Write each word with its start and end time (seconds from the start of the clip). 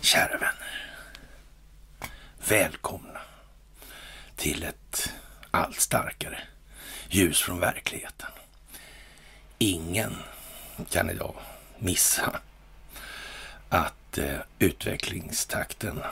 Kära 0.00 0.38
vänner. 0.38 0.92
Välkomna 2.48 3.20
till 4.36 4.62
ett 4.62 5.12
allt 5.50 5.80
starkare 5.80 6.38
ljus 7.08 7.42
från 7.42 7.60
verkligheten. 7.60 8.30
Ingen 9.58 10.16
kan 10.90 11.10
idag 11.10 11.34
missa 11.78 12.40
att 13.68 14.18
eh, 14.18 14.38
utvecklingstakten 14.58 16.02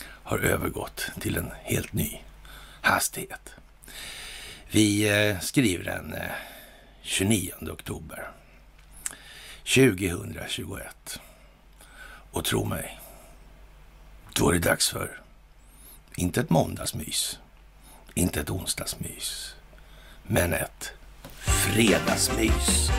har 0.00 0.38
övergått 0.38 1.10
till 1.20 1.36
en 1.36 1.50
helt 1.62 1.92
ny 1.92 2.18
hastighet. 2.80 3.54
Vi 4.70 5.08
eh, 5.08 5.40
skriver 5.40 5.84
den 5.84 6.12
eh, 6.14 6.30
29 7.08 7.70
oktober 7.70 8.30
2021. 9.64 11.20
Och 12.30 12.44
tro 12.44 12.64
mig, 12.64 13.00
då 14.34 14.50
är 14.50 14.52
det 14.52 14.58
dags 14.58 14.88
för, 14.90 15.20
inte 16.16 16.40
ett 16.40 16.50
måndagsmys, 16.50 17.38
inte 18.14 18.40
ett 18.40 18.50
onsdagsmys, 18.50 19.56
men 20.22 20.52
ett 20.52 20.92
fredagsmys. 21.36 22.90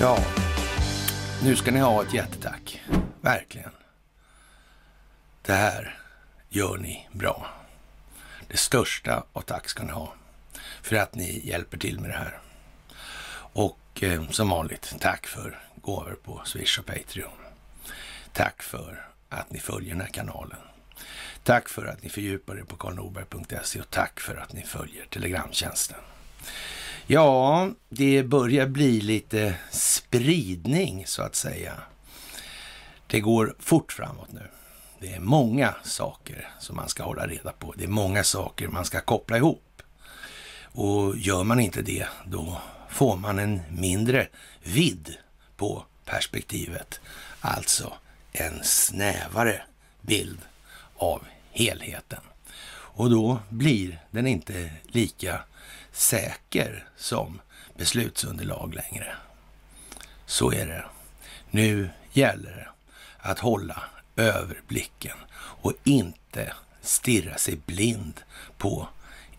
Ja, 0.00 0.18
nu 1.42 1.56
ska 1.56 1.70
ni 1.70 1.80
ha 1.80 2.02
ett 2.02 2.14
jättetack. 2.14 2.80
Verkligen. 3.20 3.72
Det 5.42 5.54
här 5.54 5.98
gör 6.48 6.76
ni 6.76 7.08
bra. 7.12 7.46
Det 8.48 8.56
största 8.56 9.24
av 9.32 9.40
tack 9.40 9.68
ska 9.68 9.84
ni 9.84 9.92
ha 9.92 10.14
för 10.82 10.96
att 10.96 11.14
ni 11.14 11.40
hjälper 11.44 11.78
till 11.78 12.00
med 12.00 12.10
det 12.10 12.16
här. 12.16 12.40
Och 13.56 14.02
eh, 14.02 14.28
som 14.30 14.48
vanligt, 14.48 14.94
tack 15.00 15.26
för 15.26 15.58
gåvor 15.82 16.18
på 16.24 16.42
Swish 16.44 16.78
och 16.78 16.86
Patreon. 16.86 17.38
Tack 18.32 18.62
för 18.62 19.06
att 19.28 19.50
ni 19.50 19.58
följer 19.58 19.90
den 19.90 20.00
här 20.00 20.08
kanalen. 20.08 20.58
Tack 21.42 21.68
för 21.68 21.86
att 21.86 22.02
ni 22.02 22.08
fördjupar 22.08 22.58
er 22.58 22.62
på 22.62 22.76
karlnorberg.se 22.76 23.80
och 23.80 23.90
tack 23.90 24.20
för 24.20 24.36
att 24.36 24.52
ni 24.52 24.62
följer 24.62 25.04
Telegramtjänsten. 25.04 25.98
Ja, 27.06 27.70
det 27.88 28.22
börjar 28.22 28.66
bli 28.66 29.00
lite 29.00 29.54
spridning 29.70 31.06
så 31.06 31.22
att 31.22 31.34
säga. 31.34 31.72
Det 33.06 33.20
går 33.20 33.56
fort 33.58 33.92
framåt 33.92 34.32
nu. 34.32 34.48
Det 35.00 35.12
är 35.12 35.20
många 35.20 35.74
saker 35.82 36.48
som 36.58 36.76
man 36.76 36.88
ska 36.88 37.02
hålla 37.02 37.26
reda 37.26 37.52
på. 37.52 37.74
Det 37.76 37.84
är 37.84 37.88
många 37.88 38.24
saker 38.24 38.68
man 38.68 38.84
ska 38.84 39.00
koppla 39.00 39.36
ihop. 39.36 39.82
Och 40.62 41.16
gör 41.16 41.44
man 41.44 41.60
inte 41.60 41.82
det, 41.82 42.06
då 42.26 42.60
får 42.96 43.16
man 43.16 43.38
en 43.38 43.60
mindre 43.70 44.28
vidd 44.62 45.16
på 45.56 45.84
perspektivet. 46.04 47.00
Alltså 47.40 47.92
en 48.32 48.64
snävare 48.64 49.62
bild 50.00 50.38
av 50.96 51.26
helheten. 51.52 52.20
Och 52.68 53.10
då 53.10 53.38
blir 53.48 54.04
den 54.10 54.26
inte 54.26 54.70
lika 54.82 55.40
säker 55.92 56.88
som 56.96 57.40
beslutsunderlag 57.76 58.74
längre. 58.74 59.16
Så 60.26 60.52
är 60.52 60.66
det. 60.66 60.84
Nu 61.50 61.90
gäller 62.12 62.50
det 62.50 62.68
att 63.18 63.38
hålla 63.38 63.82
överblicken 64.16 65.16
och 65.36 65.72
inte 65.84 66.52
stirra 66.82 67.38
sig 67.38 67.58
blind 67.66 68.20
på 68.58 68.88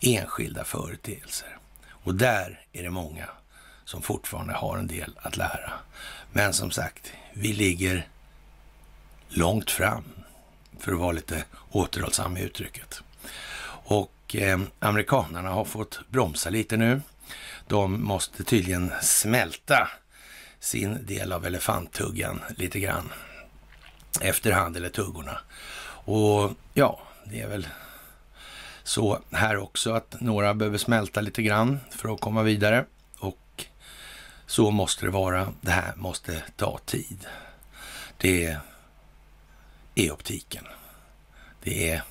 enskilda 0.00 0.64
företeelser. 0.64 1.58
Och 1.88 2.14
där 2.14 2.60
är 2.72 2.82
det 2.82 2.90
många 2.90 3.28
som 3.88 4.02
fortfarande 4.02 4.52
har 4.52 4.78
en 4.78 4.86
del 4.86 5.18
att 5.22 5.36
lära. 5.36 5.72
Men 6.32 6.52
som 6.52 6.70
sagt, 6.70 7.12
vi 7.32 7.52
ligger 7.52 8.08
långt 9.28 9.70
fram 9.70 10.04
för 10.78 10.92
att 10.92 10.98
vara 10.98 11.12
lite 11.12 11.44
återhållsam 11.70 12.36
i 12.36 12.42
uttrycket. 12.42 13.02
Och 13.84 14.36
eh, 14.36 14.60
amerikanarna 14.78 15.50
har 15.50 15.64
fått 15.64 16.00
bromsa 16.08 16.50
lite 16.50 16.76
nu. 16.76 17.02
De 17.66 18.04
måste 18.04 18.44
tydligen 18.44 18.92
smälta 19.02 19.88
sin 20.60 21.06
del 21.06 21.32
av 21.32 21.46
elefanttuggan 21.46 22.40
lite 22.56 22.80
grann 22.80 23.12
efterhand, 24.20 24.76
eller 24.76 24.88
tuggorna. 24.88 25.38
Och 26.04 26.52
ja, 26.74 27.00
det 27.24 27.40
är 27.40 27.48
väl 27.48 27.68
så 28.82 29.18
här 29.32 29.56
också 29.56 29.92
att 29.92 30.20
några 30.20 30.54
behöver 30.54 30.78
smälta 30.78 31.20
lite 31.20 31.42
grann 31.42 31.80
för 31.90 32.14
att 32.14 32.20
komma 32.20 32.42
vidare. 32.42 32.84
Så 34.48 34.70
måste 34.70 35.04
det 35.04 35.10
vara. 35.10 35.52
Det 35.60 35.70
här 35.70 35.92
måste 35.96 36.42
ta 36.56 36.78
tid. 36.84 37.26
Det 38.16 38.56
är 39.94 40.10
optiken. 40.10 40.64
Det 41.62 41.90
är 41.90 42.02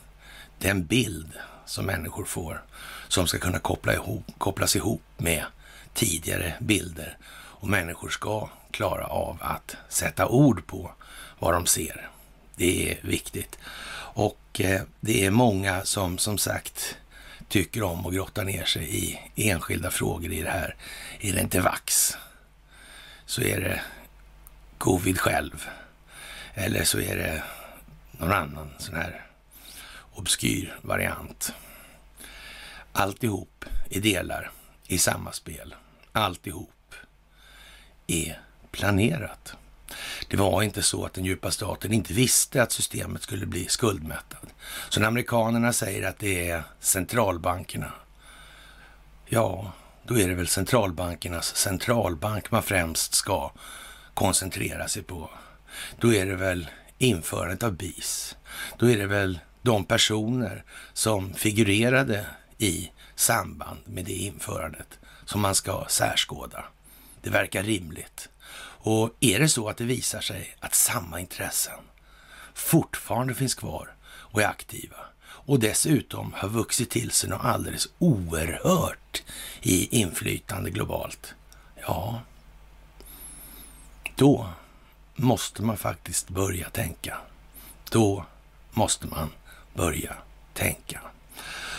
den 0.60 0.86
bild 0.86 1.34
som 1.66 1.86
människor 1.86 2.26
får 2.26 2.64
som 3.08 3.28
ska 3.28 3.38
kunna 3.38 3.60
koppla 3.60 3.94
ihop, 3.94 4.24
kopplas 4.38 4.76
ihop 4.76 5.02
med 5.18 5.46
tidigare 5.94 6.54
bilder. 6.60 7.18
Och 7.32 7.68
människor 7.68 8.10
ska 8.10 8.50
klara 8.72 9.06
av 9.06 9.38
att 9.42 9.76
sätta 9.90 10.28
ord 10.28 10.68
på 10.68 10.92
vad 11.40 11.54
de 11.54 11.66
ser. 11.66 12.10
Det 12.56 12.92
är 12.92 13.00
viktigt. 13.02 13.60
Och 14.14 14.62
eh, 14.62 14.82
det 15.00 15.26
är 15.26 15.32
många 15.32 15.86
som 15.86 16.18
som 16.18 16.38
sagt 16.38 16.98
tycker 17.48 17.84
om 17.84 18.06
att 18.06 18.14
grotta 18.14 18.44
ner 18.44 18.66
sig 18.66 19.06
i 19.06 19.20
enskilda 19.36 19.92
frågor 19.92 20.32
i 20.32 20.42
det 20.42 20.50
här. 20.50 20.76
Är 21.20 21.34
det 21.34 21.42
inte 21.42 21.62
vax 21.62 22.18
så 23.26 23.42
är 23.42 23.60
det 23.60 23.82
covid 24.78 25.20
själv. 25.20 25.68
Eller 26.54 26.84
så 26.84 27.00
är 27.00 27.16
det 27.16 27.44
någon 28.12 28.32
annan 28.32 28.70
sån 28.78 28.96
här 28.96 29.26
obskyr 30.14 30.80
variant. 30.82 31.54
Alltihop 32.92 33.66
är 33.90 34.02
delar 34.02 34.52
i 34.88 34.98
samma 34.98 35.32
spel. 35.32 35.76
Alltihop 36.12 36.96
är 38.08 38.42
planerat. 38.72 39.56
Det 40.28 40.38
var 40.38 40.64
inte 40.64 40.84
så 40.84 41.06
att 41.06 41.14
den 41.14 41.26
djupa 41.26 41.52
staten 41.52 41.94
inte 41.94 42.14
visste 42.14 42.64
att 42.64 42.72
systemet 42.72 43.22
skulle 43.22 43.46
bli 43.46 43.68
skuldmättat. 43.68 44.46
Så 44.90 45.00
när 45.00 45.08
amerikanerna 45.08 45.74
säger 45.74 46.10
att 46.10 46.20
det 46.20 46.50
är 46.50 46.64
centralbankerna, 46.80 47.94
ja, 49.26 49.72
då 50.04 50.20
är 50.20 50.28
det 50.28 50.36
väl 50.36 50.48
centralbankernas 50.48 51.56
centralbank 51.56 52.52
man 52.52 52.64
främst 52.64 53.14
ska 53.14 53.52
koncentrera 54.14 54.88
sig 54.88 55.04
på. 55.04 55.30
Då 56.00 56.14
är 56.14 56.26
det 56.26 56.36
väl 56.36 56.68
införandet 56.98 57.64
av 57.64 57.74
BIS. 57.74 58.36
Då 58.78 58.90
är 58.90 58.98
det 58.98 59.06
väl 59.06 59.40
de 59.62 59.86
personer 59.86 60.64
som 60.94 61.34
figurerade 61.34 62.26
i 62.58 62.92
samband 63.16 63.80
med 63.86 64.06
det 64.06 64.14
införandet 64.14 65.00
som 65.26 65.42
man 65.42 65.56
ska 65.56 65.86
särskåda. 65.90 66.66
Det 67.22 67.30
verkar 67.30 67.64
rimligt. 67.64 68.30
Och 68.90 69.16
är 69.20 69.40
det 69.40 69.50
så 69.50 69.70
att 69.70 69.78
det 69.78 69.84
visar 69.84 70.22
sig 70.22 70.56
att 70.60 70.76
samma 70.76 71.20
intressen 71.20 71.80
fortfarande 72.54 73.36
finns 73.36 73.56
kvar 73.56 73.96
och 74.08 74.42
är 74.42 74.48
aktiva 74.48 74.98
och 75.24 75.60
dessutom 75.60 76.34
har 76.34 76.50
vuxit 76.50 76.90
till 76.90 77.12
sig 77.12 77.30
något 77.30 77.46
alldeles 77.46 77.90
oerhört 77.98 79.24
i 79.62 80.00
inflytande 80.02 80.70
globalt, 80.70 81.36
ja, 81.82 82.22
då 84.16 84.50
måste 85.16 85.64
man 85.64 85.78
faktiskt 85.78 86.30
börja 86.30 86.70
tänka. 86.70 87.18
Då 87.92 88.26
måste 88.72 89.08
man 89.08 89.30
börja 89.74 90.16
tänka. 90.54 91.02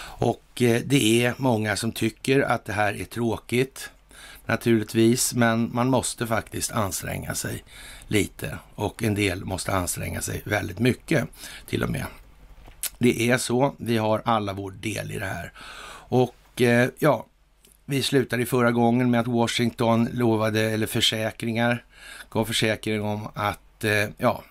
Och 0.01 0.63
eh, 0.63 0.83
det 0.87 1.25
är 1.25 1.35
många 1.39 1.77
som 1.77 1.93
tycker 1.93 2.41
att 2.41 2.65
det 2.65 2.73
här 2.73 3.01
är 3.01 3.05
tråkigt 3.05 3.91
naturligtvis, 4.49 5.35
men 5.35 5.71
man 5.73 5.89
måste 5.89 6.27
faktiskt 6.27 6.73
anstränga 6.73 7.35
sig 7.35 7.65
lite 8.07 8.59
och 8.75 9.03
en 9.03 9.15
del 9.15 9.45
måste 9.45 9.73
anstränga 9.73 10.21
sig 10.21 10.43
väldigt 10.45 10.79
mycket 10.79 11.29
till 11.67 11.83
och 11.83 11.91
med. 11.91 12.07
Det 12.99 13.31
är 13.31 13.39
så. 13.39 13.75
Vi 13.79 13.97
har 13.97 14.23
alla 14.25 14.53
vår 14.53 14.71
del 14.71 15.13
i 15.13 15.19
det 15.19 15.27
här. 15.27 15.53
Och 16.09 16.61
eh, 16.61 16.89
ja, 16.99 17.27
vi 17.85 18.03
slutade 18.03 18.47
förra 18.47 18.73
gången 18.73 19.11
med 19.11 19.21
att 19.21 19.27
Washington 19.27 20.09
lovade, 20.13 20.61
eller 20.61 20.87
försäkringar, 20.87 21.85
gav 22.31 22.45
försäkring 22.45 23.03
om 23.03 23.29
att, 23.35 23.85
eh, 23.85 24.09
ja, 24.19 24.45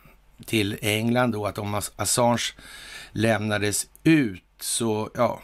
till 0.46 0.78
England 0.82 1.32
då, 1.32 1.46
att 1.46 1.58
om 1.58 1.82
Assange 1.96 2.54
lämnades 3.12 3.88
ut 4.04 4.44
så, 4.60 5.10
ja, 5.16 5.42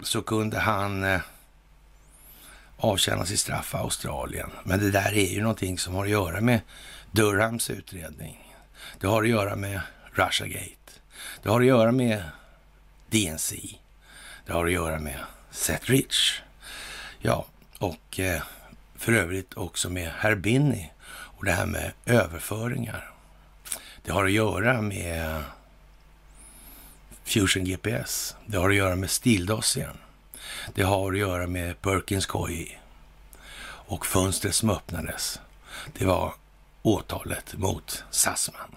så 0.00 0.22
kunde 0.22 0.58
han 0.58 1.04
eh, 1.04 1.20
avtjäna 2.76 3.26
sitt 3.26 3.40
straff 3.40 3.74
i 3.74 3.76
Australien. 3.76 4.50
Men 4.64 4.80
det 4.80 4.90
där 4.90 5.12
är 5.12 5.32
ju 5.32 5.40
någonting 5.40 5.78
som 5.78 5.94
har 5.94 6.04
att 6.04 6.10
göra 6.10 6.40
med 6.40 6.60
Durhams 7.10 7.70
utredning. 7.70 8.54
Det 9.00 9.06
har 9.06 9.22
att 9.22 9.28
göra 9.28 9.56
med 9.56 9.80
Russiagate. 10.12 10.92
Det 11.42 11.48
har 11.48 11.60
att 11.60 11.66
göra 11.66 11.92
med 11.92 12.22
DNC. 13.10 13.56
Det 14.46 14.52
har 14.52 14.66
att 14.66 14.72
göra 14.72 14.98
med 14.98 15.18
Seth 15.50 15.90
Rich. 15.90 16.40
Ja, 17.18 17.46
och 17.78 18.20
eh, 18.20 18.42
för 18.96 19.12
övrigt 19.12 19.54
också 19.54 19.90
med 19.90 20.12
herr 20.18 20.34
och 21.08 21.44
det 21.44 21.52
här 21.52 21.66
med 21.66 21.92
överföringar. 22.06 23.10
Det 24.02 24.12
har 24.12 24.24
att 24.24 24.32
göra 24.32 24.82
med 24.82 25.42
Fusion 27.24 27.64
GPS. 27.64 28.36
Det 28.46 28.56
har 28.56 28.70
att 28.70 28.76
göra 28.76 28.96
med 28.96 29.10
Stildossien. 29.10 29.96
Det 30.74 30.82
har 30.82 31.12
att 31.12 31.18
göra 31.18 31.46
med 31.46 31.82
Perkins 31.82 32.26
Coie 32.26 32.78
och 33.66 34.06
fönstret 34.06 34.54
som 34.54 34.70
öppnades. 34.70 35.40
Det 35.98 36.04
var 36.04 36.34
åtalet 36.82 37.54
mot 37.56 38.04
Sassman. 38.10 38.76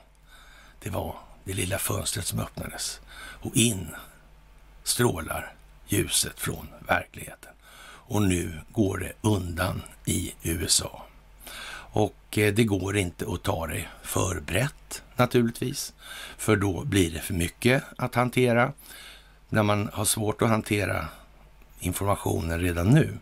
Det 0.79 0.89
var 0.89 1.15
det 1.43 1.53
lilla 1.53 1.77
fönstret 1.77 2.25
som 2.25 2.39
öppnades 2.39 2.99
och 3.15 3.55
in 3.55 3.87
strålar 4.83 5.53
ljuset 5.87 6.39
från 6.39 6.67
verkligheten. 6.87 7.51
Och 7.81 8.21
nu 8.21 8.61
går 8.71 8.97
det 8.97 9.13
undan 9.21 9.81
i 10.05 10.33
USA. 10.43 11.05
Och 11.91 12.37
eh, 12.37 12.53
det 12.53 12.63
går 12.63 12.97
inte 12.97 13.25
att 13.27 13.43
ta 13.43 13.67
det 13.67 13.85
för 14.03 14.39
brett 14.39 15.03
naturligtvis, 15.15 15.93
för 16.37 16.55
då 16.55 16.85
blir 16.85 17.11
det 17.11 17.19
för 17.19 17.33
mycket 17.33 17.83
att 17.97 18.15
hantera. 18.15 18.73
När 19.49 19.63
man 19.63 19.89
har 19.93 20.05
svårt 20.05 20.41
att 20.41 20.49
hantera 20.49 21.07
informationen 21.79 22.59
redan 22.59 22.89
nu, 22.89 23.17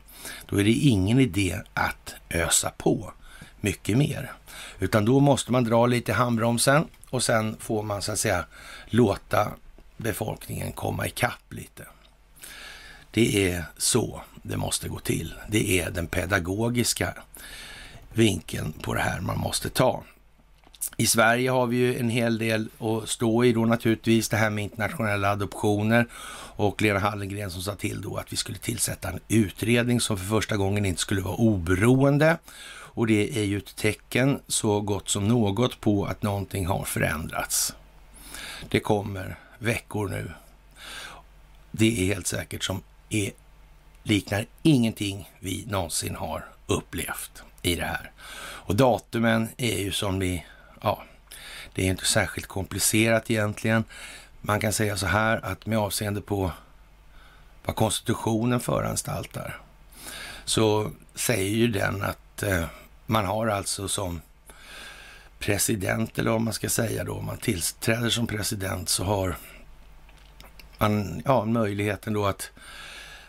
då 0.45 0.59
är 0.59 0.63
det 0.63 0.71
ingen 0.71 1.19
idé 1.19 1.61
att 1.73 2.15
ösa 2.29 2.71
på 2.77 3.13
mycket 3.61 3.97
mer. 3.97 4.31
Utan 4.79 5.05
då 5.05 5.19
måste 5.19 5.51
man 5.51 5.63
dra 5.63 5.85
lite 5.85 6.11
i 6.11 6.15
handbromsen 6.15 6.87
och 7.09 7.23
sen 7.23 7.57
får 7.59 7.83
man 7.83 8.01
så 8.01 8.11
att 8.11 8.19
säga 8.19 8.45
låta 8.85 9.51
befolkningen 9.97 10.71
komma 10.71 11.07
ikapp 11.07 11.53
lite. 11.53 11.87
Det 13.11 13.51
är 13.51 13.63
så 13.77 14.21
det 14.43 14.57
måste 14.57 14.89
gå 14.89 14.99
till. 14.99 15.33
Det 15.49 15.79
är 15.79 15.91
den 15.91 16.07
pedagogiska 16.07 17.13
vinkeln 18.13 18.73
på 18.73 18.93
det 18.93 19.01
här 19.01 19.21
man 19.21 19.39
måste 19.39 19.69
ta. 19.69 20.03
I 20.99 21.07
Sverige 21.07 21.49
har 21.49 21.67
vi 21.67 21.77
ju 21.77 21.99
en 21.99 22.09
hel 22.09 22.37
del 22.37 22.69
att 22.79 23.09
stå 23.09 23.43
i 23.43 23.53
då 23.53 23.65
naturligtvis, 23.65 24.29
det 24.29 24.37
här 24.37 24.49
med 24.49 24.63
internationella 24.63 25.31
adoptioner 25.31 26.07
och 26.55 26.81
Lena 26.81 26.99
Hallengren 26.99 27.51
som 27.51 27.61
sa 27.61 27.75
till 27.75 28.01
då 28.01 28.17
att 28.17 28.33
vi 28.33 28.37
skulle 28.37 28.57
tillsätta 28.57 29.09
en 29.09 29.19
utredning 29.27 30.01
som 30.01 30.17
för 30.17 30.25
första 30.25 30.57
gången 30.57 30.85
inte 30.85 31.01
skulle 31.01 31.21
vara 31.21 31.35
oberoende. 31.35 32.37
Och 32.69 33.07
det 33.07 33.39
är 33.39 33.43
ju 33.43 33.57
ett 33.57 33.75
tecken 33.75 34.39
så 34.47 34.81
gott 34.81 35.09
som 35.09 35.27
något 35.27 35.81
på 35.81 36.05
att 36.05 36.23
någonting 36.23 36.67
har 36.67 36.83
förändrats. 36.83 37.75
Det 38.69 38.79
kommer 38.79 39.39
veckor 39.59 40.07
nu. 40.09 40.31
Det 41.71 42.01
är 42.01 42.05
helt 42.05 42.27
säkert 42.27 42.63
som 42.63 42.81
är, 43.09 43.31
liknar 44.03 44.45
ingenting 44.63 45.31
vi 45.39 45.65
någonsin 45.67 46.15
har 46.15 46.45
upplevt 46.67 47.43
i 47.61 47.75
det 47.75 47.85
här. 47.85 48.11
Och 48.39 48.75
datumen 48.75 49.49
är 49.57 49.79
ju 49.79 49.91
som 49.91 50.19
vi, 50.19 50.45
ja, 50.81 51.03
det 51.73 51.81
är 51.81 51.89
inte 51.89 52.05
särskilt 52.05 52.47
komplicerat 52.47 53.31
egentligen. 53.31 53.83
Man 54.41 54.59
kan 54.59 54.73
säga 54.73 54.97
så 54.97 55.05
här 55.05 55.45
att 55.45 55.65
med 55.65 55.77
avseende 55.77 56.21
på 56.21 56.51
vad 57.65 57.75
konstitutionen 57.75 58.59
föranstaltar 58.59 59.61
så 60.45 60.91
säger 61.15 61.55
ju 61.55 61.67
den 61.67 62.03
att 62.03 62.43
eh, 62.43 62.65
man 63.05 63.25
har 63.25 63.47
alltså 63.47 63.87
som 63.87 64.21
president, 65.39 66.19
eller 66.19 66.31
vad 66.31 66.41
man 66.41 66.53
ska 66.53 66.69
säga 66.69 67.03
då, 67.03 67.13
om 67.13 67.25
man 67.25 67.37
tillträder 67.37 68.09
som 68.09 68.27
president 68.27 68.89
så 68.89 69.03
har 69.03 69.37
man 70.77 71.21
ja, 71.25 71.45
möjligheten 71.45 72.13
då 72.13 72.25
att 72.25 72.51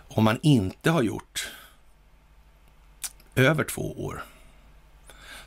om 0.08 0.24
man 0.24 0.38
inte 0.42 0.90
har 0.90 1.02
gjort 1.02 1.50
över 3.34 3.64
två 3.64 4.04
år 4.04 4.24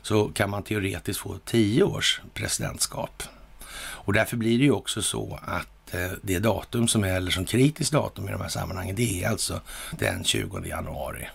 så 0.02 0.28
kan 0.28 0.50
man 0.50 0.62
teoretiskt 0.62 1.20
få 1.20 1.38
tio 1.44 1.82
års 1.82 2.20
presidentskap. 2.34 3.22
Och 3.74 4.12
därför 4.12 4.36
blir 4.36 4.58
det 4.58 4.64
ju 4.64 4.72
också 4.72 5.02
så 5.02 5.38
att 5.42 5.94
eh, 5.94 6.10
det 6.22 6.38
datum 6.38 6.88
som 6.88 7.04
är, 7.04 7.16
eller 7.16 7.30
som 7.30 7.44
kritiskt 7.44 7.92
datum 7.92 8.28
i 8.28 8.32
de 8.32 8.40
här 8.40 8.48
sammanhangen, 8.48 8.96
det 8.96 9.24
är 9.24 9.28
alltså 9.28 9.60
den 9.98 10.24
20 10.24 10.64
januari 10.64 11.28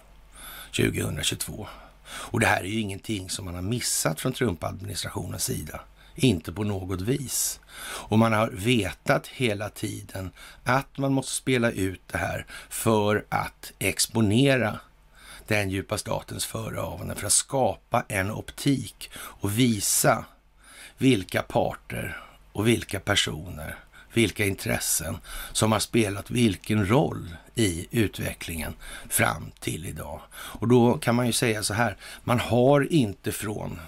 2022. 0.72 1.68
Och 2.10 2.40
det 2.40 2.48
här 2.48 2.62
är 2.62 2.68
ju 2.68 2.80
ingenting 2.80 3.30
som 3.30 3.46
man 3.46 3.56
har 3.56 3.62
missat 3.62 4.22
från 4.22 4.34
Trump-administrationens 4.34 5.44
sida. 5.44 5.80
Inte 6.16 6.54
på 6.54 6.64
något 6.64 7.02
vis. 7.02 7.60
Och 7.80 8.19
man 8.19 8.34
har 8.34 8.50
vetat 8.50 9.28
hela 9.28 9.69
tiden 9.69 10.31
att 10.64 10.98
man 10.98 11.14
måste 11.14 11.31
spela 11.31 11.72
ut 11.72 12.02
det 12.12 12.18
här 12.18 12.46
för 12.69 13.25
att 13.30 13.72
exponera 13.80 14.80
den 15.47 15.69
djupa 15.69 15.97
statens 15.97 16.45
förehavanden 16.45 17.17
för 17.17 17.25
att 17.25 17.33
skapa 17.33 18.05
en 18.07 18.31
optik 18.31 19.09
och 19.15 19.59
visa 19.59 20.25
vilka 20.97 21.41
parter 21.41 22.21
och 22.51 22.67
vilka 22.67 22.99
personer, 22.99 23.75
vilka 24.13 24.45
intressen 24.45 25.17
som 25.51 25.71
har 25.71 25.79
spelat 25.79 26.31
vilken 26.31 26.89
roll 26.89 27.35
i 27.55 27.88
utvecklingen 27.91 28.73
fram 29.09 29.51
till 29.59 29.85
idag. 29.85 30.21
Och 30.33 30.67
då 30.67 30.97
kan 30.97 31.15
man 31.15 31.25
ju 31.25 31.33
säga 31.33 31.63
så 31.63 31.73
här, 31.73 31.97
man 32.23 32.39
har 32.39 32.94
inte 32.94 33.31
från 33.31 33.79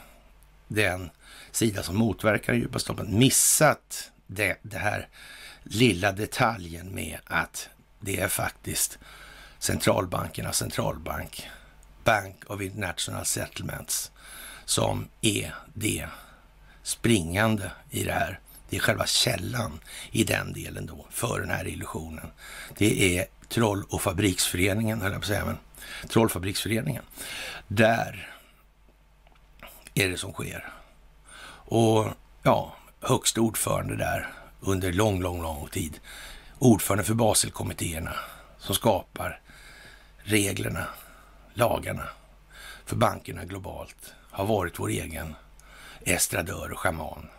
den 0.68 1.10
sida 1.52 1.84
som 1.84 1.98
motverkar 1.98 2.54
den 2.54 2.62
djupa 2.62 2.80
staten 2.80 3.20
missat 3.20 4.12
det, 4.28 4.58
det 4.62 4.78
här 4.78 5.08
lilla 5.64 6.12
detaljen 6.12 6.96
med 6.96 7.20
att 7.26 7.70
det 8.00 8.20
är 8.20 8.28
faktiskt 8.28 9.00
centralbankernas 9.60 10.58
centralbank, 10.58 11.50
Bank 12.04 12.44
of 12.48 12.62
International 12.62 13.26
Settlements, 13.26 14.12
som 14.66 15.08
är 15.22 15.56
det 15.74 16.08
springande 16.84 17.72
i 17.90 18.04
det 18.04 18.12
här. 18.12 18.40
Det 18.70 18.76
är 18.76 18.82
själva 18.82 19.06
källan 19.06 19.80
i 20.12 20.24
den 20.24 20.54
delen 20.54 20.86
då, 20.86 21.06
för 21.10 21.40
den 21.40 21.50
här 21.50 21.68
illusionen. 21.68 22.28
Det 22.78 23.18
är 23.18 23.26
Troll 23.50 23.84
och 23.90 24.02
fabriksföreningen, 24.02 25.02
höll 25.02 25.12
jag 25.12 25.22
på 25.22 25.24
att 25.24 25.28
säga, 25.28 25.46
men 25.46 25.58
Trollfabriksföreningen. 26.10 27.04
Där 27.68 28.30
är 29.94 30.10
det 30.10 30.18
som 30.18 30.34
sker. 30.34 30.74
Och 31.72 32.08
ja, 32.44 32.76
högste 33.02 33.40
ordförande 33.40 33.96
där 33.96 34.34
under 34.60 34.94
lång, 34.94 35.22
lång, 35.22 35.42
lång 35.42 35.68
tid. 35.68 36.00
Ordförande 36.60 37.04
för 37.04 37.14
Baselkommittéerna 37.14 38.16
som 38.58 38.76
skapar 38.76 39.42
reglerna, 40.30 40.88
lagarna 41.54 42.10
för 42.86 42.96
bankerna 42.96 43.46
globalt 43.46 44.14
har 44.32 44.46
varit 44.46 44.80
vår 44.80 44.90
egen 44.90 45.36
estradör 46.02 46.72
och 46.72 46.80
schaman, 46.80 47.30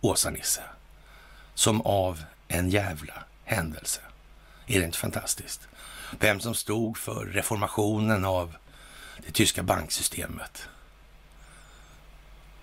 Åsa-Nisse. 0.00 0.62
Som 1.54 1.80
av 1.80 2.22
en 2.48 2.70
jävla 2.70 3.24
händelse. 3.44 4.00
Är 4.66 4.78
det 4.78 4.84
inte 4.84 4.98
fantastiskt? 4.98 5.68
Vem 6.18 6.40
som 6.40 6.54
stod 6.54 6.98
för 6.98 7.26
reformationen 7.26 8.24
av 8.24 8.56
det 9.26 9.32
tyska 9.32 9.62
banksystemet. 9.62 10.68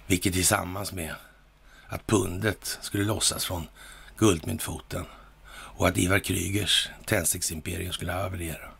Vilket 0.08 0.34
tillsammans 0.34 0.93
med 0.93 1.15
att 1.88 2.08
pundet 2.08 2.77
skulle 2.82 3.03
lossas 3.03 3.46
från 3.46 3.67
guldmyntfoten 4.17 5.05
och 5.51 5.88
att 5.88 5.98
Ivar 5.98 6.20
Krygers 6.20 6.89
tändsticksimperium 7.05 7.93
skulle 7.93 8.12
haverera. 8.12 8.73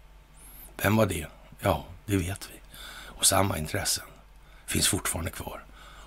Vem 0.78 0.96
var 0.96 1.06
det? 1.06 1.28
Ja, 1.60 1.86
det 2.06 2.18
vet 2.18 2.50
vi. 2.52 2.60
Och 3.06 3.26
samma 3.26 3.58
intressen 3.58 4.06
finns 4.66 4.88
fortfarande 4.88 5.32
kvar 5.32 5.64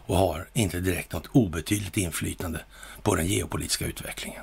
och 0.07 0.17
har 0.17 0.49
inte 0.53 0.81
direkt 0.81 1.13
något 1.13 1.27
obetydligt 1.33 1.97
inflytande 1.97 2.61
på 3.03 3.15
den 3.15 3.27
geopolitiska 3.27 3.87
utvecklingen. 3.87 4.43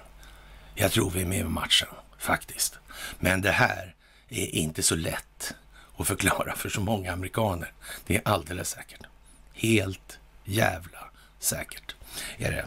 Jag 0.75 0.91
tror 0.91 1.09
vi 1.09 1.21
är 1.21 1.25
med 1.25 1.39
i 1.39 1.43
matchen, 1.43 1.87
faktiskt. 2.17 2.79
Men 3.19 3.41
det 3.41 3.51
här 3.51 3.95
är 4.29 4.55
inte 4.55 4.83
så 4.83 4.95
lätt 4.95 5.53
att 5.97 6.07
förklara 6.07 6.55
för 6.55 6.69
så 6.69 6.81
många 6.81 7.13
amerikaner. 7.13 7.71
Det 8.05 8.15
är 8.15 8.21
alldeles 8.25 8.69
säkert. 8.69 9.01
Helt 9.53 10.19
jävla 10.43 11.09
säkert 11.39 11.95
är 12.37 12.51
det. 12.51 12.65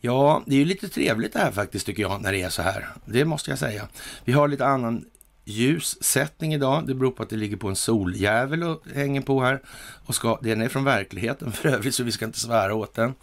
Ja, 0.00 0.42
det 0.46 0.54
är 0.54 0.58
ju 0.58 0.64
lite 0.64 0.88
trevligt 0.88 1.32
det 1.32 1.38
här 1.38 1.52
faktiskt 1.52 1.86
tycker 1.86 2.02
jag 2.02 2.22
när 2.22 2.32
det 2.32 2.42
är 2.42 2.48
så 2.48 2.62
här. 2.62 2.88
Det 3.04 3.24
måste 3.24 3.50
jag 3.50 3.58
säga. 3.58 3.88
Vi 4.24 4.32
har 4.32 4.48
lite 4.48 4.66
annan 4.66 5.04
ljussättning 5.44 6.54
idag. 6.54 6.86
Det 6.86 6.94
beror 6.94 7.10
på 7.10 7.22
att 7.22 7.30
det 7.30 7.36
ligger 7.36 7.56
på 7.56 7.68
en 7.68 7.76
soljävel 7.76 8.62
och 8.62 8.82
hänger 8.94 9.20
på 9.20 9.42
här. 9.42 9.62
Och 10.06 10.14
ska, 10.14 10.38
den 10.42 10.60
är 10.60 10.68
från 10.68 10.84
verkligheten 10.84 11.52
för 11.52 11.68
övrigt, 11.68 11.94
så 11.94 12.02
vi 12.02 12.12
ska 12.12 12.24
inte 12.24 12.40
svära 12.40 12.74
åt 12.74 12.94
den. 12.94 13.14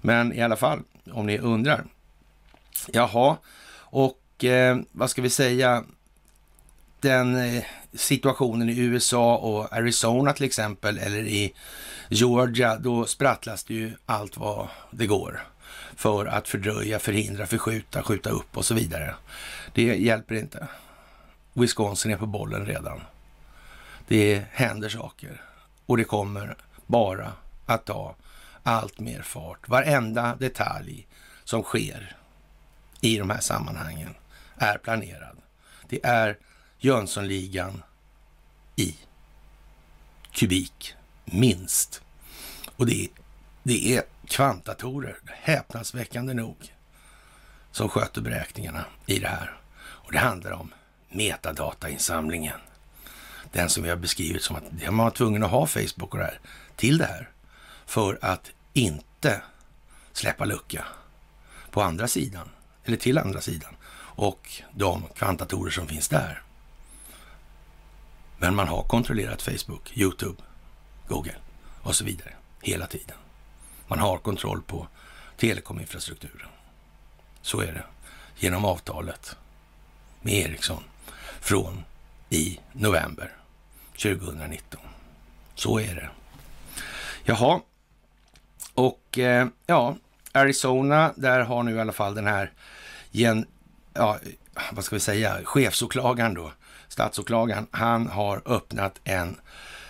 Men 0.00 0.32
i 0.32 0.42
alla 0.42 0.56
fall, 0.56 0.80
om 1.12 1.26
ni 1.26 1.38
undrar. 1.38 1.84
Jaha, 2.92 3.36
och 3.74 4.44
eh, 4.44 4.78
vad 4.92 5.10
ska 5.10 5.22
vi 5.22 5.30
säga? 5.30 5.84
Den 7.00 7.36
eh, 7.36 7.64
situationen 7.94 8.68
i 8.68 8.78
USA 8.78 9.36
och 9.36 9.72
Arizona 9.72 10.32
till 10.32 10.46
exempel, 10.46 10.98
eller 10.98 11.18
i 11.18 11.54
Georgia, 12.08 12.76
då 12.76 13.06
sprattlas 13.06 13.64
det 13.64 13.74
ju 13.74 13.92
allt 14.06 14.36
vad 14.36 14.68
det 14.90 15.06
går 15.06 15.40
för 15.96 16.26
att 16.26 16.48
fördröja, 16.48 16.98
förhindra, 16.98 17.46
förskjuta, 17.46 18.02
skjuta 18.02 18.30
upp 18.30 18.56
och 18.56 18.64
så 18.64 18.74
vidare. 18.74 19.14
Det 19.72 19.82
hjälper 19.82 20.34
inte. 20.34 20.68
Wisconsin 21.52 22.10
är 22.12 22.16
på 22.16 22.26
bollen 22.26 22.66
redan. 22.66 23.00
Det 24.08 24.44
händer 24.50 24.88
saker 24.88 25.42
och 25.86 25.96
det 25.96 26.04
kommer 26.04 26.56
bara 26.86 27.32
att 27.66 27.84
ta 27.84 28.14
allt 28.62 28.98
mer 28.98 29.22
fart. 29.22 29.68
Varenda 29.68 30.36
detalj 30.36 31.06
som 31.44 31.62
sker 31.62 32.16
i 33.00 33.18
de 33.18 33.30
här 33.30 33.40
sammanhangen 33.40 34.14
är 34.56 34.78
planerad. 34.78 35.36
Det 35.88 36.04
är 36.04 36.38
Jönssonligan 36.78 37.82
i 38.76 38.96
kubik, 40.32 40.94
minst. 41.24 42.02
Och 42.76 42.86
det, 42.86 43.08
det 43.62 43.96
är 43.96 44.02
kvantdatorer, 44.26 45.16
häpnadsväckande 45.26 46.34
nog, 46.34 46.74
som 47.70 47.88
sköter 47.88 48.20
beräkningarna 48.20 48.84
i 49.06 49.18
det 49.18 49.28
här. 49.28 49.60
Och 49.74 50.12
det 50.12 50.18
handlar 50.18 50.52
om 50.52 50.72
metadatainsamlingen. 51.12 52.60
Den 53.52 53.70
som 53.70 53.82
vi 53.82 53.88
har 53.88 53.96
beskrivit 53.96 54.42
som 54.42 54.56
att 54.56 54.62
man 54.86 54.96
var 54.96 55.10
tvungen 55.10 55.42
att 55.42 55.50
ha 55.50 55.66
Facebook 55.66 56.14
och 56.14 56.18
det 56.18 56.24
här 56.24 56.40
till 56.76 56.98
det 56.98 57.04
här 57.04 57.28
för 57.86 58.18
att 58.22 58.50
inte 58.72 59.42
släppa 60.12 60.44
lucka 60.44 60.84
på 61.70 61.82
andra 61.82 62.08
sidan, 62.08 62.48
eller 62.84 62.96
till 62.96 63.18
andra 63.18 63.40
sidan 63.40 63.76
och 63.94 64.62
de 64.74 65.04
kvantatorer 65.14 65.70
som 65.70 65.86
finns 65.86 66.08
där. 66.08 66.42
Men 68.38 68.54
man 68.54 68.68
har 68.68 68.82
kontrollerat 68.82 69.42
Facebook, 69.42 69.92
Youtube, 69.96 70.42
Google 71.08 71.36
och 71.82 71.96
så 71.96 72.04
vidare 72.04 72.34
hela 72.62 72.86
tiden. 72.86 73.16
Man 73.86 73.98
har 73.98 74.18
kontroll 74.18 74.62
på 74.62 74.88
telekominfrastrukturen. 75.36 76.48
Så 77.42 77.60
är 77.60 77.72
det. 77.72 77.84
Genom 78.36 78.64
avtalet 78.64 79.36
med 80.20 80.34
Ericsson 80.34 80.82
från 81.42 81.84
i 82.30 82.60
november 82.72 83.32
2019. 84.02 84.80
Så 85.54 85.80
är 85.80 85.94
det. 85.94 86.08
Jaha, 87.24 87.60
och 88.74 89.18
eh, 89.18 89.46
ja, 89.66 89.96
Arizona, 90.32 91.12
där 91.16 91.40
har 91.40 91.62
nu 91.62 91.76
i 91.76 91.80
alla 91.80 91.92
fall 91.92 92.14
den 92.14 92.26
här, 92.26 92.52
gen, 93.10 93.46
ja, 93.94 94.18
vad 94.72 94.84
ska 94.84 94.96
vi 94.96 95.00
säga, 95.00 95.38
chefsåklagaren 95.44 96.34
då, 96.34 96.52
statsåklagaren, 96.88 97.66
han 97.70 98.06
har 98.06 98.42
öppnat 98.46 99.00
en 99.04 99.40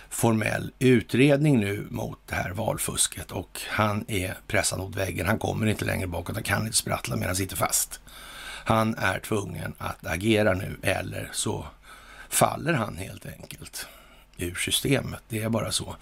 formell 0.09 0.71
utredning 0.79 1.59
nu 1.59 1.87
mot 1.89 2.19
det 2.27 2.35
här 2.35 2.51
valfusket 2.51 3.31
och 3.31 3.61
han 3.69 4.05
är 4.07 4.37
pressad 4.47 4.79
mot 4.79 4.95
väggen. 4.95 5.27
Han 5.27 5.39
kommer 5.39 5.65
inte 5.65 5.85
längre 5.85 6.07
bakåt, 6.07 6.35
han 6.35 6.43
kan 6.43 6.65
inte 6.65 6.77
sprattla 6.77 7.15
medan 7.15 7.29
han 7.29 7.35
sitter 7.35 7.55
fast. 7.55 7.99
Han 8.65 8.95
är 8.95 9.19
tvungen 9.19 9.73
att 9.77 10.05
agera 10.05 10.53
nu 10.53 10.77
eller 10.81 11.29
så 11.31 11.67
faller 12.29 12.73
han 12.73 12.97
helt 12.97 13.25
enkelt 13.25 13.87
ur 14.37 14.55
systemet. 14.55 15.21
Det 15.29 15.43
är 15.43 15.49
bara 15.49 15.71
så. 15.71 15.95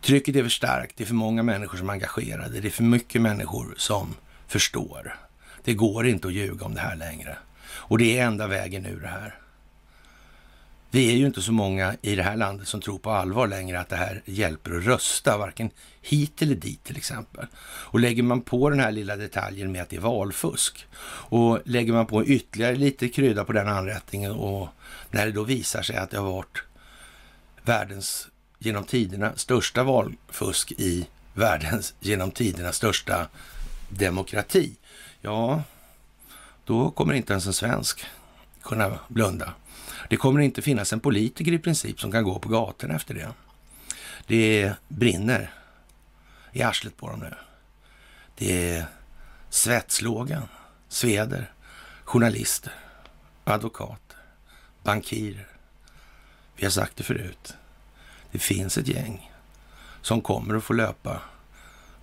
Trycket 0.00 0.36
är 0.36 0.42
för 0.42 0.48
starkt, 0.48 0.96
det 0.96 1.04
är 1.04 1.06
för 1.06 1.14
många 1.14 1.42
människor 1.42 1.78
som 1.78 1.88
är 1.88 1.92
engagerade, 1.92 2.60
det 2.60 2.68
är 2.68 2.70
för 2.70 2.82
mycket 2.82 3.22
människor 3.22 3.74
som 3.76 4.14
förstår. 4.46 5.16
Det 5.64 5.74
går 5.74 6.06
inte 6.06 6.28
att 6.28 6.34
ljuga 6.34 6.66
om 6.66 6.74
det 6.74 6.80
här 6.80 6.96
längre. 6.96 7.36
Och 7.66 7.98
det 7.98 8.18
är 8.18 8.26
enda 8.26 8.46
vägen 8.46 8.86
ur 8.86 9.00
det 9.00 9.08
här. 9.08 9.34
Vi 10.94 11.12
är 11.12 11.16
ju 11.16 11.26
inte 11.26 11.42
så 11.42 11.52
många 11.52 11.96
i 12.02 12.14
det 12.14 12.22
här 12.22 12.36
landet 12.36 12.68
som 12.68 12.80
tror 12.80 12.98
på 12.98 13.10
allvar 13.10 13.46
längre 13.46 13.80
att 13.80 13.88
det 13.88 13.96
här 13.96 14.22
hjälper 14.24 14.76
att 14.76 14.84
rösta, 14.84 15.38
varken 15.38 15.70
hit 16.02 16.42
eller 16.42 16.54
dit 16.54 16.84
till 16.84 16.96
exempel. 16.96 17.46
Och 17.64 18.00
lägger 18.00 18.22
man 18.22 18.40
på 18.40 18.70
den 18.70 18.80
här 18.80 18.92
lilla 18.92 19.16
detaljen 19.16 19.72
med 19.72 19.82
att 19.82 19.88
det 19.88 19.96
är 19.96 20.00
valfusk 20.00 20.86
och 21.06 21.58
lägger 21.64 21.92
man 21.92 22.06
på 22.06 22.24
ytterligare 22.24 22.76
lite 22.76 23.08
krydda 23.08 23.44
på 23.44 23.52
den 23.52 23.68
anrättningen 23.68 24.32
och 24.32 24.68
när 25.10 25.26
det 25.26 25.32
då 25.32 25.42
visar 25.42 25.82
sig 25.82 25.96
att 25.96 26.10
det 26.10 26.18
har 26.18 26.30
varit 26.30 26.62
världens 27.62 28.28
genom 28.58 28.84
tiderna 28.84 29.32
största 29.36 29.82
valfusk 29.82 30.72
i 30.72 31.06
världens 31.34 31.94
genom 32.00 32.30
tiderna 32.30 32.72
största 32.72 33.28
demokrati. 33.88 34.72
Ja, 35.20 35.62
då 36.64 36.90
kommer 36.90 37.14
inte 37.14 37.32
ens 37.32 37.46
en 37.46 37.52
svensk 37.52 38.04
kunna 38.62 38.98
blunda. 39.08 39.52
Det 40.08 40.16
kommer 40.16 40.40
inte 40.40 40.62
finnas 40.62 40.92
en 40.92 41.00
politiker 41.00 41.52
i 41.52 41.58
princip 41.58 42.00
som 42.00 42.12
kan 42.12 42.24
gå 42.24 42.38
på 42.38 42.48
gatorna 42.48 42.94
efter 42.94 43.14
det. 43.14 43.32
Det 44.26 44.72
brinner 44.88 45.52
i 46.52 46.62
arslet 46.62 46.96
på 46.96 47.10
dem 47.10 47.20
nu. 47.20 47.34
Det 48.34 48.70
är 48.70 48.86
svetslågan, 49.50 50.48
sveder, 50.88 51.52
journalister, 52.04 52.72
advokater, 53.44 54.18
bankirer. 54.82 55.48
Vi 56.56 56.64
har 56.64 56.70
sagt 56.70 56.96
det 56.96 57.02
förut. 57.02 57.54
Det 58.32 58.38
finns 58.38 58.78
ett 58.78 58.88
gäng 58.88 59.32
som 60.02 60.20
kommer 60.20 60.54
att 60.54 60.64
få 60.64 60.72
löpa 60.72 61.22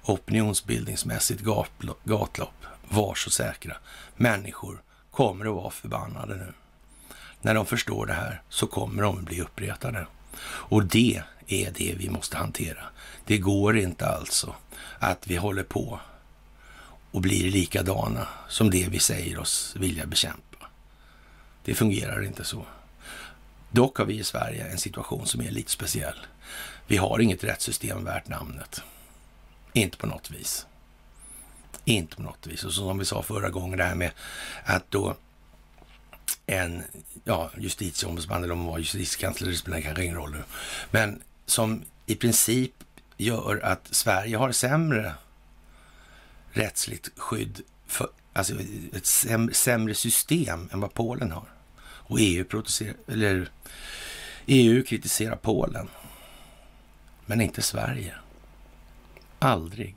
opinionsbildningsmässigt 0.03 1.41
gatlopp. 2.03 2.65
Var 2.89 3.15
så 3.15 3.29
säkra. 3.29 3.77
Människor 4.15 4.81
kommer 5.11 5.45
att 5.45 5.55
vara 5.55 5.71
förbannade 5.71 6.35
nu. 6.35 6.53
När 7.41 7.53
de 7.53 7.65
förstår 7.65 8.05
det 8.05 8.13
här 8.13 8.41
så 8.49 8.67
kommer 8.67 9.03
de 9.03 9.23
bli 9.23 9.41
uppretade. 9.41 10.07
Och 10.43 10.85
det 10.85 11.23
är 11.47 11.71
det 11.71 11.95
vi 11.97 12.09
måste 12.09 12.37
hantera. 12.37 12.83
Det 13.25 13.37
går 13.37 13.77
inte 13.77 14.07
alltså 14.07 14.55
att 14.99 15.27
vi 15.27 15.35
håller 15.35 15.63
på 15.63 15.99
och 17.11 17.21
blir 17.21 17.51
likadana 17.51 18.27
som 18.47 18.69
det 18.69 18.87
vi 18.89 18.99
säger 18.99 19.39
oss 19.39 19.75
vilja 19.79 20.05
bekämpa. 20.05 20.67
Det 21.63 21.75
fungerar 21.75 22.23
inte 22.23 22.43
så. 22.43 22.65
Dock 23.71 23.97
har 23.97 24.05
vi 24.05 24.19
i 24.19 24.23
Sverige 24.23 24.65
en 24.65 24.77
situation 24.77 25.25
som 25.25 25.41
är 25.41 25.51
lite 25.51 25.71
speciell. 25.71 26.25
Vi 26.87 26.97
har 26.97 27.19
inget 27.19 27.43
rättssystem 27.43 28.03
värt 28.03 28.27
namnet. 28.27 28.81
Inte 29.73 29.97
på 29.97 30.07
något 30.07 30.31
vis. 30.31 30.65
Inte 31.85 32.15
på 32.15 32.21
något 32.21 32.47
vis. 32.47 32.63
Och 32.63 32.73
som 32.73 32.97
vi 32.97 33.05
sa 33.05 33.23
förra 33.23 33.49
gången, 33.49 33.77
det 33.77 33.83
här 33.83 33.95
med 33.95 34.11
att 34.63 34.91
då 34.91 35.15
en 36.45 36.83
ja, 37.23 37.51
justitieombudsman 37.57 38.43
eller 38.43 38.53
om 38.53 38.59
hon 38.59 38.67
var 38.67 38.79
justitiekansler, 38.79 39.49
det 39.49 39.57
spelar 39.57 39.81
kanske 39.81 40.03
ingen 40.03 40.15
roll 40.15 40.31
nu. 40.31 40.43
Men 40.91 41.23
som 41.45 41.83
i 42.05 42.15
princip 42.15 42.73
gör 43.17 43.59
att 43.63 43.87
Sverige 43.91 44.37
har 44.37 44.51
sämre 44.51 45.13
rättsligt 46.51 47.09
skydd, 47.15 47.61
för, 47.87 48.09
alltså 48.33 48.53
ett 48.93 49.05
sämre 49.55 49.95
system 49.95 50.69
än 50.71 50.79
vad 50.79 50.93
Polen 50.93 51.31
har. 51.31 51.49
Och 51.83 52.17
EU, 52.21 52.63
eller 53.07 53.49
EU 54.45 54.83
kritiserar 54.83 55.35
Polen, 55.35 55.87
men 57.25 57.41
inte 57.41 57.61
Sverige. 57.61 58.15
Aldrig. 59.39 59.95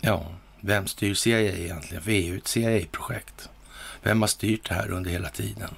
Ja, 0.00 0.34
vem 0.60 0.86
styr 0.86 1.14
CIA 1.14 1.40
egentligen? 1.40 2.02
För 2.02 2.10
EU 2.10 2.34
är 2.34 2.38
ett 2.38 2.48
CIA-projekt. 2.48 3.48
Vem 4.02 4.20
har 4.20 4.28
styrt 4.28 4.68
det 4.68 4.74
här 4.74 4.90
under 4.90 5.10
hela 5.10 5.28
tiden? 5.28 5.74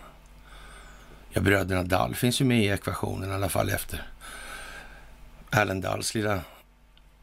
Ja, 1.30 1.40
bröderna 1.40 1.82
Dall 1.82 2.14
finns 2.14 2.40
ju 2.40 2.44
med 2.44 2.62
i 2.64 2.68
ekvationen 2.68 3.30
i 3.30 3.34
alla 3.34 3.48
fall 3.48 3.70
efter 3.70 4.06
Allen 5.50 5.80
Dalls 5.80 6.14
lilla 6.14 6.40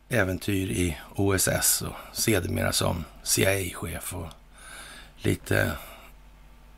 äventyr 0.10 0.72
i 0.72 0.98
OSS 1.16 1.82
och 1.82 1.96
sedermera 2.14 2.72
som 2.72 3.04
CIA-chef 3.24 4.14
och 4.14 4.28
lite 5.18 5.72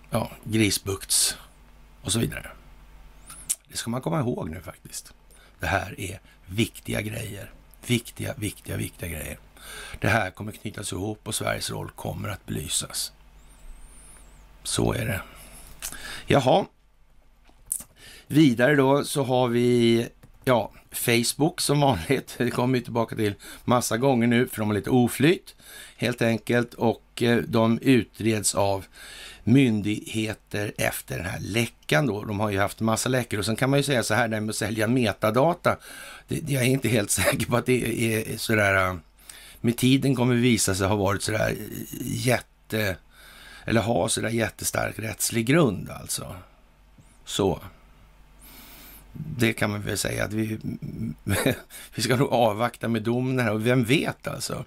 ja, 0.09 0.31
grisbukts 0.43 1.37
och 2.01 2.11
så 2.11 2.19
vidare. 2.19 2.51
Det 3.67 3.77
ska 3.77 3.89
man 3.89 4.01
komma 4.01 4.19
ihåg 4.19 4.49
nu 4.49 4.61
faktiskt. 4.61 5.13
Det 5.59 5.67
här 5.67 5.99
är 5.99 6.19
viktiga 6.45 7.01
grejer. 7.01 7.51
Viktiga, 7.87 8.33
viktiga, 8.37 8.77
viktiga 8.77 9.09
grejer. 9.09 9.39
Det 9.99 10.07
här 10.07 10.31
kommer 10.31 10.51
knytas 10.51 10.91
ihop 10.91 11.27
och 11.27 11.35
Sveriges 11.35 11.71
roll 11.71 11.89
kommer 11.89 12.29
att 12.29 12.45
belysas. 12.45 13.13
Så 14.63 14.93
är 14.93 15.05
det. 15.05 15.21
Jaha. 16.27 16.65
Vidare 18.27 18.75
då 18.75 19.03
så 19.03 19.23
har 19.23 19.47
vi 19.47 20.07
ja, 20.45 20.71
Facebook 20.91 21.61
som 21.61 21.79
vanligt. 21.79 22.35
Det 22.37 22.51
kommer 22.51 22.77
vi 22.79 22.83
tillbaka 22.83 23.15
till 23.15 23.33
massa 23.65 23.97
gånger 23.97 24.27
nu 24.27 24.47
för 24.47 24.57
de 24.57 24.67
har 24.67 24.75
lite 24.75 24.89
oflyt 24.89 25.55
helt 25.97 26.21
enkelt 26.21 26.73
och 26.73 27.23
eh, 27.23 27.37
de 27.37 27.79
utreds 27.79 28.55
av 28.55 28.85
myndigheter 29.43 30.73
efter 30.77 31.17
den 31.17 31.25
här 31.25 31.39
läckan 31.39 32.07
då. 32.07 32.23
De 32.23 32.39
har 32.39 32.49
ju 32.49 32.59
haft 32.59 32.79
massa 32.79 33.09
läckor 33.09 33.39
och 33.39 33.45
sen 33.45 33.55
kan 33.55 33.69
man 33.69 33.79
ju 33.79 33.83
säga 33.83 34.03
så 34.03 34.13
här, 34.13 34.27
det 34.27 34.35
här 34.35 34.41
med 34.41 34.49
att 34.49 34.55
sälja 34.55 34.87
metadata. 34.87 35.77
Det, 36.27 36.51
jag 36.51 36.63
är 36.63 36.67
inte 36.67 36.89
helt 36.89 37.11
säker 37.21 37.45
på 37.45 37.57
att 37.57 37.65
det 37.65 38.13
är 38.15 38.37
sådär, 38.37 38.87
eh, 38.87 38.95
med 39.61 39.77
tiden 39.77 40.15
kommer 40.15 40.35
visa 40.35 40.75
sig 40.75 40.87
ha 40.87 40.95
varit 40.95 41.23
sådär 41.23 41.49
eh, 41.49 41.55
jätte 42.01 42.95
eller 43.69 43.81
ha 43.81 44.09
sådär 44.09 44.29
jättestark 44.29 44.99
rättslig 44.99 45.45
grund 45.45 45.89
alltså. 45.89 46.35
Så. 47.25 47.59
Det 49.13 49.53
kan 49.53 49.69
man 49.69 49.81
väl 49.81 49.97
säga 49.97 50.25
att 50.25 50.33
vi, 50.33 50.59
vi 51.95 52.01
ska 52.01 52.15
nog 52.15 52.33
avvakta 52.33 52.87
med 52.87 53.03
domen 53.03 53.39
här 53.39 53.53
och 53.53 53.65
vem 53.65 53.83
vet 53.83 54.27
alltså. 54.27 54.65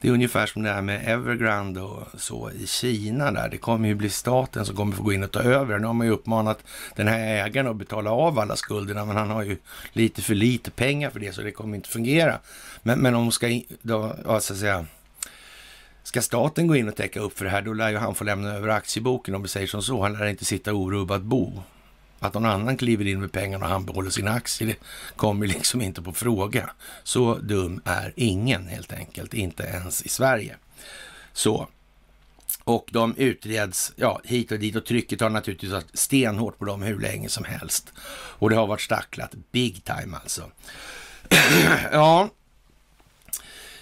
Det 0.00 0.08
är 0.08 0.12
ungefär 0.12 0.46
som 0.46 0.62
det 0.62 0.72
här 0.72 0.82
med 0.82 1.08
Evergrande 1.08 1.80
och 1.80 2.20
så 2.20 2.50
i 2.50 2.66
Kina 2.66 3.30
där. 3.30 3.48
Det 3.48 3.58
kommer 3.58 3.88
ju 3.88 3.94
bli 3.94 4.10
staten 4.10 4.66
som 4.66 4.76
kommer 4.76 4.96
få 4.96 5.02
gå 5.02 5.12
in 5.12 5.24
och 5.24 5.30
ta 5.30 5.40
över. 5.40 5.78
Nu 5.78 5.86
har 5.86 5.94
man 5.94 6.06
ju 6.06 6.12
uppmanat 6.12 6.58
den 6.96 7.08
här 7.08 7.18
ägaren 7.18 7.66
att 7.66 7.76
betala 7.76 8.10
av 8.10 8.38
alla 8.38 8.56
skulderna, 8.56 9.04
men 9.04 9.16
han 9.16 9.30
har 9.30 9.42
ju 9.42 9.56
lite 9.92 10.22
för 10.22 10.34
lite 10.34 10.70
pengar 10.70 11.10
för 11.10 11.20
det, 11.20 11.32
så 11.32 11.42
det 11.42 11.52
kommer 11.52 11.76
inte 11.76 11.88
fungera. 11.88 12.38
Men, 12.82 12.98
men 12.98 13.14
om 13.14 13.32
ska, 13.32 13.60
då, 13.82 14.16
ja, 14.24 14.40
så 14.40 14.52
att 14.52 14.58
säga, 14.58 14.86
Ska 16.06 16.22
staten 16.22 16.66
gå 16.66 16.76
in 16.76 16.88
och 16.88 16.96
täcka 16.96 17.20
upp 17.20 17.38
för 17.38 17.44
det 17.44 17.50
här, 17.50 17.62
då 17.62 17.72
lär 17.72 17.90
ju 17.90 17.96
han 17.96 18.14
få 18.14 18.24
lämna 18.24 18.52
över 18.52 18.68
aktieboken 18.68 19.34
om 19.34 19.42
vi 19.42 19.48
säger 19.48 19.66
som 19.66 19.82
så. 19.82 20.02
Han 20.02 20.12
lär 20.12 20.26
inte 20.26 20.44
sitta 20.44 20.72
orubbat 20.72 21.22
bo. 21.22 21.62
Att 22.18 22.34
någon 22.34 22.44
annan 22.44 22.76
kliver 22.76 23.06
in 23.06 23.20
med 23.20 23.32
pengarna 23.32 23.64
och 23.64 23.70
han 23.70 23.84
behåller 23.84 24.10
sina 24.10 24.30
aktier, 24.30 24.68
det 24.68 24.76
kommer 25.16 25.46
liksom 25.46 25.80
inte 25.82 26.02
på 26.02 26.12
fråga. 26.12 26.70
Så 27.04 27.34
dum 27.34 27.80
är 27.84 28.12
ingen 28.16 28.66
helt 28.66 28.92
enkelt, 28.92 29.34
inte 29.34 29.62
ens 29.62 30.02
i 30.02 30.08
Sverige. 30.08 30.56
Så. 31.32 31.68
Och 32.64 32.88
de 32.92 33.16
utreds 33.16 33.92
ja, 33.96 34.20
hit 34.24 34.52
och 34.52 34.58
dit 34.58 34.76
och 34.76 34.86
trycket 34.86 35.20
har 35.20 35.30
naturligtvis 35.30 35.72
varit 35.72 35.98
stenhårt 35.98 36.58
på 36.58 36.64
dem 36.64 36.82
hur 36.82 37.00
länge 37.00 37.28
som 37.28 37.44
helst. 37.44 37.92
Och 38.38 38.50
det 38.50 38.56
har 38.56 38.66
varit 38.66 38.80
stacklat 38.80 39.34
big 39.52 39.84
time 39.84 40.16
alltså. 40.16 40.50
ja, 41.92 42.30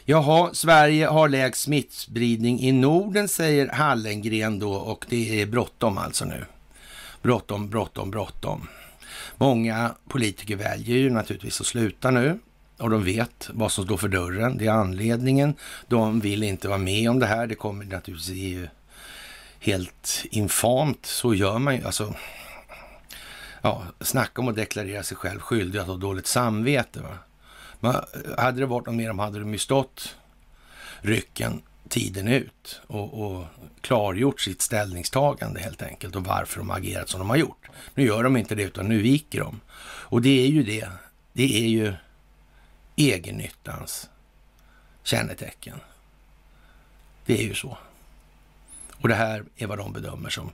Jaha, 0.07 0.55
Sverige 0.55 1.07
har 1.07 1.29
lägst 1.29 1.63
smittspridning 1.63 2.61
i 2.61 2.73
Norden, 2.73 3.29
säger 3.29 3.69
Hallengren 3.69 4.59
då 4.59 4.73
och 4.73 5.05
det 5.09 5.41
är 5.41 5.47
bråttom 5.47 5.99
alltså 5.99 6.25
nu. 6.25 6.45
Bråttom, 7.23 7.71
bråttom, 7.71 8.11
bråttom. 8.11 8.69
Många 9.37 9.95
politiker 10.09 10.57
väljer 10.57 10.97
ju 10.97 11.11
naturligtvis 11.11 11.61
att 11.61 11.67
sluta 11.67 12.11
nu 12.11 12.39
och 12.79 12.91
de 12.91 13.05
vet 13.05 13.51
vad 13.53 13.73
som 13.73 13.85
står 13.85 13.97
för 13.97 14.09
dörren. 14.09 14.59
Det 14.59 14.67
är 14.67 14.71
anledningen. 14.71 15.55
De 15.89 16.21
vill 16.21 16.43
inte 16.43 16.69
vara 16.69 16.79
med 16.79 17.11
om 17.11 17.19
det 17.19 17.27
här. 17.27 17.47
Det 17.47 17.55
kommer 17.55 17.85
naturligtvis 17.85 18.37
ju 18.37 18.69
helt 19.59 20.25
infamt. 20.31 21.07
Så 21.07 21.35
gör 21.35 21.59
man 21.59 21.77
ju. 21.77 21.85
Alltså, 21.85 22.15
ja, 23.63 23.83
snacka 24.01 24.43
om 24.43 24.49
att 24.49 24.57
deklarera 24.57 25.03
sig 25.03 25.17
själv 25.17 25.41
skyldig 25.41 25.79
att 25.79 25.87
ha 25.87 25.97
dåligt 25.97 26.27
samvete. 26.27 27.01
Va? 27.01 27.19
Men 27.85 27.95
eh, 27.95 28.45
hade 28.45 28.61
det 28.61 28.67
varit 28.67 28.87
något 28.87 28.95
mer, 28.95 29.13
hade 29.13 29.39
de 29.39 29.53
ju 29.53 29.59
stått 29.59 30.17
rycken 31.01 31.63
tiden 31.89 32.29
ut 32.29 32.81
och, 32.87 33.25
och 33.25 33.47
klargjort 33.81 34.41
sitt 34.41 34.63
ställningstagande 34.63 35.61
helt 35.61 35.83
enkelt 35.83 36.17
och 36.17 36.25
varför 36.25 36.59
de 36.59 36.71
har 36.71 36.77
agerat 36.77 37.09
som 37.09 37.21
de 37.21 37.31
har 37.31 37.37
gjort. 37.37 37.69
Nu 37.95 38.05
gör 38.05 38.23
de 38.23 38.37
inte 38.37 38.55
det 38.55 38.63
utan 38.63 38.89
nu 38.89 39.03
viker 39.03 39.41
de. 39.41 39.61
Och 39.83 40.23
det 40.23 40.45
är 40.45 40.49
ju 40.49 40.63
det. 40.63 40.89
Det 41.33 41.65
är 41.65 41.69
ju 41.69 41.95
egennyttans 42.97 44.09
kännetecken. 45.03 45.81
Det 47.27 47.39
är 47.39 47.43
ju 47.43 47.55
så. 47.55 47.79
Och 49.01 49.09
det 49.09 49.15
här 49.15 49.45
är 49.57 49.67
vad 49.67 49.79
de 49.79 49.93
bedömer 49.93 50.31
som 50.31 50.51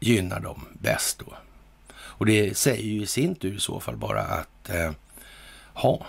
gynnar 0.00 0.40
dem 0.40 0.66
bäst 0.72 1.18
då. 1.18 1.36
Och 1.96 2.26
det 2.26 2.56
säger 2.56 2.84
ju 2.84 3.02
i 3.02 3.06
sin 3.06 3.34
tur 3.34 3.56
i 3.56 3.60
så 3.60 3.80
fall 3.80 3.96
bara 3.96 4.22
att 4.22 4.70
eh, 4.70 4.92
ha, 5.74 6.06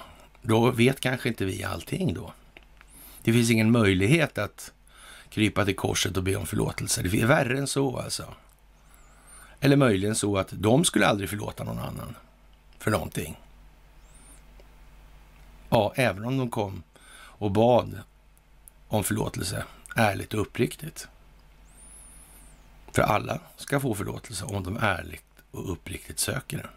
då 0.48 0.72
vet 0.72 1.00
kanske 1.00 1.30
inte 1.30 1.46
vi 1.46 1.64
allting 1.64 2.14
då. 2.14 2.34
Det 3.24 3.34
finns 3.34 3.50
ingen 3.50 3.72
möjlighet 3.72 4.38
att 4.38 4.72
krypa 5.30 5.66
till 5.66 5.76
korset 5.76 6.18
och 6.18 6.24
be 6.24 6.36
om 6.36 6.46
förlåtelse. 6.46 7.02
Det 7.02 7.22
är 7.22 7.26
värre 7.26 7.58
än 7.58 7.68
så 7.68 8.00
alltså. 8.00 8.34
Eller 9.60 9.76
möjligen 9.76 10.16
så 10.16 10.38
att 10.38 10.48
de 10.52 10.86
skulle 10.86 11.08
aldrig 11.08 11.30
förlåta 11.30 11.64
någon 11.64 11.80
annan 11.80 12.16
för 12.80 12.92
någonting. 12.92 13.38
Ja, 15.70 15.94
även 15.96 16.26
om 16.26 16.38
de 16.38 16.50
kom 16.50 16.84
och 17.14 17.52
bad 17.52 18.02
om 18.88 19.04
förlåtelse 19.04 19.64
ärligt 19.96 20.34
och 20.34 20.42
uppriktigt. 20.42 21.08
För 22.92 23.02
alla 23.02 23.40
ska 23.58 23.80
få 23.80 23.96
förlåtelse 23.96 24.46
om 24.46 24.64
de 24.64 24.78
ärligt 24.78 25.26
och 25.52 25.72
uppriktigt 25.72 26.20
söker 26.20 26.58
den. 26.58 26.68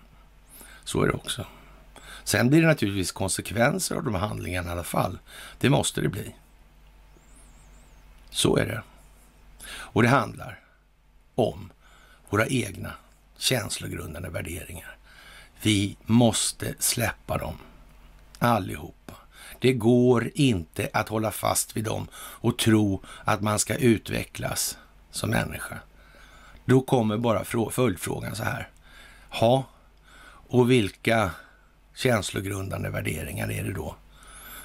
Så 0.84 1.02
är 1.02 1.06
det 1.06 1.12
också. 1.12 1.46
Sen 2.24 2.48
blir 2.48 2.60
det 2.60 2.66
naturligtvis 2.66 3.12
konsekvenser 3.12 3.96
av 3.96 4.04
de 4.04 4.14
här 4.14 4.26
handlingarna 4.26 4.68
i 4.68 4.72
alla 4.72 4.84
fall. 4.84 5.18
Det 5.58 5.70
måste 5.70 6.00
det 6.00 6.08
bli. 6.08 6.34
Så 8.30 8.56
är 8.56 8.66
det. 8.66 8.82
Och 9.70 10.02
det 10.02 10.08
handlar 10.08 10.60
om 11.34 11.72
våra 12.30 12.46
egna 12.46 12.92
känslogrundande 13.38 14.28
värderingar. 14.28 14.96
Vi 15.62 15.96
måste 16.06 16.74
släppa 16.78 17.38
dem 17.38 17.54
allihopa. 18.38 19.14
Det 19.58 19.72
går 19.72 20.30
inte 20.34 20.90
att 20.92 21.08
hålla 21.08 21.30
fast 21.30 21.76
vid 21.76 21.84
dem 21.84 22.08
och 22.14 22.58
tro 22.58 23.02
att 23.24 23.40
man 23.40 23.58
ska 23.58 23.74
utvecklas 23.74 24.78
som 25.10 25.30
människa. 25.30 25.78
Då 26.64 26.80
kommer 26.80 27.16
bara 27.16 27.44
följdfrågan 27.70 28.36
så 28.36 28.44
här. 28.44 28.68
Ja, 29.40 29.64
och 30.48 30.70
vilka 30.70 31.30
känslogrundande 32.00 32.90
värderingar 32.90 33.50
är 33.50 33.64
det 33.64 33.72
då 33.72 33.96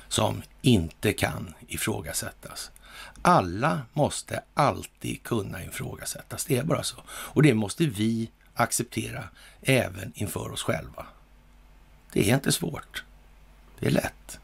som 0.08 0.42
inte 0.62 1.14
kan 1.14 1.54
ifrågasättas? 1.68 2.72
Alla 3.22 3.82
måste 3.94 4.44
alltid 4.54 5.24
kunna 5.24 5.64
ifrågasättas. 5.64 6.46
Det 6.46 6.58
är 6.58 6.64
bara 6.64 6.84
så. 6.84 6.98
Och 7.10 7.44
det 7.44 7.54
måste 7.54 7.86
vi 7.86 8.32
acceptera 8.54 9.24
även 9.62 10.12
inför 10.16 10.52
oss 10.52 10.64
själva. 10.64 11.06
Det 12.14 12.30
är 12.30 12.36
inte 12.36 12.52
svårt. 12.52 13.04
Det 13.80 13.88
är 13.88 13.92
lätt. 13.92 14.40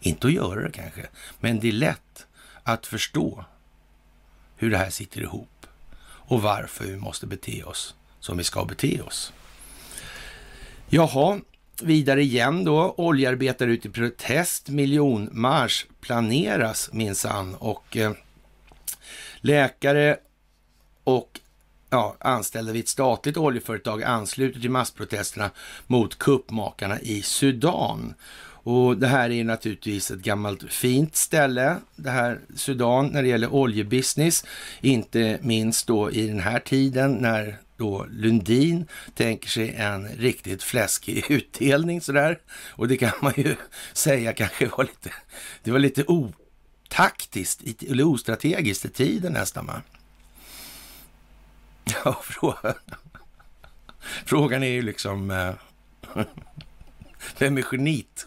Inte 0.00 0.26
att 0.26 0.32
göra 0.32 0.60
det 0.60 0.72
kanske, 0.72 1.06
men 1.40 1.60
det 1.60 1.68
är 1.68 1.72
lätt 1.72 2.26
att 2.62 2.86
förstå 2.86 3.44
hur 4.56 4.70
det 4.70 4.78
här 4.78 4.90
sitter 4.90 5.20
ihop 5.20 5.66
och 6.04 6.42
varför 6.42 6.84
vi 6.84 6.96
måste 6.96 7.26
bete 7.26 7.64
oss 7.64 7.94
som 8.20 8.36
vi 8.36 8.44
ska 8.44 8.64
bete 8.64 9.00
oss. 9.00 9.32
Jaha, 10.88 11.40
Vidare 11.82 12.22
igen 12.22 12.64
då, 12.64 12.94
oljearbetare 12.96 13.70
ut 13.70 13.86
i 13.86 13.88
protest, 13.88 14.68
miljonmarsch 14.68 15.86
planeras 16.00 16.90
minsann 16.92 17.54
och 17.54 17.96
eh, 17.96 18.12
läkare 19.40 20.16
och 21.04 21.40
ja, 21.90 22.16
anställda 22.20 22.72
vid 22.72 22.82
ett 22.82 22.88
statligt 22.88 23.36
oljeföretag 23.36 24.02
ansluter 24.02 24.60
till 24.60 24.70
massprotesterna 24.70 25.50
mot 25.86 26.18
kuppmakarna 26.18 27.00
i 27.00 27.22
Sudan. 27.22 28.14
Och 28.66 28.96
det 28.96 29.06
här 29.06 29.30
är 29.30 29.44
naturligtvis 29.44 30.10
ett 30.10 30.18
gammalt 30.18 30.72
fint 30.72 31.16
ställe, 31.16 31.76
det 31.96 32.10
här 32.10 32.40
Sudan, 32.56 33.06
när 33.06 33.22
det 33.22 33.28
gäller 33.28 33.54
oljebusiness. 33.54 34.44
Inte 34.80 35.38
minst 35.42 35.86
då 35.86 36.10
i 36.10 36.26
den 36.26 36.40
här 36.40 36.60
tiden 36.60 37.12
när 37.12 37.58
då 37.76 38.06
Lundin 38.10 38.86
tänker 39.14 39.48
sig 39.48 39.74
en 39.74 40.08
riktigt 40.08 40.62
fläskig 40.62 41.24
utdelning 41.30 42.00
sådär. 42.00 42.38
Och 42.70 42.88
det 42.88 42.96
kan 42.96 43.12
man 43.22 43.32
ju 43.36 43.56
säga 43.92 44.32
kanske 44.32 44.66
var 44.66 44.84
lite, 44.84 45.12
det 45.62 45.70
var 45.70 45.78
lite 45.78 46.04
otaktiskt, 46.04 47.82
eller 47.82 48.04
ostrategiskt 48.04 48.84
i 48.84 48.88
tiden 48.88 49.32
nästan. 49.32 49.66
Va? 49.66 49.82
Ja, 52.04 52.20
frågan, 52.22 52.74
frågan 54.26 54.62
är 54.62 54.68
ju 54.68 54.82
liksom, 54.82 55.30
eh, 55.30 55.54
vem 57.38 57.58
är 57.58 57.62
genit 57.62 58.26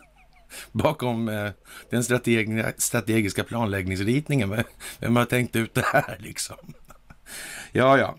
bakom 0.71 1.29
eh, 1.29 1.51
den 1.89 2.03
strategiska 2.77 3.43
planläggningsritningen? 3.43 4.63
Vem 4.99 5.15
har 5.15 5.25
tänkt 5.25 5.55
ut 5.55 5.73
det 5.73 5.85
här 5.85 6.17
liksom? 6.19 6.73
Ja, 7.71 7.97
ja. 7.97 8.17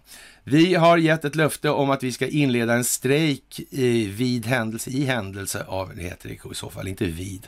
Vi 0.50 0.74
har 0.74 0.98
gett 0.98 1.24
ett 1.24 1.36
löfte 1.36 1.70
om 1.70 1.90
att 1.90 2.02
vi 2.02 2.12
ska 2.12 2.26
inleda 2.26 2.74
en 2.74 2.84
strejk 2.84 3.60
i, 3.70 4.06
vid 4.06 4.46
händelse, 4.46 4.90
i 4.90 5.04
händelse 5.04 5.64
av, 5.68 5.92
det 5.96 6.02
heter 6.02 6.28
det 6.28 6.34
i 6.34 6.54
så 6.54 6.70
fall, 6.70 6.88
inte 6.88 7.04
vid, 7.04 7.46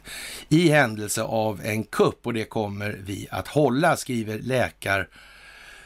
i 0.48 0.68
händelse 0.68 1.22
av 1.22 1.60
en 1.64 1.84
kupp. 1.84 2.26
Och 2.26 2.34
det 2.34 2.44
kommer 2.44 2.98
vi 3.04 3.26
att 3.30 3.48
hålla, 3.48 3.96
skriver 3.96 4.38
läkare 4.38 5.06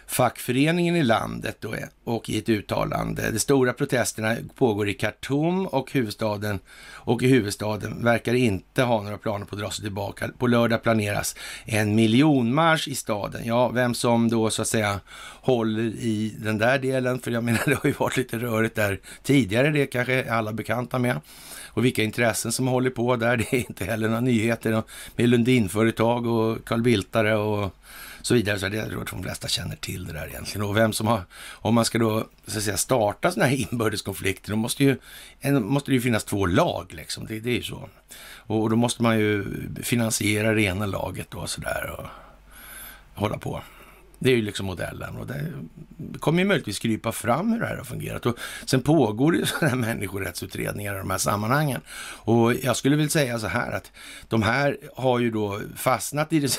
fackföreningen 0.07 0.97
i 0.97 1.03
landet 1.03 1.57
då, 1.61 1.75
och 2.05 2.31
i 2.31 2.39
ett 2.39 2.49
uttalande. 2.49 3.31
De 3.31 3.39
stora 3.39 3.73
protesterna 3.73 4.37
pågår 4.55 4.89
i 4.89 4.95
Khartoum 4.95 5.67
och 5.67 5.93
huvudstaden 5.93 6.59
och 6.93 7.23
i 7.23 7.29
huvudstaden 7.29 8.05
verkar 8.05 8.35
inte 8.35 8.83
ha 8.83 9.03
några 9.03 9.19
planer 9.19 9.47
på 9.47 9.55
att 9.55 9.61
dra 9.61 9.71
sig 9.71 9.83
tillbaka. 9.83 10.31
På 10.39 10.47
lördag 10.47 10.83
planeras 10.83 11.37
en 11.65 11.95
miljonmarsch 11.95 12.89
i 12.89 12.95
staden. 12.95 13.43
Ja, 13.45 13.69
vem 13.69 13.95
som 13.95 14.29
då 14.29 14.51
så 14.51 14.63
att 14.63 14.69
säga 14.69 15.01
håller 15.41 15.83
i 15.83 16.35
den 16.39 16.59
där 16.59 16.79
delen, 16.79 17.19
för 17.19 17.31
jag 17.31 17.45
menar 17.45 17.63
det 17.67 17.75
har 17.75 17.87
ju 17.89 17.93
varit 17.93 18.17
lite 18.17 18.39
rörigt 18.39 18.75
där 18.75 19.01
tidigare, 19.23 19.71
det 19.71 19.87
kanske 19.87 20.33
alla 20.33 20.53
bekanta 20.53 20.99
med. 20.99 21.21
Och 21.67 21.85
vilka 21.85 22.03
intressen 22.03 22.53
som 22.53 22.67
håller 22.67 22.91
på 22.91 23.17
där, 23.17 23.37
det 23.51 23.53
är 23.57 23.59
inte 23.69 23.85
heller 23.85 24.09
några 24.09 24.21
nyheter 24.21 24.83
med 25.17 25.29
Lundinföretag 25.29 26.27
och 26.27 26.65
Carl 26.65 26.83
Bildtare 26.83 27.37
och 27.37 27.75
så 28.27 28.35
vidare. 28.35 28.59
Så 28.59 28.69
det, 28.69 28.77
jag 28.77 28.89
tror 28.89 29.03
att 29.03 29.11
de 29.11 29.23
flesta 29.23 29.49
känner 29.49 29.77
till 29.77 30.05
det 30.05 30.13
där 30.13 30.27
egentligen. 30.27 30.67
Och 30.67 30.77
vem 30.77 30.93
som 30.93 31.07
har, 31.07 31.23
om 31.53 31.75
man 31.75 31.85
ska 31.85 31.99
då 31.99 32.29
så 32.47 32.59
att 32.59 32.65
säga, 32.65 32.77
starta 32.77 33.31
sådana 33.31 33.51
här 33.51 33.57
inbördeskonflikter, 33.73 34.51
då 34.51 34.57
måste, 34.57 34.85
ju, 34.85 34.97
en, 35.41 35.67
måste 35.67 35.91
det 35.91 35.95
ju 35.95 36.01
finnas 36.01 36.25
två 36.25 36.47
lag 36.47 36.95
liksom. 36.95 37.27
Det, 37.27 37.41
det 37.41 37.51
är 37.51 37.55
ju 37.55 37.63
så. 37.63 37.89
Och, 38.47 38.63
och, 38.63 38.71
då 38.71 38.77
måste 38.77 39.03
man 39.03 39.19
ju 39.19 39.45
finansiera 39.83 40.55
det 40.55 40.63
ena 40.63 40.87
laget 40.87 41.31
då 41.31 41.47
sådär. 41.47 41.97
Och, 41.99 42.07
hålla 43.15 43.39
på. 43.39 43.63
Det 44.19 44.31
är 44.31 44.37
ju 44.37 44.43
liksom 44.43 44.67
modellen 44.67 45.17
och 45.17 45.27
det 45.27 45.53
kommer 46.19 46.39
ju 46.39 46.49
möjligtvis 46.49 46.79
krypa 46.79 47.13
fram 47.13 47.53
hur 47.53 47.61
det 47.61 47.67
här 47.67 47.77
har 47.77 47.85
fungerat. 47.85 48.27
Och 48.27 48.39
sen 48.67 48.83
pågår 48.83 49.33
det 49.33 49.39
ju 49.39 49.47
sådana 49.47 49.69
här 49.69 49.77
människorättsutredningar 49.77 50.95
i 50.95 50.99
de 50.99 51.11
här 51.11 51.19
sammanhangen. 51.19 51.81
Och 52.01 52.55
jag 52.55 52.77
skulle 52.77 52.97
vilja 52.97 53.11
säga 53.11 53.39
så 53.39 53.47
här 53.47 53.73
att 53.73 53.93
de 54.29 54.43
här 54.43 54.79
har 54.97 55.19
ju 55.19 55.31
då 55.31 55.61
fastnat 55.77 56.33
i 56.33 56.41
det 56.41 56.59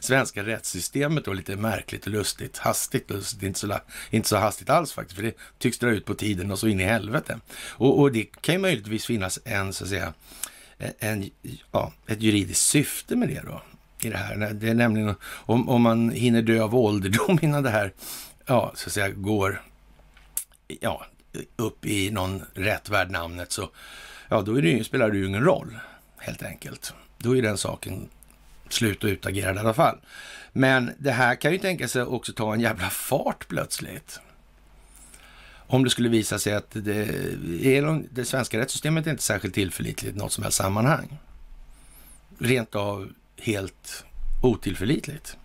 svenska 0.00 0.42
rättssystemet 0.42 1.28
och 1.28 1.34
lite 1.34 1.56
märkligt 1.56 2.06
och 2.06 2.12
lustigt. 2.12 2.58
Hastigt 2.58 3.10
lustigt, 3.10 3.42
inte 3.42 3.58
så, 3.58 3.78
inte 4.10 4.28
så 4.28 4.36
hastigt 4.36 4.70
alls 4.70 4.92
faktiskt, 4.92 5.16
för 5.16 5.22
det 5.22 5.36
tycks 5.58 5.78
dra 5.78 5.90
ut 5.90 6.04
på 6.04 6.14
tiden 6.14 6.50
och 6.50 6.58
så 6.58 6.68
in 6.68 6.80
i 6.80 6.84
helvete. 6.84 7.40
Och, 7.68 8.00
och 8.00 8.12
det 8.12 8.24
kan 8.24 8.54
ju 8.54 8.60
möjligtvis 8.60 9.06
finnas 9.06 9.38
en, 9.44 9.72
så 9.72 9.84
att 9.84 9.90
säga, 9.90 10.12
en, 10.98 11.30
ja, 11.72 11.92
ett 12.06 12.22
juridiskt 12.22 12.66
syfte 12.66 13.16
med 13.16 13.28
det 13.28 13.42
då 13.44 13.62
i 14.04 14.10
det 14.10 14.16
här. 14.16 14.54
Det 14.54 14.68
är 14.68 14.74
nämligen 14.74 15.14
om, 15.24 15.68
om 15.68 15.82
man 15.82 16.10
hinner 16.10 16.42
dö 16.42 16.62
av 16.62 16.74
ålderdom 16.74 17.38
innan 17.42 17.62
det 17.62 17.70
här, 17.70 17.92
ja, 18.46 18.72
så 18.74 18.88
att 18.88 18.92
säga, 18.92 19.08
går 19.08 19.62
ja, 20.80 21.06
upp 21.56 21.86
i 21.86 22.10
någon 22.10 22.42
rätt 22.54 22.90
värd 22.90 23.10
namnet 23.10 23.52
så, 23.52 23.70
ja, 24.28 24.42
då 24.42 24.58
är 24.58 24.62
det, 24.62 24.84
spelar 24.84 25.10
det 25.10 25.18
ju 25.18 25.26
ingen 25.26 25.44
roll, 25.44 25.78
helt 26.18 26.42
enkelt. 26.42 26.94
Då 27.18 27.36
är 27.36 27.42
den 27.42 27.58
saken 27.58 28.08
slut 28.68 29.04
och 29.04 29.08
utagerad 29.08 29.56
i 29.56 29.58
alla 29.58 29.74
fall. 29.74 29.98
Men 30.52 30.90
det 30.98 31.10
här 31.10 31.34
kan 31.34 31.52
ju 31.52 31.58
tänka 31.58 31.88
sig 31.88 32.02
också 32.02 32.32
ta 32.32 32.54
en 32.54 32.60
jävla 32.60 32.90
fart 32.90 33.48
plötsligt. 33.48 34.20
Om 35.66 35.84
det 35.84 35.90
skulle 35.90 36.08
visa 36.08 36.38
sig 36.38 36.54
att 36.54 36.70
det, 36.70 37.08
är 37.62 38.04
det 38.10 38.24
svenska 38.24 38.58
rättssystemet 38.58 39.06
är 39.06 39.10
inte 39.10 39.22
särskilt 39.22 39.54
tillförlitligt 39.54 40.16
i 40.16 40.18
något 40.18 40.32
som 40.32 40.42
helst 40.42 40.58
sammanhang. 40.58 41.18
Rent 42.38 42.74
av 42.74 43.12
helt 43.42 44.04
otillförlitligt. 44.42 45.36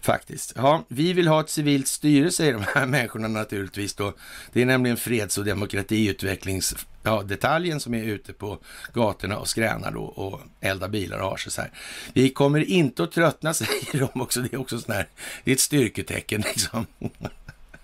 Faktiskt. 0.00 0.52
Ja, 0.56 0.84
vi 0.88 1.12
vill 1.12 1.28
ha 1.28 1.40
ett 1.40 1.50
civilt 1.50 1.88
styre, 1.88 2.30
säger 2.30 2.52
de 2.52 2.64
här 2.74 2.86
människorna 2.86 3.28
naturligtvis 3.28 3.94
då. 3.94 4.14
Det 4.52 4.62
är 4.62 4.66
nämligen 4.66 4.96
freds 4.96 5.38
och 5.38 5.44
demokratiutvecklings 5.44 6.74
ja, 7.02 7.22
detaljen 7.22 7.80
som 7.80 7.94
är 7.94 8.04
ute 8.04 8.32
på 8.32 8.58
gatorna 8.92 9.38
och 9.38 9.48
skränar 9.48 9.92
då 9.92 10.02
och 10.02 10.40
eldar 10.60 10.88
bilar 10.88 11.18
och 11.18 11.30
har 11.30 11.36
sig 11.36 11.52
så 11.52 11.60
här. 11.60 11.72
Vi 12.12 12.30
kommer 12.30 12.60
inte 12.60 13.02
att 13.02 13.12
tröttna, 13.12 13.54
säger 13.54 14.08
de 14.12 14.20
också. 14.20 14.40
Det 14.40 14.52
är 14.52 14.60
också 14.60 14.78
sån 14.78 14.94
här, 14.94 15.08
det 15.44 15.50
är 15.50 15.54
ett 15.54 15.60
styrketecken 15.60 16.40
liksom. 16.40 16.86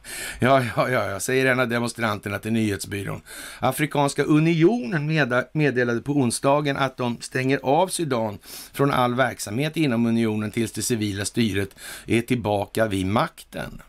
Ja, 0.38 0.64
ja, 0.76 0.90
ja, 0.90 1.10
ja, 1.10 1.20
säger 1.20 1.46
en 1.46 1.60
av 1.60 1.68
demonstranterna 1.68 2.38
till 2.38 2.52
nyhetsbyrån. 2.52 3.20
Afrikanska 3.58 4.22
unionen 4.22 5.06
meddelade 5.52 6.00
på 6.00 6.12
onsdagen 6.12 6.76
att 6.76 6.96
de 6.96 7.20
stänger 7.20 7.60
av 7.62 7.88
Sudan 7.88 8.38
från 8.72 8.90
all 8.90 9.14
verksamhet 9.14 9.76
inom 9.76 10.06
unionen 10.06 10.50
tills 10.50 10.72
det 10.72 10.82
civila 10.82 11.24
styret 11.24 11.70
är 12.06 12.20
tillbaka 12.20 12.86
vid 12.86 13.06
makten. 13.06 13.82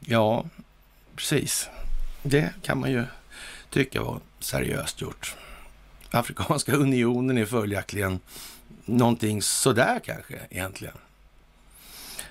Ja, 0.00 0.44
precis. 1.16 1.68
Det 2.22 2.50
kan 2.62 2.80
man 2.80 2.90
ju 2.90 3.04
tycka 3.70 4.02
var 4.02 4.20
seriöst 4.40 5.00
gjort. 5.00 5.36
Afrikanska 6.10 6.72
unionen 6.72 7.38
är 7.38 7.44
följaktligen 7.44 8.20
någonting 8.84 9.42
sådär 9.42 10.00
kanske 10.04 10.34
egentligen. 10.50 10.94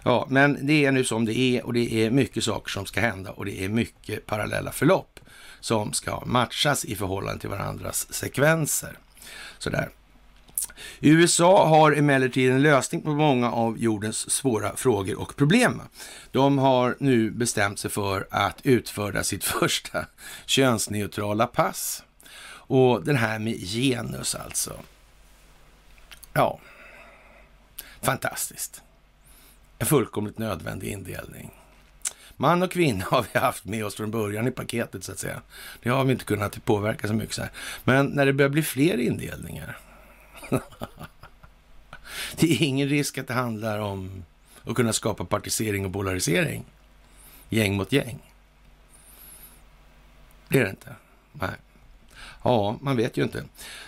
Ja, 0.03 0.27
men 0.29 0.67
det 0.67 0.85
är 0.85 0.91
nu 0.91 1.03
som 1.03 1.25
det 1.25 1.37
är 1.37 1.65
och 1.65 1.73
det 1.73 1.93
är 1.93 2.09
mycket 2.11 2.43
saker 2.43 2.69
som 2.69 2.85
ska 2.85 3.01
hända 3.01 3.31
och 3.31 3.45
det 3.45 3.65
är 3.65 3.69
mycket 3.69 4.25
parallella 4.25 4.71
förlopp 4.71 5.19
som 5.59 5.93
ska 5.93 6.25
matchas 6.25 6.85
i 6.85 6.95
förhållande 6.95 7.39
till 7.39 7.49
varandras 7.49 8.13
sekvenser. 8.13 8.97
Sådär. 9.57 9.89
USA 10.99 11.67
har 11.67 11.91
emellertid 11.91 12.51
en 12.51 12.61
lösning 12.61 13.01
på 13.01 13.09
många 13.09 13.51
av 13.51 13.77
jordens 13.77 14.31
svåra 14.31 14.75
frågor 14.75 15.19
och 15.19 15.35
problem. 15.35 15.81
De 16.31 16.57
har 16.57 16.95
nu 16.99 17.31
bestämt 17.31 17.79
sig 17.79 17.91
för 17.91 18.27
att 18.31 18.61
utföra 18.63 19.23
sitt 19.23 19.43
första 19.59 20.05
könsneutrala 20.45 21.47
pass. 21.47 22.03
Och 22.47 23.03
den 23.03 23.15
här 23.15 23.39
med 23.39 23.59
genus 23.59 24.35
alltså. 24.35 24.73
Ja, 26.33 26.59
fantastiskt. 28.01 28.81
En 29.81 29.87
fullkomligt 29.87 30.37
nödvändig 30.37 30.91
indelning. 30.91 31.51
Man 32.37 32.63
och 32.63 32.71
kvinna 32.71 33.05
har 33.09 33.25
vi 33.33 33.39
haft 33.39 33.65
med 33.65 33.85
oss 33.85 33.95
från 33.95 34.11
början 34.11 34.47
i 34.47 34.51
paketet 34.51 35.03
så 35.03 35.11
att 35.11 35.19
säga. 35.19 35.41
Det 35.83 35.89
har 35.89 36.03
vi 36.03 36.11
inte 36.11 36.25
kunnat 36.25 36.65
påverka 36.65 37.07
så 37.07 37.13
mycket 37.13 37.35
så 37.35 37.41
här. 37.41 37.51
Men 37.83 38.05
när 38.05 38.25
det 38.25 38.33
börjar 38.33 38.49
bli 38.49 38.63
fler 38.63 38.97
indelningar. 38.97 39.77
det 42.35 42.51
är 42.51 42.63
ingen 42.63 42.89
risk 42.89 43.17
att 43.17 43.27
det 43.27 43.33
handlar 43.33 43.79
om 43.79 44.25
att 44.63 44.75
kunna 44.75 44.93
skapa 44.93 45.25
partisering 45.25 45.85
och 45.85 45.93
polarisering. 45.93 46.65
Gäng 47.49 47.75
mot 47.75 47.91
gäng. 47.91 48.19
Det 50.47 50.59
är 50.59 50.63
det 50.63 50.69
inte. 50.69 50.95
Nej. 51.31 51.49
Ja, 52.43 52.77
man 52.81 52.97
vet 52.97 53.17
ju 53.17 53.23
inte. 53.23 53.43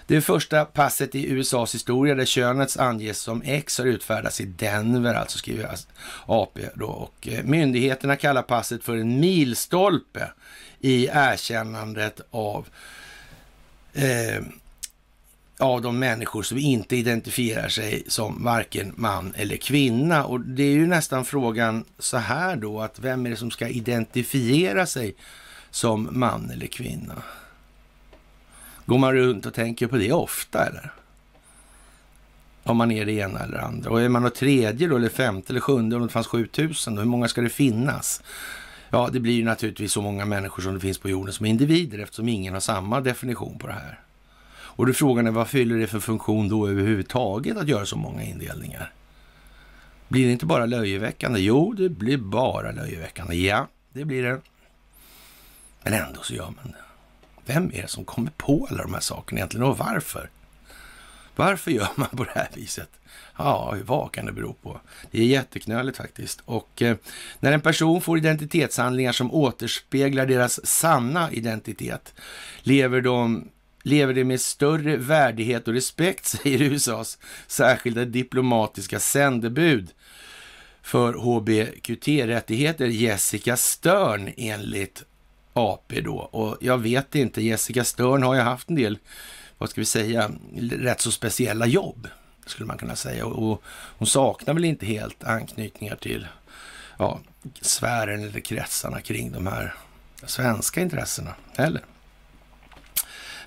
Det 0.08 0.22
första 0.22 0.66
passet 0.66 1.16
i 1.16 1.30
USAs 1.30 1.76
historia 1.76 2.16
där 2.16 2.26
könet 2.26 2.80
anges 2.80 3.20
som 3.20 3.42
X 3.46 3.78
har 3.78 3.86
utfärdats 3.86 4.42
i 4.42 4.46
Denver, 4.46 5.14
alltså 5.14 5.38
skriver 5.38 5.76
AP 6.26 6.60
då. 6.76 6.88
Och 6.88 7.28
eh, 7.28 7.44
myndigheterna 7.44 8.16
kallar 8.16 8.42
passet 8.42 8.84
för 8.84 8.98
en 8.98 9.20
milstolpe 9.20 10.32
i 10.80 11.08
erkännandet 11.08 12.22
av 12.32 12.68
eh, 13.94 14.44
av 15.60 15.82
de 15.82 16.00
människor 16.00 16.44
som 16.44 16.58
inte 16.58 16.96
identifierar 16.96 17.70
sig 17.70 18.04
som 18.08 18.44
varken 18.44 18.94
man 18.96 19.34
eller 19.38 19.58
kvinna. 19.58 20.26
Och 20.26 20.40
det 20.40 20.64
är 20.64 20.74
ju 20.74 20.88
nästan 20.88 21.26
frågan 21.26 21.86
så 22.00 22.18
här 22.18 22.56
då, 22.56 22.82
att 22.82 23.00
vem 23.00 23.26
är 23.26 23.30
det 23.30 23.36
som 23.36 23.52
ska 23.52 23.68
identifiera 23.68 24.86
sig 24.86 25.16
som 25.72 26.10
man 26.12 26.52
eller 26.52 26.68
kvinna? 26.68 27.24
Går 28.86 28.98
man 28.98 29.14
runt 29.14 29.46
och 29.46 29.54
tänker 29.54 29.88
på 29.88 29.98
det 29.98 30.12
ofta 30.12 30.66
eller? 30.66 30.92
Om 32.64 32.78
man 32.78 32.92
är 32.92 33.06
det 33.06 33.12
ena 33.12 33.40
eller 33.40 33.58
andra. 33.58 33.90
Och 33.90 34.02
är 34.02 34.10
man 34.10 34.22
något 34.22 34.36
tredje 34.36 34.88
då, 34.88 34.96
eller 34.96 35.10
femte 35.10 35.54
eller 35.54 35.60
sjunde, 35.60 35.96
om 35.96 36.02
det 36.02 36.10
fanns 36.10 36.28
7000 36.28 36.96
då, 36.96 37.02
hur 37.02 37.10
många 37.10 37.28
ska 37.28 37.42
det 37.42 37.50
finnas? 37.50 38.22
Ja, 38.90 39.10
det 39.14 39.20
blir 39.20 39.34
ju 39.34 39.44
naturligtvis 39.44 39.92
så 39.92 40.02
många 40.02 40.26
människor 40.26 40.64
som 40.64 40.74
det 40.74 40.80
finns 40.80 40.98
på 40.98 41.10
jorden 41.10 41.34
som 41.34 41.46
individer 41.46 42.00
eftersom 42.00 42.30
ingen 42.30 42.54
har 42.54 42.62
samma 42.62 43.02
definition 43.02 43.60
på 43.60 43.68
det 43.68 43.74
här. 43.74 44.00
Och 44.76 44.86
då 44.86 44.94
frågan 44.94 45.28
är 45.28 45.32
vad 45.32 45.48
fyller 45.48 45.78
det 45.78 45.88
för 45.88 46.00
funktion 46.00 46.50
då 46.50 46.68
överhuvudtaget 46.68 47.58
att 47.58 47.68
göra 47.68 47.86
så 47.86 47.98
många 47.98 48.24
indelningar? 48.24 48.92
Blir 50.08 50.26
det 50.26 50.32
inte 50.32 50.46
bara 50.46 50.66
löjeväckande? 50.66 51.40
Jo, 51.40 51.74
det 51.74 51.90
blir 51.90 52.18
bara 52.18 52.72
löjeväckande. 52.72 53.36
Ja, 53.36 53.68
det 53.94 54.06
blir 54.06 54.24
det. 54.24 54.42
Men 55.84 55.94
ändå 55.94 56.22
så 56.24 56.34
gör 56.34 56.46
man 56.46 56.72
det. 56.72 56.83
Vem 57.46 57.72
är 57.74 57.82
det 57.82 57.88
som 57.88 58.06
kommer 58.06 58.32
på 58.38 58.68
alla 58.70 58.84
de 58.84 58.94
här 58.94 59.02
sakerna 59.02 59.40
egentligen 59.40 59.66
och 59.66 59.78
varför? 59.78 60.30
Varför 61.36 61.72
gör 61.72 61.90
man 61.96 62.10
på 62.10 62.24
det 62.24 62.32
här 62.36 62.50
viset? 62.54 62.90
Ja, 63.38 63.76
vad 63.86 64.12
kan 64.12 64.26
det 64.26 64.32
bero 64.32 64.54
på? 64.54 64.82
Det 65.12 65.20
är 65.20 65.26
jätteknöligt 65.26 65.98
faktiskt. 65.98 66.42
Och 66.46 66.82
eh, 66.82 66.98
när 67.40 67.52
en 67.52 67.62
person 67.62 68.02
får 68.02 68.18
identitetshandlingar 68.18 69.12
som 69.12 69.34
återspeglar 69.34 70.26
deras 70.26 70.66
sanna 70.66 71.32
identitet 71.32 72.14
lever 72.64 73.02
de 73.02 73.50
lever 73.86 74.14
de 74.14 74.24
med 74.24 74.42
större 74.42 74.98
värdighet 74.98 75.68
och 75.68 75.74
respekt, 75.74 76.26
säger 76.26 76.62
USAs 76.62 77.18
särskilda 77.48 78.06
diplomatiska 78.06 79.00
sändebud 79.00 79.92
för 80.82 81.14
hbqt-rättigheter 81.14 82.86
Jessica 82.86 83.58
Stern 83.58 84.34
enligt 84.38 85.04
AP 85.54 86.02
då. 86.02 86.16
Och 86.16 86.58
jag 86.62 86.78
vet 86.78 87.16
inte, 87.16 87.42
Jessica 87.42 87.84
Stern 87.84 88.24
har 88.24 88.36
ju 88.36 88.42
haft 88.42 88.70
en 88.70 88.76
del, 88.76 88.98
vad 89.58 89.70
ska 89.70 89.82
vi 89.82 89.86
säga, 89.86 90.32
rätt 90.72 91.02
så 91.02 91.12
speciella 91.12 91.66
jobb, 91.66 92.08
skulle 92.46 92.68
man 92.68 92.78
kunna 92.78 92.96
säga. 92.96 93.26
Och 93.26 93.64
hon 93.98 94.08
saknar 94.08 94.54
väl 94.54 94.66
inte 94.66 94.86
helt 94.86 95.24
anknytningar 95.24 95.96
till 95.96 96.28
ja, 96.98 97.20
sfären 97.62 98.24
eller 98.24 98.40
kretsarna 98.40 99.02
kring 99.02 99.32
de 99.32 99.48
här 99.48 99.74
svenska 100.26 100.82
intressena 100.82 101.34
heller. 101.56 101.82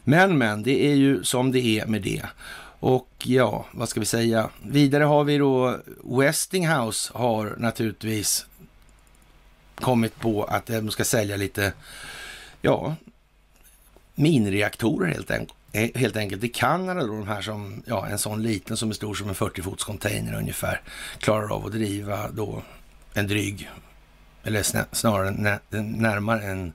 Men, 0.05 0.39
men, 0.39 0.63
det 0.63 0.87
är 0.91 0.95
ju 0.95 1.25
som 1.25 1.53
det 1.53 1.79
är 1.79 1.87
med 1.87 2.03
det. 2.03 2.23
Och 2.81 3.11
ja, 3.25 3.67
vad 3.73 3.89
ska 3.89 4.01
vi 4.01 4.07
säga? 4.07 4.51
Vidare 4.63 5.05
har 5.05 5.25
vi 5.25 5.39
då 5.39 5.79
Westinghouse 6.05 7.13
har 7.15 7.55
naturligtvis 7.59 8.47
kommit 9.81 10.21
på 10.21 10.45
att 10.45 10.71
eh, 10.71 10.77
de 10.77 10.91
ska 10.91 11.05
sälja 11.05 11.37
lite, 11.37 11.73
ja, 12.63 12.97
minireaktorer 14.15 15.13
helt, 15.13 15.31
enkelt 15.31 15.57
helt 15.95 16.17
enkelt 16.17 16.45
i 16.45 16.49
Kanada. 16.49 17.01
Då, 17.01 17.07
de 17.07 17.29
här 17.29 17.43
som, 17.43 17.83
ja, 17.87 18.07
en 18.07 18.19
sån 18.19 18.43
liten 18.43 18.77
som 18.77 18.91
är 18.91 18.95
stor 18.95 19.15
som 19.15 19.29
en 19.29 19.35
40 19.35 19.63
fots 19.63 19.85
container 19.85 20.35
ungefär, 20.35 20.81
klarar 21.19 21.55
av 21.55 21.67
att 21.67 21.73
driva 21.73 22.31
då 22.31 22.63
en 23.15 23.27
dryg, 23.27 23.71
eller 24.43 24.63
snarare 24.95 25.31
närmare 25.83 26.43
en, 26.43 26.73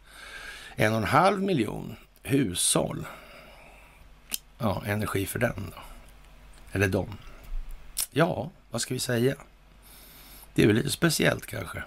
en 0.76 0.92
och 0.92 0.98
en 0.98 1.04
halv 1.04 1.42
miljon 1.42 1.96
hushåll. 2.24 3.08
Ja, 4.58 4.84
energi 4.86 5.26
för 5.26 5.40
den 5.40 5.72
då. 5.76 5.82
Eller 6.72 6.88
dem. 6.88 7.18
Ja, 8.12 8.50
vad 8.72 8.82
ska 8.82 8.94
vi 8.94 9.00
säga? 9.00 9.36
Det 10.54 10.64
är 10.64 10.68
väl 10.68 10.76
lite 10.76 10.90
speciellt 10.90 11.46
kanske. 11.46 11.84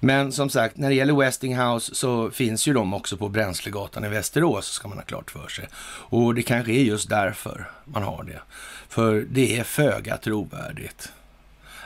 Men 0.00 0.32
som 0.32 0.50
sagt, 0.50 0.76
när 0.76 0.88
det 0.88 0.94
gäller 0.94 1.14
Westinghouse 1.14 1.94
så 1.94 2.30
finns 2.30 2.66
ju 2.66 2.72
de 2.72 2.94
också 2.94 3.16
på 3.16 3.28
Bränslegatan 3.28 4.04
i 4.04 4.08
Västerås, 4.08 4.66
ska 4.66 4.88
man 4.88 4.98
ha 4.98 5.04
klart 5.04 5.30
för 5.30 5.48
sig. 5.48 5.68
Och 5.84 6.34
det 6.34 6.42
kanske 6.42 6.72
är 6.72 6.82
just 6.82 7.08
därför 7.08 7.70
man 7.84 8.02
har 8.02 8.24
det. 8.24 8.40
För 8.88 9.26
det 9.30 9.58
är 9.58 9.64
föga 9.64 10.16
trovärdigt 10.16 11.12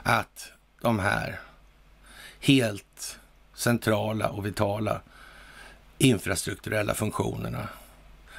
att 0.03 0.53
de 0.81 0.99
här 0.99 1.41
helt 2.41 3.19
centrala 3.55 4.29
och 4.29 4.47
vitala 4.47 5.01
infrastrukturella 5.99 6.95
funktionerna 6.95 7.69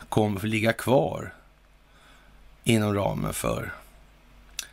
kommer 0.10 0.40
att 0.40 0.44
ligga 0.44 0.74
kvar 0.74 1.34
inom 2.64 2.94
ramen 2.94 3.34
för 3.34 3.74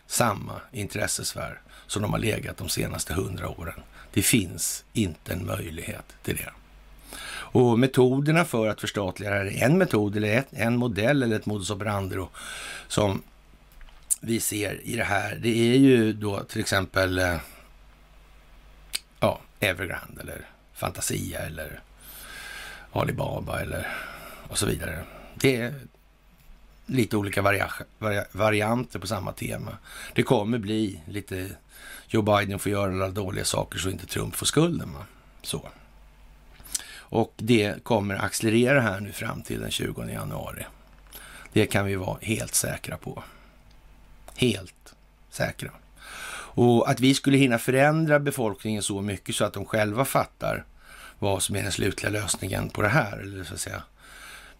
samma 0.06 0.60
intressesfär 0.72 1.60
som 1.86 2.02
de 2.02 2.12
har 2.12 2.18
legat 2.18 2.56
de 2.56 2.68
senaste 2.68 3.14
hundra 3.14 3.48
åren. 3.48 3.82
Det 4.12 4.22
finns 4.22 4.84
inte 4.92 5.32
en 5.32 5.46
möjlighet 5.46 6.04
till 6.22 6.36
det. 6.36 6.50
Och 7.52 7.78
metoderna 7.78 8.44
för 8.44 8.68
att 8.68 8.80
förstatliga 8.80 9.30
det 9.30 9.36
här 9.36 9.46
är 9.46 9.64
en 9.64 9.78
metod 9.78 10.16
eller 10.16 10.38
ett, 10.38 10.48
en 10.50 10.76
modell 10.76 11.22
eller 11.22 11.36
ett 11.36 11.46
modus 11.46 11.70
operandi 11.70 12.16
som 12.88 13.22
vi 14.20 14.40
ser 14.40 14.80
i 14.84 14.96
det 14.96 15.04
här. 15.04 15.38
Det 15.42 15.72
är 15.72 15.76
ju 15.76 16.12
då 16.12 16.42
till 16.44 16.60
exempel 16.60 17.18
eh, 17.18 17.36
ja, 19.20 19.40
Evergrande 19.60 20.20
eller 20.20 20.46
Fantasia 20.74 21.38
eller 21.38 21.80
Alibaba 22.92 23.60
eller 23.60 23.88
och 24.48 24.58
så 24.58 24.66
vidare. 24.66 25.04
Det 25.34 25.56
är 25.56 25.74
lite 26.86 27.16
olika 27.16 27.42
varia 27.42 27.70
varianter 28.32 28.98
på 28.98 29.06
samma 29.06 29.32
tema. 29.32 29.78
Det 30.14 30.22
kommer 30.22 30.58
bli 30.58 31.00
lite 31.08 31.50
Joe 32.12 32.22
Biden 32.22 32.58
får 32.58 32.72
göra 32.72 32.92
alla 32.92 33.08
dåliga 33.08 33.44
saker 33.44 33.78
så 33.78 33.90
inte 33.90 34.06
Trump 34.06 34.36
får 34.36 34.46
skulden. 34.46 34.92
Va? 34.92 35.06
Så. 35.42 35.68
Och 36.92 37.34
det 37.36 37.84
kommer 37.84 38.14
accelerera 38.14 38.80
här 38.80 39.00
nu 39.00 39.12
fram 39.12 39.42
till 39.42 39.60
den 39.60 39.70
20 39.70 40.04
januari. 40.04 40.66
Det 41.52 41.66
kan 41.66 41.86
vi 41.86 41.96
vara 41.96 42.18
helt 42.22 42.54
säkra 42.54 42.96
på. 42.96 43.22
Helt 44.36 44.94
säkra. 45.30 45.70
Och 46.52 46.90
att 46.90 47.00
vi 47.00 47.14
skulle 47.14 47.38
hinna 47.38 47.58
förändra 47.58 48.20
befolkningen 48.20 48.82
så 48.82 49.00
mycket 49.00 49.34
så 49.34 49.44
att 49.44 49.52
de 49.52 49.64
själva 49.64 50.04
fattar 50.04 50.64
vad 51.18 51.42
som 51.42 51.56
är 51.56 51.62
den 51.62 51.72
slutliga 51.72 52.12
lösningen 52.12 52.68
på 52.68 52.82
det 52.82 52.88
här, 52.88 53.18
eller 53.18 53.44
så 53.44 53.54
att 53.54 53.60
säga, 53.60 53.82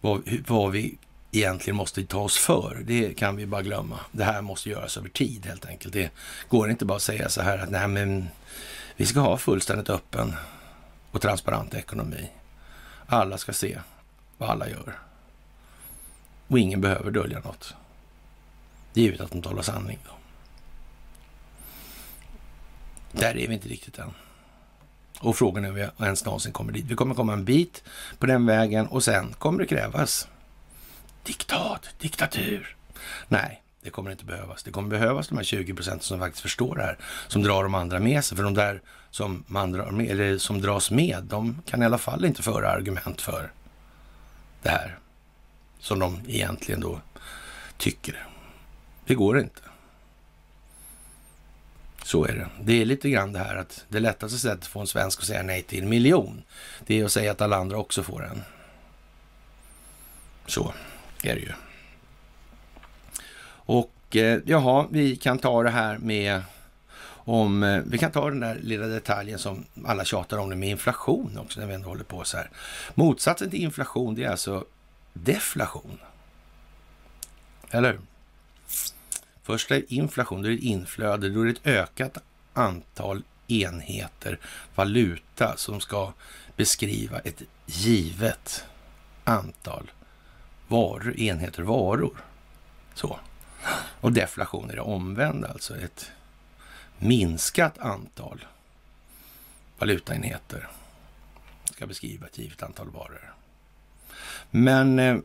vad, 0.01 0.21
vad 0.47 0.71
vi 0.71 0.97
egentligen 1.31 1.77
måste 1.77 2.05
ta 2.05 2.19
oss 2.19 2.37
för, 2.37 2.83
det 2.85 3.13
kan 3.13 3.35
vi 3.35 3.45
bara 3.45 3.61
glömma. 3.61 3.99
Det 4.11 4.23
här 4.23 4.41
måste 4.41 4.69
göras 4.69 4.97
över 4.97 5.09
tid 5.09 5.45
helt 5.45 5.65
enkelt. 5.65 5.93
Det 5.93 6.11
går 6.49 6.69
inte 6.69 6.85
bara 6.85 6.95
att 6.95 7.01
säga 7.01 7.29
så 7.29 7.41
här 7.41 7.57
att 7.57 7.69
nej, 7.69 7.87
men 7.87 8.27
vi 8.95 9.05
ska 9.05 9.19
ha 9.19 9.37
fullständigt 9.37 9.89
öppen 9.89 10.35
och 11.11 11.21
transparent 11.21 11.73
ekonomi. 11.73 12.29
Alla 13.05 13.37
ska 13.37 13.53
se 13.53 13.79
vad 14.37 14.49
alla 14.49 14.69
gör. 14.69 14.99
Och 16.47 16.59
ingen 16.59 16.81
behöver 16.81 17.11
dölja 17.11 17.39
något. 17.39 17.73
Givet 18.93 19.21
att 19.21 19.31
de 19.31 19.41
talar 19.41 19.61
sanning. 19.61 19.99
Då. 20.05 20.11
Där 23.11 23.37
är 23.37 23.47
vi 23.47 23.53
inte 23.53 23.69
riktigt 23.69 23.97
än. 23.99 24.13
Och 25.19 25.35
frågan 25.35 25.65
är 25.65 25.69
om 25.69 25.75
vi 25.75 26.05
ens 26.05 26.25
någonsin 26.25 26.51
kommer 26.51 26.73
dit. 26.73 26.85
Vi 26.85 26.95
kommer 26.95 27.15
komma 27.15 27.33
en 27.33 27.45
bit 27.45 27.83
på 28.19 28.25
den 28.25 28.45
vägen 28.45 28.87
och 28.87 29.03
sen 29.03 29.33
kommer 29.39 29.59
det 29.59 29.65
krävas 29.65 30.27
diktat, 31.23 31.89
diktatur. 31.99 32.75
Nej, 33.27 33.63
det 33.81 33.89
kommer 33.89 34.11
inte 34.11 34.25
behövas. 34.25 34.63
Det 34.63 34.71
kommer 34.71 34.89
behövas 34.89 35.27
de 35.27 35.37
här 35.37 35.43
20 35.43 35.73
procenten 35.73 36.03
som 36.03 36.19
faktiskt 36.19 36.41
förstår 36.41 36.75
det 36.75 36.81
här, 36.81 36.97
som 37.27 37.43
drar 37.43 37.63
de 37.63 37.75
andra 37.75 37.99
med 37.99 38.23
sig. 38.25 38.37
För 38.37 38.43
de 38.43 38.53
där 38.53 38.81
som, 39.09 39.43
man 39.47 39.71
drar 39.71 39.91
med, 39.91 40.11
eller 40.11 40.37
som 40.37 40.61
dras 40.61 40.91
med, 40.91 41.23
de 41.23 41.61
kan 41.65 41.83
i 41.83 41.85
alla 41.85 41.97
fall 41.97 42.25
inte 42.25 42.43
föra 42.43 42.69
argument 42.69 43.21
för 43.21 43.51
det 44.61 44.69
här 44.69 44.97
som 45.79 45.99
de 45.99 46.21
egentligen 46.27 46.81
då 46.81 47.01
tycker. 47.77 48.27
Det 49.05 49.15
går 49.15 49.39
inte. 49.39 49.61
Så 52.03 52.25
är 52.25 52.33
det. 52.33 52.49
Det 52.63 52.81
är 52.81 52.85
lite 52.85 53.09
grann 53.09 53.33
det 53.33 53.39
här 53.39 53.55
att 53.55 53.85
det 53.89 53.99
lättaste 53.99 54.39
sättet 54.39 54.59
att 54.59 54.67
få 54.67 54.79
en 54.79 54.87
svensk 54.87 55.19
att 55.19 55.25
säga 55.25 55.43
nej 55.43 55.61
till 55.63 55.83
en 55.83 55.89
miljon, 55.89 56.43
det 56.85 56.99
är 56.99 57.05
att 57.05 57.11
säga 57.11 57.31
att 57.31 57.41
alla 57.41 57.57
andra 57.57 57.77
också 57.77 58.03
får 58.03 58.25
en. 58.25 58.43
Så 60.45 60.73
är 61.23 61.35
det 61.35 61.41
ju. 61.41 61.53
Och 63.63 64.15
eh, 64.15 64.39
jaha, 64.45 64.87
vi 64.91 65.15
kan 65.15 65.39
ta 65.39 65.63
det 65.63 65.69
här 65.69 65.97
med 65.97 66.41
om, 67.23 67.63
eh, 67.63 67.81
vi 67.85 67.97
kan 67.97 68.11
ta 68.11 68.29
den 68.29 68.39
där 68.39 68.55
lilla 68.55 68.87
detaljen 68.87 69.39
som 69.39 69.65
alla 69.85 70.05
tjatar 70.05 70.37
om 70.37 70.49
nu, 70.49 70.55
med 70.55 70.69
inflation 70.69 71.37
också 71.37 71.59
när 71.59 71.67
vi 71.67 71.73
ändå 71.73 71.89
håller 71.89 72.03
på 72.03 72.23
så 72.23 72.37
här. 72.37 72.49
Motsatsen 72.95 73.49
till 73.49 73.61
inflation, 73.61 74.15
det 74.15 74.23
är 74.23 74.29
alltså 74.29 74.65
deflation. 75.13 75.99
Eller 77.69 77.91
hur? 77.91 78.01
Först 79.43 79.71
är 79.71 79.93
inflation, 79.93 80.41
då 80.41 80.47
är 80.47 80.51
det 80.51 80.57
ett 80.57 80.63
inflöde, 80.63 81.29
då 81.29 81.41
är 81.41 81.45
det 81.45 81.51
ett 81.51 81.67
ökat 81.67 82.17
antal 82.53 83.23
enheter 83.47 84.39
valuta 84.75 85.57
som 85.57 85.79
ska 85.79 86.13
beskriva 86.55 87.19
ett 87.19 87.41
givet 87.65 88.65
antal 89.23 89.91
varor, 90.71 91.19
enheter 91.19 91.63
varor. 91.63 92.17
Så. 92.93 93.19
Och 94.01 94.11
deflation 94.11 94.69
är 94.69 94.75
det 94.75 94.81
omvända, 94.81 95.47
alltså 95.47 95.77
ett 95.77 96.11
minskat 96.97 97.77
antal 97.77 98.45
valutaenheter 99.77 100.67
ska 101.63 101.87
beskriva 101.87 102.27
ett 102.27 102.37
givet 102.37 102.63
antal 102.63 102.89
varor. 102.89 103.33
Men 104.51 104.99
eh, 104.99 105.17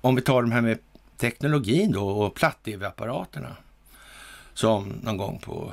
om 0.00 0.14
vi 0.14 0.22
tar 0.22 0.42
de 0.42 0.52
här 0.52 0.60
med 0.60 0.78
teknologin 1.16 1.92
då 1.92 2.08
och 2.08 2.34
platt-tv-apparaterna 2.34 3.56
som 4.54 4.88
någon 4.88 5.16
gång 5.16 5.38
på 5.38 5.72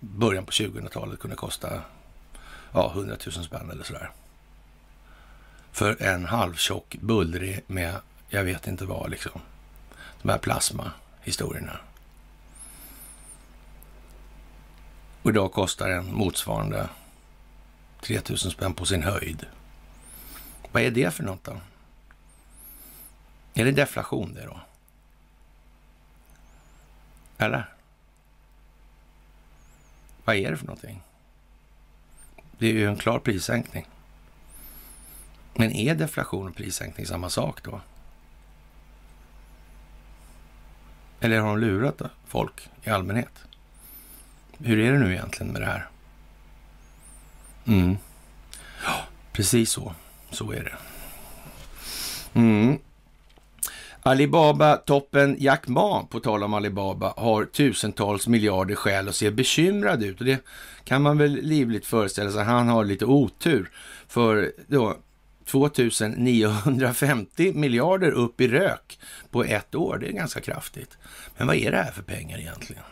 början 0.00 0.44
på 0.44 0.50
2000-talet 0.50 1.20
kunde 1.20 1.36
kosta 1.36 1.82
ja, 2.72 2.92
100 2.94 3.16
000 3.36 3.44
spänn 3.44 3.70
eller 3.70 3.84
sådär 3.84 4.10
för 5.78 6.02
en 6.02 6.24
halvtjock 6.24 6.96
bullrig 7.00 7.60
med, 7.66 8.00
jag 8.28 8.44
vet 8.44 8.66
inte 8.66 8.84
vad 8.84 9.10
liksom, 9.10 9.40
de 10.22 10.28
här 10.28 10.38
plasmahistorierna. 10.38 11.80
Och 15.22 15.30
idag 15.30 15.52
kostar 15.52 15.90
en 15.90 16.14
motsvarande 16.14 16.88
3000 18.00 18.50
spänn 18.50 18.74
på 18.74 18.86
sin 18.86 19.02
höjd. 19.02 19.46
Vad 20.72 20.82
är 20.82 20.90
det 20.90 21.10
för 21.10 21.24
något 21.24 21.44
då? 21.44 21.60
Är 23.54 23.64
det 23.64 23.72
deflation 23.72 24.34
det 24.34 24.44
då? 24.44 24.60
Eller? 27.38 27.74
Vad 30.24 30.36
är 30.36 30.50
det 30.50 30.56
för 30.56 30.66
någonting? 30.66 31.02
Det 32.58 32.66
är 32.66 32.72
ju 32.72 32.88
en 32.88 32.96
klar 32.96 33.18
prissänkning. 33.18 33.86
Men 35.60 35.72
är 35.72 35.94
deflation 35.94 36.48
och 36.48 36.56
prissänkning 36.56 37.06
samma 37.06 37.30
sak 37.30 37.62
då? 37.62 37.80
Eller 41.20 41.38
har 41.38 41.48
de 41.48 41.58
lurat 41.58 42.02
folk 42.26 42.68
i 42.84 42.90
allmänhet? 42.90 43.44
Hur 44.58 44.78
är 44.78 44.92
det 44.92 44.98
nu 44.98 45.12
egentligen 45.12 45.52
med 45.52 45.62
det 45.62 45.66
här? 45.66 45.88
Mm. 47.66 47.96
Ja, 48.84 48.94
precis 49.32 49.70
så. 49.70 49.94
Så 50.30 50.52
är 50.52 50.64
det. 50.64 50.76
Mm. 52.40 52.78
Alibaba-toppen 54.02 55.36
Jack 55.38 55.68
Ma, 55.68 56.06
på 56.10 56.20
tal 56.20 56.42
om 56.42 56.54
Alibaba, 56.54 57.14
har 57.16 57.44
tusentals 57.44 58.26
miljarder 58.26 58.74
skäl 58.74 59.08
och 59.08 59.14
ser 59.14 59.30
bekymrad 59.30 60.02
ut. 60.02 60.20
Och 60.20 60.26
det 60.26 60.44
kan 60.84 61.02
man 61.02 61.18
väl 61.18 61.32
livligt 61.42 61.86
föreställa 61.86 62.30
sig. 62.30 62.44
Han 62.44 62.68
har 62.68 62.84
lite 62.84 63.04
otur. 63.04 63.70
För 64.08 64.52
då, 64.66 64.96
2950 65.48 67.52
miljarder 67.52 68.10
upp 68.10 68.40
i 68.40 68.48
rök 68.48 68.98
på 69.30 69.44
ett 69.44 69.74
år. 69.74 69.98
Det 69.98 70.08
är 70.08 70.12
ganska 70.12 70.40
kraftigt. 70.40 70.98
Men 71.36 71.46
vad 71.46 71.56
är 71.56 71.70
det 71.70 71.76
här 71.76 71.92
för 71.92 72.02
pengar 72.02 72.38
egentligen? 72.38 72.82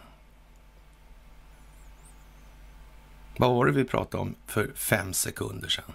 Vad 3.39 3.51
var 3.51 3.67
det 3.67 3.73
vi 3.73 3.85
pratade 3.85 4.23
om 4.23 4.35
för 4.47 4.71
fem 4.75 5.13
sekunder 5.13 5.69
sedan? 5.69 5.93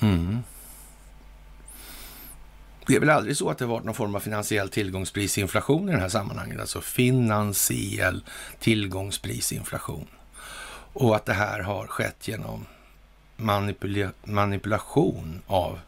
Mm. 0.00 0.38
Det 2.86 2.94
är 2.94 3.00
väl 3.00 3.10
aldrig 3.10 3.36
så 3.36 3.50
att 3.50 3.58
det 3.58 3.66
varit 3.66 3.84
någon 3.84 3.94
form 3.94 4.14
av 4.14 4.20
finansiell 4.20 4.68
tillgångsprisinflation 4.68 5.88
i 5.88 5.92
det 5.92 5.98
här 5.98 6.08
sammanhanget, 6.08 6.60
alltså 6.60 6.80
finansiell 6.80 8.24
tillgångsprisinflation. 8.60 10.06
Och 10.92 11.16
att 11.16 11.26
det 11.26 11.32
här 11.32 11.60
har 11.60 11.86
skett 11.86 12.28
genom 12.28 12.66
manipula 13.42 14.12
manipulation 14.24 15.42
av 15.46 15.78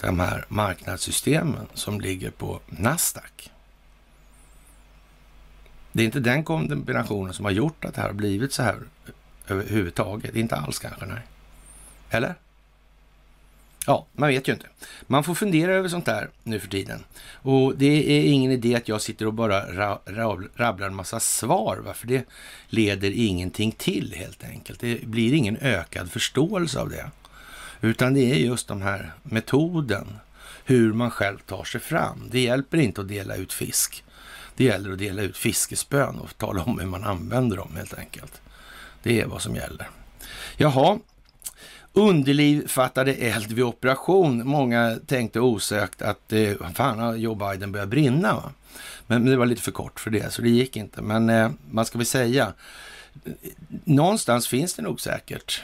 de 0.00 0.20
här 0.20 0.44
marknadssystemen 0.48 1.66
som 1.74 2.00
ligger 2.00 2.30
på 2.30 2.60
Nasdaq. 2.66 3.50
Det 5.92 6.02
är 6.02 6.06
inte 6.06 6.20
den 6.20 6.44
kombinationen 6.44 7.34
som 7.34 7.44
har 7.44 7.52
gjort 7.52 7.84
att 7.84 7.94
det 7.94 8.00
här 8.00 8.08
har 8.08 8.14
blivit 8.14 8.52
så 8.52 8.62
här 8.62 8.78
överhuvudtaget. 9.48 10.36
Inte 10.36 10.56
alls 10.56 10.78
kanske, 10.78 11.06
nej. 11.06 11.22
Eller? 12.10 12.34
Ja, 13.86 14.06
man 14.12 14.28
vet 14.28 14.48
ju 14.48 14.52
inte. 14.52 14.66
Man 15.06 15.24
får 15.24 15.34
fundera 15.34 15.72
över 15.72 15.88
sånt 15.88 16.06
där 16.06 16.28
nu 16.42 16.60
för 16.60 16.68
tiden. 16.68 17.04
Och 17.42 17.76
det 17.76 18.10
är 18.10 18.24
ingen 18.24 18.52
idé 18.52 18.74
att 18.74 18.88
jag 18.88 19.00
sitter 19.00 19.26
och 19.26 19.34
bara 19.34 19.72
ra, 19.72 20.00
ra, 20.04 20.38
rabblar 20.54 20.86
en 20.86 20.94
massa 20.94 21.20
svar, 21.20 21.76
va? 21.76 21.94
för 21.94 22.06
det 22.06 22.28
leder 22.68 23.10
ingenting 23.10 23.72
till 23.72 24.14
helt 24.16 24.44
enkelt. 24.44 24.80
Det 24.80 25.06
blir 25.06 25.34
ingen 25.34 25.56
ökad 25.56 26.10
förståelse 26.10 26.80
av 26.80 26.90
det. 26.90 27.10
Utan 27.80 28.14
det 28.14 28.20
är 28.20 28.36
just 28.36 28.68
den 28.68 28.82
här 28.82 29.12
metoden, 29.22 30.06
hur 30.64 30.92
man 30.92 31.10
själv 31.10 31.38
tar 31.38 31.64
sig 31.64 31.80
fram. 31.80 32.28
Det 32.30 32.40
hjälper 32.40 32.78
inte 32.78 33.00
att 33.00 33.08
dela 33.08 33.36
ut 33.36 33.52
fisk. 33.52 34.04
Det 34.56 34.64
gäller 34.64 34.92
att 34.92 34.98
dela 34.98 35.22
ut 35.22 35.36
fiskespön 35.36 36.18
och 36.18 36.38
tala 36.38 36.62
om 36.62 36.78
hur 36.78 36.86
man 36.86 37.04
använder 37.04 37.56
dem 37.56 37.76
helt 37.76 37.94
enkelt. 37.94 38.40
Det 39.02 39.20
är 39.20 39.26
vad 39.26 39.42
som 39.42 39.56
gäller. 39.56 39.88
Jaha, 40.56 40.98
Underliv 41.92 42.68
fattade 42.68 43.12
eld 43.14 43.52
vid 43.52 43.64
operation. 43.64 44.48
Många 44.48 44.98
tänkte 45.06 45.40
osökt 45.40 46.02
att 46.02 46.32
eh, 46.32 46.52
fan 46.74 46.98
har 46.98 47.16
Joe 47.16 47.34
Biden 47.34 47.72
börjat 47.72 47.88
brinna. 47.88 48.34
Va? 48.34 48.52
Men, 49.06 49.22
men, 49.22 49.30
det 49.30 49.36
var 49.36 49.46
lite 49.46 49.62
för 49.62 49.72
kort 49.72 50.00
för 50.00 50.10
det, 50.10 50.32
så 50.32 50.42
det 50.42 50.50
gick 50.50 50.76
inte. 50.76 51.02
Men 51.02 51.30
eh, 51.30 51.50
man 51.70 51.86
ska 51.86 51.98
väl 51.98 52.06
säga, 52.06 52.52
någonstans 53.84 54.48
finns 54.48 54.74
det 54.74 54.82
nog 54.82 55.00
säkert 55.00 55.62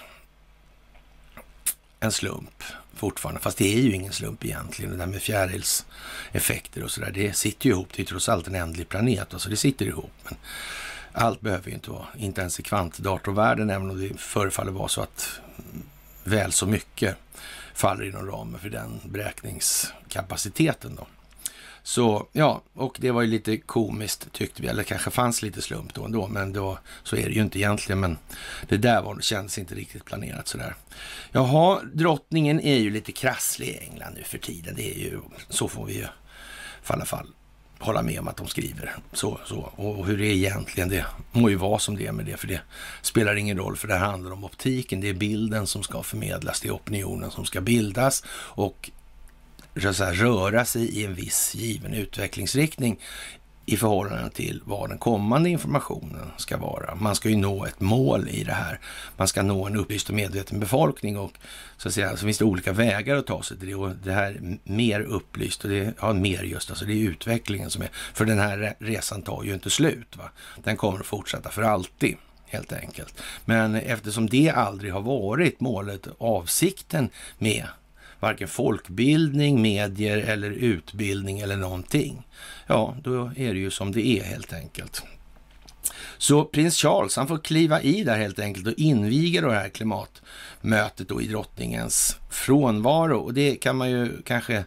en 2.01 2.13
slump 2.13 2.63
fortfarande. 2.95 3.41
Fast 3.41 3.59
det 3.59 3.75
är 3.75 3.81
ju 3.81 3.93
ingen 3.93 4.13
slump 4.13 4.45
egentligen. 4.45 4.91
Det 4.91 4.97
där 4.97 5.07
med 5.07 5.23
fjärilseffekter 5.23 6.85
och 6.85 6.91
sådär. 6.91 7.11
Det 7.15 7.37
sitter 7.37 7.67
ju 7.67 7.73
ihop. 7.73 7.89
Det 7.97 8.03
är 8.03 8.07
trots 8.07 8.29
allt 8.29 8.49
en 8.49 8.55
ändlig 8.55 8.89
planet. 8.89 9.33
alltså 9.33 9.49
det 9.49 9.57
sitter 9.57 9.87
ihop. 9.87 10.13
Men 10.25 10.35
allt 11.13 11.41
behöver 11.41 11.69
ju 11.69 11.75
inte 11.75 11.91
vara. 11.91 12.07
Inte 12.17 12.41
ens 12.41 12.61
i 12.61 12.63
kvantdatorvärlden. 12.63 13.71
Även 13.71 13.91
om 13.91 14.01
det 14.01 14.21
förefaller 14.21 14.73
vara 14.73 14.89
så 14.89 15.01
att 15.01 15.41
väl 16.27 16.53
så 16.53 16.67
mycket 16.67 17.17
faller 17.75 18.05
inom 18.05 18.27
ramen 18.27 18.61
för 18.61 18.71
den 18.71 19.01
beräkningskapaciteten. 19.05 20.95
Då. 20.95 21.07
Så 21.83 22.29
ja, 22.33 22.63
och 22.75 22.97
det 23.01 23.11
var 23.11 23.23
ju 23.23 23.29
lite 23.29 23.57
komiskt 23.57 24.33
tyckte 24.33 24.63
vi, 24.63 24.69
eller 24.69 24.83
kanske 24.83 25.11
fanns 25.11 25.43
lite 25.43 25.63
slump 25.63 25.95
då 25.95 26.05
ändå, 26.05 26.29
men 26.29 26.53
då, 26.53 26.79
så 27.03 27.17
är 27.17 27.27
det 27.27 27.35
ju 27.35 27.43
inte 27.43 27.59
egentligen. 27.59 28.01
Men 28.01 28.19
det 28.69 28.77
där 28.77 29.03
var, 29.03 29.21
kändes 29.21 29.59
inte 29.59 29.75
riktigt 29.75 30.05
planerat 30.05 30.49
sådär. 30.49 30.75
Jaha, 31.33 31.81
drottningen 31.95 32.61
är 32.61 32.77
ju 32.77 32.91
lite 32.91 33.13
krasslig 33.13 33.69
i 33.69 33.79
England 33.79 34.15
nu 34.17 34.23
för 34.23 34.39
tiden. 34.39 34.75
Det 34.77 34.95
är 34.95 34.99
ju, 34.99 35.21
så 35.49 35.69
får 35.69 35.87
vi 35.87 35.95
ju 35.95 36.03
i 36.03 36.09
alla 36.87 37.05
fall 37.05 37.27
hålla 37.79 38.03
med 38.03 38.21
om 38.21 38.29
att 38.29 38.37
de 38.37 38.47
skriver 38.47 38.97
så. 39.13 39.41
så. 39.45 39.57
Och 39.77 40.07
hur 40.07 40.19
det 40.19 40.27
är 40.27 40.35
egentligen, 40.35 40.89
det 40.89 41.07
må 41.33 41.51
ju 41.51 41.57
vara 41.57 41.79
som 41.79 41.97
det 41.97 42.07
är 42.07 42.13
med 42.13 42.27
det, 42.27 42.37
för 42.37 42.47
det 42.47 42.61
spelar 43.03 43.37
ingen 43.37 43.59
roll, 43.59 43.77
för 43.77 43.89
det 43.89 43.95
här 43.95 44.07
handlar 44.07 44.33
om 44.33 44.45
optiken. 44.45 45.01
Det 45.01 45.09
är 45.09 45.15
bilden 45.15 45.67
som 45.67 45.83
ska 45.83 46.03
förmedlas, 46.03 46.61
det 46.61 46.69
är 46.69 46.73
opinionen 46.75 47.31
som 47.31 47.45
ska 47.45 47.61
bildas 47.61 48.25
och 48.31 48.91
så 49.81 50.05
här, 50.05 50.13
röra 50.13 50.65
sig 50.65 50.89
i 50.89 51.05
en 51.05 51.15
viss 51.15 51.55
given 51.55 51.95
utvecklingsriktning 51.95 53.01
i 53.67 53.77
förhållande 53.77 54.31
till 54.31 54.63
vad 54.65 54.89
den 54.89 54.99
kommande 54.99 55.51
informationen 55.51 56.31
ska 56.37 56.57
vara. 56.57 56.95
Man 56.95 57.15
ska 57.15 57.29
ju 57.29 57.37
nå 57.37 57.65
ett 57.65 57.81
mål 57.81 58.29
i 58.29 58.45
det 58.45 58.53
här. 58.53 58.81
Man 59.17 59.29
ska 59.29 59.43
nå 59.43 59.67
en 59.67 59.77
upplyst 59.77 60.09
och 60.09 60.15
medveten 60.15 60.61
befolkning 60.61 61.19
och 61.19 61.33
så 61.77 61.89
att 61.89 61.95
säga 61.95 62.17
så 62.17 62.25
finns 62.25 62.39
det 62.39 62.45
olika 62.45 62.73
vägar 62.73 63.17
att 63.17 63.27
ta 63.27 63.43
sig 63.43 63.59
till 63.59 63.69
det 63.69 63.75
och 63.75 63.91
det 64.05 64.13
här 64.13 64.59
mer 64.65 65.01
upplyst 65.01 65.65
och 65.65 65.71
det, 65.71 65.95
ja 66.01 66.13
mer 66.13 66.43
just 66.43 66.71
alltså 66.71 66.85
det 66.85 66.93
är 66.93 67.09
utvecklingen 67.09 67.71
som 67.71 67.83
är, 67.83 67.89
för 68.15 68.25
den 68.25 68.39
här 68.39 68.75
resan 68.79 69.23
tar 69.23 69.45
ju 69.45 69.55
inte 69.55 69.71
slut 69.71 70.17
va. 70.17 70.31
Den 70.65 70.77
kommer 70.77 71.01
att 71.01 71.07
fortsätta 71.07 71.51
för 71.51 71.63
alltid 71.63 72.17
helt 72.47 72.73
enkelt. 72.73 73.23
Men 73.45 73.75
eftersom 73.75 74.29
det 74.29 74.51
aldrig 74.51 74.93
har 74.93 75.03
varit 75.03 75.61
målet, 75.61 76.09
avsikten 76.19 77.11
med 77.39 77.67
varken 78.21 78.49
folkbildning, 78.49 79.63
medier 79.63 80.19
eller 80.19 80.51
utbildning 80.51 81.39
eller 81.39 81.57
någonting. 81.57 82.27
Ja, 82.67 82.97
då 83.03 83.31
är 83.37 83.55
det 83.55 83.61
ju 83.61 83.71
som 83.71 83.93
det 83.93 84.07
är 84.07 84.25
helt 84.25 84.53
enkelt. 84.53 85.03
Så 86.19 86.45
prins 86.45 86.77
Charles, 86.77 87.17
han 87.17 87.29
får 87.29 87.39
kliva 87.39 87.83
i 87.83 88.05
där 88.05 88.19
helt 88.19 88.39
enkelt 88.39 88.67
och 88.67 88.73
inviga 88.77 89.41
det 89.41 89.53
här 89.53 89.69
klimatmötet 89.69 91.09
då 91.09 91.23
i 91.23 91.27
drottningens 91.27 92.17
frånvaro. 92.31 93.19
Och 93.19 93.35
det 93.35 93.57
kan 93.57 93.77
man 93.77 93.91
ju 93.91 94.23
kanske 94.23 94.65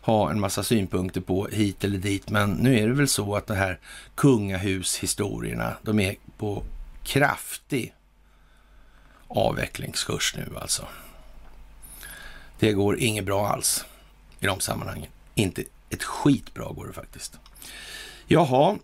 ha 0.00 0.30
en 0.30 0.40
massa 0.40 0.62
synpunkter 0.62 1.20
på 1.20 1.46
hit 1.46 1.84
eller 1.84 1.98
dit, 1.98 2.30
men 2.30 2.50
nu 2.50 2.78
är 2.78 2.88
det 2.88 2.94
väl 2.94 3.08
så 3.08 3.36
att 3.36 3.46
de 3.46 3.54
här 3.54 3.80
kungahushistorierna, 4.14 5.76
de 5.82 6.00
är 6.00 6.16
på 6.38 6.62
kraftig 7.04 7.94
avvecklingskurs 9.28 10.34
nu 10.36 10.56
alltså. 10.60 10.88
Det 12.58 12.72
går 12.72 12.98
inget 12.98 13.24
bra 13.24 13.48
alls 13.48 13.84
i 14.40 14.46
de 14.46 14.60
sammanhangen. 14.60 15.10
Inte 15.34 15.64
ett 15.90 16.02
skit 16.02 16.54
bra 16.54 16.72
går 16.72 16.86
det 16.86 16.92
faktiskt. 16.92 17.38
Jaha, 18.26 18.78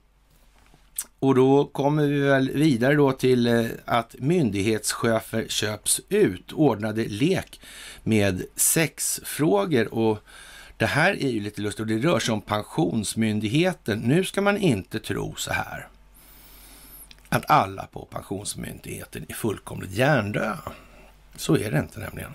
och 1.18 1.34
då 1.34 1.64
kommer 1.64 2.06
vi 2.06 2.20
väl 2.20 2.50
vidare 2.50 2.94
då 2.94 3.12
till 3.12 3.46
eh, 3.46 3.66
att 3.84 4.14
myndighetschefer 4.18 5.46
köps 5.48 6.00
ut. 6.08 6.52
Ordnade 6.52 7.04
lek 7.04 7.60
med 8.02 8.42
sexfrågor 8.56 9.94
och 9.94 10.18
det 10.76 10.86
här 10.86 11.22
är 11.22 11.28
ju 11.28 11.40
lite 11.40 11.60
lustigt 11.60 11.80
och 11.80 11.86
det 11.86 11.98
rör 11.98 12.18
sig 12.18 12.32
om 12.32 12.40
Pensionsmyndigheten. 12.40 13.98
Nu 13.98 14.24
ska 14.24 14.40
man 14.40 14.56
inte 14.56 14.98
tro 14.98 15.34
så 15.36 15.52
här 15.52 15.88
att 17.28 17.50
alla 17.50 17.86
på 17.86 18.04
Pensionsmyndigheten 18.04 19.26
är 19.28 19.34
fullkomligt 19.34 19.90
hjärndöda. 19.90 20.72
Så 21.36 21.56
är 21.56 21.70
det 21.70 21.78
inte 21.78 22.00
nämligen. 22.00 22.32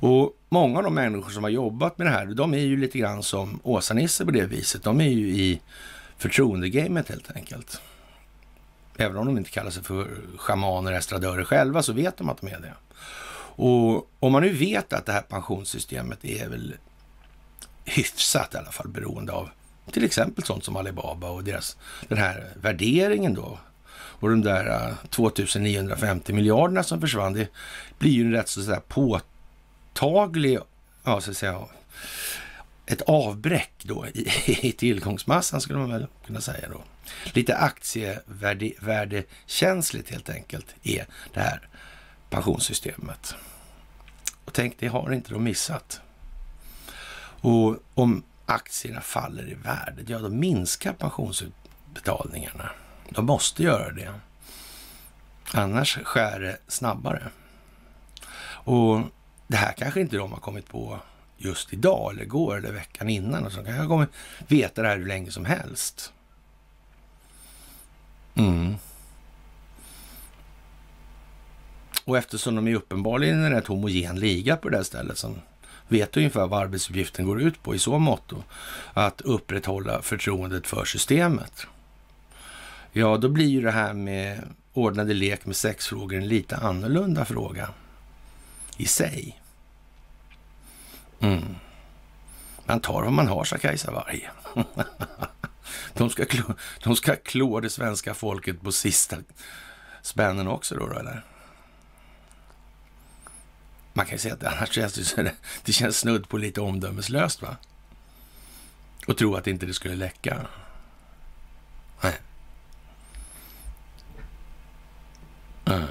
Och 0.00 0.36
många 0.48 0.78
av 0.78 0.84
de 0.84 0.94
människor 0.94 1.30
som 1.30 1.42
har 1.42 1.50
jobbat 1.50 1.98
med 1.98 2.06
det 2.06 2.10
här, 2.10 2.26
de 2.26 2.54
är 2.54 2.58
ju 2.58 2.76
lite 2.76 2.98
grann 2.98 3.22
som 3.22 3.60
Åsa-Nisse 3.62 4.24
på 4.24 4.30
det 4.30 4.46
viset. 4.46 4.82
De 4.82 5.00
är 5.00 5.08
ju 5.08 5.28
i 5.28 5.60
förtroendegamet 6.18 7.08
helt 7.08 7.36
enkelt. 7.36 7.80
Även 8.96 9.16
om 9.16 9.26
de 9.26 9.38
inte 9.38 9.50
kallar 9.50 9.70
sig 9.70 9.82
för 9.82 10.08
schamaner, 10.36 10.92
estradörer 10.92 11.44
själva, 11.44 11.82
så 11.82 11.92
vet 11.92 12.16
de 12.16 12.28
att 12.28 12.40
de 12.40 12.46
är 12.46 12.60
det. 12.60 12.74
Och 13.62 14.10
om 14.20 14.32
man 14.32 14.42
nu 14.42 14.52
vet 14.52 14.92
att 14.92 15.06
det 15.06 15.12
här 15.12 15.22
pensionssystemet 15.22 16.24
är 16.24 16.48
väl 16.48 16.74
hyfsat 17.84 18.54
i 18.54 18.58
alla 18.58 18.70
fall 18.70 18.88
beroende 18.88 19.32
av 19.32 19.48
till 19.92 20.04
exempel 20.04 20.44
sånt 20.44 20.64
som 20.64 20.76
Alibaba 20.76 21.30
och 21.30 21.44
deras, 21.44 21.76
den 22.08 22.18
här 22.18 22.52
värderingen 22.62 23.34
då. 23.34 23.58
Och 23.92 24.30
de 24.30 24.42
där 24.42 24.88
eh, 24.88 24.94
2950 25.10 26.32
miljarderna 26.32 26.82
som 26.82 27.00
försvann, 27.00 27.32
det 27.32 27.48
blir 27.98 28.10
ju 28.10 28.24
en 28.24 28.32
rätt 28.32 28.48
så, 28.48 28.62
så 28.62 28.70
där 28.70 28.80
på, 28.88 29.20
påtaglig, 29.94 30.58
ja, 31.04 31.20
så 31.20 31.30
att 31.30 31.36
säga, 31.36 31.60
ett 32.86 33.02
avbräck 33.02 33.72
då 33.82 34.06
i, 34.06 34.28
i 34.68 34.72
tillgångsmassan 34.72 35.60
skulle 35.60 35.78
man 35.78 35.90
väl 35.90 36.06
kunna 36.26 36.40
säga 36.40 36.68
då. 36.68 36.82
Lite 37.32 37.56
aktievärdekänsligt 37.56 40.10
helt 40.10 40.30
enkelt 40.30 40.74
är 40.82 41.06
det 41.32 41.40
här 41.40 41.68
pensionssystemet. 42.30 43.34
Och 44.44 44.52
tänk, 44.52 44.74
det 44.78 44.88
har 44.88 45.12
inte 45.12 45.32
de 45.32 45.44
missat. 45.44 46.00
Och 47.42 47.76
om 47.94 48.22
aktierna 48.46 49.00
faller 49.00 49.48
i 49.48 49.54
värde, 49.54 50.02
ja 50.06 50.18
då 50.18 50.28
minskar 50.28 50.92
pensionsutbetalningarna. 50.92 52.70
De 53.10 53.26
måste 53.26 53.62
göra 53.62 53.92
det. 53.92 54.14
Annars 55.52 55.98
skär 56.04 56.40
det 56.40 56.58
snabbare. 56.68 57.30
Och 58.64 59.00
det 59.50 59.56
här 59.56 59.72
kanske 59.72 60.00
inte 60.00 60.16
de 60.16 60.32
har 60.32 60.38
kommit 60.38 60.68
på 60.68 60.98
just 61.36 61.72
idag 61.72 62.12
eller 62.12 62.22
igår 62.22 62.56
eller 62.56 62.72
veckan 62.72 63.08
innan. 63.08 63.46
Och 63.46 63.52
så. 63.52 63.58
De 63.58 63.64
kanske 63.64 63.86
kommer 63.86 64.08
veta 64.48 64.82
det 64.82 64.88
här 64.88 64.96
hur 64.96 65.06
länge 65.06 65.30
som 65.30 65.44
helst. 65.44 66.12
Mm. 68.34 68.74
Och 72.04 72.18
eftersom 72.18 72.54
de 72.54 72.68
är 72.68 72.74
uppenbarligen 72.74 73.44
en 73.44 73.50
rätt 73.50 73.66
homogen 73.66 74.20
liga 74.20 74.56
på 74.56 74.68
det 74.68 74.76
här 74.76 74.84
stället 74.84 75.18
som 75.18 75.40
vet 75.88 76.16
ungefär 76.16 76.46
vad 76.46 76.62
arbetsuppgiften 76.62 77.26
går 77.26 77.42
ut 77.42 77.62
på 77.62 77.74
i 77.74 77.78
så 77.78 77.98
mått 77.98 78.32
att 78.92 79.20
upprätthålla 79.20 80.02
förtroendet 80.02 80.66
för 80.66 80.84
systemet. 80.84 81.66
Ja, 82.92 83.16
då 83.16 83.28
blir 83.28 83.48
ju 83.48 83.60
det 83.60 83.70
här 83.70 83.92
med 83.92 84.42
ordnade 84.72 85.14
lek 85.14 85.46
med 85.46 85.56
sexfrågor 85.56 86.16
en 86.16 86.28
lite 86.28 86.56
annorlunda 86.56 87.24
fråga 87.24 87.68
i 88.76 88.86
sig. 88.86 89.39
Mm. 91.20 91.56
Man 92.66 92.80
tar 92.80 93.02
vad 93.02 93.12
man 93.12 93.28
har, 93.28 93.44
sa 93.44 93.58
Kajsa 93.58 93.90
Warg. 93.90 94.30
de, 95.94 96.10
ska 96.10 96.24
klå, 96.24 96.44
de 96.84 96.96
ska 96.96 97.16
klå 97.16 97.60
det 97.60 97.70
svenska 97.70 98.14
folket 98.14 98.62
på 98.62 98.72
sista 98.72 99.16
spännen 100.02 100.48
också 100.48 100.74
då, 100.74 100.86
då 100.86 100.98
eller? 100.98 101.24
Man 103.92 104.06
kan 104.06 104.14
ju 104.14 104.18
säga 104.18 104.34
att 104.34 104.44
annars 104.44 104.72
känns 104.72 105.14
det, 105.14 105.34
det 105.64 105.72
känns 105.72 105.98
snudd 105.98 106.28
på 106.28 106.38
lite 106.38 106.60
omdömeslöst, 106.60 107.42
va? 107.42 107.56
Och 109.06 109.16
tro 109.16 109.34
att 109.34 109.46
inte 109.46 109.66
det 109.66 109.74
skulle 109.74 109.94
läcka. 109.94 110.46
Nej. 112.00 112.14
Mm. 115.64 115.86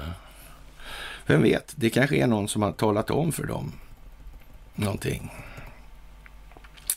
Vem 1.26 1.42
vet, 1.42 1.74
det 1.76 1.90
kanske 1.90 2.16
är 2.16 2.26
någon 2.26 2.48
som 2.48 2.62
har 2.62 2.72
talat 2.72 3.10
om 3.10 3.32
för 3.32 3.46
dem 3.46 3.72
någonting. 4.80 5.30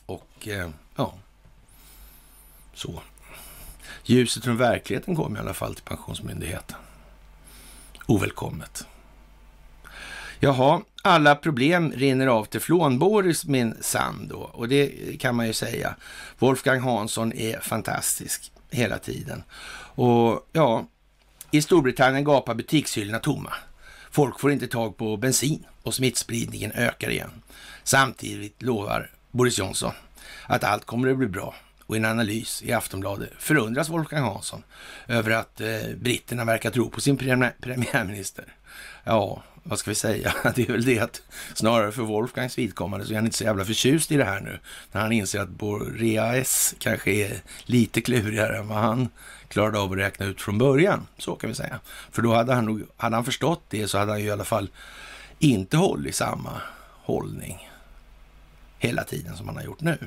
Och 0.05 0.47
eh, 0.47 0.69
ja, 0.95 1.13
så. 2.73 3.01
Ljuset 4.03 4.43
från 4.43 4.57
verkligheten 4.57 5.15
kom 5.15 5.35
i 5.35 5.39
alla 5.39 5.53
fall 5.53 5.75
till 5.75 5.83
Pensionsmyndigheten. 5.83 6.77
Ovälkommet. 8.05 8.85
Jaha, 10.39 10.81
alla 11.01 11.35
problem 11.35 11.91
rinner 11.91 12.27
av 12.27 12.45
till 12.45 12.59
Flånboris 12.59 13.45
min 13.45 13.75
sann 13.81 14.27
då. 14.27 14.37
Och 14.37 14.67
det 14.67 15.19
kan 15.19 15.35
man 15.35 15.47
ju 15.47 15.53
säga. 15.53 15.95
Wolfgang 16.39 16.79
Hansson 16.79 17.33
är 17.33 17.59
fantastisk 17.59 18.51
hela 18.71 18.97
tiden. 18.97 19.43
Och 19.95 20.49
ja, 20.51 20.87
i 21.51 21.61
Storbritannien 21.61 22.23
gapar 22.23 22.55
butikshyllorna 22.55 23.19
tomma. 23.19 23.53
Folk 24.11 24.39
får 24.39 24.51
inte 24.51 24.67
tag 24.67 24.97
på 24.97 25.17
bensin 25.17 25.65
och 25.83 25.93
smittspridningen 25.93 26.71
ökar 26.71 27.09
igen. 27.09 27.31
Samtidigt 27.83 28.61
lovar 28.61 29.09
Boris 29.31 29.59
Johnson 29.59 29.93
att 30.45 30.63
allt 30.63 30.85
kommer 30.85 31.11
att 31.11 31.17
bli 31.17 31.27
bra. 31.27 31.55
Och 31.85 31.95
i 31.95 31.99
en 31.99 32.05
analys 32.05 32.63
i 32.63 32.71
Aftonbladet 32.71 33.29
förundras 33.39 33.89
Wolfgang 33.89 34.23
Hansson 34.23 34.63
över 35.07 35.31
att 35.31 35.61
eh, 35.61 35.67
britterna 35.97 36.45
verkar 36.45 36.71
tro 36.71 36.89
på 36.89 37.01
sin 37.01 37.17
premiärminister. 37.61 38.45
Ja, 39.03 39.43
vad 39.63 39.79
ska 39.79 39.91
vi 39.91 39.95
säga? 39.95 40.33
Det 40.55 40.69
är 40.69 40.71
väl 40.71 40.85
det 40.85 40.99
att 40.99 41.21
snarare 41.53 41.91
för 41.91 42.01
Wolfgangs 42.01 42.57
vidkommande 42.57 43.05
så 43.05 43.11
är 43.11 43.15
han 43.15 43.25
inte 43.25 43.37
så 43.37 43.43
jävla 43.43 43.65
förtjust 43.65 44.11
i 44.11 44.17
det 44.17 44.23
här 44.23 44.39
nu. 44.39 44.59
När 44.91 45.01
han 45.01 45.11
inser 45.11 45.39
att 45.39 45.49
Boreas 45.49 46.75
kanske 46.79 47.11
är 47.11 47.41
lite 47.65 48.01
klurigare 48.01 48.57
än 48.57 48.67
vad 48.67 48.77
han 48.77 49.09
klarade 49.47 49.79
av 49.79 49.91
att 49.91 49.97
räkna 49.97 50.25
ut 50.25 50.41
från 50.41 50.57
början. 50.57 51.07
Så 51.17 51.35
kan 51.35 51.49
vi 51.49 51.55
säga. 51.55 51.79
För 52.11 52.21
då 52.21 52.33
hade 52.33 52.53
han 52.53 52.65
nog, 52.65 52.83
hade 52.97 53.15
han 53.15 53.25
förstått 53.25 53.63
det 53.69 53.87
så 53.87 53.97
hade 53.97 54.11
han 54.11 54.21
ju 54.21 54.27
i 54.27 54.31
alla 54.31 54.43
fall 54.43 54.69
inte 55.39 55.77
hållit 55.77 56.15
samma 56.15 56.61
hållning 57.03 57.69
hela 58.83 59.03
tiden 59.03 59.37
som 59.37 59.47
han 59.47 59.55
har 59.55 59.63
gjort 59.63 59.81
nu. 59.81 59.97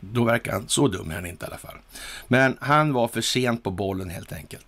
Då 0.00 0.24
verkar 0.24 0.52
han, 0.52 0.68
så 0.68 0.88
dum 0.88 1.10
är 1.10 1.14
han 1.14 1.26
inte 1.26 1.44
i 1.44 1.48
alla 1.48 1.58
fall. 1.58 1.76
Men 2.28 2.56
han 2.60 2.92
var 2.92 3.08
för 3.08 3.20
sent 3.20 3.62
på 3.62 3.70
bollen 3.70 4.10
helt 4.10 4.32
enkelt. 4.32 4.66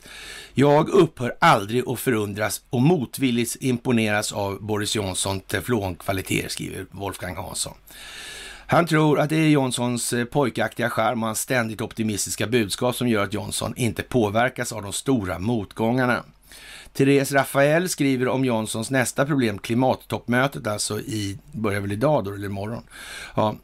Jag 0.55 0.89
upphör 0.89 1.37
aldrig 1.39 1.89
att 1.89 2.01
förundras 2.01 2.63
och 2.71 2.83
motvilligt 2.83 3.57
imponeras 3.61 4.33
av 4.33 4.63
Boris 4.63 4.97
Johnson 4.97 5.41
teflonkvaliteter, 5.41 6.49
skriver 6.49 6.87
Wolfgang 6.91 7.37
Hansson. 7.37 7.75
Han 8.69 8.87
tror 8.87 9.21
att 9.21 9.29
det 9.29 9.37
är 9.37 9.49
Johnsons 9.49 10.13
eh, 10.13 10.25
pojkaktiga 10.25 10.91
charm 10.91 11.23
och 11.23 11.29
hans 11.29 11.41
ständigt 11.41 11.81
optimistiska 11.81 12.47
budskap 12.47 12.97
som 12.97 13.09
gör 13.09 13.25
att 13.25 13.35
Johnson 13.35 13.75
inte 13.77 14.03
påverkas 14.03 14.73
av 14.73 14.83
de 14.83 14.93
stora 14.93 15.39
motgångarna. 15.39 16.25
Therese 16.97 17.33
Rafael 17.33 17.89
skriver 17.89 18.29
om 18.29 18.45
Johnsons 18.45 18.91
nästa 18.91 19.27
problem, 19.27 19.59
klimattoppmötet 19.59 20.67
alltså 20.67 21.01
i, 21.01 21.39
börjar 21.53 21.81
väl 21.81 21.93
idag 21.93 22.25
då, 22.25 22.33
eller 22.33 22.47
imorgon. 22.47 22.83
Ja, 23.35 23.57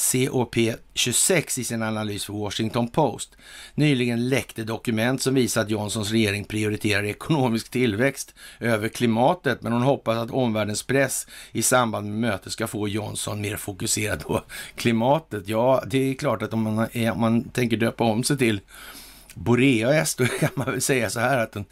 COP26 0.00 1.60
i 1.60 1.64
sin 1.64 1.82
analys 1.82 2.24
för 2.24 2.32
Washington 2.32 2.88
Post. 2.88 3.36
Nyligen 3.74 4.28
läckte 4.28 4.64
dokument 4.64 5.22
som 5.22 5.34
visar 5.34 5.62
att 5.62 5.70
Johnsons 5.70 6.10
regering 6.10 6.44
prioriterar 6.44 7.04
ekonomisk 7.04 7.70
tillväxt 7.70 8.34
över 8.60 8.88
klimatet, 8.88 9.62
men 9.62 9.72
hon 9.72 9.82
hoppas 9.82 10.16
att 10.16 10.30
omvärldens 10.30 10.82
press 10.82 11.26
i 11.52 11.62
samband 11.62 12.08
med 12.08 12.30
mötet 12.30 12.52
ska 12.52 12.66
få 12.66 12.88
Johnson 12.88 13.40
mer 13.40 13.56
fokuserad 13.56 14.20
på 14.20 14.42
klimatet. 14.74 15.48
Ja, 15.48 15.82
det 15.86 16.10
är 16.10 16.14
klart 16.14 16.42
att 16.42 16.52
om 16.52 16.62
man, 16.62 16.86
är, 16.92 17.10
om 17.10 17.20
man 17.20 17.44
tänker 17.44 17.76
döpa 17.76 18.04
om 18.04 18.24
sig 18.24 18.38
till 18.38 18.60
Boreas, 19.34 20.14
då 20.16 20.26
kan 20.26 20.50
man 20.54 20.70
väl 20.70 20.82
säga 20.82 21.10
så 21.10 21.20
här 21.20 21.38
att 21.38 21.52
den, 21.52 21.64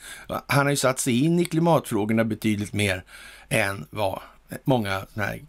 han 0.47 0.67
har 0.67 0.71
ju 0.71 0.77
satt 0.77 0.99
sig 0.99 1.25
in 1.25 1.39
i 1.39 1.45
klimatfrågorna 1.45 2.25
betydligt 2.25 2.73
mer 2.73 3.05
än 3.49 3.87
vad 3.91 4.21
många 4.65 5.07
här 5.17 5.41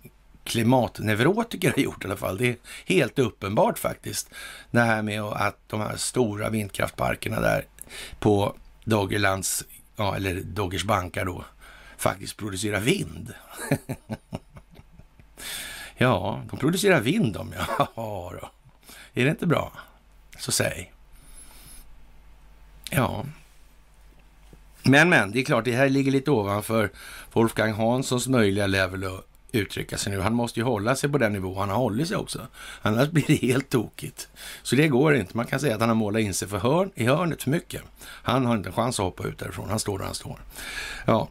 klimatneurotiker 0.44 1.72
har 1.72 1.80
gjort 1.80 2.04
i 2.04 2.08
alla 2.08 2.18
fall. 2.18 2.38
Det 2.38 2.48
är 2.48 2.56
helt 2.86 3.20
uppenbart 3.20 3.80
faktiskt. 3.80 4.30
Det 4.72 4.80
här 4.80 5.02
med 5.02 5.22
att 5.22 5.58
de 5.68 5.82
här 5.82 5.98
stora 5.98 6.50
vindkraftparkerna 6.50 7.40
där 7.40 7.66
på 8.20 8.56
Doggerlands, 8.84 9.66
ja, 9.96 10.16
eller 10.16 10.42
Doggers 10.42 10.84
bankar 10.84 11.26
då, 11.26 11.46
faktiskt 11.98 12.38
producerar 12.38 12.80
vind. 12.80 13.34
ja, 15.98 16.42
de 16.50 16.60
producerar 16.60 17.02
vind 17.02 17.34
de, 17.34 17.54
ja. 17.96 18.52
Är 19.14 19.26
det 19.26 19.32
inte 19.32 19.48
bra? 19.48 19.72
Så 20.38 20.52
säg. 20.52 20.94
Ja. 22.90 23.26
Men, 24.84 25.10
men, 25.10 25.32
det 25.32 25.40
är 25.40 25.44
klart, 25.44 25.66
det 25.66 25.76
här 25.76 25.90
ligger 25.90 26.12
lite 26.12 26.32
ovanför 26.32 26.90
Wolfgang 27.34 27.74
Hanssons 27.74 28.28
möjliga 28.28 28.68
level 28.68 29.04
att 29.04 29.26
uttrycka 29.52 29.98
sig 29.98 30.12
nu. 30.12 30.22
Han 30.22 30.34
måste 30.34 30.60
ju 30.60 30.64
hålla 30.64 30.96
sig 30.96 31.10
på 31.10 31.18
den 31.18 31.34
nivå 31.34 31.60
han 31.60 31.70
har 31.70 31.78
hållit 31.78 32.08
sig 32.08 32.18
också. 32.18 32.48
Annars 32.82 33.10
blir 33.10 33.24
det 33.28 33.36
helt 33.36 33.70
tokigt. 33.70 34.28
Så 34.64 34.76
det 34.76 34.88
går 34.88 35.16
inte. 35.16 35.38
Man 35.38 35.46
kan 35.46 35.60
säga 35.60 35.74
att 35.74 35.80
han 35.80 35.90
har 35.90 35.96
målat 35.96 36.22
in 36.22 36.34
sig 36.34 36.48
för 36.48 36.58
hörn, 36.58 36.92
i 36.96 37.06
hörnet 37.06 37.44
för 37.44 37.50
mycket. 37.50 37.82
Han 38.02 38.46
har 38.46 38.56
inte 38.56 38.70
en 38.70 38.74
chans 38.74 39.00
att 39.00 39.04
hoppa 39.04 39.24
ut 39.24 39.38
därifrån. 39.38 39.70
Han 39.70 39.80
står 39.80 39.98
där 39.98 40.06
han 40.06 40.16
står. 40.16 40.40
Ja, 41.06 41.30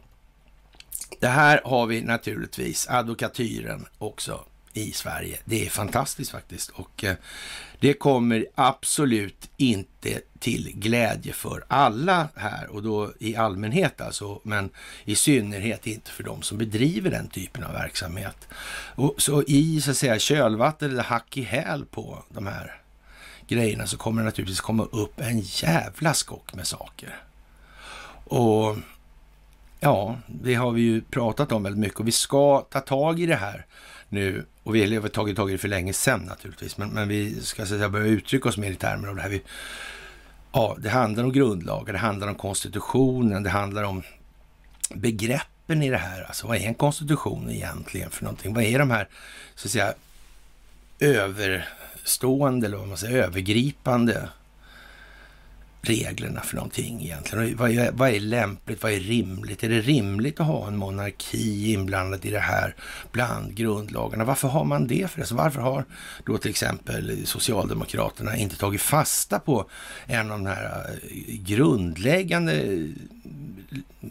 det 1.19 1.27
här 1.27 1.61
har 1.65 1.85
vi 1.85 2.01
naturligtvis 2.01 2.87
advokatyren 2.89 3.85
också 3.97 4.45
i 4.73 4.91
Sverige. 4.91 5.39
Det 5.45 5.65
är 5.65 5.69
fantastiskt 5.69 6.31
faktiskt 6.31 6.69
och 6.69 7.03
eh, 7.03 7.15
det 7.79 7.93
kommer 7.93 8.47
absolut 8.55 9.49
inte 9.57 10.21
till 10.39 10.71
glädje 10.75 11.33
för 11.33 11.63
alla 11.67 12.27
här 12.35 12.67
och 12.67 12.83
då 12.83 13.11
i 13.19 13.35
allmänhet 13.35 14.01
alltså, 14.01 14.41
men 14.43 14.69
i 15.05 15.15
synnerhet 15.15 15.87
inte 15.87 16.11
för 16.11 16.23
de 16.23 16.41
som 16.41 16.57
bedriver 16.57 17.11
den 17.11 17.27
typen 17.27 17.63
av 17.63 17.73
verksamhet. 17.73 18.47
Och 18.95 19.15
så 19.17 19.43
i 19.47 19.81
så 19.81 19.91
att 19.91 19.97
säga 19.97 20.19
kölvatten 20.19 20.91
eller 20.91 21.03
hack 21.03 21.37
i 21.37 21.41
häl 21.41 21.85
på 21.85 22.23
de 22.29 22.47
här 22.47 22.81
grejerna 23.47 23.87
så 23.87 23.97
kommer 23.97 24.21
det 24.21 24.25
naturligtvis 24.25 24.61
komma 24.61 24.83
upp 24.83 25.19
en 25.19 25.39
jävla 25.39 26.13
skock 26.13 26.53
med 26.53 26.67
saker. 26.67 27.15
Och 28.25 28.77
ja, 29.79 30.17
det 30.27 30.55
har 30.55 30.71
vi 30.71 30.81
ju 30.81 31.01
pratat 31.01 31.51
om 31.51 31.63
väldigt 31.63 31.79
mycket 31.79 31.99
och 31.99 32.07
vi 32.07 32.11
ska 32.11 32.61
ta 32.61 32.79
tag 32.79 33.19
i 33.19 33.25
det 33.25 33.35
här 33.35 33.65
nu. 34.09 34.45
Och 34.69 34.75
vi 34.75 34.95
har 34.95 35.07
tagit 35.07 35.35
tag 35.35 35.49
i 35.49 35.51
det 35.51 35.57
för 35.57 35.67
länge 35.67 35.93
sedan 35.93 36.19
naturligtvis. 36.19 36.77
Men, 36.77 36.89
men 36.89 37.07
vi 37.07 37.41
ska 37.41 37.65
säga, 37.65 37.89
börja 37.89 38.05
uttrycka 38.05 38.49
oss 38.49 38.57
mer 38.57 38.71
i 38.71 38.75
termer 38.75 39.07
av 39.07 39.15
det 39.15 39.21
här. 39.21 39.29
Vi, 39.29 39.41
ja, 40.51 40.77
det 40.79 40.89
handlar 40.89 41.23
om 41.23 41.31
grundlagar, 41.31 41.93
det 41.93 41.99
handlar 41.99 42.27
om 42.27 42.35
konstitutionen, 42.35 43.43
det 43.43 43.49
handlar 43.49 43.83
om 43.83 44.03
begreppen 44.93 45.83
i 45.83 45.89
det 45.89 45.97
här. 45.97 46.23
Alltså 46.23 46.47
vad 46.47 46.57
är 46.57 46.61
en 46.61 46.73
konstitution 46.73 47.49
egentligen 47.49 48.09
för 48.09 48.23
någonting? 48.23 48.53
Vad 48.53 48.63
är 48.63 48.79
de 48.79 48.91
här, 48.91 49.07
så 49.55 49.67
att 49.67 49.71
säga, 49.71 49.93
överstående 50.99 52.67
eller 52.67 52.77
vad 52.77 52.87
man 52.87 52.97
säger, 52.97 53.23
övergripande 53.23 54.29
reglerna 55.81 56.41
för 56.41 56.55
någonting 56.55 57.01
egentligen? 57.01 57.57
Vad 57.57 57.71
är, 57.71 57.91
vad 57.91 58.09
är 58.09 58.19
lämpligt? 58.19 58.83
Vad 58.83 58.91
är 58.91 58.99
rimligt? 58.99 59.63
Är 59.63 59.69
det 59.69 59.81
rimligt 59.81 60.39
att 60.39 60.47
ha 60.47 60.67
en 60.67 60.77
monarki 60.77 61.73
inblandad 61.73 62.25
i 62.25 62.31
det 62.31 62.39
här 62.39 62.75
bland 63.11 63.55
grundlagarna? 63.55 64.25
Varför 64.25 64.47
har 64.47 64.63
man 64.63 64.87
det 64.87 65.11
förresten? 65.11 65.37
Varför 65.37 65.61
har 65.61 65.85
då 66.25 66.37
till 66.37 66.49
exempel 66.49 67.27
Socialdemokraterna 67.27 68.37
inte 68.37 68.57
tagit 68.57 68.81
fasta 68.81 69.39
på 69.39 69.69
en 70.05 70.31
av 70.31 70.37
de 70.37 70.45
här 70.45 70.99
eh, 71.03 71.35
grundläggande 71.35 72.53
eh, 72.53 72.85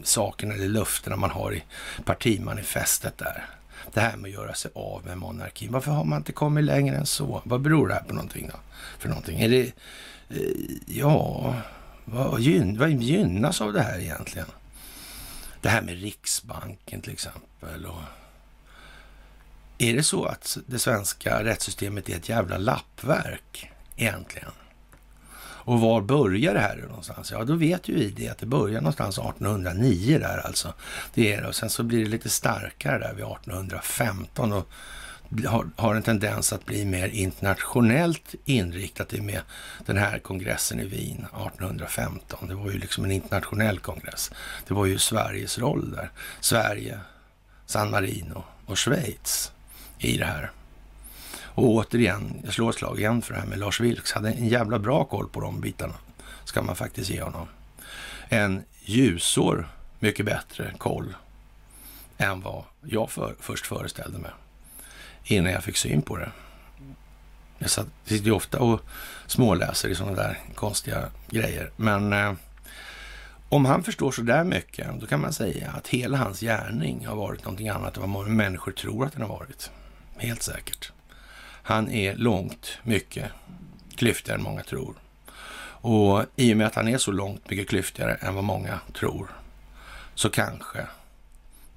sakerna 0.03 0.53
eller 0.53 0.67
löftena 0.67 1.15
man 1.15 1.31
har 1.31 1.53
i 1.53 1.63
partimanifestet 2.05 3.17
där? 3.17 3.45
Det 3.93 3.99
här 3.99 4.17
med 4.17 4.29
att 4.29 4.33
göra 4.33 4.53
sig 4.53 4.71
av 4.75 5.05
med 5.05 5.17
monarkin. 5.17 5.71
Varför 5.71 5.91
har 5.91 6.03
man 6.03 6.17
inte 6.17 6.31
kommit 6.31 6.63
längre 6.63 6.95
än 6.97 7.05
så? 7.05 7.41
Vad 7.45 7.61
beror 7.61 7.87
det 7.87 7.93
här 7.93 8.03
på 8.03 8.13
någonting 8.13 8.49
då? 8.51 8.59
För 8.99 9.09
någonting? 9.09 9.39
Är 9.39 9.49
det 9.49 9.71
Eh, 10.29 10.37
ja, 10.85 11.55
vad, 12.05 12.41
gyn, 12.41 12.77
vad 12.77 12.91
gynnas 12.91 13.61
av 13.61 13.73
det 13.73 13.81
här 13.81 13.99
egentligen? 13.99 14.47
Det 15.61 15.69
här 15.69 15.81
med 15.81 16.01
Riksbanken 16.01 17.01
till 17.01 17.13
exempel. 17.13 17.85
Och 17.85 18.01
är 19.77 19.93
det 19.93 20.03
så 20.03 20.25
att 20.25 20.57
det 20.67 20.79
svenska 20.79 21.43
rättssystemet 21.43 22.09
är 22.09 22.15
ett 22.15 22.29
jävla 22.29 22.57
lappverk 22.57 23.71
egentligen? 23.95 24.51
Och 25.41 25.79
var 25.79 26.01
börjar 26.01 26.53
det 26.53 26.59
här 26.59 26.85
någonstans? 26.87 27.31
Ja, 27.31 27.43
då 27.43 27.55
vet 27.55 27.87
ju 27.87 27.95
vi 27.95 28.09
det 28.09 28.29
att 28.29 28.37
det 28.37 28.45
börjar 28.45 28.81
någonstans 28.81 29.17
1809 29.17 30.19
där 30.19 30.37
alltså. 30.37 30.73
Det 31.13 31.33
är 31.33 31.41
det. 31.41 31.47
Och 31.47 31.55
sen 31.55 31.69
så 31.69 31.83
blir 31.83 32.03
det 32.03 32.09
lite 32.09 32.29
starkare 32.29 32.99
där 32.99 33.13
vid 33.13 33.25
1815 33.25 34.53
och 34.53 34.69
har, 35.45 35.69
har 35.75 35.95
en 35.95 36.03
tendens 36.03 36.53
att 36.53 36.65
bli 36.65 36.85
mer 36.85 37.07
internationellt 37.07 38.35
inriktat 38.45 39.13
i 39.13 39.21
med 39.21 39.41
den 39.85 39.97
här 39.97 40.19
kongressen 40.19 40.79
i 40.79 40.85
Wien 40.85 41.17
1815. 41.17 42.47
Det 42.47 42.55
var 42.55 42.71
ju 42.71 42.77
liksom 42.77 43.05
en 43.05 43.11
internationell 43.11 43.79
kongress. 43.79 44.31
Det 44.67 44.73
var 44.73 44.85
ju 44.85 44.97
Sveriges 44.97 45.59
roll 45.59 45.91
där. 45.91 46.11
Sverige, 46.39 46.99
San 47.65 47.91
Marino 47.91 48.43
och 48.65 48.79
Schweiz 48.79 49.51
i 49.97 50.17
det 50.17 50.25
här. 50.25 50.51
Och 51.41 51.69
återigen, 51.69 52.41
jag 52.43 52.53
slår 52.53 52.69
ett 52.69 52.75
slag 52.75 52.99
igen 52.99 53.21
för 53.21 53.33
det 53.33 53.39
här 53.39 53.47
med 53.47 53.59
Lars 53.59 53.79
Vilks. 53.79 54.11
Hade 54.11 54.31
en 54.31 54.47
jävla 54.47 54.79
bra 54.79 55.03
koll 55.03 55.29
på 55.29 55.39
de 55.39 55.61
bitarna, 55.61 55.95
ska 56.43 56.61
man 56.61 56.75
faktiskt 56.75 57.09
ge 57.09 57.21
honom. 57.21 57.47
En 58.29 58.63
ljusår 58.81 59.69
mycket 59.99 60.25
bättre 60.25 60.73
koll 60.77 61.15
än 62.17 62.41
vad 62.41 62.63
jag 62.81 63.11
för, 63.11 63.35
först 63.39 63.67
föreställde 63.67 64.17
mig 64.17 64.31
innan 65.31 65.51
jag 65.51 65.63
fick 65.63 65.77
syn 65.77 66.01
på 66.01 66.17
det. 66.17 66.31
Jag 67.57 67.69
sitter 67.69 68.25
ju 68.25 68.31
ofta 68.31 68.59
och 68.59 68.81
småläser 69.27 69.89
i 69.89 69.95
sådana 69.95 70.15
där 70.15 70.39
konstiga 70.55 71.09
grejer. 71.29 71.71
Men 71.75 72.13
eh, 72.13 72.33
om 73.49 73.65
han 73.65 73.83
förstår 73.83 74.11
så 74.11 74.21
där 74.21 74.43
mycket, 74.43 74.87
då 74.99 75.05
kan 75.07 75.21
man 75.21 75.33
säga 75.33 75.71
att 75.71 75.87
hela 75.87 76.17
hans 76.17 76.39
gärning 76.39 77.07
har 77.07 77.15
varit 77.15 77.43
någonting 77.43 77.69
annat 77.69 77.95
än 77.95 78.01
vad 78.01 78.09
många 78.09 78.27
människor 78.27 78.71
tror 78.71 79.05
att 79.05 79.13
den 79.13 79.21
har 79.21 79.29
varit. 79.29 79.71
Helt 80.17 80.43
säkert. 80.43 80.91
Han 81.63 81.89
är 81.89 82.15
långt 82.15 82.77
mycket 82.83 83.31
klyftigare 83.95 84.37
än 84.37 84.43
många 84.43 84.63
tror. 84.63 84.95
Och 85.81 86.25
i 86.35 86.53
och 86.53 86.57
med 86.57 86.67
att 86.67 86.75
han 86.75 86.87
är 86.87 86.97
så 86.97 87.11
långt 87.11 87.49
mycket 87.49 87.69
klyftigare 87.69 88.15
än 88.15 88.35
vad 88.35 88.43
många 88.43 88.79
tror, 88.93 89.29
så 90.15 90.29
kanske 90.29 90.87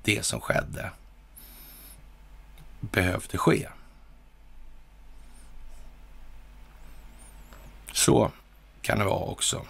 det 0.02 0.24
som 0.24 0.40
skedde 0.40 0.90
behövde 2.90 3.38
ske. 3.38 3.68
Så 7.92 8.30
kan 8.82 8.98
det 8.98 9.04
vara 9.04 9.24
också. 9.24 9.66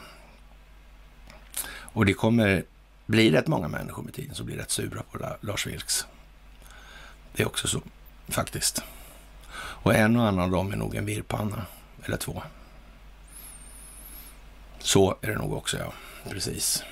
Och 1.66 2.06
det 2.06 2.14
kommer 2.14 2.64
bli 3.06 3.30
rätt 3.30 3.46
många 3.46 3.68
människor 3.68 4.02
med 4.02 4.14
tiden 4.14 4.34
som 4.34 4.46
blir 4.46 4.56
rätt 4.56 4.70
sura 4.70 5.02
på 5.02 5.36
Lars 5.40 5.66
Vilks. 5.66 6.06
Det 7.32 7.42
är 7.42 7.46
också 7.46 7.68
så, 7.68 7.82
faktiskt. 8.28 8.82
Och 9.54 9.94
en 9.94 10.16
och 10.16 10.26
annan 10.26 10.44
av 10.44 10.50
dem 10.50 10.72
är 10.72 10.76
nog 10.76 10.94
en 10.94 11.06
virrpanna, 11.06 11.66
eller 12.04 12.16
två. 12.16 12.42
Så 14.78 15.16
är 15.20 15.28
det 15.28 15.38
nog 15.38 15.52
också, 15.52 15.78
ja. 15.78 15.92
Precis. 16.30 16.84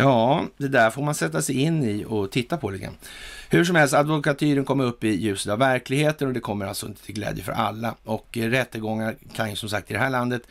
Ja, 0.00 0.46
det 0.56 0.68
där 0.68 0.90
får 0.90 1.02
man 1.02 1.14
sätta 1.14 1.42
sig 1.42 1.60
in 1.60 1.84
i 1.84 2.04
och 2.08 2.30
titta 2.30 2.56
på 2.56 2.70
lite 2.70 2.84
grann. 2.84 2.96
Hur 3.50 3.64
som 3.64 3.76
helst, 3.76 3.94
advokatyren 3.94 4.64
kommer 4.64 4.84
upp 4.84 5.04
i 5.04 5.08
ljuset 5.08 5.52
av 5.52 5.58
verkligheten 5.58 6.28
och 6.28 6.34
det 6.34 6.40
kommer 6.40 6.66
alltså 6.66 6.86
inte 6.86 7.02
till 7.02 7.14
glädje 7.14 7.44
för 7.44 7.52
alla. 7.52 7.94
Och 8.04 8.38
eh, 8.38 8.50
rättegångar 8.50 9.16
kan 9.34 9.50
ju 9.50 9.56
som 9.56 9.68
sagt 9.68 9.90
i 9.90 9.94
det 9.94 10.00
här 10.00 10.10
landet 10.10 10.42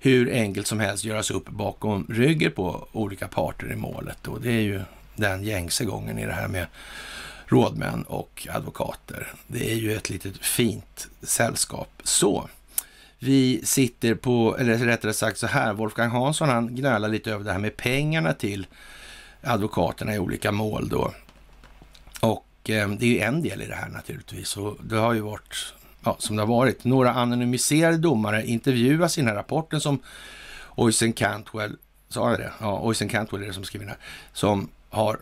hur 0.00 0.32
enkelt 0.32 0.66
som 0.66 0.80
helst 0.80 1.04
göras 1.04 1.30
upp 1.30 1.48
bakom 1.48 2.06
ryggen 2.08 2.52
på 2.52 2.88
olika 2.92 3.28
parter 3.28 3.72
i 3.72 3.76
målet. 3.76 4.28
Och 4.28 4.40
det 4.40 4.50
är 4.50 4.60
ju 4.60 4.80
den 5.16 5.44
gängse 5.44 5.84
gången 5.84 6.18
i 6.18 6.26
det 6.26 6.32
här 6.32 6.48
med 6.48 6.66
rådmän 7.46 8.02
och 8.02 8.48
advokater. 8.50 9.32
Det 9.46 9.72
är 9.72 9.76
ju 9.76 9.96
ett 9.96 10.10
litet 10.10 10.38
fint 10.38 11.08
sällskap. 11.22 11.88
Så, 12.04 12.48
vi 13.22 13.60
sitter 13.64 14.14
på, 14.14 14.56
eller 14.58 14.78
rättare 14.78 15.12
sagt 15.12 15.38
så 15.38 15.46
här, 15.46 15.72
Wolfgang 15.72 16.10
Hansson 16.10 16.48
han 16.48 16.74
gnälar 16.74 17.08
lite 17.08 17.32
över 17.32 17.44
det 17.44 17.52
här 17.52 17.58
med 17.58 17.76
pengarna 17.76 18.32
till 18.32 18.66
advokaterna 19.42 20.14
i 20.14 20.18
olika 20.18 20.52
mål 20.52 20.88
då. 20.88 21.12
Och 22.20 22.70
eh, 22.70 22.88
det 22.88 23.06
är 23.06 23.10
ju 23.10 23.18
en 23.18 23.42
del 23.42 23.62
i 23.62 23.66
det 23.66 23.74
här 23.74 23.88
naturligtvis. 23.88 24.56
Och 24.56 24.76
det 24.84 24.96
har 24.96 25.12
ju 25.12 25.20
varit, 25.20 25.74
ja, 26.04 26.16
som 26.18 26.36
det 26.36 26.42
har 26.42 26.46
varit, 26.46 26.84
några 26.84 27.12
anonymiserade 27.12 27.98
domare 27.98 28.46
intervjuas 28.46 29.18
i 29.18 29.20
den 29.20 29.28
här 29.28 29.36
rapporten 29.36 29.80
som 29.80 30.02
Oisen 30.74 31.12
Cantwell, 31.12 31.76
sa 32.08 32.30
jag 32.30 32.38
det? 32.38 32.52
Ja, 32.60 32.80
Oisen 32.80 33.08
Cantwell 33.08 33.42
är 33.42 33.46
det 33.46 33.52
som 33.52 33.64
skriver 33.64 33.86
den 33.86 33.94
här, 33.94 34.06
som 34.32 34.68
har 34.90 35.20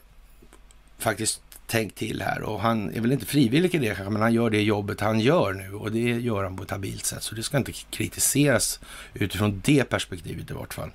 faktiskt 0.99 1.43
tänkt 1.71 1.97
till 1.97 2.23
här 2.23 2.43
och 2.43 2.61
han 2.61 2.95
är 2.95 3.01
väl 3.01 3.13
inte 3.13 3.27
frivillig 3.27 3.75
i 3.75 3.79
det 3.79 3.95
kanske, 3.95 4.11
men 4.11 4.23
han 4.23 4.33
gör 4.33 4.51
det 4.51 4.63
jobbet 4.63 5.01
han 5.01 5.21
gör 5.21 5.53
nu 5.53 5.75
och 5.75 5.93
det 5.93 6.01
gör 6.01 6.45
han 6.45 6.57
på 6.57 6.63
ett 6.63 6.71
habilt 6.71 7.05
sätt, 7.05 7.23
så 7.23 7.35
det 7.35 7.43
ska 7.43 7.57
inte 7.57 7.73
kritiseras 7.73 8.81
utifrån 9.15 9.63
det 9.65 9.85
perspektivet 9.85 10.51
i 10.51 10.55
vart 10.55 10.75
fall. 10.75 10.91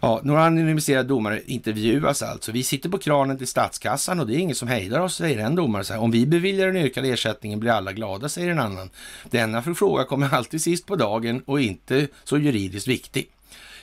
Ja, 0.00 0.20
några 0.22 0.44
anonymiserade 0.44 1.08
domare 1.08 1.40
intervjuas 1.46 2.22
alltså. 2.22 2.52
Vi 2.52 2.62
sitter 2.62 2.88
på 2.88 2.98
kranen 2.98 3.38
till 3.38 3.46
statskassan 3.46 4.20
och 4.20 4.26
det 4.26 4.34
är 4.34 4.38
ingen 4.38 4.56
som 4.56 4.68
hejdar 4.68 5.00
oss, 5.00 5.16
säger 5.16 5.38
en 5.38 5.54
domare. 5.54 5.84
Så 5.84 5.92
här, 5.92 6.00
Om 6.00 6.10
vi 6.10 6.26
beviljar 6.26 6.66
den 6.66 6.76
yrkade 6.76 7.08
ersättningen 7.08 7.60
blir 7.60 7.70
alla 7.70 7.92
glada, 7.92 8.28
säger 8.28 8.50
en 8.50 8.58
annan. 8.58 8.90
Denna 9.30 9.62
fråga 9.62 10.04
kommer 10.04 10.34
alltid 10.34 10.62
sist 10.62 10.86
på 10.86 10.96
dagen 10.96 11.42
och 11.46 11.60
inte 11.60 12.06
så 12.24 12.38
juridiskt 12.38 12.88
viktig. 12.88 13.28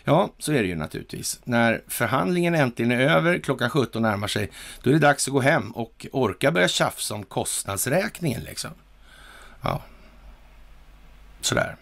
Ja, 0.03 0.33
så 0.37 0.51
är 0.51 0.61
det 0.61 0.67
ju 0.67 0.75
naturligtvis. 0.75 1.39
När 1.43 1.81
förhandlingen 1.87 2.55
äntligen 2.55 2.91
är 2.91 2.99
över, 2.99 3.39
klockan 3.39 3.69
17 3.69 4.01
närmar 4.01 4.27
sig, 4.27 4.51
då 4.81 4.89
är 4.89 4.93
det 4.93 4.99
dags 4.99 5.27
att 5.27 5.33
gå 5.33 5.39
hem 5.39 5.71
och 5.71 6.07
orka 6.11 6.51
börja 6.51 6.67
tjafsa 6.67 7.13
om 7.13 7.23
kostnadsräkningen 7.23 8.41
liksom. 8.41 8.71
Ja, 9.61 9.81
sådär. 11.41 11.75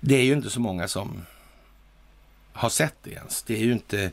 Det 0.00 0.14
är 0.14 0.22
ju 0.22 0.32
inte 0.32 0.50
så 0.50 0.60
många 0.60 0.88
som 0.88 1.26
har 2.52 2.68
sett 2.68 2.94
det 3.02 3.10
ens. 3.10 3.42
Det 3.42 3.54
är 3.54 3.64
ju 3.64 3.72
inte 3.72 4.10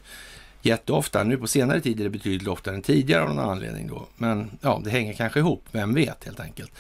jätteofta. 0.62 1.24
Nu 1.24 1.38
på 1.38 1.48
senare 1.48 1.82
tid 1.82 2.00
är 2.00 2.04
det 2.04 2.10
betydligt 2.10 2.48
oftare 2.48 2.76
än 2.76 2.82
tidigare 2.82 3.24
av 3.24 3.36
någon 3.36 3.50
anledning 3.50 3.88
då. 3.88 4.08
Men 4.18 4.52
ja, 4.62 4.82
det 4.84 4.90
hänger 4.90 5.14
kanske 5.14 5.40
ihop. 5.40 5.66
Vem 5.72 5.94
vet 5.94 6.24
helt 6.24 6.40
enkelt. 6.40 6.72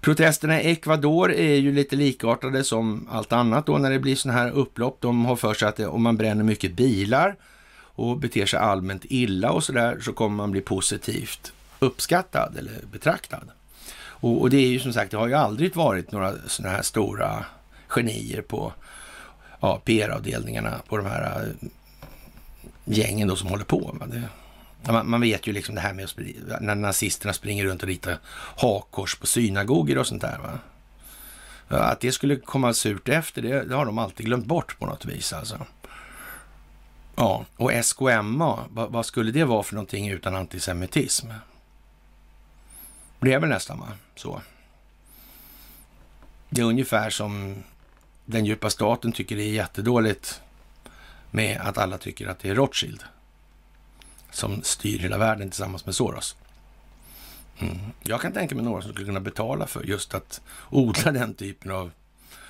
Protesterna 0.00 0.62
i 0.62 0.70
Ecuador 0.70 1.32
är 1.32 1.54
ju 1.54 1.72
lite 1.72 1.96
likartade 1.96 2.64
som 2.64 3.08
allt 3.10 3.32
annat 3.32 3.66
då 3.66 3.78
när 3.78 3.90
det 3.90 3.98
blir 3.98 4.16
sådana 4.16 4.38
här 4.38 4.50
upplopp. 4.50 4.98
De 5.00 5.24
har 5.24 5.36
för 5.36 5.54
sig 5.54 5.68
att 5.68 5.80
om 5.80 6.02
man 6.02 6.16
bränner 6.16 6.44
mycket 6.44 6.72
bilar 6.72 7.36
och 7.98 8.18
beter 8.18 8.46
sig 8.46 8.58
allmänt 8.58 9.04
illa 9.04 9.50
och 9.50 9.64
sådär 9.64 9.98
så 10.00 10.12
kommer 10.12 10.36
man 10.36 10.50
bli 10.50 10.60
positivt 10.60 11.52
uppskattad 11.78 12.56
eller 12.58 12.72
betraktad. 12.92 13.50
Och, 14.20 14.40
och, 14.40 14.50
det 14.50 14.56
är 14.56 14.68
ju 14.68 14.80
som 14.80 14.92
sagt, 14.92 15.10
det 15.10 15.16
har 15.16 15.28
ju 15.28 15.34
aldrig 15.34 15.74
varit 15.74 16.12
några 16.12 16.34
sådana 16.46 16.74
här 16.74 16.82
stora 16.82 17.44
genier 17.88 18.42
på 18.42 18.72
ja, 19.60 19.80
PR-avdelningarna 19.84 20.74
på 20.88 20.96
de 20.96 21.06
här 21.06 21.42
eh, 21.42 21.68
gängen 22.88 23.28
då 23.28 23.36
som 23.36 23.48
håller 23.48 23.64
på. 23.64 23.96
Det, 24.06 24.28
man, 24.92 25.10
man, 25.10 25.20
vet 25.20 25.46
ju 25.46 25.52
liksom 25.52 25.74
det 25.74 25.80
här 25.80 25.92
med 25.92 26.04
att 26.04 26.60
när 26.60 26.74
nazisterna 26.74 27.32
springer 27.32 27.64
runt 27.64 27.82
och 27.82 27.88
ritar 27.88 28.18
hakkors 28.56 29.16
på 29.16 29.26
synagogor 29.26 29.98
och 29.98 30.06
sånt 30.06 30.22
där. 30.22 30.38
Va? 30.38 30.58
Att 31.68 32.00
det 32.00 32.12
skulle 32.12 32.36
komma 32.36 32.74
surt 32.74 33.08
efter, 33.08 33.42
det, 33.42 33.64
det, 33.64 33.74
har 33.74 33.86
de 33.86 33.98
alltid 33.98 34.26
glömt 34.26 34.46
bort 34.46 34.78
på 34.78 34.86
något 34.86 35.04
vis 35.04 35.32
alltså. 35.32 35.66
Ja, 37.16 37.44
och 37.56 37.72
SKMA, 37.84 38.64
vad, 38.70 38.92
vad, 38.92 39.06
skulle 39.06 39.32
det 39.32 39.44
vara 39.44 39.62
för 39.62 39.74
någonting 39.74 40.08
utan 40.08 40.36
antisemitism? 40.36 41.26
Det 43.20 43.32
är 43.32 43.40
väl 43.40 43.48
nästan 43.48 43.80
va? 43.80 43.88
så. 44.16 44.40
Det 46.50 46.60
är 46.60 46.64
ungefär 46.64 47.10
som 47.10 47.62
den 48.24 48.44
djupa 48.44 48.70
staten 48.70 49.12
tycker 49.12 49.36
det 49.36 49.42
är 49.42 49.52
jättedåligt 49.52 50.40
med 51.30 51.60
att 51.60 51.78
alla 51.78 51.98
tycker 51.98 52.26
att 52.26 52.38
det 52.38 52.48
är 52.48 52.54
Rothschild 52.54 53.02
som 54.30 54.62
styr 54.62 54.98
hela 54.98 55.18
världen 55.18 55.50
tillsammans 55.50 55.86
med 55.86 55.94
Soros. 55.94 56.36
Mm. 57.58 57.78
Jag 58.02 58.20
kan 58.20 58.32
tänka 58.32 58.54
mig 58.54 58.64
några 58.64 58.82
som 58.82 58.92
skulle 58.92 59.06
kunna 59.06 59.20
betala 59.20 59.66
för 59.66 59.84
just 59.84 60.14
att 60.14 60.40
odla 60.70 61.12
den 61.12 61.34
typen 61.34 61.70
av 61.70 61.90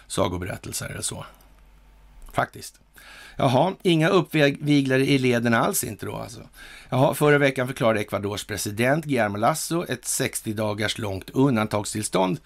sagoberättelser 0.07 0.87
eller 0.87 1.03
så. 1.03 1.27
Faktiskt. 2.33 2.81
Jaha, 3.37 3.75
inga 3.83 4.09
uppviglare 4.09 5.07
i 5.07 5.19
leden 5.19 5.55
alls 5.55 5.85
inte 5.85 6.07
då 6.07 6.17
alltså. 6.17 6.41
Jaha, 6.89 7.15
förra 7.15 7.39
veckan 7.39 7.67
förklarade 7.67 8.01
Ecuadors 8.01 8.45
president 8.45 9.05
Guillermo 9.05 9.37
Lasso 9.37 9.85
ett 9.89 10.05
60 10.05 10.53
dagars 10.53 10.99
långt 10.99 11.31
undantagstillstånd 11.31 12.41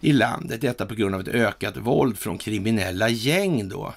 i 0.00 0.12
landet. 0.12 0.60
Detta 0.60 0.86
på 0.86 0.94
grund 0.94 1.14
av 1.14 1.20
ett 1.20 1.28
ökat 1.28 1.76
våld 1.76 2.18
från 2.18 2.38
kriminella 2.38 3.08
gäng 3.08 3.68
då 3.68 3.94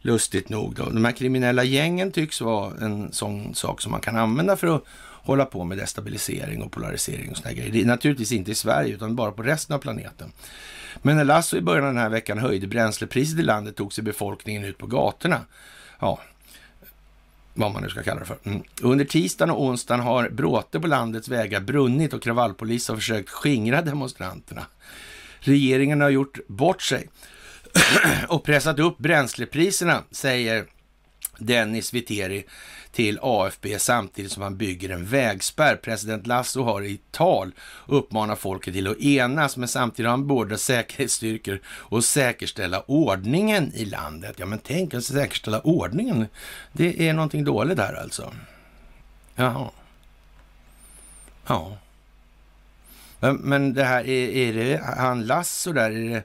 lustigt 0.00 0.48
nog. 0.48 0.74
Då. 0.74 0.84
De 0.84 1.04
här 1.04 1.12
kriminella 1.12 1.64
gängen 1.64 2.12
tycks 2.12 2.40
vara 2.40 2.74
en 2.80 3.12
sån 3.12 3.54
sak 3.54 3.80
som 3.80 3.92
man 3.92 4.00
kan 4.00 4.16
använda 4.16 4.56
för 4.56 4.76
att 4.76 4.84
hålla 5.22 5.44
på 5.44 5.64
med 5.64 5.78
destabilisering 5.78 6.62
och 6.62 6.72
polarisering 6.72 7.30
och 7.30 7.54
grejer. 7.54 7.72
Det 7.72 7.80
är 7.80 7.86
naturligtvis 7.86 8.32
inte 8.32 8.50
i 8.50 8.54
Sverige 8.54 8.94
utan 8.94 9.16
bara 9.16 9.32
på 9.32 9.42
resten 9.42 9.76
av 9.76 9.80
planeten. 9.80 10.32
Men 11.02 11.16
när 11.16 11.24
Lasso 11.24 11.56
i 11.56 11.60
början 11.60 11.84
av 11.84 11.94
den 11.94 12.02
här 12.02 12.08
veckan 12.08 12.38
höjde 12.38 12.66
bränslepriset 12.66 13.38
i 13.38 13.42
landet 13.42 13.76
tog 13.76 13.92
sig 13.92 14.04
befolkningen 14.04 14.64
ut 14.64 14.78
på 14.78 14.86
gatorna. 14.86 15.40
Ja, 16.00 16.20
vad 17.54 17.72
man 17.72 17.82
nu 17.82 17.88
ska 17.88 18.02
kalla 18.02 18.20
det 18.20 18.26
för. 18.26 18.38
Mm. 18.42 18.62
Under 18.82 19.04
tisdagen 19.04 19.50
och 19.50 19.62
onsdagen 19.62 20.00
har 20.00 20.28
bråte 20.28 20.80
på 20.80 20.86
landets 20.86 21.28
vägar 21.28 21.60
brunnit 21.60 22.12
och 22.12 22.22
kravallpolis 22.22 22.88
har 22.88 22.96
försökt 22.96 23.30
skingra 23.30 23.82
demonstranterna. 23.82 24.66
Regeringen 25.40 26.00
har 26.00 26.10
gjort 26.10 26.38
bort 26.48 26.82
sig 26.82 27.08
och 28.28 28.44
pressat 28.44 28.78
upp 28.78 28.98
bränslepriserna, 28.98 30.02
säger 30.10 30.66
Dennis 31.38 31.94
Viteri 31.94 32.44
till 32.92 33.18
AFP 33.22 33.78
samtidigt 33.78 34.32
som 34.32 34.42
han 34.42 34.56
bygger 34.56 34.88
en 34.88 35.06
vägspärr. 35.06 35.76
President 35.76 36.26
Lasso 36.26 36.62
har 36.62 36.82
i 36.82 37.00
tal 37.10 37.52
uppmanat 37.86 38.38
folket 38.38 38.74
till 38.74 38.86
att 38.86 39.00
enas, 39.00 39.56
men 39.56 39.68
samtidigt 39.68 40.06
har 40.06 40.10
han 40.10 40.26
beordrat 40.26 40.60
säkerhetsstyrkor 40.60 41.60
och 41.66 42.04
säkerställa 42.04 42.80
ordningen 42.80 43.72
i 43.74 43.84
landet. 43.84 44.34
Ja, 44.36 44.46
men 44.46 44.58
tänk 44.58 44.94
att 44.94 45.04
säkerställa 45.04 45.60
ordningen. 45.60 46.26
Det 46.72 47.08
är 47.08 47.12
någonting 47.12 47.44
dåligt 47.44 47.76
där 47.76 47.94
alltså. 48.02 48.32
Jaha. 49.34 49.70
Ja. 51.46 51.76
Men 53.20 53.74
det 53.74 53.84
här, 53.84 54.06
är, 54.06 54.28
är 54.28 54.52
det 54.52 54.82
han 54.96 55.26
Lasso 55.26 55.72
där, 55.72 55.90
är 55.90 56.10
det 56.10 56.22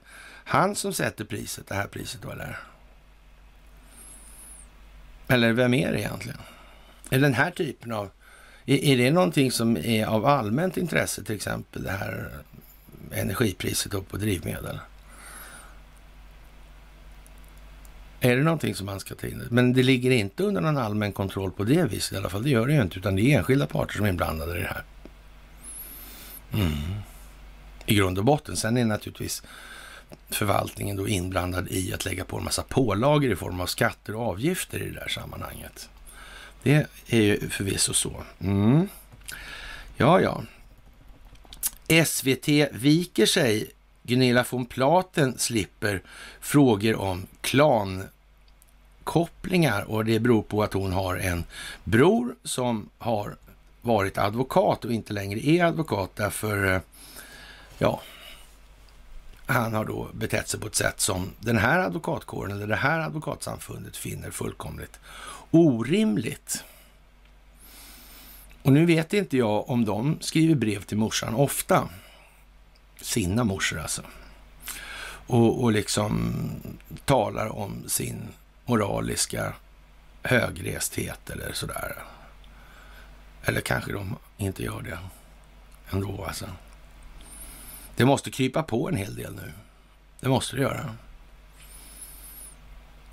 han 0.47 0.75
som 0.75 0.93
sätter 0.93 1.25
priset, 1.25 1.67
det 1.67 1.75
här 1.75 1.87
priset 1.87 2.21
då 2.21 2.31
eller? 2.31 2.59
Eller 5.27 5.53
vem 5.53 5.73
är 5.73 5.91
det 5.91 5.99
egentligen? 5.99 6.39
Är 7.09 7.19
den 7.19 7.33
här 7.33 7.51
typen 7.51 7.91
av... 7.91 8.09
Är, 8.65 8.77
är 8.77 8.97
det 8.97 9.11
någonting 9.11 9.51
som 9.51 9.77
är 9.77 10.05
av 10.05 10.25
allmänt 10.25 10.77
intresse, 10.77 11.23
till 11.23 11.35
exempel 11.35 11.83
det 11.83 11.91
här 11.91 12.31
energipriset 13.11 13.91
då 13.91 14.01
på 14.01 14.17
drivmedel? 14.17 14.79
Är 18.19 18.35
det 18.35 18.43
någonting 18.43 18.75
som 18.75 18.85
man 18.85 18.99
ska 18.99 19.15
ta 19.15 19.27
in? 19.27 19.47
Men 19.51 19.73
det 19.73 19.83
ligger 19.83 20.11
inte 20.11 20.43
under 20.43 20.61
någon 20.61 20.77
allmän 20.77 21.11
kontroll 21.11 21.51
på 21.51 21.63
det 21.63 21.83
viset 21.83 22.13
i 22.13 22.17
alla 22.17 22.29
fall. 22.29 22.43
Det 22.43 22.49
gör 22.49 22.67
det 22.67 22.73
ju 22.73 22.81
inte, 22.81 22.99
utan 22.99 23.15
det 23.15 23.21
är 23.21 23.37
enskilda 23.37 23.67
parter 23.67 23.95
som 23.95 24.05
är 24.05 24.09
inblandade 24.09 24.59
i 24.59 24.61
det 24.61 24.67
här. 24.67 24.83
Mm. 26.53 26.71
I 27.85 27.95
grund 27.95 28.17
och 28.17 28.25
botten. 28.25 28.57
Sen 28.57 28.77
är 28.77 28.81
det 28.81 28.87
naturligtvis 28.87 29.43
förvaltningen 30.29 30.95
då 30.95 31.07
inblandad 31.07 31.67
i 31.69 31.93
att 31.93 32.05
lägga 32.05 32.25
på 32.25 32.37
en 32.37 32.43
massa 32.43 32.63
pålagor 32.63 33.31
i 33.31 33.35
form 33.35 33.61
av 33.61 33.65
skatter 33.65 34.15
och 34.15 34.27
avgifter 34.27 34.81
i 34.81 34.89
det 34.89 34.99
där 34.99 35.07
sammanhanget. 35.07 35.89
Det 36.63 36.87
är 37.07 37.21
ju 37.21 37.49
förvisso 37.49 37.93
så. 37.93 38.23
Mm. 38.39 38.87
Ja, 39.97 40.21
ja. 40.21 40.43
SVT 42.05 42.47
viker 42.71 43.25
sig. 43.25 43.71
Gunilla 44.03 44.45
von 44.49 44.65
Platen 44.65 45.37
slipper 45.37 46.01
frågor 46.39 46.95
om 46.95 47.27
klankopplingar 47.41 49.81
och 49.81 50.05
det 50.05 50.19
beror 50.19 50.41
på 50.41 50.63
att 50.63 50.73
hon 50.73 50.93
har 50.93 51.15
en 51.15 51.43
bror 51.83 52.35
som 52.43 52.89
har 52.97 53.35
varit 53.81 54.17
advokat 54.17 54.85
och 54.85 54.91
inte 54.91 55.13
längre 55.13 55.47
är 55.47 55.65
advokat 55.65 56.11
därför, 56.15 56.73
eh, 56.73 56.79
ja, 57.77 58.01
han 59.45 59.73
har 59.73 59.85
då 59.85 60.09
betett 60.13 60.47
sig 60.47 60.59
på 60.59 60.67
ett 60.67 60.75
sätt 60.75 60.99
som 60.99 61.31
den 61.39 61.57
här 61.57 61.79
advokatkåren 61.79 62.51
eller 62.51 62.67
det 62.67 62.75
här 62.75 62.99
advokatsamfundet 62.99 63.97
finner 63.97 64.31
fullkomligt 64.31 64.99
orimligt. 65.51 66.63
Och 68.61 68.73
nu 68.73 68.85
vet 68.85 69.13
inte 69.13 69.37
jag 69.37 69.69
om 69.69 69.85
de 69.85 70.17
skriver 70.21 70.55
brev 70.55 70.81
till 70.83 70.97
morsan 70.97 71.35
ofta. 71.35 71.89
Sina 73.01 73.43
morsor 73.43 73.79
alltså. 73.79 74.01
Och, 75.27 75.63
och 75.63 75.71
liksom 75.71 76.35
talar 77.05 77.55
om 77.55 77.89
sin 77.89 78.27
moraliska 78.65 79.53
högresthet 80.23 81.29
eller 81.29 81.53
sådär. 81.53 81.95
Eller 83.43 83.61
kanske 83.61 83.93
de 83.93 84.15
inte 84.37 84.63
gör 84.63 84.81
det 84.81 84.99
ändå 85.91 86.25
alltså. 86.27 86.45
Det 87.95 88.05
måste 88.05 88.31
krypa 88.31 88.63
på 88.63 88.89
en 88.89 88.95
hel 88.95 89.15
del 89.15 89.35
nu. 89.35 89.51
Det 90.19 90.29
måste 90.29 90.55
det 90.55 90.61
göra. 90.61 90.95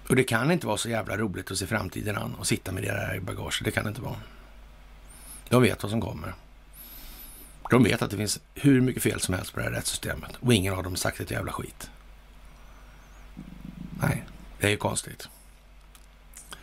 Och 0.09 0.17
det 0.17 0.25
kan 0.25 0.51
inte 0.51 0.67
vara 0.67 0.77
så 0.77 0.89
jävla 0.89 1.17
roligt 1.17 1.51
att 1.51 1.59
se 1.59 1.67
framtiden 1.67 2.17
an 2.17 2.35
och 2.35 2.47
sitta 2.47 2.73
med 2.73 2.83
det 2.83 2.89
där 2.89 3.15
i 3.15 3.21
bagaget. 3.21 3.65
Det 3.65 3.71
kan 3.71 3.85
det 3.85 3.89
inte 3.89 4.01
vara. 4.01 4.17
De 5.49 5.63
vet 5.63 5.83
vad 5.83 5.91
som 5.91 6.01
kommer. 6.01 6.35
De 7.71 7.85
vet 7.85 8.03
att 8.03 8.11
det 8.11 8.17
finns 8.17 8.41
hur 8.55 8.81
mycket 8.81 9.03
fel 9.03 9.21
som 9.21 9.35
helst 9.35 9.53
på 9.53 9.61
det 9.61 9.67
här 9.67 9.73
rättssystemet 9.73 10.37
och 10.41 10.55
ingen 10.55 10.75
av 10.75 10.83
dem 10.83 10.93
har 10.93 10.97
sagt 10.97 11.21
ett 11.21 11.31
jävla 11.31 11.53
skit. 11.53 11.91
Nej, 14.01 14.25
det 14.59 14.67
är 14.67 14.71
ju 14.71 14.77
konstigt. 14.77 15.29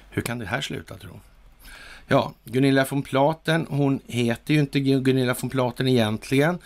Hur 0.09 0.21
kan 0.21 0.39
det 0.39 0.45
här 0.45 0.61
sluta 0.61 0.97
tro? 0.97 1.19
Ja, 2.07 2.33
Gunilla 2.43 2.85
von 2.89 3.01
Platen, 3.01 3.67
hon 3.69 3.99
heter 4.07 4.53
ju 4.53 4.59
inte 4.59 4.79
Gunilla 4.79 5.35
von 5.41 5.49
Platen 5.49 5.87
egentligen, 5.87 6.59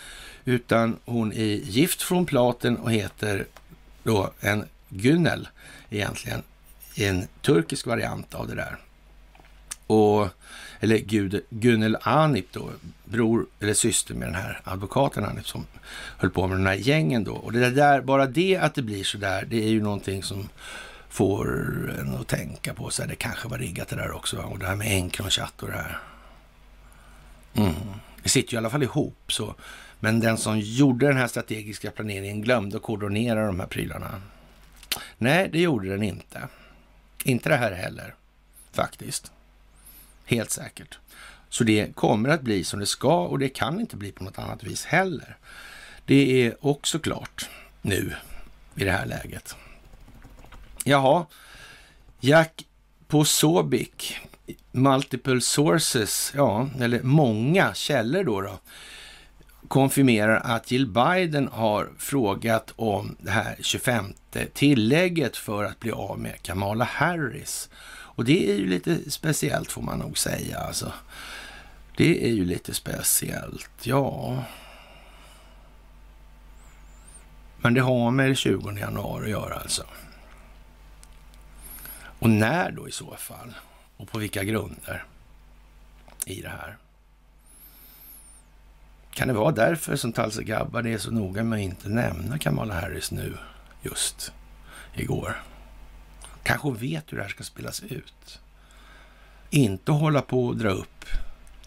utan 0.45 0.99
hon 1.05 1.33
är 1.33 1.55
gift 1.55 2.01
från 2.01 2.25
Platen 2.25 2.77
och 2.77 2.91
heter 2.91 3.45
då 4.03 4.31
en 4.39 4.65
Gunnel 4.89 5.47
egentligen, 5.89 6.41
en 6.95 7.27
turkisk 7.41 7.87
variant 7.87 8.33
av 8.35 8.47
det 8.47 8.55
där. 8.55 8.77
Och, 9.87 10.27
eller 10.79 10.97
Gud, 10.97 11.43
Gunnel 11.49 11.97
Anip 12.01 12.51
då, 12.51 12.69
bror 13.05 13.45
eller 13.59 13.73
syster 13.73 14.13
med 14.13 14.27
den 14.27 14.35
här 14.35 14.61
advokaten 14.63 15.25
Anip 15.25 15.47
som 15.47 15.65
höll 16.17 16.29
på 16.29 16.47
med 16.47 16.57
den 16.57 16.67
här 16.67 16.73
gängen 16.73 17.23
då. 17.23 17.33
Och 17.33 17.51
det 17.51 17.69
där, 17.69 18.01
bara 18.01 18.25
det 18.25 18.57
att 18.57 18.75
det 18.75 18.81
blir 18.81 19.03
så 19.03 19.17
där, 19.17 19.45
det 19.45 19.63
är 19.63 19.69
ju 19.69 19.81
någonting 19.81 20.23
som 20.23 20.49
får 21.09 21.47
en 21.99 22.15
att 22.15 22.27
tänka 22.27 22.73
på. 22.73 22.89
Så 22.89 23.01
här, 23.01 23.09
det 23.09 23.15
kanske 23.15 23.47
var 23.47 23.57
riggat 23.57 23.87
det 23.87 23.95
där 23.95 24.11
också. 24.11 24.37
Och 24.37 24.59
det 24.59 24.65
här 24.65 24.75
med 24.75 24.87
Encrochat 24.87 25.63
och 25.63 25.67
det 25.67 25.73
här. 25.73 25.99
Mm. 27.53 27.73
Det 28.23 28.29
sitter 28.29 28.53
ju 28.53 28.55
i 28.55 28.57
alla 28.57 28.69
fall 28.69 28.83
ihop. 28.83 29.17
så. 29.27 29.55
Men 30.03 30.19
den 30.19 30.37
som 30.37 30.59
gjorde 30.59 31.07
den 31.07 31.17
här 31.17 31.27
strategiska 31.27 31.91
planeringen 31.91 32.41
glömde 32.41 32.77
att 32.77 32.83
koordinera 32.83 33.45
de 33.45 33.59
här 33.59 33.67
prylarna. 33.67 34.21
Nej, 35.17 35.49
det 35.51 35.59
gjorde 35.59 35.89
den 35.89 36.03
inte. 36.03 36.47
Inte 37.23 37.49
det 37.49 37.55
här 37.55 37.71
heller, 37.71 38.15
faktiskt. 38.71 39.31
Helt 40.25 40.51
säkert. 40.51 40.99
Så 41.49 41.63
det 41.63 41.95
kommer 41.95 42.29
att 42.29 42.41
bli 42.41 42.63
som 42.63 42.79
det 42.79 42.85
ska 42.85 43.25
och 43.25 43.39
det 43.39 43.49
kan 43.49 43.79
inte 43.79 43.95
bli 43.95 44.11
på 44.11 44.23
något 44.23 44.39
annat 44.39 44.63
vis 44.63 44.85
heller. 44.85 45.37
Det 46.05 46.45
är 46.45 46.65
också 46.65 46.99
klart 46.99 47.49
nu 47.81 48.13
i 48.75 48.83
det 48.83 48.91
här 48.91 49.05
läget. 49.05 49.55
Jaha, 50.83 51.25
Jack 52.19 52.65
Posobic, 53.07 54.13
multiple 54.71 55.41
sources, 55.41 56.31
ja, 56.35 56.69
eller 56.79 57.01
många 57.03 57.73
källor 57.73 58.23
då, 58.23 58.41
då 58.41 58.59
konfirmerar 59.73 60.41
att 60.43 60.71
Jill 60.71 60.87
Biden 60.87 61.47
har 61.47 61.89
frågat 61.97 62.73
om 62.75 63.15
det 63.19 63.31
här 63.31 63.55
25 63.61 64.13
tillägget 64.53 65.37
för 65.37 65.63
att 65.63 65.79
bli 65.79 65.91
av 65.91 66.19
med 66.19 66.41
Kamala 66.41 66.85
Harris. 66.85 67.69
Och 67.85 68.25
det 68.25 68.51
är 68.51 68.55
ju 68.55 68.67
lite 68.67 69.11
speciellt 69.11 69.71
får 69.71 69.81
man 69.81 69.99
nog 69.99 70.17
säga. 70.17 70.59
Alltså, 70.59 70.93
det 71.97 72.25
är 72.25 72.29
ju 72.29 72.45
lite 72.45 72.73
speciellt, 72.73 73.71
ja. 73.83 74.43
Men 77.57 77.73
det 77.73 77.81
har 77.81 78.11
med 78.11 78.37
20 78.37 78.71
januari 78.71 79.23
att 79.23 79.29
göra 79.29 79.55
alltså. 79.55 79.83
Och 82.19 82.29
när 82.29 82.71
då 82.71 82.87
i 82.87 82.91
så 82.91 83.15
fall? 83.15 83.53
Och 83.97 84.07
på 84.07 84.19
vilka 84.19 84.43
grunder 84.43 85.05
i 86.25 86.41
det 86.41 86.49
här? 86.49 86.77
Kan 89.13 89.27
det 89.27 89.33
vara 89.33 89.51
därför 89.51 89.95
som 89.95 90.13
Talse 90.13 90.43
Gabbard 90.43 90.85
är 90.85 90.97
så 90.97 91.11
noga 91.11 91.43
med 91.43 91.57
att 91.57 91.63
inte 91.63 91.89
nämna 91.89 92.37
Kamala 92.37 92.73
Harris 92.73 93.11
nu 93.11 93.37
just 93.81 94.33
igår? 94.93 95.43
Kanske 96.43 96.67
hon 96.67 96.77
vet 96.77 97.11
hur 97.11 97.17
det 97.17 97.23
här 97.23 97.29
ska 97.29 97.43
spelas 97.43 97.83
ut. 97.83 98.39
Inte 99.49 99.91
hålla 99.91 100.21
på 100.21 100.45
och 100.45 100.57
dra 100.57 100.69
upp 100.69 101.05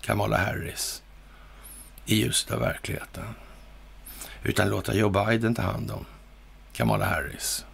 Kamala 0.00 0.36
Harris 0.36 1.02
i 2.06 2.16
ljuset 2.16 2.50
av 2.50 2.60
verkligheten. 2.60 3.24
Utan 4.42 4.68
låta 4.68 4.94
Joe 4.94 5.10
Biden 5.10 5.54
ta 5.54 5.62
hand 5.62 5.90
om 5.90 6.04
Kamala 6.72 7.04
Harris. 7.04 7.64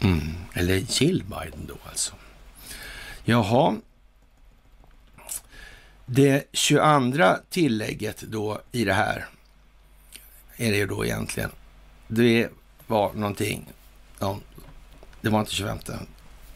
Mm. 0.00 0.34
Eller 0.54 0.74
Jill 0.74 1.24
Biden 1.24 1.66
då 1.68 1.76
alltså. 1.88 2.14
Jaha. 3.24 3.76
Det 6.06 6.44
22 6.52 7.36
tillägget 7.50 8.20
då 8.20 8.60
i 8.72 8.84
det 8.84 8.92
här 8.92 9.26
är 10.56 10.70
det 10.70 10.76
ju 10.76 10.86
då 10.86 11.04
egentligen. 11.04 11.50
Det 12.08 12.48
var 12.86 13.12
någonting. 13.12 13.72
Ja, 14.18 14.38
det 15.20 15.30
var 15.30 15.40
inte 15.40 15.52
25. 15.52 15.78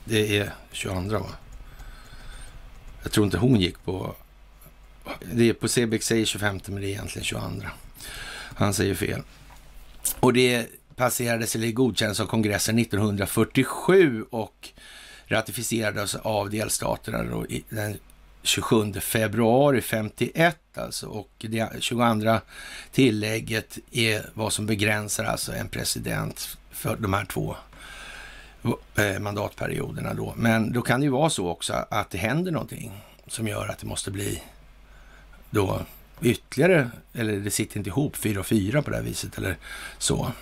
Det 0.04 0.38
är 0.38 0.52
22 0.72 1.18
va? 1.18 1.30
Jag 3.02 3.12
tror 3.12 3.26
inte 3.26 3.38
hon 3.38 3.60
gick 3.60 3.84
på... 3.84 4.14
Det 5.32 5.48
är 5.48 5.52
på 5.52 5.68
Sebek 5.68 6.02
säger 6.02 6.24
25 6.26 6.60
men 6.66 6.80
det 6.80 6.86
är 6.86 6.90
egentligen 6.90 7.24
22. 7.24 7.42
Han 8.54 8.74
säger 8.74 8.94
fel. 8.94 9.22
Och 10.20 10.32
det 10.32 10.66
passerades 10.96 11.54
eller 11.54 11.70
godkändes 11.70 12.20
av 12.20 12.26
kongressen 12.26 12.78
1947 12.78 14.24
och 14.30 14.68
ratificerades 15.26 16.14
av 16.14 16.50
delstaterna 16.50 17.22
då 17.22 17.46
den 17.68 17.98
27 18.42 18.92
februari 19.00 19.80
51 19.80 20.56
alltså. 20.74 21.06
Och 21.06 21.30
det 21.38 21.68
22 21.80 22.40
tillägget 22.92 23.78
är 23.90 24.30
vad 24.34 24.52
som 24.52 24.66
begränsar 24.66 25.24
alltså 25.24 25.52
en 25.52 25.68
president 25.68 26.58
för 26.70 26.96
de 26.96 27.12
här 27.12 27.24
två 27.24 27.56
eh, 28.96 29.18
mandatperioderna 29.18 30.14
då. 30.14 30.34
Men 30.36 30.72
då 30.72 30.82
kan 30.82 31.00
det 31.00 31.04
ju 31.04 31.10
vara 31.10 31.30
så 31.30 31.48
också 31.48 31.72
att 31.90 32.10
det 32.10 32.18
händer 32.18 32.52
någonting 32.52 33.00
som 33.26 33.48
gör 33.48 33.68
att 33.68 33.78
det 33.78 33.86
måste 33.86 34.10
bli 34.10 34.42
då 35.50 35.80
ytterligare, 36.22 36.90
eller 37.12 37.36
det 37.36 37.50
sitter 37.50 37.78
inte 37.78 37.90
ihop 37.90 38.16
fyra 38.16 38.40
och 38.40 38.46
fyra 38.46 38.82
på 38.82 38.90
det 38.90 38.96
här 38.96 39.04
viset 39.04 39.38
eller 39.38 39.56
så. 39.98 40.32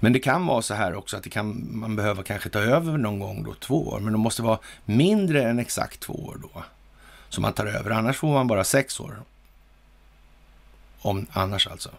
Men 0.00 0.12
det 0.12 0.18
kan 0.18 0.46
vara 0.46 0.62
så 0.62 0.74
här 0.74 0.94
också 0.94 1.16
att 1.16 1.22
det 1.22 1.30
kan, 1.30 1.68
man 1.70 1.96
behöver 1.96 2.22
kanske 2.22 2.48
ta 2.48 2.58
över 2.58 2.98
någon 2.98 3.18
gång 3.18 3.44
då 3.44 3.54
två 3.54 3.88
år, 3.88 4.00
men 4.00 4.12
det 4.12 4.18
måste 4.18 4.42
vara 4.42 4.58
mindre 4.84 5.42
än 5.42 5.58
exakt 5.58 6.00
två 6.00 6.12
år 6.12 6.38
då 6.42 6.64
som 7.28 7.42
man 7.42 7.52
tar 7.52 7.66
över. 7.66 7.90
Annars 7.90 8.16
får 8.16 8.32
man 8.32 8.46
bara 8.46 8.64
sex 8.64 9.00
år. 9.00 9.22
Om, 10.98 11.26
annars 11.32 11.66
alltså. 11.66 11.90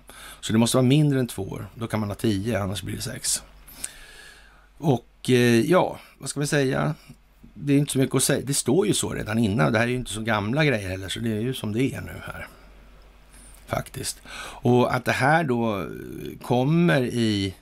Så 0.41 0.53
det 0.53 0.59
måste 0.59 0.77
vara 0.77 0.87
mindre 0.87 1.19
än 1.19 1.27
två 1.27 1.43
år. 1.43 1.67
Då 1.75 1.87
kan 1.87 1.99
man 1.99 2.09
ha 2.09 2.15
tio, 2.15 2.61
annars 2.61 2.81
blir 2.81 2.95
det 2.95 3.01
sex. 3.01 3.43
Och 4.77 5.29
eh, 5.29 5.61
ja, 5.61 5.99
vad 6.17 6.29
ska 6.29 6.39
vi 6.39 6.47
säga? 6.47 6.95
det 7.59 7.73
är 7.73 7.77
inte 7.77 7.91
så 7.91 7.99
mycket 7.99 8.15
att 8.15 8.23
säga. 8.23 8.45
Det 8.45 8.53
står 8.53 8.87
ju 8.87 8.93
så 8.93 9.13
redan 9.13 9.37
innan. 9.37 9.73
Det 9.73 9.79
här 9.79 9.85
är 9.85 9.91
ju 9.91 9.95
inte 9.95 10.11
så 10.11 10.21
gamla 10.21 10.65
grejer 10.65 10.89
heller, 10.89 11.09
så 11.09 11.19
det 11.19 11.31
är 11.31 11.41
ju 11.41 11.53
som 11.53 11.73
det 11.73 11.83
är 11.83 12.01
nu 12.01 12.21
här. 12.25 12.47
Faktiskt. 13.67 14.21
Och 14.61 14.95
att 14.95 15.05
det 15.05 15.11
här 15.11 15.43
då 15.43 15.89
kommer 16.41 17.01
i 17.01 17.55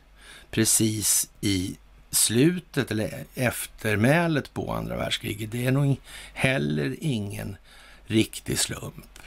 precis 0.52 1.30
i 1.42 1.76
slutet 2.16 2.92
eller 2.92 3.24
eftermälet 3.36 4.54
på 4.54 4.74
andra 4.74 4.98
världskriget, 4.98 5.52
det 5.52 5.66
är 5.66 5.72
nog 5.72 5.98
heller 6.34 6.96
ingen 7.02 7.58
riktig 8.06 8.60
slump. 8.60 9.20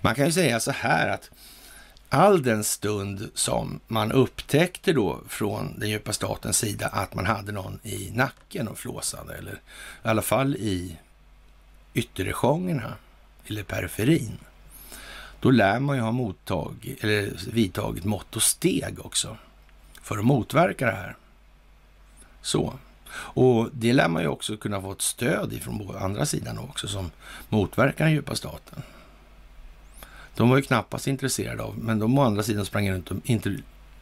Man 0.00 0.14
kan 0.14 0.26
ju 0.26 0.32
säga 0.32 0.60
så 0.60 0.70
här 0.70 1.08
att 1.08 1.30
all 2.08 2.42
den 2.42 2.64
stund 2.64 3.30
som 3.34 3.80
man 3.86 4.12
upptäckte 4.12 4.92
då 4.92 5.20
från 5.28 5.78
den 5.78 5.90
djupa 5.90 6.12
statens 6.12 6.58
sida 6.58 6.86
att 6.86 7.14
man 7.14 7.26
hade 7.26 7.52
någon 7.52 7.78
i 7.82 8.10
nacken 8.14 8.68
och 8.68 8.78
flåsade, 8.78 9.34
eller 9.34 9.52
i 9.52 10.08
alla 10.08 10.22
fall 10.22 10.56
i 10.56 10.96
ytterregiongerna 11.94 12.94
eller 13.46 13.62
periferin, 13.62 14.38
då 15.40 15.50
lär 15.50 15.80
man 15.80 15.96
ju 15.96 16.02
ha 16.02 16.12
mottag, 16.12 16.96
eller 17.00 17.50
vidtagit 17.52 18.04
mått 18.04 18.36
och 18.36 18.42
steg 18.42 19.06
också 19.06 19.36
för 20.02 20.18
att 20.18 20.24
motverka 20.24 20.86
det 20.86 20.92
här. 20.92 21.16
Så. 22.42 22.74
Och 23.12 23.68
det 23.72 23.92
lär 23.92 24.08
man 24.08 24.22
ju 24.22 24.28
också 24.28 24.56
kunna 24.56 24.80
få 24.80 24.92
ett 24.92 25.02
stöd 25.02 25.52
ifrån 25.52 25.96
andra 26.00 26.26
sidan 26.26 26.58
också 26.58 26.88
som 26.88 27.10
motverkar 27.48 28.04
den 28.04 28.14
djupa 28.14 28.34
staten. 28.34 28.82
De 30.34 30.50
var 30.50 30.56
ju 30.56 30.62
knappast 30.62 31.06
intresserade 31.06 31.62
av, 31.62 31.78
men 31.78 31.98
de 31.98 32.18
å 32.18 32.22
andra 32.22 32.42
sidan 32.42 32.66
sprang 32.66 32.90
runt 32.90 33.10
och, 33.10 33.16
inte 33.24 33.56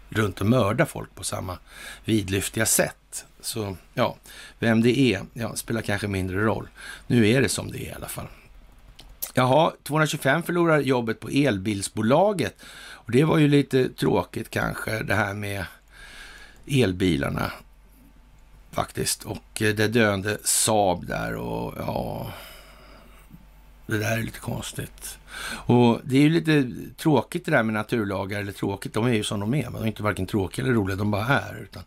runt 0.09 0.41
och 0.41 0.47
mörda 0.47 0.87
folk 0.87 1.15
på 1.15 1.25
samma 1.25 1.59
vidlyftiga 2.05 2.67
sätt. 2.67 3.25
Så 3.41 3.77
ja, 3.95 4.17
vem 4.59 4.83
det 4.83 4.99
är 4.99 5.23
ja, 5.33 5.57
spelar 5.57 5.83
kanske 5.83 6.09
mindre 6.09 6.41
roll. 6.41 6.69
Nu 7.07 7.29
är 7.29 7.43
det 7.43 7.49
som 7.49 7.71
det 7.71 7.79
är 7.79 7.91
i 7.91 7.93
alla 7.93 8.09
fall. 8.09 8.27
Jaha, 9.35 9.73
225 9.83 10.43
förlorar 10.43 10.81
jobbet 10.81 11.21
på 11.21 11.29
elbilsbolaget. 11.29 12.63
Och 12.91 13.13
det 13.13 13.25
var 13.25 13.39
ju 13.39 13.49
lite 13.49 13.89
tråkigt 13.89 14.51
kanske 14.51 15.03
det 15.03 15.15
här 15.15 15.35
med 15.35 15.65
elbilarna 16.67 17.53
faktiskt. 18.73 19.25
Och 19.25 19.63
eh, 19.63 19.75
det 19.75 19.89
döende 19.89 20.39
Saab 20.45 21.07
där 21.07 21.37
och 21.37 21.75
ja, 21.79 22.33
det 23.87 23.99
där 23.99 24.19
är 24.19 24.23
lite 24.23 24.39
konstigt. 24.39 25.19
Och 25.51 26.01
det 26.05 26.17
är 26.17 26.21
ju 26.21 26.31
lite 26.31 26.71
tråkigt 26.97 27.45
det 27.45 27.51
där 27.51 27.63
med 27.63 27.75
naturlagar, 27.75 28.41
eller 28.41 28.53
tråkigt, 28.53 28.95
de 28.95 29.07
är 29.07 29.13
ju 29.13 29.25
som 29.25 29.41
de 29.41 29.55
är. 29.55 29.65
De 29.65 29.83
är 29.83 29.87
inte 29.87 30.03
varken 30.03 30.27
tråkiga 30.27 30.65
eller 30.65 30.75
roliga, 30.75 30.97
de 30.97 31.11
bara 31.11 31.27
är. 31.27 31.63
Utan, 31.63 31.83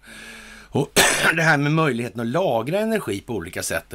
och 0.70 0.92
det 1.36 1.44
här 1.44 1.58
med 1.58 1.72
möjligheten 1.72 2.22
att 2.22 2.28
lagra 2.28 2.80
energi 2.80 3.22
på 3.22 3.34
olika 3.34 3.64
sätt. 3.64 3.94